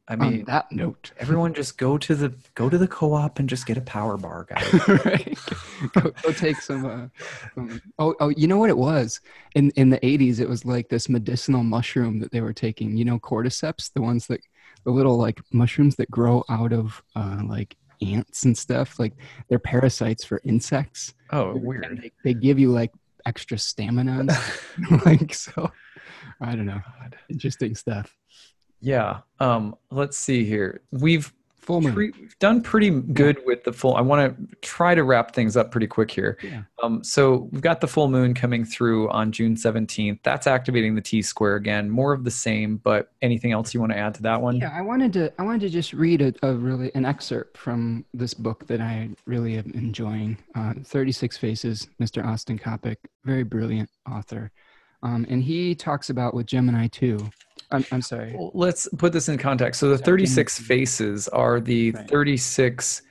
I 0.06 0.14
On 0.14 0.18
mean, 0.18 0.44
that 0.44 0.70
note, 0.70 1.12
everyone 1.18 1.54
just 1.54 1.78
go 1.78 1.96
to 1.96 2.14
the 2.14 2.34
go 2.54 2.68
to 2.68 2.76
the 2.76 2.86
co-op 2.86 3.38
and 3.38 3.48
just 3.48 3.64
get 3.64 3.78
a 3.78 3.80
power 3.80 4.18
bar, 4.18 4.44
guys. 4.50 4.88
right? 5.04 5.38
Go, 5.92 6.10
go 6.22 6.32
take 6.32 6.60
some, 6.60 6.84
uh. 7.56 7.78
Oh, 7.98 8.14
oh, 8.20 8.28
you 8.28 8.46
know 8.46 8.58
what 8.58 8.68
it 8.68 8.76
was 8.76 9.20
in 9.54 9.70
in 9.76 9.88
the 9.88 9.98
'80s? 10.00 10.40
It 10.40 10.48
was 10.48 10.66
like 10.66 10.90
this 10.90 11.08
medicinal 11.08 11.62
mushroom 11.62 12.18
that 12.20 12.32
they 12.32 12.42
were 12.42 12.52
taking. 12.52 12.96
You 12.98 13.06
know, 13.06 13.18
cordyceps, 13.18 13.90
the 13.94 14.02
ones 14.02 14.26
that 14.26 14.40
the 14.84 14.90
little 14.90 15.16
like 15.16 15.40
mushrooms 15.52 15.96
that 15.96 16.10
grow 16.10 16.44
out 16.50 16.74
of 16.74 17.02
uh, 17.16 17.40
like 17.46 17.74
ants 18.02 18.44
and 18.44 18.56
stuff. 18.56 18.98
Like 18.98 19.14
they're 19.48 19.58
parasites 19.58 20.24
for 20.24 20.40
insects. 20.44 21.14
Oh, 21.30 21.56
weird. 21.56 22.00
They, 22.02 22.12
they 22.22 22.34
give 22.34 22.58
you 22.58 22.70
like 22.70 22.92
extra 23.26 23.56
stamina, 23.58 24.26
like 25.06 25.32
so. 25.34 25.72
I 26.40 26.54
don't 26.56 26.66
know. 26.66 26.80
Interesting 27.30 27.74
stuff. 27.74 28.14
Yeah. 28.84 29.20
Um, 29.40 29.74
let's 29.90 30.18
see 30.18 30.44
here. 30.44 30.82
We've 30.92 31.32
Full 31.56 31.80
moon. 31.80 31.94
pre- 31.94 32.12
we've 32.20 32.38
done 32.40 32.60
pretty 32.60 32.90
good 32.90 33.38
with 33.46 33.64
the 33.64 33.72
full. 33.72 33.96
I 33.96 34.02
want 34.02 34.36
to 34.50 34.56
try 34.60 34.94
to 34.94 35.02
wrap 35.02 35.34
things 35.34 35.56
up 35.56 35.70
pretty 35.70 35.86
quick 35.86 36.10
here. 36.10 36.36
Yeah. 36.42 36.64
Um, 36.82 37.02
so 37.02 37.48
we've 37.52 37.62
got 37.62 37.80
the 37.80 37.88
full 37.88 38.08
moon 38.08 38.34
coming 38.34 38.66
through 38.66 39.08
on 39.08 39.32
June 39.32 39.56
17th. 39.56 40.18
That's 40.22 40.46
activating 40.46 40.94
the 40.94 41.00
T 41.00 41.22
square 41.22 41.54
again. 41.56 41.88
More 41.88 42.12
of 42.12 42.22
the 42.22 42.30
same, 42.30 42.76
but 42.76 43.12
anything 43.22 43.52
else 43.52 43.72
you 43.72 43.80
want 43.80 43.92
to 43.92 43.98
add 43.98 44.14
to 44.16 44.22
that 44.24 44.42
one? 44.42 44.56
Yeah, 44.56 44.72
I 44.76 44.82
wanted 44.82 45.14
to. 45.14 45.32
I 45.38 45.42
wanted 45.42 45.62
to 45.62 45.70
just 45.70 45.94
read 45.94 46.20
a, 46.20 46.34
a 46.42 46.52
really 46.52 46.94
an 46.94 47.06
excerpt 47.06 47.56
from 47.56 48.04
this 48.12 48.34
book 48.34 48.66
that 48.66 48.82
I 48.82 49.08
really 49.24 49.56
am 49.56 49.72
enjoying. 49.74 50.36
Uh, 50.54 50.74
Thirty 50.84 51.12
Six 51.12 51.38
Faces, 51.38 51.88
Mr. 51.98 52.22
Austin 52.22 52.58
Coppock, 52.58 52.96
very 53.24 53.42
brilliant 53.42 53.88
author, 54.06 54.52
um, 55.04 55.26
and 55.28 55.42
he 55.42 55.74
talks 55.74 56.10
about 56.10 56.34
with 56.34 56.46
Gemini 56.46 56.88
two. 56.88 57.30
I'm, 57.70 57.84
I'm 57.92 58.02
sorry. 58.02 58.34
Well, 58.36 58.50
let's 58.54 58.88
put 58.98 59.12
this 59.12 59.28
in 59.28 59.38
context. 59.38 59.80
So 59.80 59.88
the 59.88 59.98
36 59.98 60.58
faces 60.58 61.28
are 61.28 61.60
the 61.60 61.92
Right. 61.92 62.08
36 62.08 63.02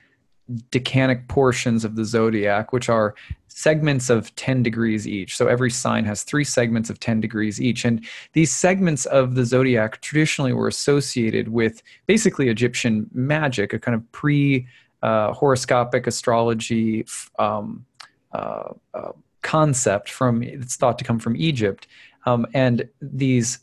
decanic 0.70 1.26
portions 1.28 1.84
of 1.84 1.96
the 1.96 2.04
zodiac, 2.04 2.72
which 2.72 2.88
are 2.88 3.14
segments 3.48 4.10
of 4.10 4.34
10 4.36 4.62
degrees 4.62 5.06
each. 5.06 5.36
So 5.36 5.46
every 5.46 5.70
sign 5.70 6.04
has 6.04 6.22
three 6.22 6.44
segments 6.44 6.90
of 6.90 6.98
10 7.00 7.20
degrees 7.20 7.60
each. 7.60 7.84
And 7.84 8.04
these 8.32 8.54
segments 8.54 9.06
of 9.06 9.34
the 9.36 9.44
zodiac 9.44 10.00
traditionally 10.00 10.52
were 10.52 10.68
associated 10.68 11.48
with 11.48 11.82
basically 12.06 12.48
Egyptian 12.48 13.08
magic, 13.12 13.72
a 13.72 13.78
kind 13.78 13.94
of 13.94 14.10
pre 14.12 14.66
uh, 15.02 15.32
horoscopic 15.32 16.06
astrology 16.06 17.02
f- 17.02 17.30
um, 17.38 17.84
uh, 18.32 18.70
uh, 18.94 19.12
concept 19.44 20.10
from 20.10 20.42
it's 20.42 20.74
thought 20.74 20.98
to 20.98 21.04
come 21.04 21.20
from 21.20 21.36
Egypt. 21.36 21.86
Um, 22.26 22.46
and 22.54 22.88
these 23.00 23.60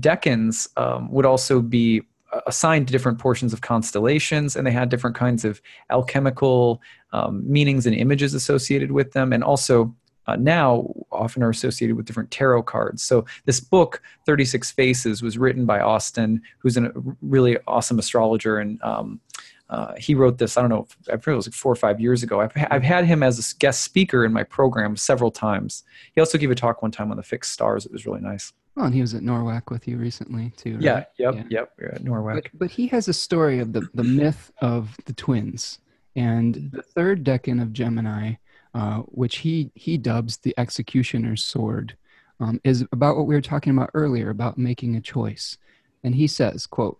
decans 0.00 0.68
um, 0.76 1.10
would 1.12 1.26
also 1.26 1.60
be 1.60 2.02
assigned 2.46 2.86
to 2.88 2.92
different 2.92 3.18
portions 3.18 3.52
of 3.52 3.60
constellations, 3.60 4.56
and 4.56 4.66
they 4.66 4.70
had 4.70 4.88
different 4.88 5.16
kinds 5.16 5.44
of 5.44 5.60
alchemical 5.90 6.80
um, 7.12 7.42
meanings 7.50 7.86
and 7.86 7.94
images 7.94 8.34
associated 8.34 8.92
with 8.92 9.12
them, 9.12 9.32
and 9.32 9.44
also 9.44 9.94
uh, 10.26 10.36
now 10.36 10.88
often 11.10 11.42
are 11.42 11.50
associated 11.50 11.96
with 11.96 12.06
different 12.06 12.30
tarot 12.30 12.62
cards. 12.62 13.02
So 13.02 13.24
this 13.46 13.58
book, 13.60 14.00
36 14.26 14.70
Faces, 14.70 15.22
was 15.22 15.38
written 15.38 15.66
by 15.66 15.80
Austin, 15.80 16.40
who's 16.58 16.76
a 16.76 16.92
really 17.20 17.58
awesome 17.66 17.98
astrologer 17.98 18.58
and 18.58 18.80
um, 18.82 19.20
uh, 19.70 19.94
he 19.96 20.14
wrote 20.16 20.38
this. 20.38 20.56
I 20.56 20.60
don't 20.60 20.70
know. 20.70 20.86
I 21.08 21.12
think 21.12 21.28
it 21.28 21.34
was 21.34 21.46
like 21.46 21.54
four 21.54 21.72
or 21.72 21.76
five 21.76 22.00
years 22.00 22.24
ago. 22.24 22.40
I've, 22.40 22.52
I've 22.70 22.82
had 22.82 23.04
him 23.04 23.22
as 23.22 23.38
a 23.38 23.56
guest 23.58 23.84
speaker 23.84 24.24
in 24.24 24.32
my 24.32 24.42
program 24.42 24.96
several 24.96 25.30
times. 25.30 25.84
He 26.12 26.20
also 26.20 26.38
gave 26.38 26.50
a 26.50 26.56
talk 26.56 26.82
one 26.82 26.90
time 26.90 27.10
on 27.12 27.16
the 27.16 27.22
fixed 27.22 27.52
stars. 27.52 27.86
It 27.86 27.92
was 27.92 28.04
really 28.04 28.20
nice. 28.20 28.52
Well, 28.74 28.86
and 28.86 28.94
he 28.94 29.00
was 29.00 29.14
at 29.14 29.22
NORWAC 29.22 29.70
with 29.70 29.86
you 29.86 29.96
recently 29.96 30.52
too. 30.56 30.74
Right? 30.74 30.82
Yeah. 30.82 31.04
Yep. 31.18 31.34
Yeah. 31.34 31.44
Yep. 31.50 31.72
Yeah, 31.80 31.98
NORWAC. 31.98 32.34
But, 32.34 32.46
but 32.54 32.70
he 32.70 32.88
has 32.88 33.08
a 33.08 33.12
story 33.12 33.60
of 33.60 33.72
the 33.72 33.88
the 33.94 34.04
myth 34.04 34.50
of 34.60 34.96
the 35.06 35.12
twins 35.12 35.78
and 36.16 36.70
the 36.72 36.82
third 36.82 37.24
decan 37.24 37.62
of 37.62 37.72
Gemini, 37.72 38.34
uh, 38.74 38.98
which 39.06 39.38
he 39.38 39.70
he 39.74 39.96
dubs 39.98 40.38
the 40.38 40.54
executioner's 40.58 41.44
sword, 41.44 41.96
um, 42.40 42.60
is 42.64 42.84
about 42.92 43.16
what 43.16 43.26
we 43.26 43.34
were 43.36 43.40
talking 43.40 43.76
about 43.76 43.90
earlier 43.94 44.30
about 44.30 44.58
making 44.58 44.96
a 44.96 45.00
choice. 45.00 45.58
And 46.02 46.14
he 46.14 46.26
says, 46.26 46.66
"quote." 46.66 46.99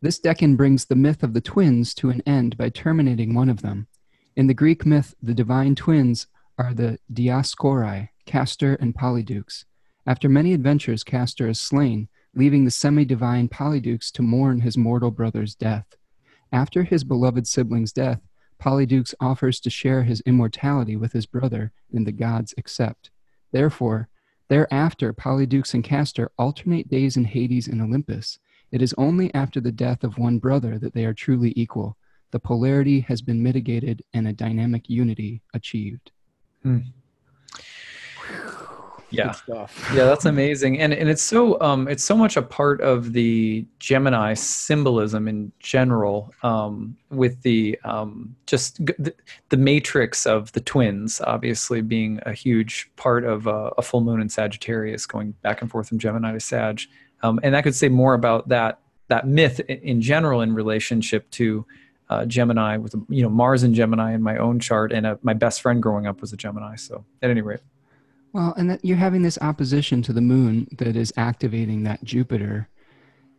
This 0.00 0.20
decan 0.20 0.56
brings 0.56 0.84
the 0.84 0.94
myth 0.94 1.24
of 1.24 1.34
the 1.34 1.40
twins 1.40 1.92
to 1.94 2.10
an 2.10 2.22
end 2.24 2.56
by 2.56 2.68
terminating 2.68 3.34
one 3.34 3.48
of 3.48 3.62
them. 3.62 3.88
In 4.36 4.46
the 4.46 4.54
Greek 4.54 4.86
myth, 4.86 5.16
the 5.20 5.34
divine 5.34 5.74
twins 5.74 6.28
are 6.56 6.72
the 6.72 7.00
Dioscuri, 7.12 8.10
Castor 8.24 8.74
and 8.76 8.94
Polydeuces. 8.94 9.64
After 10.06 10.28
many 10.28 10.52
adventures, 10.54 11.02
Castor 11.02 11.48
is 11.48 11.58
slain, 11.60 12.08
leaving 12.32 12.64
the 12.64 12.70
semi 12.70 13.04
divine 13.04 13.48
Polydeuces 13.48 14.12
to 14.12 14.22
mourn 14.22 14.60
his 14.60 14.78
mortal 14.78 15.10
brother's 15.10 15.56
death. 15.56 15.96
After 16.52 16.84
his 16.84 17.02
beloved 17.02 17.48
sibling's 17.48 17.92
death, 17.92 18.20
Polydeuces 18.60 19.16
offers 19.20 19.58
to 19.60 19.70
share 19.70 20.04
his 20.04 20.20
immortality 20.20 20.94
with 20.94 21.12
his 21.12 21.26
brother, 21.26 21.72
and 21.92 22.06
the 22.06 22.12
gods 22.12 22.54
accept. 22.56 23.10
Therefore, 23.50 24.08
thereafter, 24.48 25.12
Polydeuces 25.12 25.74
and 25.74 25.82
Castor 25.82 26.30
alternate 26.38 26.88
days 26.88 27.16
in 27.16 27.24
Hades 27.24 27.66
and 27.66 27.82
Olympus. 27.82 28.38
It 28.70 28.82
is 28.82 28.94
only 28.98 29.32
after 29.34 29.60
the 29.60 29.72
death 29.72 30.04
of 30.04 30.18
one 30.18 30.38
brother 30.38 30.78
that 30.78 30.94
they 30.94 31.04
are 31.04 31.14
truly 31.14 31.52
equal. 31.56 31.96
The 32.30 32.40
polarity 32.40 33.00
has 33.00 33.22
been 33.22 33.42
mitigated 33.42 34.02
and 34.12 34.28
a 34.28 34.32
dynamic 34.32 34.90
unity 34.90 35.40
achieved. 35.54 36.10
Hmm. 36.62 36.80
Yeah, 39.10 39.34
yeah, 39.94 40.04
that's 40.04 40.26
amazing, 40.26 40.80
and 40.80 40.92
and 40.92 41.08
it's 41.08 41.22
so 41.22 41.58
um 41.62 41.88
it's 41.88 42.04
so 42.04 42.14
much 42.14 42.36
a 42.36 42.42
part 42.42 42.82
of 42.82 43.14
the 43.14 43.66
Gemini 43.78 44.34
symbolism 44.34 45.26
in 45.28 45.50
general, 45.60 46.34
um, 46.42 46.94
with 47.08 47.40
the 47.40 47.78
um 47.84 48.36
just 48.44 48.84
the, 48.84 49.14
the 49.48 49.56
matrix 49.56 50.26
of 50.26 50.52
the 50.52 50.60
twins, 50.60 51.22
obviously 51.22 51.80
being 51.80 52.20
a 52.26 52.34
huge 52.34 52.90
part 52.96 53.24
of 53.24 53.48
uh, 53.48 53.70
a 53.78 53.82
full 53.82 54.02
moon 54.02 54.20
in 54.20 54.28
Sagittarius, 54.28 55.06
going 55.06 55.32
back 55.40 55.62
and 55.62 55.70
forth 55.70 55.88
from 55.88 55.98
Gemini 55.98 56.32
to 56.32 56.40
Sag, 56.40 56.82
um, 57.22 57.40
and 57.42 57.56
I 57.56 57.62
could 57.62 57.74
say 57.74 57.88
more 57.88 58.14
about 58.14 58.48
that 58.48 58.80
that 59.08 59.26
myth 59.26 59.60
in 59.60 60.00
general 60.00 60.42
in 60.42 60.54
relationship 60.54 61.30
to 61.30 61.66
uh, 62.10 62.24
Gemini 62.24 62.76
with 62.76 62.94
you 63.08 63.22
know 63.22 63.28
Mars 63.28 63.62
and 63.62 63.74
Gemini 63.74 64.14
in 64.14 64.22
my 64.22 64.38
own 64.38 64.60
chart, 64.60 64.92
and 64.92 65.06
a, 65.06 65.12
uh, 65.12 65.16
my 65.22 65.34
best 65.34 65.60
friend 65.60 65.82
growing 65.82 66.06
up 66.06 66.20
was 66.20 66.32
a 66.32 66.36
Gemini. 66.36 66.76
So 66.76 67.04
at 67.22 67.30
any 67.30 67.42
rate, 67.42 67.60
well, 68.32 68.54
and 68.56 68.78
you're 68.82 68.96
having 68.96 69.22
this 69.22 69.38
opposition 69.40 70.02
to 70.02 70.12
the 70.12 70.20
Moon 70.20 70.68
that 70.78 70.96
is 70.96 71.12
activating 71.16 71.82
that 71.84 72.02
Jupiter, 72.04 72.68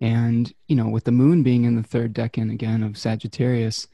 and 0.02 0.54
you 0.68 0.76
know 0.76 0.88
with 0.88 1.06
the 1.06 1.12
Moon 1.12 1.42
being 1.42 1.66
in 1.66 1.76
the 1.76 1.84
third 1.84 2.14
decan 2.14 2.52
again 2.52 2.84
of 2.84 2.98
Sagittarius, 2.98 3.88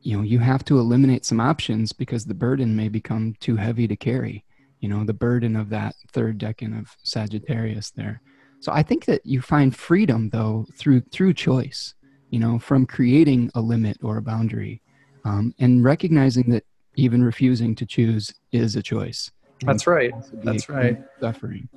you 0.00 0.16
know 0.16 0.22
you 0.22 0.38
have 0.38 0.64
to 0.66 0.78
eliminate 0.78 1.24
some 1.24 1.40
options 1.40 1.92
because 1.92 2.24
the 2.24 2.34
burden 2.34 2.76
may 2.76 2.88
become 2.88 3.34
too 3.40 3.56
heavy 3.56 3.88
to 3.88 3.96
carry. 3.96 4.44
You 4.78 4.88
know 4.88 5.04
the 5.04 5.14
burden 5.14 5.56
of 5.56 5.70
that 5.70 5.96
third 6.12 6.38
decan 6.38 6.78
of 6.78 6.96
Sagittarius 7.02 7.90
there. 7.90 8.22
So 8.62 8.70
I 8.70 8.84
think 8.84 9.06
that 9.06 9.26
you 9.26 9.40
find 9.40 9.74
freedom 9.74 10.30
though 10.30 10.66
through 10.76 11.00
through 11.10 11.34
choice, 11.34 11.94
you 12.30 12.38
know, 12.38 12.60
from 12.60 12.86
creating 12.86 13.50
a 13.56 13.60
limit 13.60 13.98
or 14.04 14.18
a 14.18 14.22
boundary, 14.22 14.80
um, 15.24 15.52
and 15.58 15.82
recognizing 15.82 16.48
that 16.50 16.64
even 16.94 17.24
refusing 17.24 17.74
to 17.74 17.84
choose 17.84 18.32
is 18.52 18.76
a 18.76 18.82
choice. 18.82 19.32
That's 19.62 19.88
right. 19.88 20.12
That's 20.44 20.68
right. 20.68 20.96
Suffering. 21.18 21.68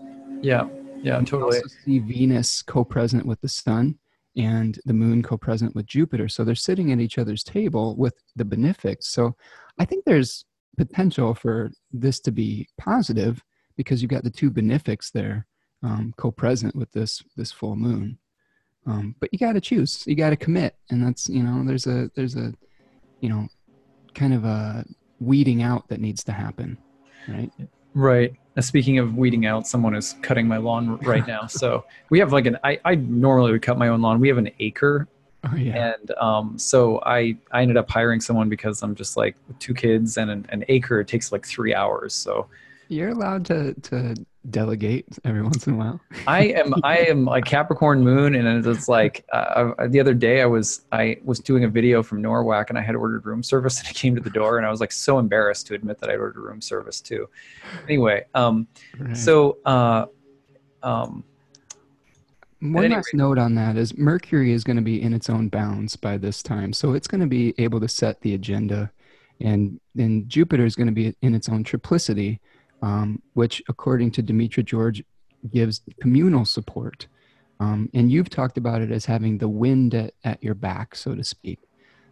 Yeah. 0.42 0.68
Yeah. 1.02 1.18
And 1.18 1.28
totally. 1.28 1.58
Also 1.58 1.68
see 1.84 1.98
Venus 1.98 2.62
co-present 2.62 3.26
with 3.26 3.42
the 3.42 3.50
Sun 3.50 3.98
and 4.38 4.80
the 4.86 4.94
Moon 4.94 5.24
co-present 5.24 5.74
with 5.74 5.88
Jupiter, 5.88 6.30
so 6.30 6.44
they're 6.44 6.54
sitting 6.54 6.92
at 6.92 7.00
each 7.00 7.18
other's 7.18 7.44
table 7.44 7.96
with 7.96 8.14
the 8.36 8.46
benefics. 8.46 9.08
So 9.08 9.36
I 9.80 9.86
think 9.86 10.06
there's 10.06 10.46
potential 10.78 11.34
for 11.34 11.72
this 11.92 12.20
to 12.20 12.32
be 12.32 12.68
positive 12.78 13.44
because 13.76 14.04
you've 14.04 14.12
got 14.12 14.24
the 14.24 14.30
two 14.30 14.52
benefics 14.52 15.10
there 15.10 15.48
um, 15.86 16.14
co-present 16.18 16.76
with 16.76 16.92
this 16.92 17.24
this 17.38 17.52
full 17.52 17.76
moon. 17.76 18.18
Um, 18.88 19.16
but 19.20 19.30
you 19.32 19.40
got 19.40 19.54
to 19.54 19.62
choose. 19.62 20.04
You 20.06 20.16
got 20.16 20.32
to 20.32 20.36
commit, 20.36 20.76
and 20.90 21.06
that's 21.06 21.30
you 21.30 21.44
know 21.44 21.64
there's 21.64 21.88
a 21.88 22.10
there's 22.16 22.36
a 22.36 22.54
you 23.20 23.30
know 23.30 23.48
kind 24.14 24.34
of 24.34 24.46
a 24.46 24.86
weeding 25.20 25.62
out 25.62 25.88
that 25.90 26.02
needs 26.02 26.24
to 26.26 26.32
happen, 26.32 26.78
right? 27.28 27.52
Right. 27.94 28.34
Uh, 28.58 28.62
speaking 28.62 29.00
of 29.00 29.16
weeding 29.16 29.46
out, 29.46 29.68
someone 29.68 29.96
is 29.96 30.16
cutting 30.22 30.48
my 30.48 30.58
lawn 30.58 30.98
right 30.98 31.26
now. 31.28 31.46
so 31.48 31.86
we 32.10 32.20
have 32.20 32.34
like 32.34 32.46
an 32.46 32.58
I, 32.64 32.80
I 32.84 32.96
normally 32.96 33.52
would 33.52 33.62
cut 33.62 33.78
my 33.78 33.90
own 33.90 34.02
lawn. 34.02 34.20
We 34.20 34.28
have 34.28 34.38
an 34.38 34.50
acre. 34.60 35.08
Oh, 35.44 35.56
yeah. 35.56 35.94
And 35.94 36.12
um, 36.18 36.58
so 36.58 37.00
I 37.06 37.38
I 37.52 37.62
ended 37.62 37.78
up 37.78 37.90
hiring 37.90 38.22
someone 38.22 38.50
because 38.50 38.82
I'm 38.82 38.96
just 38.96 39.18
like 39.18 39.36
two 39.60 39.76
kids 39.76 40.18
and 40.18 40.32
an, 40.32 40.46
an 40.50 40.66
acre 40.68 41.00
it 41.00 41.08
takes 41.08 41.32
like 41.32 41.46
three 41.46 41.76
hours. 41.76 42.14
So 42.16 42.48
you're 42.88 43.10
allowed 43.10 43.46
to 43.46 43.74
to 43.74 44.16
delegate 44.50 45.06
every 45.24 45.42
once 45.44 45.68
in 45.68 45.74
a 45.74 45.78
while. 45.78 46.00
I 46.28 46.46
am 46.48 46.74
I 46.84 47.00
am 47.00 47.28
a 47.28 47.42
Capricorn 47.42 48.04
moon, 48.04 48.36
and 48.36 48.66
it's 48.66 48.88
like 48.88 49.26
uh, 49.34 49.74
uh, 49.78 49.88
the 49.88 50.00
other 50.00 50.14
day 50.14 50.42
I 50.42 50.46
was 50.46 50.82
I 50.92 51.18
was 51.24 51.40
doing 51.40 51.64
a 51.64 51.68
video 51.68 52.04
from 52.04 52.22
NORWAC, 52.22 52.70
and 52.70 52.78
I 52.78 52.82
had 52.82 52.96
ordered 52.96 53.26
room 53.26 53.44
service, 53.44 53.80
and 53.80 53.90
it 53.90 53.96
came 53.96 54.16
to 54.16 54.22
the 54.22 54.30
door, 54.30 54.58
and 54.58 54.66
I 54.66 54.72
was 54.72 54.80
like 54.80 54.92
so 54.92 55.20
embarrassed 55.20 55.68
to 55.68 55.76
admit 55.76 56.00
that 56.00 56.10
I 56.10 56.16
ordered 56.16 56.42
room 56.42 56.62
service 56.62 57.02
too. 57.02 57.30
Anyway, 57.86 58.26
um, 58.34 58.68
right. 59.00 59.16
so 59.16 59.58
uh, 59.66 60.06
um. 60.84 61.24
One 62.62 62.90
last 62.90 63.14
rate, 63.14 63.18
note 63.18 63.38
on 63.38 63.54
that 63.56 63.78
is 63.78 63.96
Mercury 63.96 64.52
is 64.52 64.64
going 64.64 64.78
to 64.78 64.82
be 64.82 65.00
in 65.00 65.14
its 65.14 65.30
own 65.30 65.50
bounds 65.50 65.96
by 65.96 66.18
this 66.18 66.42
time, 66.42 66.74
so 66.74 66.94
it's 66.94 67.08
going 67.08 67.22
to 67.22 67.28
be 67.28 67.54
able 67.60 67.80
to 67.80 67.88
set 67.88 68.22
the 68.22 68.34
agenda, 68.34 68.92
and 69.40 69.80
then 69.94 70.28
Jupiter 70.28 70.66
is 70.66 70.76
going 70.76 70.88
to 70.88 70.94
be 70.94 71.14
in 71.22 71.36
its 71.36 71.48
own 71.48 71.64
triplicity 71.64 72.40
um, 72.86 73.20
which, 73.34 73.64
according 73.68 74.12
to 74.12 74.22
Demetra 74.22 74.64
George, 74.64 75.04
gives 75.52 75.82
communal 76.00 76.46
support. 76.46 77.08
Um, 77.60 77.90
and 77.96 78.12
you've 78.12 78.30
talked 78.30 78.60
about 78.60 78.82
it 78.82 78.92
as 78.92 79.06
having 79.06 79.40
the 79.40 79.50
wind 79.50 79.96
at, 79.96 80.14
at 80.24 80.44
your 80.44 80.54
back, 80.54 80.96
so 80.96 81.16
to 81.16 81.24
speak. 81.24 81.60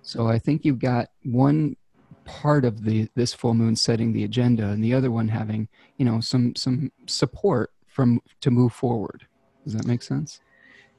So 0.02 0.28
I 0.28 0.40
think 0.40 0.66
you've 0.66 0.80
got 0.80 1.10
one 1.24 1.76
part 2.26 2.66
of 2.66 2.84
the 2.84 3.08
this 3.16 3.34
full 3.34 3.54
moon 3.54 3.76
setting 3.76 4.14
the 4.14 4.24
agenda, 4.24 4.70
and 4.70 4.84
the 4.84 4.96
other 4.96 5.12
one 5.12 5.28
having 5.28 5.68
you 5.98 6.06
know 6.06 6.20
some 6.20 6.56
some 6.56 6.92
support 7.06 7.72
from 7.88 8.20
to 8.42 8.50
move 8.50 8.74
forward. 8.74 9.28
Does 9.64 9.74
that 9.74 9.86
make 9.86 10.02
sense? 10.02 10.42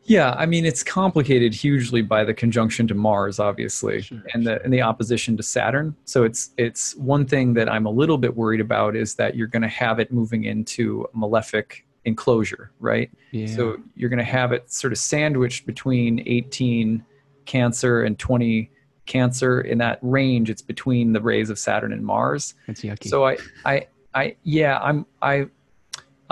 Yeah, 0.05 0.35
I 0.37 0.47
mean 0.47 0.65
it's 0.65 0.83
complicated 0.83 1.55
hugely 1.55 2.03
by 2.03 2.25
the 2.25 2.35
conjunction 2.35 2.87
to 2.89 2.95
Mars, 2.95 3.39
obviously, 3.39 4.03
sure, 4.03 4.23
and 4.33 4.47
the 4.47 4.63
and 4.63 4.73
the 4.73 4.83
opposition 4.83 5.37
to 5.37 5.43
Saturn. 5.43 5.97
So 6.05 6.25
it's 6.25 6.51
it's 6.57 6.95
one 6.97 7.27
thing 7.27 7.55
that 7.55 7.71
I'm 7.71 7.87
a 7.87 7.91
little 7.91 8.19
bit 8.19 8.37
worried 8.37 8.61
about 8.61 8.97
is 8.97 9.15
that 9.17 9.35
you're 9.37 9.47
going 9.47 9.63
to 9.63 9.69
have 9.69 9.99
it 9.99 10.13
moving 10.13 10.45
into 10.45 11.07
malefic 11.15 11.87
enclosure, 12.05 12.71
right? 12.81 13.11
Yeah. 13.31 13.47
So 13.47 13.79
you're 13.95 14.11
going 14.11 14.19
to 14.19 14.25
have 14.25 14.53
it 14.53 14.71
sort 14.71 14.93
of 14.93 14.99
sandwiched 14.99 15.67
between 15.67 16.23
18 16.27 17.05
Cancer 17.47 18.03
and 18.03 18.19
20 18.19 18.71
Cancer. 19.07 19.61
In 19.61 19.79
that 19.79 19.99
range, 20.03 20.51
it's 20.51 20.63
between 20.63 21.13
the 21.13 21.21
rays 21.21 21.51
of 21.51 21.59
Saturn 21.59 21.93
and 21.93 22.05
Mars. 22.05 22.55
That's 22.67 22.83
yucky. 22.83 23.09
So 23.09 23.27
I 23.27 23.37
I 23.65 23.87
I 24.15 24.37
yeah 24.45 24.79
I'm 24.79 25.07
I 25.21 25.49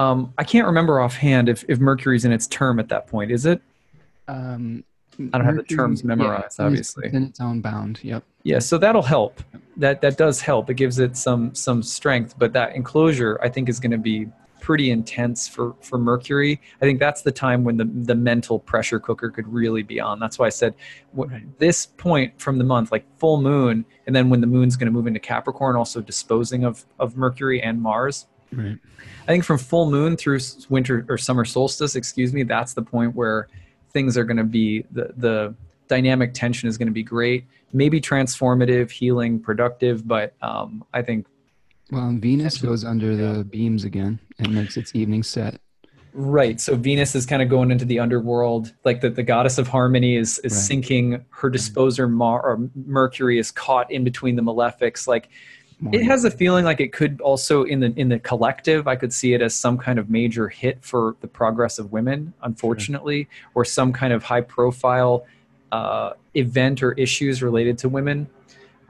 um, 0.02 0.34
I 0.38 0.44
can't 0.44 0.66
remember 0.66 1.00
offhand 1.00 1.48
if, 1.48 1.64
if 1.68 1.78
Mercury's 1.78 2.24
in 2.24 2.32
its 2.32 2.46
term 2.46 2.78
at 2.78 2.88
that 2.88 3.06
point. 3.06 3.30
Is 3.30 3.46
it? 3.46 3.62
Um, 4.28 4.84
I 5.12 5.16
don't 5.16 5.32
Mercury, 5.32 5.46
have 5.46 5.56
the 5.56 5.74
terms 5.74 6.04
memorized, 6.04 6.58
yeah, 6.58 6.66
obviously. 6.66 7.08
in 7.12 7.24
its 7.24 7.40
own 7.40 7.60
bound. 7.60 8.00
Yep. 8.02 8.24
Yeah, 8.44 8.58
so 8.58 8.78
that'll 8.78 9.02
help. 9.02 9.42
That 9.76 10.00
that 10.00 10.16
does 10.16 10.40
help. 10.40 10.68
It 10.70 10.74
gives 10.74 10.98
it 10.98 11.16
some 11.16 11.54
some 11.54 11.82
strength, 11.82 12.34
but 12.38 12.52
that 12.54 12.74
enclosure 12.74 13.38
I 13.42 13.48
think 13.48 13.68
is 13.68 13.78
going 13.78 13.92
to 13.92 13.98
be 13.98 14.28
pretty 14.60 14.90
intense 14.90 15.48
for 15.48 15.74
for 15.80 15.98
Mercury. 15.98 16.60
I 16.80 16.84
think 16.84 16.98
that's 16.98 17.22
the 17.22 17.32
time 17.32 17.64
when 17.64 17.76
the 17.76 17.84
the 17.84 18.14
mental 18.14 18.58
pressure 18.58 18.98
cooker 18.98 19.30
could 19.30 19.46
really 19.52 19.82
be 19.82 20.00
on. 20.00 20.18
That's 20.18 20.38
why 20.38 20.46
I 20.46 20.50
said 20.50 20.74
right. 21.12 21.42
this 21.58 21.86
point 21.86 22.40
from 22.40 22.58
the 22.58 22.64
month, 22.64 22.90
like 22.90 23.04
full 23.18 23.40
moon, 23.40 23.84
and 24.06 24.16
then 24.16 24.30
when 24.30 24.40
the 24.40 24.46
moon's 24.46 24.76
going 24.76 24.86
to 24.86 24.92
move 24.92 25.06
into 25.06 25.20
Capricorn, 25.20 25.76
also 25.76 26.00
disposing 26.00 26.64
of 26.64 26.84
of 26.98 27.16
Mercury 27.16 27.62
and 27.62 27.80
Mars. 27.82 28.26
Right. 28.52 28.78
I 29.22 29.26
think 29.26 29.44
from 29.44 29.58
full 29.58 29.90
moon 29.90 30.16
through 30.16 30.40
winter 30.68 31.06
or 31.08 31.16
summer 31.16 31.44
solstice, 31.44 31.96
excuse 31.96 32.32
me, 32.32 32.42
that's 32.42 32.74
the 32.74 32.82
point 32.82 33.14
where 33.14 33.48
things 33.92 34.16
are 34.16 34.24
going 34.24 34.36
to 34.36 34.44
be 34.44 34.84
the 34.90 35.12
the 35.16 35.54
dynamic 35.88 36.32
tension 36.34 36.68
is 36.68 36.78
going 36.78 36.88
to 36.88 36.92
be 36.92 37.02
great. 37.02 37.44
Maybe 37.72 38.00
transformative, 38.00 38.90
healing, 38.90 39.40
productive, 39.40 40.06
but 40.06 40.34
um, 40.42 40.84
I 40.92 41.02
think. 41.02 41.26
Well, 41.90 42.14
Venus 42.18 42.58
goes 42.58 42.84
under 42.84 43.16
the 43.16 43.44
beams 43.44 43.84
again 43.84 44.18
and 44.38 44.54
makes 44.54 44.76
its 44.76 44.94
evening 44.94 45.22
set. 45.22 45.60
Right. 46.14 46.60
So 46.60 46.74
Venus 46.76 47.14
is 47.14 47.24
kind 47.24 47.42
of 47.42 47.48
going 47.48 47.70
into 47.70 47.84
the 47.86 47.98
underworld, 47.98 48.72
like 48.84 49.00
the, 49.00 49.08
the 49.10 49.22
goddess 49.22 49.56
of 49.58 49.68
harmony 49.68 50.16
is 50.16 50.38
is 50.40 50.52
Right. 50.52 50.60
sinking. 50.60 51.24
Her 51.30 51.48
disposer 51.48 52.06
Mar- 52.08 52.42
or 52.42 52.70
Mercury 52.86 53.38
is 53.38 53.50
caught 53.50 53.90
in 53.90 54.04
between 54.04 54.36
the 54.36 54.42
malefics. 54.42 55.06
Like 55.06 55.30
it 55.90 56.04
has 56.04 56.24
a 56.24 56.30
feeling 56.30 56.64
like 56.64 56.80
it 56.80 56.92
could 56.92 57.20
also 57.20 57.64
in 57.64 57.80
the 57.80 57.92
in 57.96 58.08
the 58.08 58.18
collective. 58.18 58.86
I 58.86 58.96
could 58.96 59.12
see 59.12 59.34
it 59.34 59.42
as 59.42 59.54
some 59.54 59.78
kind 59.78 59.98
of 59.98 60.10
major 60.10 60.48
hit 60.48 60.84
for 60.84 61.16
the 61.20 61.28
progress 61.28 61.78
of 61.78 61.90
women, 61.90 62.32
unfortunately, 62.42 63.28
or 63.54 63.64
some 63.64 63.92
kind 63.92 64.12
of 64.12 64.22
high 64.22 64.42
profile 64.42 65.26
uh, 65.72 66.12
event 66.34 66.82
or 66.82 66.92
issues 66.92 67.42
related 67.42 67.78
to 67.78 67.88
women. 67.88 68.28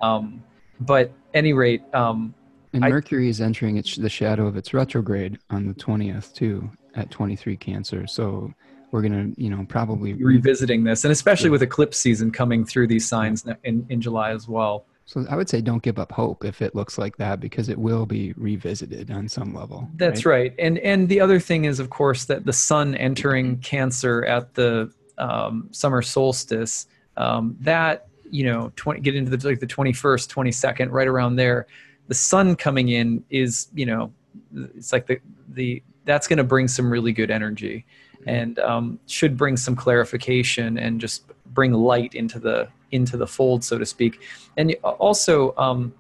Um, 0.03 0.43
but 0.81 1.13
any 1.33 1.53
rate, 1.53 1.83
um, 1.95 2.35
And 2.73 2.85
I- 2.85 2.91
Mercury 2.91 3.29
is 3.29 3.41
entering 3.41 3.77
its, 3.77 3.97
the 3.97 4.09
shadow 4.09 4.47
of 4.47 4.57
its 4.57 4.75
retrograde 4.75 5.39
on 5.51 5.67
the 5.67 5.75
20th 5.75 6.35
too 6.35 6.71
at 6.95 7.11
23 7.11 7.57
Cancer. 7.57 8.07
So 8.07 8.53
we're 8.91 9.03
going 9.03 9.33
to, 9.35 9.41
you 9.43 9.49
know, 9.49 9.65
probably 9.69 10.13
revisiting 10.15 10.85
this, 10.85 11.05
and 11.05 11.13
especially 11.13 11.49
with 11.51 11.63
eclipse 11.63 11.97
season 11.97 12.31
coming 12.31 12.65
through 12.65 12.89
these 12.89 13.09
signs 13.09 13.47
in, 13.65 13.87
in 13.89 14.01
July 14.01 14.31
as 14.33 14.49
well. 14.49 14.85
So 15.13 15.27
I 15.29 15.37
would 15.37 15.51
say 15.51 15.61
don't 15.61 15.83
give 15.83 15.99
up 15.99 16.11
hope 16.11 16.43
if 16.43 16.63
it 16.63 16.75
looks 16.75 16.97
like 16.97 17.19
that 17.19 17.39
because 17.39 17.69
it 17.69 17.77
will 17.77 18.07
be 18.07 18.33
revisited 18.33 19.11
on 19.11 19.29
some 19.29 19.55
level. 19.55 19.87
That's 19.97 20.25
right. 20.25 20.55
And 20.59 20.79
and 20.79 21.07
the 21.07 21.21
other 21.21 21.39
thing 21.39 21.67
is, 21.67 21.81
of 21.81 21.91
course, 21.91 22.25
that 22.25 22.47
the 22.47 22.53
sun 22.55 22.95
entering 22.95 23.59
Cancer 23.59 24.25
at 24.25 24.55
the 24.55 24.91
um, 25.19 25.69
summer 25.71 26.01
solstice, 26.01 26.87
um, 27.19 27.55
that 27.61 28.09
you 28.31 28.45
know, 28.45 28.73
20, 28.77 29.01
get 29.01 29.15
into 29.15 29.37
the 29.37 29.47
like 29.47 29.61
the 29.61 29.67
twenty 29.67 29.93
first, 29.93 30.31
twenty 30.31 30.51
second, 30.51 30.91
right 30.93 31.07
around 31.07 31.37
there. 31.37 31.67
The 32.09 32.15
sun 32.15 32.57
coming 32.57 32.89
in 32.89 33.23
is, 33.29 33.69
you 33.75 33.85
know, 33.85 34.11
it's 34.55 34.95
like 34.95 35.07
the 35.07 35.21
the 35.51 35.83
that's 36.07 36.27
going 36.27 36.39
to 36.39 36.45
bring 36.45 36.69
some 36.69 36.91
really 36.91 37.13
good 37.13 37.31
energy, 37.31 37.85
and 38.27 38.59
um, 38.61 38.99
should 39.07 39.37
bring 39.37 39.59
some 39.59 39.77
clarification 39.77 40.79
and 40.79 40.99
just 40.99 41.25
bring 41.55 41.73
light 41.73 42.15
into 42.15 42.39
the 42.39 42.69
into 42.91 43.17
the 43.17 43.27
fold, 43.27 43.65
so 43.65 43.79
to 43.79 43.87
speak. 43.87 44.21
And 44.57 44.75
also, 44.83 45.55
um, 45.57 45.93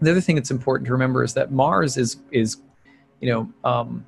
the 0.00 0.10
other 0.10 0.20
thing 0.20 0.36
that's 0.36 0.50
important 0.50 0.86
to 0.86 0.92
remember 0.92 1.24
is 1.24 1.34
that 1.34 1.52
Mars 1.52 1.96
is 1.96 2.18
is 2.30 2.58
you 3.20 3.30
know 3.30 3.52
um, 3.68 4.04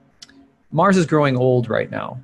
Mars 0.70 0.96
is 0.96 1.06
growing 1.06 1.36
old 1.36 1.68
right 1.68 1.90
now, 1.90 2.20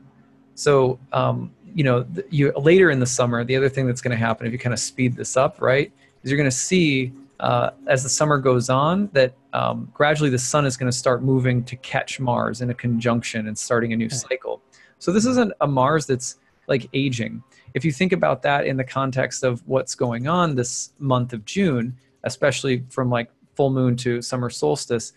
so 0.55 0.99
um, 1.13 1.51
you 1.75 1.85
know 1.85 2.07
you 2.31 2.53
later 2.53 2.91
in 2.91 3.01
the 3.01 3.07
summer. 3.07 3.45
The 3.45 3.57
other 3.57 3.69
thing 3.69 3.87
that's 3.87 4.01
going 4.01 4.17
to 4.17 4.23
happen 4.23 4.47
if 4.47 4.53
you 4.53 4.59
kind 4.59 4.75
of 4.75 4.81
speed 4.81 5.17
this 5.17 5.37
up, 5.37 5.61
right, 5.61 5.93
is 6.23 6.31
you're 6.31 6.39
going 6.39 6.51
to 6.51 6.57
see 6.57 7.13
uh, 7.41 7.71
as 7.89 8.03
the 8.05 8.09
summer 8.09 8.39
goes 8.39 8.71
on 8.71 9.09
that 9.13 9.35
um, 9.53 9.91
gradually 9.93 10.31
the 10.31 10.39
sun 10.39 10.65
is 10.65 10.77
going 10.77 10.91
to 10.91 10.97
start 10.97 11.23
moving 11.23 11.65
to 11.65 11.77
catch 11.77 12.21
Mars 12.21 12.61
in 12.61 12.71
a 12.71 12.75
conjunction 12.75 13.49
and 13.49 13.59
starting 13.59 13.93
a 13.93 13.97
new 13.97 14.09
cycle. 14.09 14.63
So 14.99 15.13
this 15.13 15.27
isn't 15.27 15.53
a 15.61 15.67
Mars 15.67 16.07
that's 16.07 16.37
like 16.73 16.89
aging. 16.95 17.43
If 17.75 17.85
you 17.85 17.93
think 17.93 18.13
about 18.13 18.43
that 18.43 18.67
in 18.67 18.77
the 18.77 18.85
context 18.85 19.45
of 19.45 19.63
what's 19.67 19.95
going 19.95 20.27
on 20.27 20.55
this 20.55 20.93
month 20.99 21.33
of 21.33 21.45
June, 21.45 21.97
especially 22.25 22.85
from 22.89 23.11
like 23.11 23.29
full 23.57 23.71
moon 23.71 23.95
to 23.97 24.23
summer 24.23 24.51
solstice, 24.51 25.13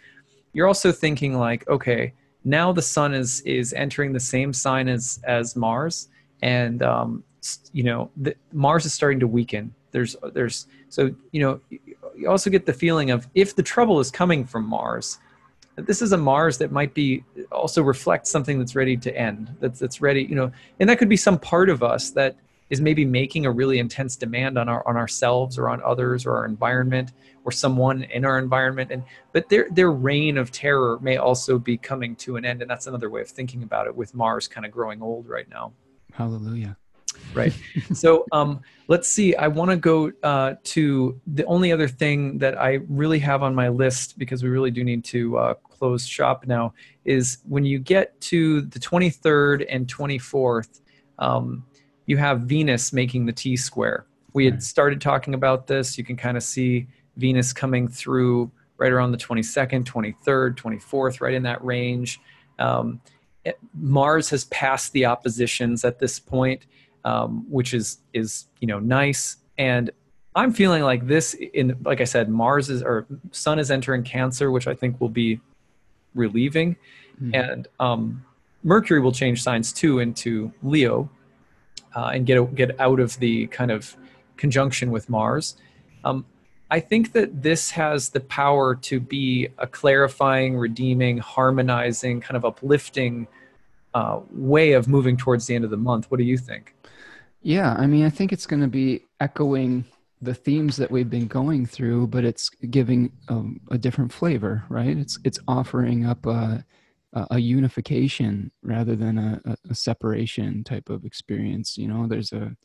you're 0.53 0.67
also 0.67 0.91
thinking 0.91 1.37
like, 1.37 1.67
okay, 1.69 2.13
now 2.43 2.71
the 2.71 2.81
sun 2.81 3.13
is 3.13 3.41
is 3.41 3.73
entering 3.73 4.11
the 4.13 4.19
same 4.19 4.51
sign 4.53 4.87
as 4.87 5.19
as 5.23 5.55
Mars, 5.55 6.09
and 6.41 6.83
um, 6.83 7.23
you 7.71 7.83
know 7.83 8.11
the, 8.17 8.35
Mars 8.51 8.85
is 8.85 8.93
starting 8.93 9.19
to 9.21 9.27
weaken. 9.27 9.73
There's 9.91 10.15
there's 10.33 10.67
so 10.89 11.01
you 11.31 11.41
know 11.41 11.59
you 12.17 12.29
also 12.29 12.49
get 12.49 12.65
the 12.65 12.73
feeling 12.73 13.11
of 13.11 13.27
if 13.33 13.55
the 13.55 13.63
trouble 13.63 13.99
is 13.99 14.11
coming 14.11 14.45
from 14.45 14.63
Mars, 14.67 15.17
that 15.75 15.85
this 15.85 16.01
is 16.01 16.11
a 16.11 16.17
Mars 16.17 16.57
that 16.59 16.71
might 16.71 16.93
be 16.93 17.23
also 17.51 17.83
reflect 17.83 18.27
something 18.27 18.59
that's 18.59 18.75
ready 18.75 18.97
to 18.97 19.15
end. 19.17 19.53
That's 19.59 19.79
that's 19.79 20.01
ready, 20.01 20.23
you 20.23 20.35
know, 20.35 20.51
and 20.79 20.89
that 20.89 20.97
could 20.97 21.09
be 21.09 21.17
some 21.17 21.39
part 21.39 21.69
of 21.69 21.83
us 21.83 22.11
that 22.11 22.37
is 22.69 22.81
maybe 22.81 23.05
making 23.05 23.45
a 23.45 23.51
really 23.51 23.77
intense 23.77 24.15
demand 24.15 24.57
on 24.57 24.67
our 24.69 24.87
on 24.87 24.97
ourselves 24.97 25.57
or 25.57 25.69
on 25.69 25.81
others 25.83 26.25
or 26.25 26.35
our 26.37 26.45
environment 26.45 27.11
or 27.43 27.51
someone 27.51 28.03
in 28.03 28.25
our 28.25 28.39
environment 28.39 28.89
and 28.91 29.03
but 29.33 29.47
their 29.49 29.67
their 29.69 29.91
reign 29.91 30.35
of 30.35 30.51
terror 30.51 30.97
may 30.99 31.17
also 31.17 31.59
be 31.59 31.77
coming 31.77 32.15
to 32.15 32.37
an 32.37 32.45
end 32.45 32.63
and 32.63 32.71
that's 32.71 32.87
another 32.87 33.11
way 33.11 33.21
of 33.21 33.29
thinking 33.29 33.61
about 33.61 33.85
it 33.85 33.95
with 33.95 34.15
mars 34.15 34.47
kind 34.47 34.65
of 34.65 34.71
growing 34.71 34.99
old 35.03 35.29
right 35.29 35.47
now 35.47 35.71
Hallelujah. 36.15 36.77
Right. 37.33 37.53
So 37.93 38.25
um, 38.31 38.61
let's 38.87 39.07
see. 39.07 39.35
I 39.35 39.47
want 39.47 39.71
to 39.71 39.77
go 39.77 40.11
uh, 40.23 40.55
to 40.63 41.19
the 41.27 41.45
only 41.45 41.71
other 41.71 41.87
thing 41.87 42.37
that 42.39 42.57
i 42.59 42.79
really 42.89 43.19
have 43.19 43.43
on 43.43 43.53
my 43.53 43.69
list 43.69 44.17
because 44.17 44.43
we 44.43 44.49
really 44.49 44.71
do 44.71 44.83
need 44.83 45.03
to 45.05 45.37
uh, 45.37 45.53
close 45.55 46.05
shop 46.05 46.45
now 46.47 46.73
is 47.03 47.39
when 47.47 47.65
you 47.65 47.79
get 47.79 48.19
to 48.21 48.61
the 48.61 48.79
23rd 48.79 49.65
and 49.69 49.87
24th 49.87 50.81
um, 51.19 51.65
you 52.05 52.17
have 52.17 52.41
venus 52.41 52.93
making 52.93 53.25
the 53.25 53.33
t 53.33 53.55
square 53.55 54.05
we 54.35 54.43
had 54.43 54.61
started 54.61 54.99
talking 54.99 55.33
about 55.33 55.65
this. 55.65 55.97
You 55.97 56.03
can 56.03 56.17
kind 56.17 56.35
of 56.35 56.43
see 56.43 56.87
venus 57.15 57.53
coming 57.53 57.87
through 57.87 58.51
right 58.77 58.91
around 58.91 59.13
the 59.13 59.17
22nd 59.17 59.85
23rd 59.85 60.57
24th 60.57 61.21
right 61.21 61.33
in 61.33 61.43
that 61.43 61.63
range. 61.63 62.19
Um, 62.59 62.99
it- 63.45 63.57
mars 63.73 64.29
has 64.31 64.43
passed 64.45 64.91
the 64.91 65.05
oppositions 65.05 65.85
at 65.85 65.99
this 65.99 66.19
point 66.19 66.65
um, 67.05 67.45
which 67.49 67.73
is 67.73 67.99
is 68.11 68.47
you 68.59 68.67
know 68.67 68.79
nice. 68.79 69.37
And 69.57 69.91
i'm 70.35 70.51
feeling 70.51 70.83
like 70.83 71.07
this 71.07 71.33
in 71.33 71.77
like 71.85 72.01
i 72.01 72.03
said 72.03 72.27
mars 72.27 72.69
is 72.69 72.83
or 72.83 73.07
sun 73.31 73.57
is 73.57 73.71
entering 73.71 74.03
cancer 74.03 74.51
which 74.51 74.67
i 74.67 74.73
think 74.73 74.99
will 74.99 75.07
be 75.07 75.39
relieving. 76.13 76.75
Mhm. 77.21 77.33
and 77.33 77.67
um, 77.79 78.25
mercury 78.63 78.99
will 78.99 79.13
change 79.13 79.41
signs 79.41 79.71
too 79.71 79.99
into 79.99 80.51
leo 80.61 81.09
uh, 81.95 82.11
and 82.13 82.25
get 82.25 82.53
get 82.53 82.77
out 82.81 82.99
of 82.99 83.17
the 83.19 83.47
kind 83.47 83.71
of 83.71 83.95
conjunction 84.35 84.91
with 84.91 85.09
mars. 85.09 85.55
Um, 86.03 86.25
i 86.69 86.81
think 86.81 87.13
that 87.13 87.41
this 87.41 87.71
has 87.71 88.09
the 88.09 88.19
power 88.19 88.75
to 88.75 88.99
be 88.99 89.47
a 89.57 89.67
clarifying 89.67 90.57
redeeming 90.57 91.19
harmonizing 91.19 92.19
kind 92.19 92.35
of 92.35 92.43
uplifting 92.43 93.27
uh, 93.93 94.19
way 94.31 94.73
of 94.73 94.89
moving 94.89 95.15
towards 95.15 95.47
the 95.47 95.55
end 95.55 95.63
of 95.63 95.71
the 95.71 95.77
month. 95.77 96.11
What 96.11 96.17
do 96.17 96.25
you 96.25 96.37
think 96.37 96.74
Yeah, 97.45 97.75
I 97.77 97.85
mean, 97.85 98.03
I 98.03 98.09
think 98.09 98.33
it's 98.33 98.47
going 98.47 98.63
to 98.63 98.67
be 98.67 99.03
echoing 99.19 99.85
the 100.19 100.33
themes 100.33 100.77
that 100.77 100.89
we've 100.89 101.11
been 101.11 101.27
going 101.27 101.67
through, 101.67 102.07
but 102.07 102.25
it's 102.25 102.49
giving 102.49 103.11
um, 103.29 103.59
a 103.69 103.77
different 103.77 104.11
flavor, 104.11 104.63
right? 104.67 104.97
It's 104.97 105.19
it's 105.23 105.37
offering 105.47 106.07
up 106.07 106.25
a 106.25 106.65
a 107.13 107.37
unification 107.37 108.51
rather 108.63 108.95
than 108.95 109.19
a, 109.19 109.41
a, 109.45 109.55
a 109.69 109.75
separation 109.75 110.63
type 110.63 110.89
of 110.89 111.05
experience. 111.05 111.77
You 111.77 111.87
know, 111.87 112.07
there's 112.07 112.33
a, 112.33 112.57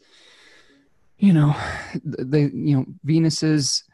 you 1.18 1.34
know, 1.34 1.54
the 2.02 2.50
you 2.50 2.78
know 2.78 2.86
Venus's 3.04 3.84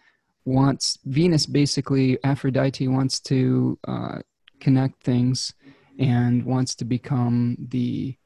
wants 0.44 1.00
Venus 1.04 1.46
basically 1.46 2.16
Aphrodite 2.22 2.86
wants 2.86 3.18
to 3.22 3.76
uh, 3.88 4.18
connect 4.60 5.02
things 5.02 5.52
and 5.98 6.44
wants 6.44 6.76
to 6.76 6.84
become 6.84 7.56
the 7.58 8.16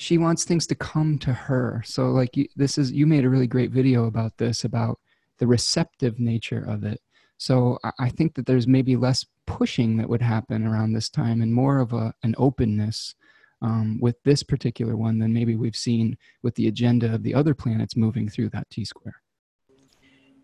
she 0.00 0.16
wants 0.16 0.44
things 0.44 0.64
to 0.68 0.74
come 0.76 1.18
to 1.18 1.32
her 1.32 1.82
so 1.84 2.10
like 2.10 2.36
you, 2.36 2.46
this 2.56 2.78
is 2.78 2.92
you 2.92 3.04
made 3.06 3.24
a 3.24 3.28
really 3.28 3.48
great 3.48 3.72
video 3.72 4.06
about 4.06 4.36
this 4.38 4.64
about 4.64 4.98
the 5.38 5.46
receptive 5.46 6.18
nature 6.20 6.64
of 6.68 6.84
it 6.84 7.00
so 7.36 7.78
I- 7.84 7.92
i 8.06 8.08
think 8.08 8.34
that 8.34 8.46
there's 8.46 8.66
maybe 8.68 8.94
less 8.96 9.26
pushing 9.46 9.96
that 9.96 10.08
would 10.08 10.22
happen 10.22 10.66
around 10.66 10.92
this 10.92 11.08
time 11.10 11.42
and 11.42 11.52
more 11.52 11.80
of 11.80 11.92
a 11.92 12.14
an 12.22 12.34
openness 12.38 13.14
um, 13.60 13.98
with 14.00 14.14
this 14.22 14.44
particular 14.44 14.96
one 14.96 15.18
than 15.18 15.32
maybe 15.32 15.56
we've 15.56 15.74
seen 15.88 16.16
with 16.44 16.54
the 16.54 16.68
agenda 16.68 17.12
of 17.12 17.24
the 17.24 17.34
other 17.34 17.54
planets 17.54 17.96
moving 17.96 18.28
through 18.28 18.48
that 18.50 18.70
t 18.70 18.84
square 18.84 19.16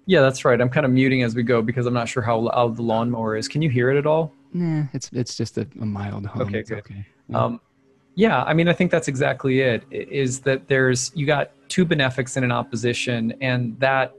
Yeah, 0.07 0.21
that's 0.21 0.45
right. 0.45 0.61
I'm 0.61 0.69
kind 0.69 0.85
of 0.85 0.91
muting 0.93 1.23
as 1.23 1.35
we 1.37 1.45
go 1.45 1.63
because 1.63 1.87
I'm 1.87 1.95
not 1.95 2.09
sure 2.09 2.23
how 2.25 2.39
loud 2.51 2.77
the 2.77 2.83
lawnmower 2.83 3.37
is. 3.37 3.47
Can 3.49 3.63
you 3.63 3.71
hear 3.71 3.89
it 3.93 3.97
at 3.99 4.07
all? 4.07 4.33
nah 4.53 4.85
it's 4.93 5.11
it's 5.13 5.37
just 5.37 5.59
a, 5.59 5.67
a 5.81 5.87
mild 5.87 6.27
hum 6.27 6.43
Okay, 6.43 6.59
It's 6.59 6.71
good. 6.71 6.79
okay 6.81 7.07
Yeah. 7.29 7.45
Um, 7.45 7.61
yeah, 8.15 8.43
I 8.45 8.55
mean, 8.55 8.69
I 8.69 8.73
think 8.73 8.91
that's 8.91 9.09
exactly 9.09 9.61
it. 9.61 9.83
Is 9.91 10.41
that 10.41 10.69
there's 10.69 11.11
you 11.15 11.27
got 11.27 11.51
two 11.69 11.85
benefics 11.85 12.37
in 12.37 12.45
an 12.45 12.53
opposition, 12.53 13.35
and 13.41 13.79
that 13.81 14.15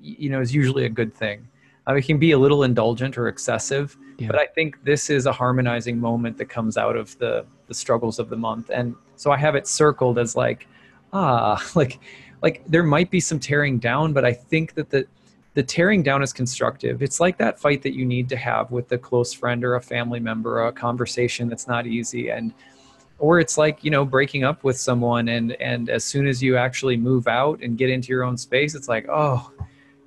you 0.00 0.30
know 0.30 0.40
is 0.40 0.54
usually 0.54 0.84
a 0.86 0.88
good 0.90 1.14
thing. 1.14 1.46
Uh, 1.88 1.94
it 1.94 2.02
can 2.02 2.18
be 2.18 2.32
a 2.32 2.38
little 2.38 2.62
indulgent 2.62 3.16
or 3.18 3.26
excessive, 3.28 3.96
Yeah. 4.18 4.28
but 4.28 4.38
I 4.38 4.46
think 4.46 4.82
this 4.84 5.10
is 5.10 5.26
a 5.26 5.32
harmonizing 5.32 5.98
moment 5.98 6.36
that 6.38 6.46
comes 6.46 6.76
out 6.76 6.96
of 6.96 7.18
the 7.18 7.44
the 7.66 7.74
struggles 7.74 8.18
of 8.18 8.28
the 8.28 8.36
month, 8.36 8.70
and 8.72 8.94
so 9.16 9.30
I 9.32 9.36
have 9.36 9.54
it 9.56 9.66
circled 9.66 10.18
as 10.18 10.36
like, 10.36 10.66
ah, 11.12 11.62
like, 11.74 11.98
like 12.42 12.62
there 12.66 12.82
might 12.84 13.10
be 13.10 13.20
some 13.20 13.40
tearing 13.40 13.78
down, 13.78 14.12
but 14.12 14.24
I 14.24 14.32
think 14.32 14.74
that 14.74 14.90
the 14.90 15.06
the 15.54 15.62
tearing 15.64 16.04
down 16.04 16.22
is 16.22 16.32
constructive. 16.32 17.02
It's 17.02 17.18
like 17.18 17.36
that 17.38 17.58
fight 17.58 17.82
that 17.82 17.94
you 17.96 18.06
need 18.06 18.28
to 18.28 18.36
have 18.36 18.70
with 18.70 18.92
a 18.92 18.98
close 18.98 19.32
friend 19.32 19.64
or 19.64 19.74
a 19.74 19.80
family 19.80 20.20
member, 20.20 20.60
or 20.60 20.68
a 20.68 20.72
conversation 20.72 21.48
that's 21.48 21.66
not 21.66 21.86
easy, 21.88 22.30
and 22.30 22.52
or 23.20 23.38
it's 23.38 23.56
like 23.56 23.84
you 23.84 23.90
know 23.90 24.04
breaking 24.04 24.42
up 24.42 24.64
with 24.64 24.76
someone 24.76 25.28
and 25.28 25.52
and 25.60 25.88
as 25.88 26.04
soon 26.04 26.26
as 26.26 26.42
you 26.42 26.56
actually 26.56 26.96
move 26.96 27.28
out 27.28 27.60
and 27.62 27.78
get 27.78 27.88
into 27.88 28.08
your 28.08 28.24
own 28.24 28.36
space 28.36 28.74
it's 28.74 28.88
like 28.88 29.06
oh 29.08 29.52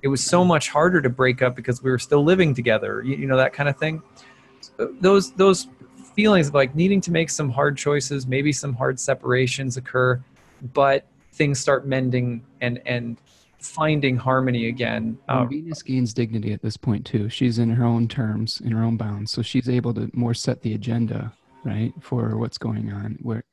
it 0.02 0.08
was 0.08 0.22
so 0.22 0.44
much 0.44 0.68
harder 0.68 1.00
to 1.00 1.08
break 1.08 1.40
up 1.40 1.56
because 1.56 1.82
we 1.82 1.90
were 1.90 1.98
still 1.98 2.22
living 2.22 2.54
together 2.54 3.02
you, 3.02 3.16
you 3.16 3.26
know 3.26 3.36
that 3.36 3.52
kind 3.54 3.68
of 3.68 3.78
thing 3.78 4.02
So 4.78 4.94
those 5.00 5.32
those 5.32 5.68
feelings 6.14 6.48
of 6.48 6.54
like 6.54 6.74
needing 6.74 7.00
to 7.02 7.10
make 7.10 7.28
some 7.28 7.50
hard 7.50 7.76
choices, 7.76 8.26
maybe 8.26 8.52
some 8.52 8.74
hard 8.74 8.98
separations 8.98 9.76
occur, 9.76 10.22
but 10.72 11.06
things 11.32 11.58
start 11.58 11.86
mending 11.86 12.44
and 12.60 12.80
and 12.86 13.18
finding 13.58 14.16
harmony 14.16 14.68
again. 14.68 15.18
Uh, 15.28 15.44
Venus 15.46 15.82
gains 15.82 16.12
dignity 16.12 16.52
at 16.52 16.62
this 16.62 16.76
point 16.76 17.04
too. 17.04 17.28
She's 17.28 17.58
in 17.58 17.70
her 17.70 17.84
own 17.84 18.08
terms, 18.08 18.60
in 18.60 18.72
her 18.72 18.84
own 18.84 18.96
bounds, 18.96 19.32
so 19.32 19.42
she's 19.42 19.68
able 19.68 19.94
to 19.94 20.10
more 20.12 20.34
set 20.34 20.62
the 20.62 20.74
agenda, 20.74 21.32
right, 21.64 21.92
for 22.00 22.36
what's 22.36 22.58
going 22.58 22.92
on. 22.92 23.18
Where, 23.22 23.44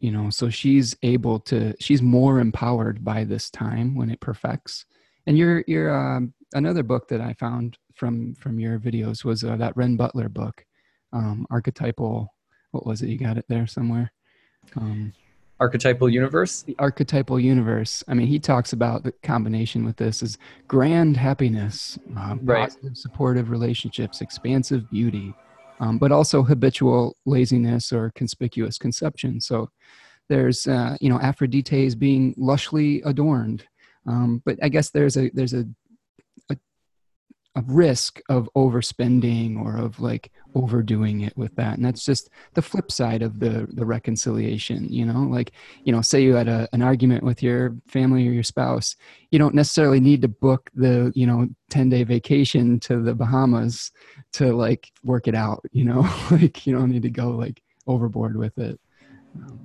you 0.00 0.10
know, 0.10 0.30
so 0.30 0.50
she's 0.50 0.96
able 1.02 1.40
to. 1.40 1.74
She's 1.80 2.02
more 2.02 2.40
empowered 2.40 3.04
by 3.04 3.24
this 3.24 3.50
time 3.50 3.94
when 3.94 4.10
it 4.10 4.20
perfects. 4.20 4.84
And 5.26 5.38
your 5.38 5.64
your 5.66 5.94
um, 5.94 6.34
another 6.54 6.82
book 6.82 7.08
that 7.08 7.20
I 7.20 7.34
found 7.34 7.78
from 7.94 8.34
from 8.34 8.58
your 8.58 8.78
videos 8.78 9.24
was 9.24 9.44
uh, 9.44 9.56
that 9.56 9.76
Renn 9.76 9.96
Butler 9.96 10.28
book, 10.28 10.64
um, 11.12 11.46
archetypal. 11.50 12.34
What 12.72 12.86
was 12.86 13.02
it? 13.02 13.08
You 13.08 13.18
got 13.18 13.38
it 13.38 13.44
there 13.48 13.66
somewhere. 13.66 14.12
Um, 14.76 15.12
archetypal 15.62 16.08
universe 16.08 16.62
the 16.62 16.74
archetypal 16.80 17.38
universe 17.38 18.02
i 18.08 18.14
mean 18.14 18.26
he 18.26 18.40
talks 18.40 18.72
about 18.72 19.04
the 19.04 19.12
combination 19.22 19.84
with 19.84 19.96
this 19.96 20.20
is 20.20 20.36
grand 20.66 21.16
happiness 21.16 21.96
uh, 22.18 22.34
right. 22.42 22.68
positive 22.68 22.96
supportive 22.96 23.48
relationships 23.48 24.20
expansive 24.20 24.90
beauty 24.90 25.32
um, 25.82 25.98
but 25.98 26.12
also 26.12 26.42
habitual 26.42 27.16
laziness 27.26 27.92
or 27.92 28.10
conspicuous 28.14 28.78
conception. 28.78 29.40
So 29.40 29.68
there's 30.28 30.66
uh, 30.66 30.96
you 31.00 31.10
know 31.10 31.20
aphrodite 31.20 31.84
is 31.84 31.94
being 31.94 32.34
lushly 32.36 33.04
adorned 33.04 33.66
um, 34.06 34.40
but 34.46 34.56
i 34.62 34.68
guess 34.68 34.88
there's 34.88 35.16
a 35.18 35.28
there's 35.34 35.52
a 35.52 35.66
a 37.54 37.62
risk 37.66 38.20
of 38.28 38.48
overspending 38.56 39.58
or 39.58 39.76
of 39.76 40.00
like 40.00 40.30
overdoing 40.54 41.22
it 41.22 41.36
with 41.36 41.54
that. 41.56 41.76
And 41.76 41.84
that's 41.84 42.04
just 42.04 42.30
the 42.54 42.62
flip 42.62 42.90
side 42.90 43.22
of 43.22 43.40
the 43.40 43.66
the 43.72 43.84
reconciliation 43.84 44.88
you 44.92 45.04
know? 45.04 45.20
Like 45.20 45.52
you 45.84 45.92
know 45.92 46.00
say 46.00 46.22
you 46.22 46.34
had 46.34 46.48
a, 46.48 46.68
an 46.72 46.82
argument 46.82 47.22
with 47.22 47.42
your 47.42 47.76
family 47.86 48.26
or 48.28 48.32
your 48.32 48.42
spouse 48.42 48.96
you 49.30 49.38
don't 49.38 49.54
necessarily 49.54 50.00
need 50.00 50.22
to 50.22 50.28
book 50.28 50.70
the 50.74 51.12
you 51.14 51.26
know 51.26 51.48
10 51.70 51.88
day 51.88 52.04
vacation 52.04 52.78
to 52.80 53.00
the 53.00 53.14
bahamas 53.14 53.90
to 54.32 54.52
like 54.52 54.90
work 55.04 55.28
it 55.28 55.34
out 55.34 55.64
you 55.72 55.84
know? 55.84 56.02
Like 56.30 56.66
you 56.66 56.74
don't 56.74 56.90
need 56.90 57.02
to 57.02 57.10
go 57.10 57.30
like 57.30 57.62
overboard 57.86 58.36
with 58.36 58.56
it. 58.58 58.80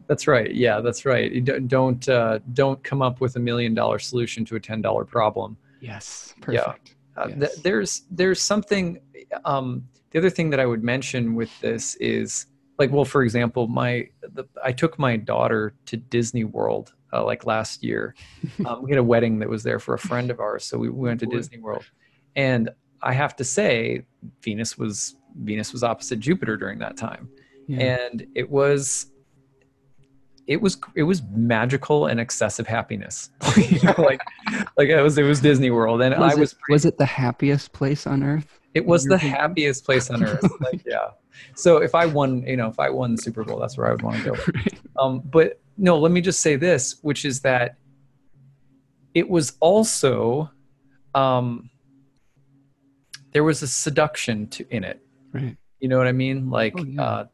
That's 0.07 0.27
right. 0.27 0.53
Yeah 0.53 0.81
that's 0.81 1.05
right. 1.05 1.43
Don't 1.67 2.07
uh, 2.09 2.39
don't 2.53 2.81
come 2.83 3.01
up 3.01 3.21
with 3.21 3.35
a 3.35 3.39
million 3.39 3.73
dollar 3.73 3.99
solution 3.99 4.45
to 4.45 4.55
a 4.55 4.59
ten 4.59 4.81
dollar 4.81 5.05
problem. 5.05 5.57
Yes 5.81 6.33
perfect. 6.41 6.89
yeah 6.89 6.93
uh, 7.17 7.27
yes. 7.29 7.39
th- 7.39 7.63
there's 7.63 8.01
there's 8.11 8.41
something. 8.41 8.99
Um, 9.45 9.87
the 10.11 10.19
other 10.19 10.29
thing 10.29 10.49
that 10.51 10.59
I 10.59 10.65
would 10.65 10.83
mention 10.83 11.35
with 11.35 11.49
this 11.59 11.95
is 11.95 12.47
like, 12.79 12.91
well, 12.91 13.05
for 13.05 13.23
example, 13.23 13.67
my 13.67 14.07
the, 14.21 14.45
I 14.63 14.71
took 14.71 14.97
my 14.99 15.17
daughter 15.17 15.73
to 15.87 15.97
Disney 15.97 16.43
World 16.43 16.93
uh, 17.13 17.23
like 17.25 17.45
last 17.45 17.83
year. 17.83 18.15
Um, 18.65 18.81
we 18.83 18.91
had 18.91 18.97
a 18.97 19.03
wedding 19.03 19.39
that 19.39 19.49
was 19.49 19.63
there 19.63 19.79
for 19.79 19.93
a 19.93 19.99
friend 19.99 20.31
of 20.31 20.39
ours, 20.39 20.65
so 20.65 20.77
we, 20.77 20.89
we 20.89 21.07
went 21.07 21.19
to 21.19 21.25
Disney 21.27 21.59
World, 21.59 21.85
and 22.35 22.69
I 23.01 23.13
have 23.13 23.35
to 23.37 23.43
say, 23.43 24.05
Venus 24.41 24.77
was 24.77 25.15
Venus 25.35 25.71
was 25.71 25.83
opposite 25.83 26.19
Jupiter 26.19 26.57
during 26.57 26.79
that 26.79 26.97
time, 26.97 27.29
yeah. 27.67 27.99
and 27.99 28.25
it 28.35 28.49
was 28.49 29.07
it 30.47 30.61
was 30.61 30.77
it 30.95 31.03
was 31.03 31.21
magical 31.35 32.07
and 32.07 32.19
excessive 32.19 32.65
happiness. 32.65 33.29
you 33.57 33.79
know, 33.83 33.93
like 33.97 34.21
like 34.77 34.87
it 34.89 35.01
was 35.01 35.17
it 35.17 35.23
was 35.23 35.41
Disney 35.41 35.69
World, 35.69 36.01
and 36.01 36.17
was 36.17 36.33
I 36.33 36.39
was 36.39 36.53
it, 36.53 36.59
pretty, 36.59 36.73
was 36.73 36.85
it 36.85 36.97
the 36.97 37.05
happiest 37.05 37.73
place 37.73 38.07
on 38.07 38.23
earth? 38.23 38.59
It 38.73 38.85
was 38.85 39.03
the 39.03 39.17
happiest 39.17 39.85
place 39.85 40.09
on 40.09 40.23
earth. 40.23 40.49
like 40.61 40.83
yeah. 40.85 41.09
So 41.55 41.77
if 41.77 41.93
I 41.93 42.05
won, 42.05 42.43
you 42.43 42.55
know, 42.55 42.67
if 42.67 42.79
I 42.79 42.89
won 42.89 43.15
the 43.15 43.21
Super 43.21 43.43
Bowl, 43.43 43.59
that's 43.59 43.77
where 43.77 43.87
I 43.87 43.91
would 43.91 44.01
want 44.01 44.17
to 44.17 44.31
go. 44.31 44.35
Right. 44.53 44.79
Um, 44.99 45.21
but 45.25 45.59
no, 45.77 45.97
let 45.99 46.11
me 46.11 46.21
just 46.21 46.39
say 46.41 46.55
this, 46.55 46.95
which 47.01 47.25
is 47.25 47.41
that 47.41 47.77
it 49.13 49.29
was 49.29 49.53
also 49.59 50.49
um, 51.13 51.69
there 53.33 53.43
was 53.43 53.61
a 53.61 53.67
seduction 53.67 54.47
to 54.49 54.65
in 54.69 54.83
it. 54.83 55.01
Right. 55.33 55.57
You 55.79 55.89
know 55.89 55.97
what 55.97 56.07
I 56.07 56.13
mean? 56.13 56.49
Like 56.49 56.73
oh, 56.77 56.83
yeah. 56.83 57.01
uh, 57.01 57.25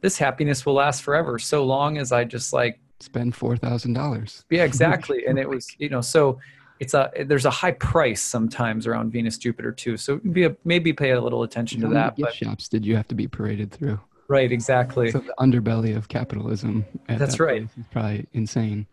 this 0.00 0.18
happiness 0.18 0.64
will 0.64 0.74
last 0.74 1.02
forever 1.02 1.38
so 1.38 1.64
long 1.64 1.98
as 1.98 2.12
I 2.12 2.24
just 2.24 2.52
like 2.52 2.80
spend 3.00 3.34
four 3.34 3.56
thousand 3.56 3.94
dollars. 3.94 4.44
Yeah, 4.50 4.64
exactly. 4.70 5.26
and 5.26 5.38
it 5.38 5.48
was 5.48 5.68
you 5.78 5.88
know 5.88 6.00
so 6.00 6.38
it's 6.80 6.94
a 6.94 7.10
there's 7.26 7.44
a 7.44 7.50
high 7.50 7.72
price 7.72 8.22
sometimes 8.22 8.86
around 8.86 9.12
Venus 9.12 9.38
Jupiter 9.38 9.72
too. 9.72 9.96
So 9.96 10.18
be 10.18 10.44
a, 10.44 10.56
maybe 10.64 10.92
pay 10.92 11.10
a 11.10 11.20
little 11.20 11.42
attention 11.42 11.80
How 11.82 11.88
to 11.88 11.94
that. 11.94 12.16
Gift 12.16 12.26
but, 12.28 12.34
shops 12.34 12.68
did 12.68 12.86
you 12.86 12.96
have 12.96 13.08
to 13.08 13.14
be 13.14 13.26
paraded 13.26 13.72
through? 13.72 14.00
Right, 14.28 14.52
exactly. 14.52 15.10
So 15.10 15.20
the 15.20 15.34
underbelly 15.40 15.96
of 15.96 16.08
capitalism. 16.08 16.84
That's 17.08 17.36
that 17.36 17.42
right. 17.42 17.62
Is 17.62 17.70
probably 17.90 18.26
insane. 18.34 18.86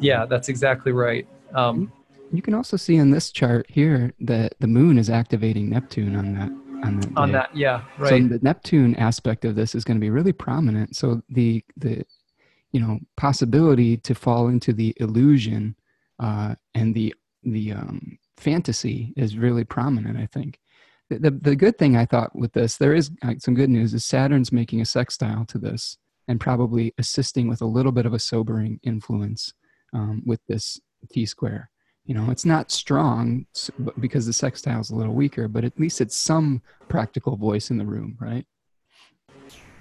Yeah, 0.00 0.26
that's 0.26 0.48
exactly 0.48 0.92
right. 0.92 1.26
Um, 1.54 1.92
you 2.32 2.42
can 2.42 2.54
also 2.54 2.76
see 2.76 2.96
in 2.96 3.10
this 3.10 3.30
chart 3.30 3.66
here 3.68 4.12
that 4.20 4.54
the 4.58 4.66
moon 4.66 4.98
is 4.98 5.08
activating 5.08 5.70
Neptune 5.70 6.16
on 6.16 6.34
that 6.34 6.50
on 6.84 7.00
that. 7.00 7.10
On 7.16 7.32
that, 7.32 7.56
yeah, 7.56 7.84
right. 7.98 8.10
So 8.10 8.28
the 8.28 8.40
Neptune 8.42 8.94
aspect 8.96 9.44
of 9.44 9.54
this 9.54 9.74
is 9.74 9.84
going 9.84 9.96
to 9.96 10.00
be 10.00 10.10
really 10.10 10.32
prominent. 10.32 10.96
So 10.96 11.22
the 11.28 11.64
the 11.76 12.04
you 12.72 12.80
know 12.80 12.98
possibility 13.16 13.96
to 13.98 14.14
fall 14.14 14.48
into 14.48 14.72
the 14.72 14.94
illusion 14.98 15.76
uh, 16.18 16.54
and 16.74 16.94
the 16.94 17.14
the 17.42 17.72
um, 17.72 18.18
fantasy 18.36 19.12
is 19.16 19.36
really 19.36 19.64
prominent. 19.64 20.18
I 20.18 20.26
think. 20.26 20.58
The, 21.10 21.18
the, 21.18 21.30
the 21.30 21.56
good 21.56 21.78
thing 21.78 21.96
I 21.96 22.04
thought 22.04 22.36
with 22.36 22.52
this, 22.52 22.76
there 22.76 22.94
is 22.94 23.10
uh, 23.22 23.32
some 23.38 23.54
good 23.54 23.70
news, 23.70 23.94
is 23.94 24.04
Saturn's 24.04 24.52
making 24.52 24.82
a 24.82 24.84
sextile 24.84 25.46
to 25.46 25.56
this 25.56 25.96
and 26.28 26.38
probably 26.38 26.92
assisting 26.98 27.48
with 27.48 27.62
a 27.62 27.66
little 27.66 27.92
bit 27.92 28.04
of 28.04 28.12
a 28.12 28.18
sobering 28.18 28.78
influence 28.82 29.54
um, 29.94 30.22
with 30.26 30.40
this 30.48 30.78
T 31.10 31.24
square 31.24 31.70
you 32.08 32.14
know 32.14 32.30
it's 32.30 32.46
not 32.46 32.70
strong 32.72 33.46
because 34.00 34.24
the 34.24 34.32
sextile 34.32 34.80
is 34.80 34.88
a 34.88 34.96
little 34.96 35.12
weaker 35.12 35.46
but 35.46 35.62
at 35.62 35.78
least 35.78 36.00
it's 36.00 36.16
some 36.16 36.62
practical 36.88 37.36
voice 37.36 37.70
in 37.70 37.76
the 37.76 37.84
room 37.84 38.16
right? 38.18 38.46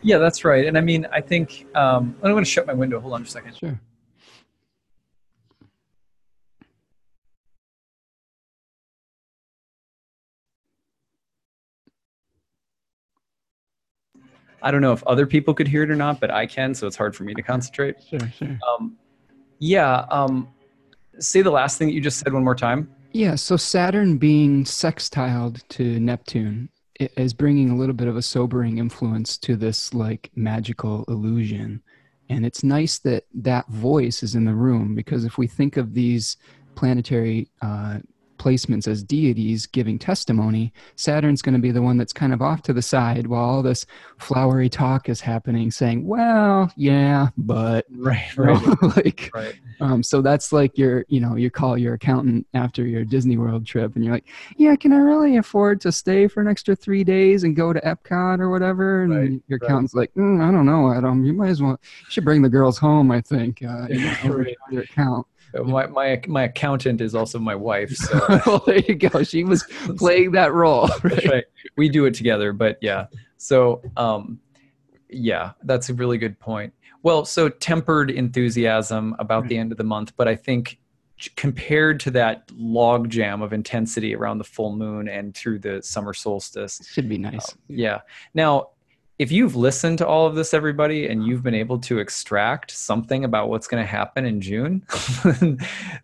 Yeah 0.03 0.17
that's 0.17 0.43
right. 0.43 0.65
And 0.65 0.77
i 0.77 0.81
mean 0.81 1.07
i 1.11 1.21
think 1.21 1.65
um, 1.73 2.13
i'm 2.21 2.31
going 2.31 2.43
to 2.43 2.49
shut 2.49 2.67
my 2.67 2.73
window. 2.73 2.99
Hold 2.99 3.13
on 3.13 3.23
just 3.23 3.35
a 3.35 3.39
second. 3.39 3.55
Sure. 3.57 3.79
I 14.61 14.71
don't 14.71 14.81
know 14.81 14.91
if 14.91 15.03
other 15.03 15.25
people 15.25 15.53
could 15.53 15.67
hear 15.67 15.83
it 15.83 15.91
or 15.91 15.95
not, 15.95 16.19
but 16.19 16.29
I 16.29 16.45
can, 16.45 16.73
so 16.73 16.87
it's 16.87 16.95
hard 16.95 17.15
for 17.15 17.23
me 17.23 17.33
to 17.35 17.43
concentrate. 17.43 18.03
Sure, 18.03 18.19
sure. 18.35 18.57
Um, 18.67 18.97
yeah, 19.59 20.05
um, 20.09 20.49
say 21.19 21.41
the 21.41 21.51
last 21.51 21.77
thing 21.77 21.87
that 21.87 21.93
you 21.93 22.01
just 22.01 22.19
said 22.19 22.33
one 22.33 22.43
more 22.43 22.55
time. 22.55 22.89
Yeah, 23.13 23.35
so 23.35 23.57
Saturn 23.57 24.17
being 24.17 24.63
sextiled 24.63 25.67
to 25.69 25.99
Neptune 25.99 26.69
is 26.99 27.33
bringing 27.33 27.69
a 27.69 27.75
little 27.75 27.95
bit 27.95 28.07
of 28.07 28.17
a 28.17 28.21
sobering 28.21 28.77
influence 28.77 29.37
to 29.39 29.55
this 29.55 29.93
like 29.93 30.31
magical 30.35 31.05
illusion. 31.07 31.81
And 32.29 32.45
it's 32.45 32.63
nice 32.63 32.99
that 32.99 33.25
that 33.33 33.67
voice 33.69 34.23
is 34.23 34.35
in 34.35 34.45
the 34.45 34.53
room 34.53 34.95
because 34.95 35.23
if 35.23 35.37
we 35.37 35.47
think 35.47 35.77
of 35.77 35.93
these 35.93 36.37
planetary 36.75 37.49
uh, 37.61 37.99
placements 38.37 38.87
as 38.87 39.03
deities 39.03 39.65
giving 39.65 39.99
testimony, 39.99 40.73
Saturn's 40.95 41.41
going 41.41 41.55
to 41.55 41.61
be 41.61 41.71
the 41.71 41.81
one 41.81 41.97
that's 41.97 42.13
kind 42.13 42.33
of 42.33 42.41
off 42.41 42.61
to 42.63 42.73
the 42.73 42.81
side 42.81 43.27
while 43.27 43.43
all 43.43 43.63
this 43.63 43.85
flowery 44.17 44.69
talk 44.69 45.09
is 45.09 45.21
happening, 45.21 45.71
saying, 45.71 46.05
"Well, 46.05 46.71
yeah, 46.75 47.29
but 47.37 47.85
right, 47.91 48.35
right, 48.37 48.81
like, 48.95 49.31
right. 49.33 49.55
Um, 49.79 50.01
so 50.01 50.21
that's 50.21 50.51
like 50.51 50.77
your, 50.77 51.05
you 51.07 51.19
know, 51.19 51.35
you 51.35 51.51
call 51.51 51.77
your 51.77 51.93
accountant 51.93 52.47
after 52.53 52.85
your 52.85 53.05
Disney 53.05 53.37
World 53.37 53.65
trip, 53.65 53.95
and 53.95 54.03
you're 54.03 54.13
like, 54.13 54.27
"Yeah, 54.57 54.75
can 54.75 54.93
I 54.93 54.97
really 54.97 55.37
afford 55.37 55.81
to 55.81 55.91
stay 55.91 56.27
for 56.27 56.41
an 56.41 56.47
extra 56.47 56.75
three 56.75 57.03
days 57.03 57.43
and 57.43 57.55
go 57.55 57.73
to 57.73 57.79
Epcot 57.81 58.39
or 58.39 58.49
whatever?" 58.49 59.03
And 59.03 59.15
right, 59.15 59.41
your 59.47 59.57
accountant's 59.57 59.93
like, 59.93 60.13
mm, 60.15 60.41
"I 60.41 60.51
don't 60.51 60.65
know, 60.65 60.91
Adam. 60.91 61.25
You 61.25 61.33
might 61.33 61.49
as 61.49 61.61
well. 61.61 61.79
You 61.81 62.05
should 62.09 62.25
bring 62.25 62.41
the 62.41 62.49
girls 62.49 62.77
home. 62.77 63.11
I 63.11 63.21
think 63.21 63.63
uh, 63.63 63.87
you 63.89 63.99
know, 63.99 64.45
your 64.71 64.81
account." 64.81 65.27
My 65.53 65.87
my 65.87 66.21
my 66.27 66.43
accountant 66.43 67.01
is 67.01 67.15
also 67.15 67.39
my 67.39 67.55
wife. 67.55 67.91
So 67.91 68.25
well, 68.45 68.63
there 68.65 68.79
you 68.79 68.95
go. 68.95 69.23
She 69.23 69.43
was 69.43 69.63
playing 69.97 70.31
that 70.31 70.53
role. 70.53 70.89
Right? 71.03 71.25
right. 71.25 71.45
We 71.75 71.89
do 71.89 72.05
it 72.05 72.15
together, 72.15 72.53
but 72.53 72.79
yeah. 72.81 73.05
So 73.37 73.83
um, 73.97 74.39
yeah, 75.09 75.51
that's 75.63 75.89
a 75.89 75.93
really 75.93 76.17
good 76.17 76.39
point. 76.39 76.73
Well, 77.03 77.23
so 77.23 77.49
tempered 77.49 78.09
enthusiasm 78.09 79.15
about 79.19 79.41
right. 79.41 79.49
the 79.49 79.57
end 79.59 79.71
of 79.71 79.77
the 79.77 79.83
month, 79.83 80.13
but 80.17 80.27
I 80.27 80.35
think 80.35 80.79
compared 81.35 81.99
to 81.99 82.11
that 82.11 82.47
logjam 82.47 83.43
of 83.43 83.53
intensity 83.53 84.15
around 84.15 84.39
the 84.39 84.43
full 84.43 84.75
moon 84.75 85.07
and 85.07 85.35
through 85.35 85.59
the 85.59 85.81
summer 85.83 86.13
solstice, 86.13 86.81
should 86.91 87.09
be 87.09 87.17
nice. 87.17 87.51
Um, 87.51 87.59
yeah. 87.67 87.99
Now 88.33 88.69
if 89.19 89.31
you've 89.31 89.55
listened 89.55 89.97
to 89.97 90.07
all 90.07 90.27
of 90.27 90.35
this, 90.35 90.53
everybody, 90.53 91.07
and 91.07 91.25
you've 91.25 91.41
been 91.41 91.55
able 91.55 91.79
to 91.79 91.97
extract 91.97 92.69
something 92.69 93.25
about 93.25 93.49
what's 93.49 93.67
going 93.67 93.81
to 93.81 93.87
happen 93.87 94.25
in 94.25 94.39
June, 94.39 94.85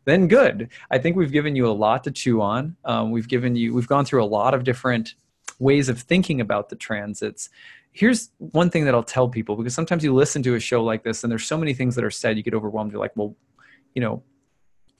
then 0.05 0.27
good. 0.27 0.69
I 0.89 0.97
think 0.97 1.15
we've 1.15 1.31
given 1.31 1.55
you 1.55 1.67
a 1.67 1.71
lot 1.71 2.03
to 2.05 2.11
chew 2.11 2.41
on. 2.41 2.75
Um, 2.85 3.11
we've 3.11 3.27
given 3.27 3.55
you, 3.55 3.73
we've 3.73 3.87
gone 3.87 4.05
through 4.05 4.23
a 4.23 4.25
lot 4.25 4.55
of 4.55 4.63
different 4.63 5.13
ways 5.59 5.89
of 5.89 5.99
thinking 5.99 6.41
about 6.41 6.69
the 6.69 6.75
transits. 6.75 7.49
here's 7.91 8.31
one 8.39 8.71
thing 8.71 8.85
that 8.85 8.95
I'll 8.95 9.03
tell 9.03 9.29
people 9.29 9.55
because 9.55 9.75
sometimes 9.75 10.03
you 10.03 10.15
listen 10.15 10.41
to 10.43 10.55
a 10.55 10.59
show 10.59 10.83
like 10.83 11.03
this 11.03 11.23
and 11.23 11.29
there's 11.29 11.45
so 11.45 11.57
many 11.57 11.75
things 11.75 11.93
that 11.93 12.03
are 12.03 12.09
said, 12.09 12.35
you 12.35 12.41
get 12.41 12.55
overwhelmed. 12.55 12.91
You're 12.91 12.99
like, 12.99 13.15
well, 13.15 13.35
you 13.93 14.01
know, 14.01 14.23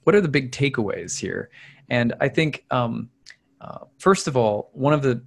what 0.04 0.14
are 0.14 0.20
the 0.20 0.28
big 0.28 0.52
takeaways 0.52 1.18
here? 1.18 1.50
And 1.90 2.14
I 2.20 2.28
think, 2.28 2.64
um, 2.70 3.10
uh, 3.60 3.86
first 3.98 4.28
of 4.28 4.36
all, 4.36 4.70
one 4.72 4.92
of 4.92 5.02
the, 5.02 5.24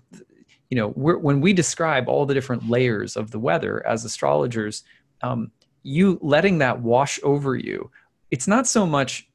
you 0.69 0.77
know, 0.77 0.89
when 0.89 1.39
we 1.39 1.53
describe 1.53 2.09
all 2.09 2.25
the 2.25 2.33
different 2.33 2.69
layers 2.69 3.15
of 3.15 3.31
the 3.31 3.39
weather 3.39 3.85
as 3.87 4.03
astrologers, 4.03 4.83
um, 5.21 5.51
you 5.83 6.19
letting 6.21 6.57
that 6.57 6.81
wash 6.81 7.19
over 7.23 7.55
you, 7.55 7.89
it's 8.31 8.47
not 8.47 8.67
so 8.67 8.85
much 8.85 9.29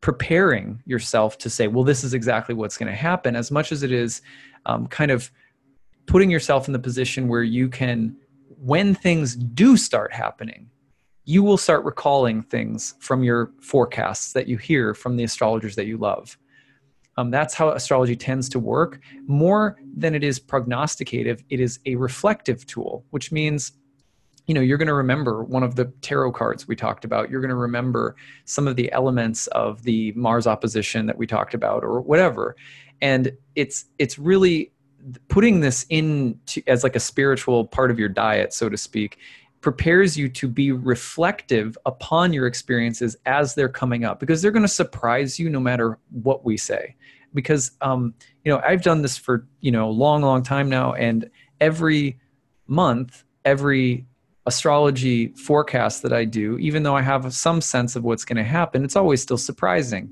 preparing 0.00 0.82
yourself 0.86 1.38
to 1.38 1.50
say, 1.50 1.68
well, 1.68 1.84
this 1.84 2.02
is 2.02 2.14
exactly 2.14 2.54
what's 2.54 2.76
going 2.76 2.90
to 2.90 2.96
happen, 2.96 3.36
as 3.36 3.50
much 3.50 3.70
as 3.70 3.82
it 3.82 3.92
is 3.92 4.22
um, 4.66 4.86
kind 4.86 5.10
of 5.10 5.30
putting 6.06 6.30
yourself 6.30 6.66
in 6.66 6.72
the 6.72 6.78
position 6.78 7.28
where 7.28 7.42
you 7.42 7.68
can, 7.68 8.16
when 8.48 8.94
things 8.94 9.36
do 9.36 9.76
start 9.76 10.12
happening, 10.12 10.70
you 11.24 11.42
will 11.42 11.58
start 11.58 11.84
recalling 11.84 12.42
things 12.42 12.94
from 12.98 13.22
your 13.22 13.52
forecasts 13.60 14.32
that 14.32 14.48
you 14.48 14.56
hear 14.56 14.94
from 14.94 15.16
the 15.16 15.22
astrologers 15.22 15.76
that 15.76 15.86
you 15.86 15.96
love. 15.96 16.36
Um, 17.16 17.30
that's 17.30 17.54
how 17.54 17.70
astrology 17.70 18.16
tends 18.16 18.48
to 18.50 18.58
work. 18.58 19.00
More 19.26 19.76
than 19.96 20.14
it 20.14 20.24
is 20.24 20.40
prognosticative, 20.40 21.42
it 21.50 21.60
is 21.60 21.78
a 21.86 21.96
reflective 21.96 22.66
tool, 22.66 23.04
which 23.10 23.32
means 23.32 23.72
you 24.46 24.54
know 24.54 24.60
you're 24.60 24.78
going 24.78 24.88
to 24.88 24.94
remember 24.94 25.44
one 25.44 25.62
of 25.62 25.76
the 25.76 25.84
tarot 26.02 26.32
cards 26.32 26.66
we 26.66 26.74
talked 26.74 27.04
about 27.04 27.30
you're 27.30 27.40
going 27.40 27.50
to 27.50 27.54
remember 27.54 28.16
some 28.46 28.66
of 28.66 28.74
the 28.74 28.90
elements 28.90 29.46
of 29.48 29.84
the 29.84 30.12
mars 30.16 30.44
opposition 30.44 31.06
that 31.06 31.16
we 31.16 31.24
talked 31.24 31.54
about 31.54 31.84
or 31.84 32.00
whatever 32.00 32.56
and 33.00 33.30
it's 33.54 33.84
it's 33.98 34.18
really 34.18 34.72
putting 35.28 35.60
this 35.60 35.86
in 35.88 36.38
to, 36.46 36.62
as 36.66 36.82
like 36.82 36.96
a 36.96 37.00
spiritual 37.00 37.64
part 37.64 37.92
of 37.92 37.98
your 37.98 38.08
diet 38.08 38.52
so 38.52 38.68
to 38.68 38.76
speak 38.76 39.18
prepares 39.60 40.16
you 40.16 40.28
to 40.28 40.48
be 40.48 40.72
reflective 40.72 41.76
upon 41.84 42.32
your 42.32 42.46
experiences 42.46 43.16
as 43.26 43.54
they're 43.54 43.68
coming 43.68 44.04
up 44.04 44.18
because 44.18 44.40
they're 44.40 44.50
going 44.50 44.62
to 44.62 44.68
surprise 44.68 45.38
you 45.38 45.50
no 45.50 45.60
matter 45.60 45.98
what 46.10 46.44
we 46.44 46.56
say. 46.56 46.96
Because 47.32 47.72
um, 47.80 48.14
you 48.44 48.52
know 48.52 48.60
i've 48.64 48.82
done 48.82 49.02
this 49.02 49.16
for 49.16 49.46
you 49.60 49.70
know 49.70 49.88
a 49.88 49.90
long 49.90 50.22
long 50.22 50.42
time 50.42 50.68
now 50.68 50.94
and 50.94 51.30
every 51.60 52.18
month 52.66 53.24
every 53.44 54.06
astrology 54.46 55.28
forecast 55.28 56.02
that 56.02 56.12
i 56.12 56.24
do 56.24 56.56
even 56.58 56.82
though 56.82 56.96
i 56.96 57.02
have 57.02 57.32
some 57.34 57.60
sense 57.60 57.96
of 57.96 58.04
what's 58.04 58.24
going 58.24 58.36
to 58.36 58.44
happen 58.44 58.84
it's 58.84 58.96
always 58.96 59.22
still 59.22 59.38
surprising. 59.38 60.10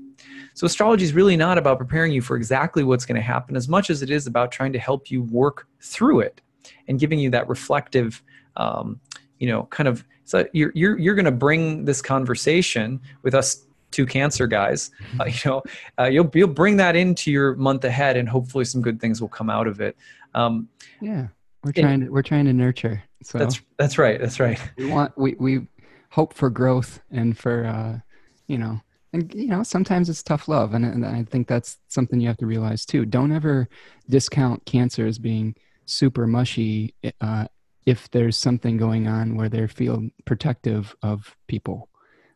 So 0.55 0.65
astrology 0.65 1.05
is 1.05 1.13
really 1.13 1.37
not 1.37 1.57
about 1.57 1.77
preparing 1.77 2.11
you 2.11 2.21
for 2.21 2.35
exactly 2.35 2.83
what's 2.83 3.05
going 3.05 3.15
to 3.15 3.21
happen 3.21 3.55
as 3.55 3.69
much 3.69 3.89
as 3.89 4.01
it 4.01 4.09
is 4.09 4.27
about 4.27 4.51
trying 4.51 4.73
to 4.73 4.79
help 4.79 5.09
you 5.09 5.21
work 5.23 5.67
through 5.79 6.19
it 6.19 6.41
and 6.87 6.99
giving 6.99 7.17
you 7.17 7.29
that 7.29 7.47
reflective 7.47 8.21
um, 8.57 8.99
you 9.39 9.47
know 9.47 9.63
kind 9.65 9.87
of 9.87 10.05
so 10.25 10.45
you're 10.53 10.71
you're, 10.75 10.97
you're 10.99 11.15
going 11.15 11.25
to 11.25 11.31
bring 11.31 11.85
this 11.85 12.01
conversation 12.01 12.99
with 13.23 13.33
us 13.33 13.65
two 13.91 14.05
cancer 14.05 14.45
guys 14.45 14.91
uh, 15.19 15.25
you 15.25 15.39
know 15.45 15.63
uh, 15.97 16.05
you'll 16.05 16.29
you'll 16.33 16.47
bring 16.47 16.77
that 16.77 16.95
into 16.95 17.31
your 17.31 17.55
month 17.55 17.83
ahead 17.83 18.15
and 18.17 18.29
hopefully 18.29 18.65
some 18.65 18.81
good 18.81 18.99
things 19.01 19.21
will 19.21 19.29
come 19.29 19.49
out 19.49 19.67
of 19.67 19.81
it. 19.81 19.97
Um, 20.35 20.69
yeah 21.01 21.27
we're 21.63 21.73
trying 21.73 22.01
to 22.01 22.09
we're 22.09 22.21
trying 22.21 22.45
to 22.45 22.53
nurture 22.53 23.03
so. 23.23 23.37
That's 23.37 23.59
that's 23.77 23.97
right 23.97 24.19
that's 24.19 24.39
right. 24.39 24.59
We 24.77 24.89
want 24.89 25.17
we 25.17 25.35
we 25.39 25.67
hope 26.09 26.33
for 26.33 26.49
growth 26.49 27.01
and 27.11 27.37
for 27.37 27.65
uh 27.65 27.99
you 28.47 28.57
know 28.57 28.79
and 29.11 29.33
you 29.33 29.47
know 29.47 29.63
sometimes 29.63 30.09
it's 30.09 30.23
tough 30.23 30.47
love 30.47 30.73
and, 30.73 30.85
and 30.85 31.05
i 31.05 31.23
think 31.23 31.47
that's 31.47 31.77
something 31.87 32.19
you 32.19 32.27
have 32.27 32.37
to 32.37 32.45
realize 32.45 32.85
too. 32.85 33.05
Don't 33.05 33.31
ever 33.31 33.67
discount 34.09 34.65
cancer 34.65 35.05
as 35.05 35.19
being 35.19 35.55
super 35.85 36.27
mushy 36.27 36.93
uh, 37.19 37.47
if 37.85 38.09
there's 38.11 38.37
something 38.37 38.77
going 38.77 39.07
on 39.07 39.35
where 39.35 39.49
they 39.49 39.67
feel 39.67 40.07
protective 40.25 40.95
of 41.01 41.35
people. 41.47 41.89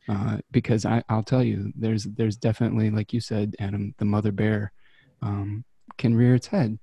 Uh, 0.10 0.38
because 0.52 0.86
I, 0.86 1.02
will 1.10 1.24
tell 1.24 1.44
you 1.44 1.72
there's 1.78 2.04
there's 2.04 2.36
definitely 2.36 2.90
like 2.90 3.14
you 3.14 3.22
said 3.22 3.56
adam 3.58 3.96
the 4.00 4.06
mother 4.06 4.34
bear 4.34 4.74
um, 5.22 5.64
can 5.98 6.14
rear 6.14 6.36
its 6.36 6.48
head. 6.48 6.78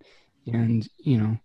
And 0.46 0.88
you 0.98 1.18
know 1.18 1.38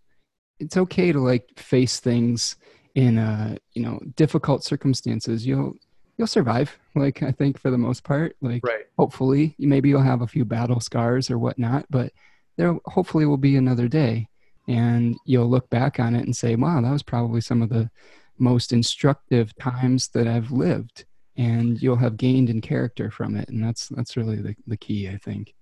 it's 0.59 0.77
okay 0.77 1.11
to 1.11 1.19
like 1.19 1.49
face 1.57 1.99
things 1.99 2.55
in 2.95 3.17
uh 3.17 3.57
you 3.73 3.81
know 3.81 3.99
difficult 4.15 4.63
circumstances. 4.63 5.45
You'll 5.45 5.73
you'll 6.17 6.27
survive 6.27 6.77
like 6.95 7.21
i 7.21 7.31
think 7.31 7.59
for 7.59 7.71
the 7.71 7.77
most 7.77 8.03
part. 8.03 8.37
Like 8.41 8.63
right. 8.65 8.85
hopefully 8.97 9.55
maybe 9.59 9.89
you'll 9.89 10.01
have 10.01 10.21
a 10.21 10.27
few 10.27 10.45
battle 10.45 10.79
scars 10.79 11.29
or 11.29 11.37
whatnot 11.37 11.85
but 11.89 12.13
there 12.57 12.77
hopefully 12.85 13.25
will 13.25 13.37
be 13.37 13.57
another 13.57 13.87
day 13.87 14.29
and 14.67 15.15
you'll 15.25 15.49
look 15.49 15.69
back 15.69 15.99
on 15.99 16.15
it 16.15 16.25
and 16.25 16.35
say 16.35 16.55
wow 16.55 16.81
that 16.81 16.91
was 16.91 17.03
probably 17.03 17.41
some 17.41 17.61
of 17.61 17.69
the 17.69 17.89
most 18.37 18.73
instructive 18.73 19.55
times 19.57 20.09
that 20.09 20.27
i've 20.27 20.51
lived 20.51 21.05
and 21.37 21.81
you'll 21.81 21.95
have 21.95 22.17
gained 22.17 22.49
in 22.49 22.61
character 22.61 23.11
from 23.11 23.35
it 23.35 23.47
and 23.49 23.63
that's 23.63 23.89
that's 23.89 24.17
really 24.17 24.37
the, 24.37 24.55
the 24.67 24.77
key 24.77 25.09
i 25.09 25.17
think 25.17 25.53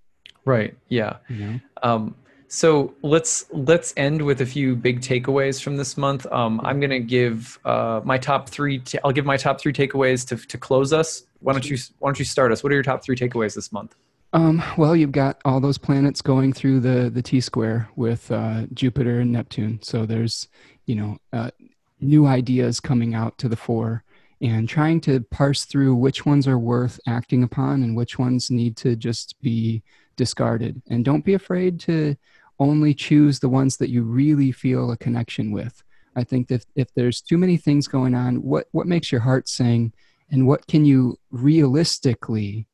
right 0.46 0.76
yeah 0.90 1.18
you 1.30 1.36
know? 1.36 1.60
um, 1.84 2.16
so 2.54 2.94
let's 3.02 3.46
let's 3.50 3.96
end 3.98 4.22
with 4.22 4.42
a 4.42 4.46
few 4.46 4.76
big 4.76 5.02
takeaways 5.02 5.60
from 5.60 5.76
this 5.76 5.98
month. 5.98 6.28
Um, 6.32 6.62
I'm 6.64 6.80
going 6.80 6.92
to 6.92 7.00
give 7.00 7.58
uh, 7.66 8.02
my 8.04 8.20
top 8.20 8.48
three. 8.48 8.80
i 8.94 9.00
I'll 9.04 9.12
give 9.12 9.26
my 9.26 9.38
top 9.38 9.60
three 9.60 9.74
takeaways 9.74 10.24
to 10.28 10.36
to 10.36 10.58
close 10.60 10.94
us. 10.94 11.24
Why 11.40 11.54
don't 11.54 11.68
you 11.68 11.78
Why 11.98 12.10
don't 12.10 12.20
you 12.20 12.26
start 12.26 12.52
us? 12.52 12.64
What 12.64 12.72
are 12.72 12.76
your 12.76 12.84
top 12.84 13.04
three 13.04 13.16
takeaways 13.16 13.56
this 13.56 13.72
month? 13.72 13.96
Um, 14.34 14.64
well, 14.78 14.96
you've 14.96 15.12
got 15.12 15.40
all 15.46 15.60
those 15.60 15.78
planets 15.78 16.22
going 16.22 16.54
through 16.54 16.80
the 16.80 17.12
the 17.12 17.22
T 17.22 17.40
square 17.40 17.88
with 17.96 18.32
uh, 18.32 18.66
Jupiter 18.74 19.20
and 19.20 19.32
Neptune. 19.32 19.80
So 19.84 20.06
there's 20.06 20.48
you 20.88 20.96
know 20.96 21.18
uh, 21.32 21.52
new 22.02 22.26
ideas 22.26 22.80
coming 22.80 23.14
out 23.14 23.38
to 23.38 23.48
the 23.48 23.56
fore, 23.56 24.04
and 24.42 24.68
trying 24.68 25.02
to 25.02 25.22
parse 25.22 25.66
through 25.66 25.96
which 25.96 26.26
ones 26.26 26.48
are 26.48 26.58
worth 26.58 27.00
acting 27.08 27.44
upon 27.44 27.84
and 27.84 27.96
which 27.96 28.18
ones 28.18 28.50
need 28.50 28.76
to 28.78 28.96
just 28.96 29.40
be 29.42 29.84
discarded. 30.16 30.82
And 30.90 31.06
don't 31.06 31.26
be 31.26 31.36
afraid 31.36 31.80
to 31.82 32.16
only 32.60 32.94
choose 32.94 33.40
the 33.40 33.50
ones 33.50 33.78
that 33.78 33.90
you 33.90 34.04
really 34.04 34.52
feel 34.52 34.92
a 34.92 34.98
connection 34.98 35.52
with. 35.52 35.84
I 36.16 36.24
think 36.24 36.48
that 36.50 36.66
if 36.76 36.94
there's 36.94 37.22
too 37.22 37.38
many 37.38 37.58
things 37.58 37.88
going 37.88 38.14
on, 38.14 38.44
what, 38.44 38.68
what 38.72 38.86
makes 38.86 39.12
your 39.12 39.22
heart 39.22 39.50
sing 39.50 39.94
and 40.30 40.48
what 40.48 40.68
can 40.68 40.86
you 40.86 41.18
realistically 41.32 42.68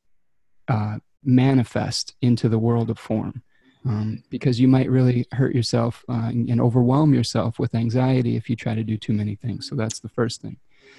uh, 0.67 0.97
manifest 1.23 2.15
into 2.21 2.49
the 2.49 2.59
world 2.59 2.89
of 2.89 2.99
form? 2.99 3.43
Um, 3.85 4.23
because 4.29 4.59
you 4.59 4.67
might 4.67 4.89
really 4.89 5.25
hurt 5.31 5.55
yourself 5.55 6.03
uh, 6.09 6.29
and, 6.29 6.59
overwhelm 6.59 7.13
yourself 7.13 7.59
with 7.59 7.73
anxiety 7.73 8.35
if 8.35 8.49
you 8.49 8.55
try 8.57 8.75
to 8.75 8.83
do 8.83 8.97
too 8.97 9.13
many 9.13 9.35
things. 9.35 9.69
So 9.69 9.75
that's 9.75 9.99
the 9.99 10.09
first 10.09 10.41
thing. 10.41 10.57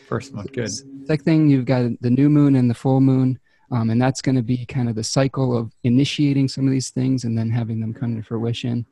First 0.09 0.35
one, 0.35 0.47
good. 0.47 0.71
Second 1.07 1.25
thing, 1.25 1.51
you've 1.51 1.67
got 1.67 1.91
the 2.01 2.11
new 2.11 2.31
moon 2.31 2.57
and 2.57 2.71
the 2.71 2.75
full 2.75 3.01
moon. 3.03 3.39
Um, 3.71 3.91
and 3.91 4.01
that's 4.01 4.23
going 4.23 4.35
to 4.35 4.43
be 4.43 4.67
kind 4.67 4.89
of 4.89 4.97
the 4.97 5.05
cycle 5.05 5.57
of 5.57 5.73
initiating 5.85 6.49
some 6.49 6.67
of 6.67 6.73
these 6.73 6.91
things 6.91 7.25
and 7.25 7.39
then 7.39 7.51
having 7.51 7.81
them 7.81 7.95
come 7.95 8.17
to 8.17 8.23
fruition. 8.23 8.87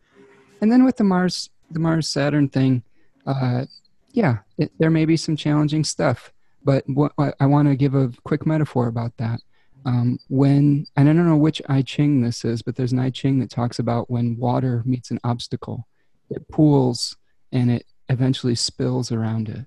And 0.60 0.70
then 0.70 0.84
with 0.84 0.96
the 0.96 1.04
Mars, 1.04 1.50
the 1.70 1.80
Mars 1.80 2.08
Saturn 2.08 2.48
thing, 2.48 2.82
uh, 3.26 3.64
yeah, 4.12 4.38
it, 4.56 4.70
there 4.78 4.90
may 4.90 5.04
be 5.04 5.16
some 5.16 5.36
challenging 5.36 5.82
stuff. 5.82 6.32
But 6.64 6.84
what, 6.88 7.12
I 7.18 7.46
want 7.46 7.68
to 7.68 7.76
give 7.76 7.94
a 7.94 8.12
quick 8.24 8.46
metaphor 8.46 8.86
about 8.86 9.16
that. 9.16 9.40
Um, 9.88 10.18
when, 10.28 10.86
and 10.96 11.08
I 11.08 11.14
don't 11.14 11.26
know 11.26 11.38
which 11.38 11.62
I 11.66 11.80
Ching 11.80 12.20
this 12.20 12.44
is, 12.44 12.60
but 12.60 12.76
there's 12.76 12.92
an 12.92 12.98
I 12.98 13.08
Ching 13.08 13.38
that 13.38 13.48
talks 13.48 13.78
about 13.78 14.10
when 14.10 14.36
water 14.36 14.82
meets 14.84 15.10
an 15.10 15.18
obstacle, 15.24 15.88
it 16.28 16.46
pools 16.50 17.16
and 17.52 17.70
it 17.70 17.86
eventually 18.10 18.54
spills 18.54 19.10
around 19.10 19.48
it. 19.48 19.64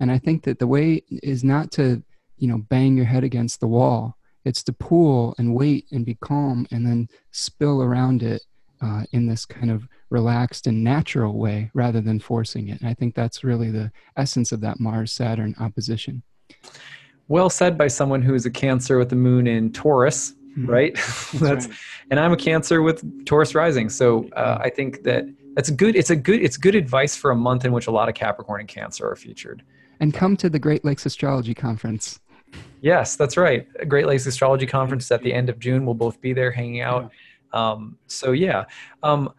And 0.00 0.10
I 0.10 0.16
think 0.16 0.44
that 0.44 0.60
the 0.60 0.66
way 0.66 1.02
is 1.10 1.44
not 1.44 1.72
to, 1.72 2.02
you 2.38 2.48
know, 2.48 2.56
bang 2.56 2.96
your 2.96 3.04
head 3.04 3.22
against 3.22 3.60
the 3.60 3.68
wall, 3.68 4.16
it's 4.46 4.62
to 4.62 4.72
pool 4.72 5.34
and 5.36 5.54
wait 5.54 5.84
and 5.92 6.06
be 6.06 6.14
calm 6.14 6.66
and 6.70 6.86
then 6.86 7.08
spill 7.30 7.82
around 7.82 8.22
it 8.22 8.40
uh, 8.80 9.04
in 9.12 9.26
this 9.26 9.44
kind 9.44 9.70
of 9.70 9.86
relaxed 10.08 10.68
and 10.68 10.82
natural 10.82 11.36
way 11.36 11.70
rather 11.74 12.00
than 12.00 12.18
forcing 12.18 12.68
it. 12.68 12.80
And 12.80 12.88
I 12.88 12.94
think 12.94 13.14
that's 13.14 13.44
really 13.44 13.70
the 13.70 13.92
essence 14.16 14.52
of 14.52 14.62
that 14.62 14.80
Mars 14.80 15.12
Saturn 15.12 15.54
opposition. 15.60 16.22
Well 17.30 17.48
said 17.48 17.78
by 17.78 17.86
someone 17.86 18.22
who 18.22 18.34
is 18.34 18.44
a 18.44 18.50
Cancer 18.50 18.98
with 18.98 19.08
the 19.08 19.14
moon 19.14 19.46
in 19.46 19.70
Taurus, 19.70 20.32
mm-hmm. 20.32 20.66
right? 20.66 20.94
that's, 20.96 21.30
that's 21.30 21.68
right. 21.68 21.76
and 22.10 22.18
I'm 22.18 22.32
a 22.32 22.36
Cancer 22.36 22.82
with 22.82 23.24
Taurus 23.24 23.54
rising. 23.54 23.88
So 23.88 24.28
uh, 24.30 24.58
I 24.60 24.68
think 24.68 25.04
that 25.04 25.26
that's 25.54 25.70
good. 25.70 25.94
It's 25.94 26.10
a 26.10 26.16
good. 26.16 26.42
It's 26.42 26.56
good 26.56 26.74
advice 26.74 27.16
for 27.16 27.30
a 27.30 27.36
month 27.36 27.64
in 27.64 27.70
which 27.70 27.86
a 27.86 27.92
lot 27.92 28.08
of 28.08 28.16
Capricorn 28.16 28.58
and 28.58 28.68
Cancer 28.68 29.08
are 29.08 29.14
featured. 29.14 29.62
And 30.00 30.12
come 30.12 30.36
to 30.38 30.50
the 30.50 30.58
Great 30.58 30.84
Lakes 30.84 31.06
Astrology 31.06 31.54
Conference. 31.54 32.18
Yes, 32.80 33.14
that's 33.14 33.36
right. 33.36 33.64
Great 33.88 34.06
Lakes 34.06 34.26
Astrology 34.26 34.66
Conference 34.66 35.08
at 35.12 35.22
the 35.22 35.32
end 35.32 35.48
of 35.48 35.60
June. 35.60 35.86
We'll 35.86 35.94
both 35.94 36.20
be 36.20 36.32
there 36.32 36.50
hanging 36.50 36.80
out. 36.80 37.12
Um, 37.52 37.96
so 38.08 38.32
yeah, 38.32 38.64
um, 39.04 39.32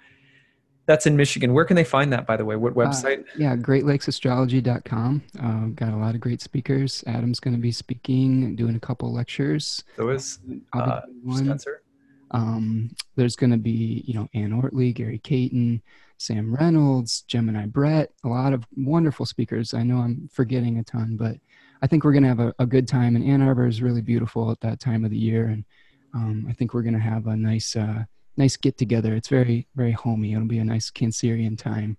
that's 0.86 1.06
in 1.06 1.16
Michigan. 1.16 1.54
Where 1.54 1.66
can 1.66 1.76
they 1.76 1.84
find 1.84 2.12
that, 2.14 2.26
by 2.26 2.38
the 2.38 2.46
way? 2.46 2.56
What 2.56 2.74
uh, 2.74 2.76
website? 2.76 3.22
Uh, 3.22 3.38
yeah, 3.38 3.56
GreatLakesAstrology.com. 3.56 5.24
Uh, 5.42 5.66
got 5.76 5.94
a 5.94 5.98
lot 5.98 6.16
of 6.16 6.22
great 6.22 6.42
speakers. 6.42 7.04
Adam's 7.08 7.40
going 7.40 7.56
to 7.56 7.62
be 7.62 7.72
speaking, 7.72 8.56
doing 8.56 8.76
a 8.76 8.80
couple 8.80 9.14
lectures. 9.14 9.84
So 9.96 10.10
is 10.10 10.40
uh, 10.74 11.02
Spencer. 11.34 11.84
Um, 12.32 12.92
there's 13.16 13.36
going 13.36 13.52
to 13.52 13.58
be, 13.58 14.04
you 14.08 14.14
know, 14.14 14.28
Anne 14.34 14.52
Ortelee, 14.52 14.94
Gary 14.94 15.20
Caton, 15.20 15.82
Sam 16.18 16.54
Reynolds, 16.54 17.22
Gemini 17.22 17.66
Brett, 17.66 18.12
a 18.24 18.28
lot 18.28 18.54
of 18.54 18.66
wonderful 18.76 19.26
speakers. 19.26 19.74
I 19.74 19.84
know 19.84 19.98
I'm 19.98 20.30
forgetting 20.32 20.78
a 20.78 20.84
ton, 20.84 21.18
but 21.18 21.36
I 21.82 21.88
think 21.88 22.04
we're 22.04 22.14
going 22.14 22.24
to 22.24 22.30
have 22.30 22.40
a, 22.40 22.54
a, 22.60 22.66
good 22.66 22.88
time. 22.88 23.16
And 23.16 23.26
Ann 23.26 23.42
Arbor 23.42 23.68
is 23.68 23.82
really 23.82 24.02
beautiful 24.02 24.52
at 24.52 24.62
that 24.62 24.80
time 24.80 25.04
of 25.04 25.12
the 25.12 25.18
year. 25.18 25.48
And 25.48 25.66
um, 26.14 26.46
I 26.48 26.54
think 26.54 26.74
we're 26.74 26.84
going 26.84 26.94
to 26.94 27.00
have 27.00 27.28
a 27.28 27.36
nice, 27.36 27.76
uh, 27.76 28.04
nice 28.38 28.58
get 28.58 28.78
together. 28.78 29.16
It's 29.16 29.28
very, 29.28 29.68
very 29.76 29.92
homey. 29.92 30.34
It'll 30.34 30.46
be 30.46 30.60
a 30.60 30.66
nice 30.66 30.90
Cancerian 30.90 31.58
time, 31.58 31.98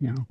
you 0.00 0.12
know. 0.12 0.26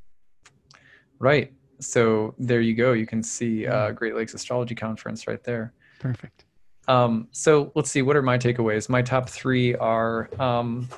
Right. 1.19 1.53
So 1.79 2.35
there 2.37 2.61
you 2.61 2.73
go. 2.73 2.93
You 2.93 3.05
can 3.05 3.23
see 3.23 3.67
uh, 3.67 3.91
Great 3.91 4.15
Lakes 4.15 4.33
Astrology 4.33 4.75
Conference 4.75 5.27
right 5.27 5.43
there. 5.43 5.73
Perfect. 5.99 6.45
Um, 6.87 7.27
so 7.31 7.71
let's 7.75 7.91
see. 7.91 8.01
What 8.01 8.15
are 8.15 8.21
my 8.21 8.37
takeaways? 8.37 8.89
My 8.89 9.01
top 9.01 9.29
three 9.29 9.75
are 9.75 10.29
um, 10.39 10.89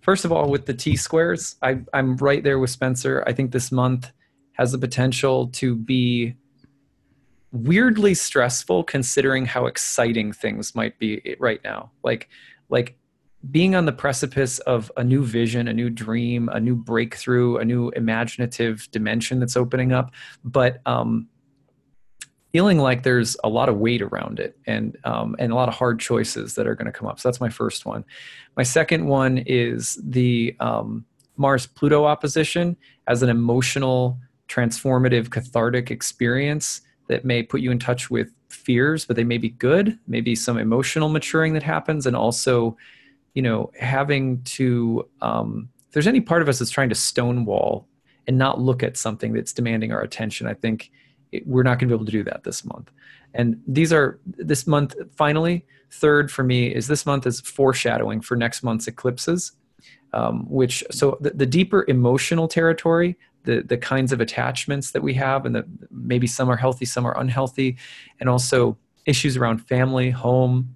first 0.00 0.24
of 0.24 0.32
all 0.32 0.50
with 0.50 0.66
the 0.66 0.74
T 0.74 0.96
squares. 0.96 1.56
I, 1.62 1.80
I'm 1.92 2.16
right 2.16 2.42
there 2.42 2.58
with 2.58 2.70
Spencer. 2.70 3.24
I 3.26 3.32
think 3.32 3.52
this 3.52 3.70
month 3.70 4.10
has 4.52 4.72
the 4.72 4.78
potential 4.78 5.48
to 5.48 5.74
be 5.74 6.34
weirdly 7.52 8.14
stressful 8.14 8.84
considering 8.84 9.44
how 9.44 9.66
exciting 9.66 10.32
things 10.32 10.74
might 10.74 10.98
be 10.98 11.36
right 11.38 11.60
now. 11.64 11.90
Like, 12.02 12.28
like 12.68 12.96
being 13.50 13.74
on 13.74 13.86
the 13.86 13.92
precipice 13.92 14.58
of 14.60 14.92
a 14.96 15.04
new 15.04 15.24
vision, 15.24 15.68
a 15.68 15.72
new 15.72 15.88
dream, 15.88 16.48
a 16.50 16.60
new 16.60 16.76
breakthrough, 16.76 17.56
a 17.56 17.64
new 17.64 17.88
imaginative 17.90 18.86
dimension 18.90 19.40
that's 19.40 19.56
opening 19.56 19.92
up, 19.92 20.12
but 20.44 20.80
um, 20.84 21.26
feeling 22.52 22.78
like 22.78 23.02
there's 23.02 23.36
a 23.44 23.48
lot 23.48 23.68
of 23.68 23.78
weight 23.78 24.02
around 24.02 24.40
it 24.40 24.58
and 24.66 24.98
um, 25.04 25.36
and 25.38 25.52
a 25.52 25.54
lot 25.54 25.68
of 25.68 25.74
hard 25.74 26.00
choices 26.00 26.54
that 26.54 26.66
are 26.66 26.74
going 26.74 26.86
to 26.86 26.92
come 26.92 27.08
up. 27.08 27.18
So 27.18 27.28
that's 27.28 27.40
my 27.40 27.48
first 27.48 27.86
one. 27.86 28.04
My 28.56 28.62
second 28.62 29.06
one 29.06 29.38
is 29.46 29.98
the 30.02 30.54
um, 30.60 31.06
Mars 31.36 31.66
Pluto 31.66 32.04
opposition 32.04 32.76
as 33.06 33.22
an 33.22 33.30
emotional, 33.30 34.18
transformative, 34.48 35.30
cathartic 35.30 35.90
experience 35.90 36.82
that 37.08 37.24
may 37.24 37.42
put 37.42 37.60
you 37.60 37.70
in 37.70 37.78
touch 37.78 38.10
with 38.10 38.30
fears, 38.50 39.06
but 39.06 39.16
they 39.16 39.24
may 39.24 39.38
be 39.38 39.48
good, 39.48 39.98
maybe 40.06 40.34
some 40.34 40.58
emotional 40.58 41.08
maturing 41.08 41.54
that 41.54 41.62
happens, 41.62 42.06
and 42.06 42.14
also 42.14 42.76
you 43.34 43.42
know, 43.42 43.70
having 43.78 44.42
to, 44.42 45.08
um, 45.20 45.68
if 45.86 45.92
there's 45.92 46.06
any 46.06 46.20
part 46.20 46.42
of 46.42 46.48
us 46.48 46.58
that's 46.58 46.70
trying 46.70 46.88
to 46.88 46.94
stonewall 46.94 47.86
and 48.26 48.36
not 48.38 48.60
look 48.60 48.82
at 48.82 48.96
something 48.96 49.32
that's 49.32 49.52
demanding 49.52 49.92
our 49.92 50.02
attention, 50.02 50.46
I 50.46 50.54
think 50.54 50.90
it, 51.32 51.46
we're 51.46 51.62
not 51.62 51.78
going 51.78 51.88
to 51.88 51.94
be 51.94 51.94
able 51.94 52.06
to 52.06 52.12
do 52.12 52.24
that 52.24 52.44
this 52.44 52.64
month. 52.64 52.90
And 53.34 53.60
these 53.66 53.92
are 53.92 54.18
this 54.26 54.66
month, 54.66 54.94
finally, 55.16 55.64
third 55.90 56.30
for 56.30 56.42
me 56.42 56.74
is 56.74 56.86
this 56.86 57.06
month 57.06 57.26
is 57.26 57.40
foreshadowing 57.40 58.20
for 58.20 58.36
next 58.36 58.62
month's 58.62 58.86
eclipses. 58.86 59.52
Um, 60.12 60.44
which 60.50 60.82
so 60.90 61.16
the, 61.20 61.30
the, 61.30 61.46
deeper 61.46 61.84
emotional 61.86 62.48
territory 62.48 63.16
the 63.44 63.62
the 63.62 63.76
kinds 63.76 64.10
of 64.12 64.20
attachments 64.20 64.90
that 64.90 65.02
we 65.02 65.14
have 65.14 65.46
and 65.46 65.54
that 65.54 65.66
maybe 65.90 66.26
some 66.26 66.50
are 66.50 66.56
healthy 66.56 66.84
some 66.84 67.06
are 67.06 67.16
unhealthy 67.16 67.76
and 68.18 68.28
also 68.28 68.76
issues 69.06 69.36
around 69.36 69.58
family 69.58 70.10
home 70.10 70.74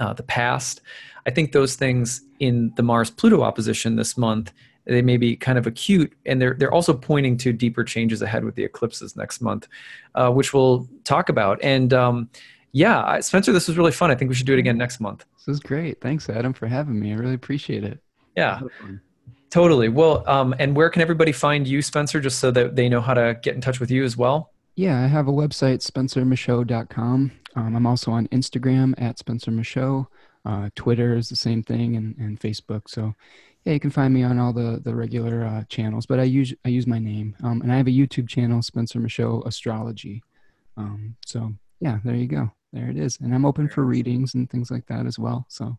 uh, 0.00 0.12
the 0.12 0.24
past 0.24 0.80
I 1.26 1.30
think 1.30 1.52
those 1.52 1.74
things 1.76 2.22
in 2.40 2.72
the 2.76 2.82
Mars 2.82 3.10
Pluto 3.10 3.42
opposition 3.42 3.96
this 3.96 4.16
month 4.16 4.52
they 4.86 5.02
may 5.02 5.16
be 5.16 5.36
kind 5.36 5.58
of 5.58 5.66
acute 5.66 6.12
and 6.26 6.40
they're 6.40 6.54
they're 6.54 6.72
also 6.72 6.92
pointing 6.92 7.36
to 7.38 7.52
deeper 7.52 7.84
changes 7.84 8.22
ahead 8.22 8.44
with 8.44 8.54
the 8.54 8.64
eclipses 8.64 9.16
next 9.16 9.40
month 9.40 9.68
uh, 10.14 10.30
which 10.30 10.52
we'll 10.52 10.88
talk 11.04 11.28
about. 11.28 11.58
And 11.62 11.92
um, 11.92 12.28
yeah 12.72 13.20
spencer 13.20 13.52
this 13.52 13.68
was 13.68 13.76
really 13.76 13.92
fun. 13.92 14.10
I 14.10 14.14
think 14.14 14.28
we 14.28 14.34
should 14.34 14.46
do 14.46 14.52
it 14.52 14.58
again 14.58 14.76
next 14.76 15.00
month. 15.00 15.24
This 15.38 15.54
is 15.54 15.60
great. 15.60 16.00
Thanks 16.00 16.28
adam 16.28 16.52
for 16.52 16.66
having 16.66 16.98
me. 16.98 17.12
I 17.12 17.16
really 17.16 17.34
appreciate 17.34 17.84
it. 17.84 17.98
Yeah. 18.36 18.60
Totally. 19.50 19.88
Well 19.88 20.28
um, 20.28 20.54
and 20.58 20.76
where 20.76 20.90
can 20.90 21.00
everybody 21.02 21.32
find 21.32 21.66
you 21.66 21.80
spencer 21.80 22.20
just 22.20 22.38
so 22.38 22.50
that 22.50 22.76
they 22.76 22.88
know 22.88 23.00
how 23.00 23.14
to 23.14 23.38
get 23.42 23.54
in 23.54 23.60
touch 23.60 23.80
with 23.80 23.90
you 23.90 24.04
as 24.04 24.16
well? 24.16 24.50
Yeah 24.76 25.02
i 25.02 25.06
have 25.06 25.28
a 25.28 25.32
website 25.32 25.88
spencermichaud.com 25.88 27.30
um, 27.54 27.76
i'm 27.76 27.86
also 27.86 28.10
on 28.10 28.26
instagram 28.28 28.92
at 29.00 29.20
spencer 29.20 29.52
michaud 29.52 30.08
uh, 30.44 30.70
Twitter 30.74 31.16
is 31.16 31.28
the 31.28 31.36
same 31.36 31.62
thing, 31.62 31.96
and, 31.96 32.16
and 32.18 32.40
Facebook. 32.40 32.82
So 32.88 33.14
yeah, 33.64 33.72
you 33.72 33.80
can 33.80 33.90
find 33.90 34.12
me 34.12 34.22
on 34.22 34.38
all 34.38 34.52
the 34.52 34.80
the 34.82 34.94
regular 34.94 35.44
uh, 35.44 35.64
channels. 35.68 36.06
But 36.06 36.20
I 36.20 36.24
use 36.24 36.54
I 36.64 36.68
use 36.68 36.86
my 36.86 36.98
name, 36.98 37.36
um, 37.42 37.62
and 37.62 37.72
I 37.72 37.76
have 37.76 37.86
a 37.86 37.90
YouTube 37.90 38.28
channel, 38.28 38.62
Spencer 38.62 39.00
Michaud 39.00 39.42
Astrology. 39.46 40.22
Um, 40.76 41.16
so 41.24 41.52
yeah, 41.80 41.98
there 42.04 42.14
you 42.14 42.26
go. 42.26 42.50
There 42.72 42.90
it 42.90 42.96
is, 42.96 43.18
and 43.20 43.34
I'm 43.34 43.46
open 43.46 43.68
for 43.68 43.84
readings 43.84 44.34
and 44.34 44.50
things 44.50 44.70
like 44.70 44.86
that 44.86 45.06
as 45.06 45.18
well. 45.18 45.46
So 45.48 45.78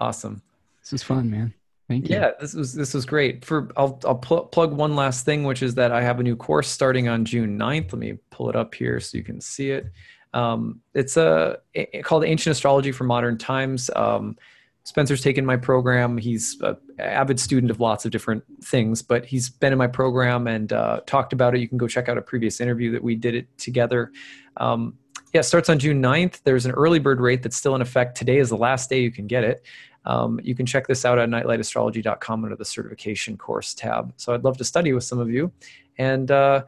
awesome. 0.00 0.42
This 0.82 0.92
is 0.92 1.02
fun, 1.02 1.30
man. 1.30 1.54
Thank 1.88 2.08
you. 2.08 2.16
Yeah, 2.16 2.30
this 2.40 2.54
was 2.54 2.74
this 2.74 2.94
was 2.94 3.06
great. 3.06 3.44
For 3.44 3.70
I'll 3.76 4.00
I'll 4.04 4.16
pl- 4.16 4.46
plug 4.46 4.72
one 4.72 4.96
last 4.96 5.24
thing, 5.24 5.44
which 5.44 5.62
is 5.62 5.74
that 5.74 5.92
I 5.92 6.02
have 6.02 6.18
a 6.18 6.22
new 6.22 6.36
course 6.36 6.68
starting 6.68 7.08
on 7.08 7.24
June 7.24 7.58
9th. 7.58 7.92
Let 7.92 7.98
me 7.98 8.18
pull 8.30 8.48
it 8.48 8.56
up 8.56 8.74
here 8.74 9.00
so 9.00 9.18
you 9.18 9.24
can 9.24 9.40
see 9.40 9.70
it. 9.70 9.90
Um, 10.34 10.80
it's 10.92 11.16
a, 11.16 11.58
called 12.02 12.24
Ancient 12.24 12.52
Astrology 12.52 12.92
for 12.92 13.04
Modern 13.04 13.38
Times. 13.38 13.88
Um, 13.94 14.36
Spencer's 14.82 15.22
taken 15.22 15.46
my 15.46 15.56
program. 15.56 16.18
He's 16.18 16.60
an 16.60 16.76
avid 16.98 17.40
student 17.40 17.70
of 17.70 17.80
lots 17.80 18.04
of 18.04 18.10
different 18.10 18.44
things, 18.62 19.00
but 19.00 19.24
he's 19.24 19.48
been 19.48 19.72
in 19.72 19.78
my 19.78 19.86
program 19.86 20.46
and 20.46 20.72
uh, 20.74 21.00
talked 21.06 21.32
about 21.32 21.54
it. 21.54 21.60
You 21.60 21.68
can 21.68 21.78
go 21.78 21.88
check 21.88 22.10
out 22.10 22.18
a 22.18 22.22
previous 22.22 22.60
interview 22.60 22.92
that 22.92 23.02
we 23.02 23.14
did 23.14 23.34
it 23.34 23.56
together. 23.56 24.12
Um, 24.58 24.98
yeah, 25.32 25.40
it 25.40 25.44
starts 25.44 25.70
on 25.70 25.78
June 25.78 26.02
9th. 26.02 26.42
There's 26.42 26.66
an 26.66 26.72
early 26.72 26.98
bird 26.98 27.20
rate 27.20 27.42
that's 27.42 27.56
still 27.56 27.74
in 27.74 27.80
effect. 27.80 28.16
Today 28.16 28.38
is 28.38 28.50
the 28.50 28.58
last 28.58 28.90
day 28.90 29.00
you 29.00 29.10
can 29.10 29.26
get 29.26 29.42
it. 29.42 29.64
Um, 30.04 30.38
you 30.42 30.54
can 30.54 30.66
check 30.66 30.86
this 30.86 31.06
out 31.06 31.18
at 31.18 31.30
nightlightastrology.com 31.30 32.44
under 32.44 32.56
the 32.56 32.64
certification 32.64 33.38
course 33.38 33.72
tab. 33.72 34.12
So 34.16 34.34
I'd 34.34 34.44
love 34.44 34.58
to 34.58 34.64
study 34.64 34.92
with 34.92 35.04
some 35.04 35.18
of 35.18 35.30
you. 35.30 35.50
And 35.96 36.30
uh, 36.30 36.64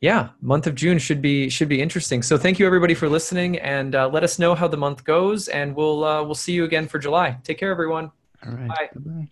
yeah 0.00 0.30
month 0.40 0.66
of 0.66 0.74
june 0.74 0.98
should 0.98 1.20
be 1.20 1.48
should 1.48 1.68
be 1.68 1.80
interesting. 1.80 2.22
So 2.22 2.38
thank 2.38 2.58
you 2.58 2.66
everybody 2.66 2.94
for 2.94 3.08
listening 3.08 3.58
and 3.58 3.94
uh, 3.94 4.08
let 4.08 4.22
us 4.24 4.38
know 4.38 4.54
how 4.54 4.68
the 4.68 4.76
month 4.76 5.04
goes 5.04 5.48
and 5.48 5.74
we'll 5.74 6.04
uh, 6.04 6.22
we'll 6.22 6.34
see 6.34 6.52
you 6.52 6.64
again 6.64 6.88
for 6.88 6.98
july. 6.98 7.38
Take 7.44 7.58
care 7.58 7.70
everyone. 7.70 8.10
All 8.46 8.52
right. 8.52 8.68
Bye. 8.68 8.90
Bye 8.94 9.28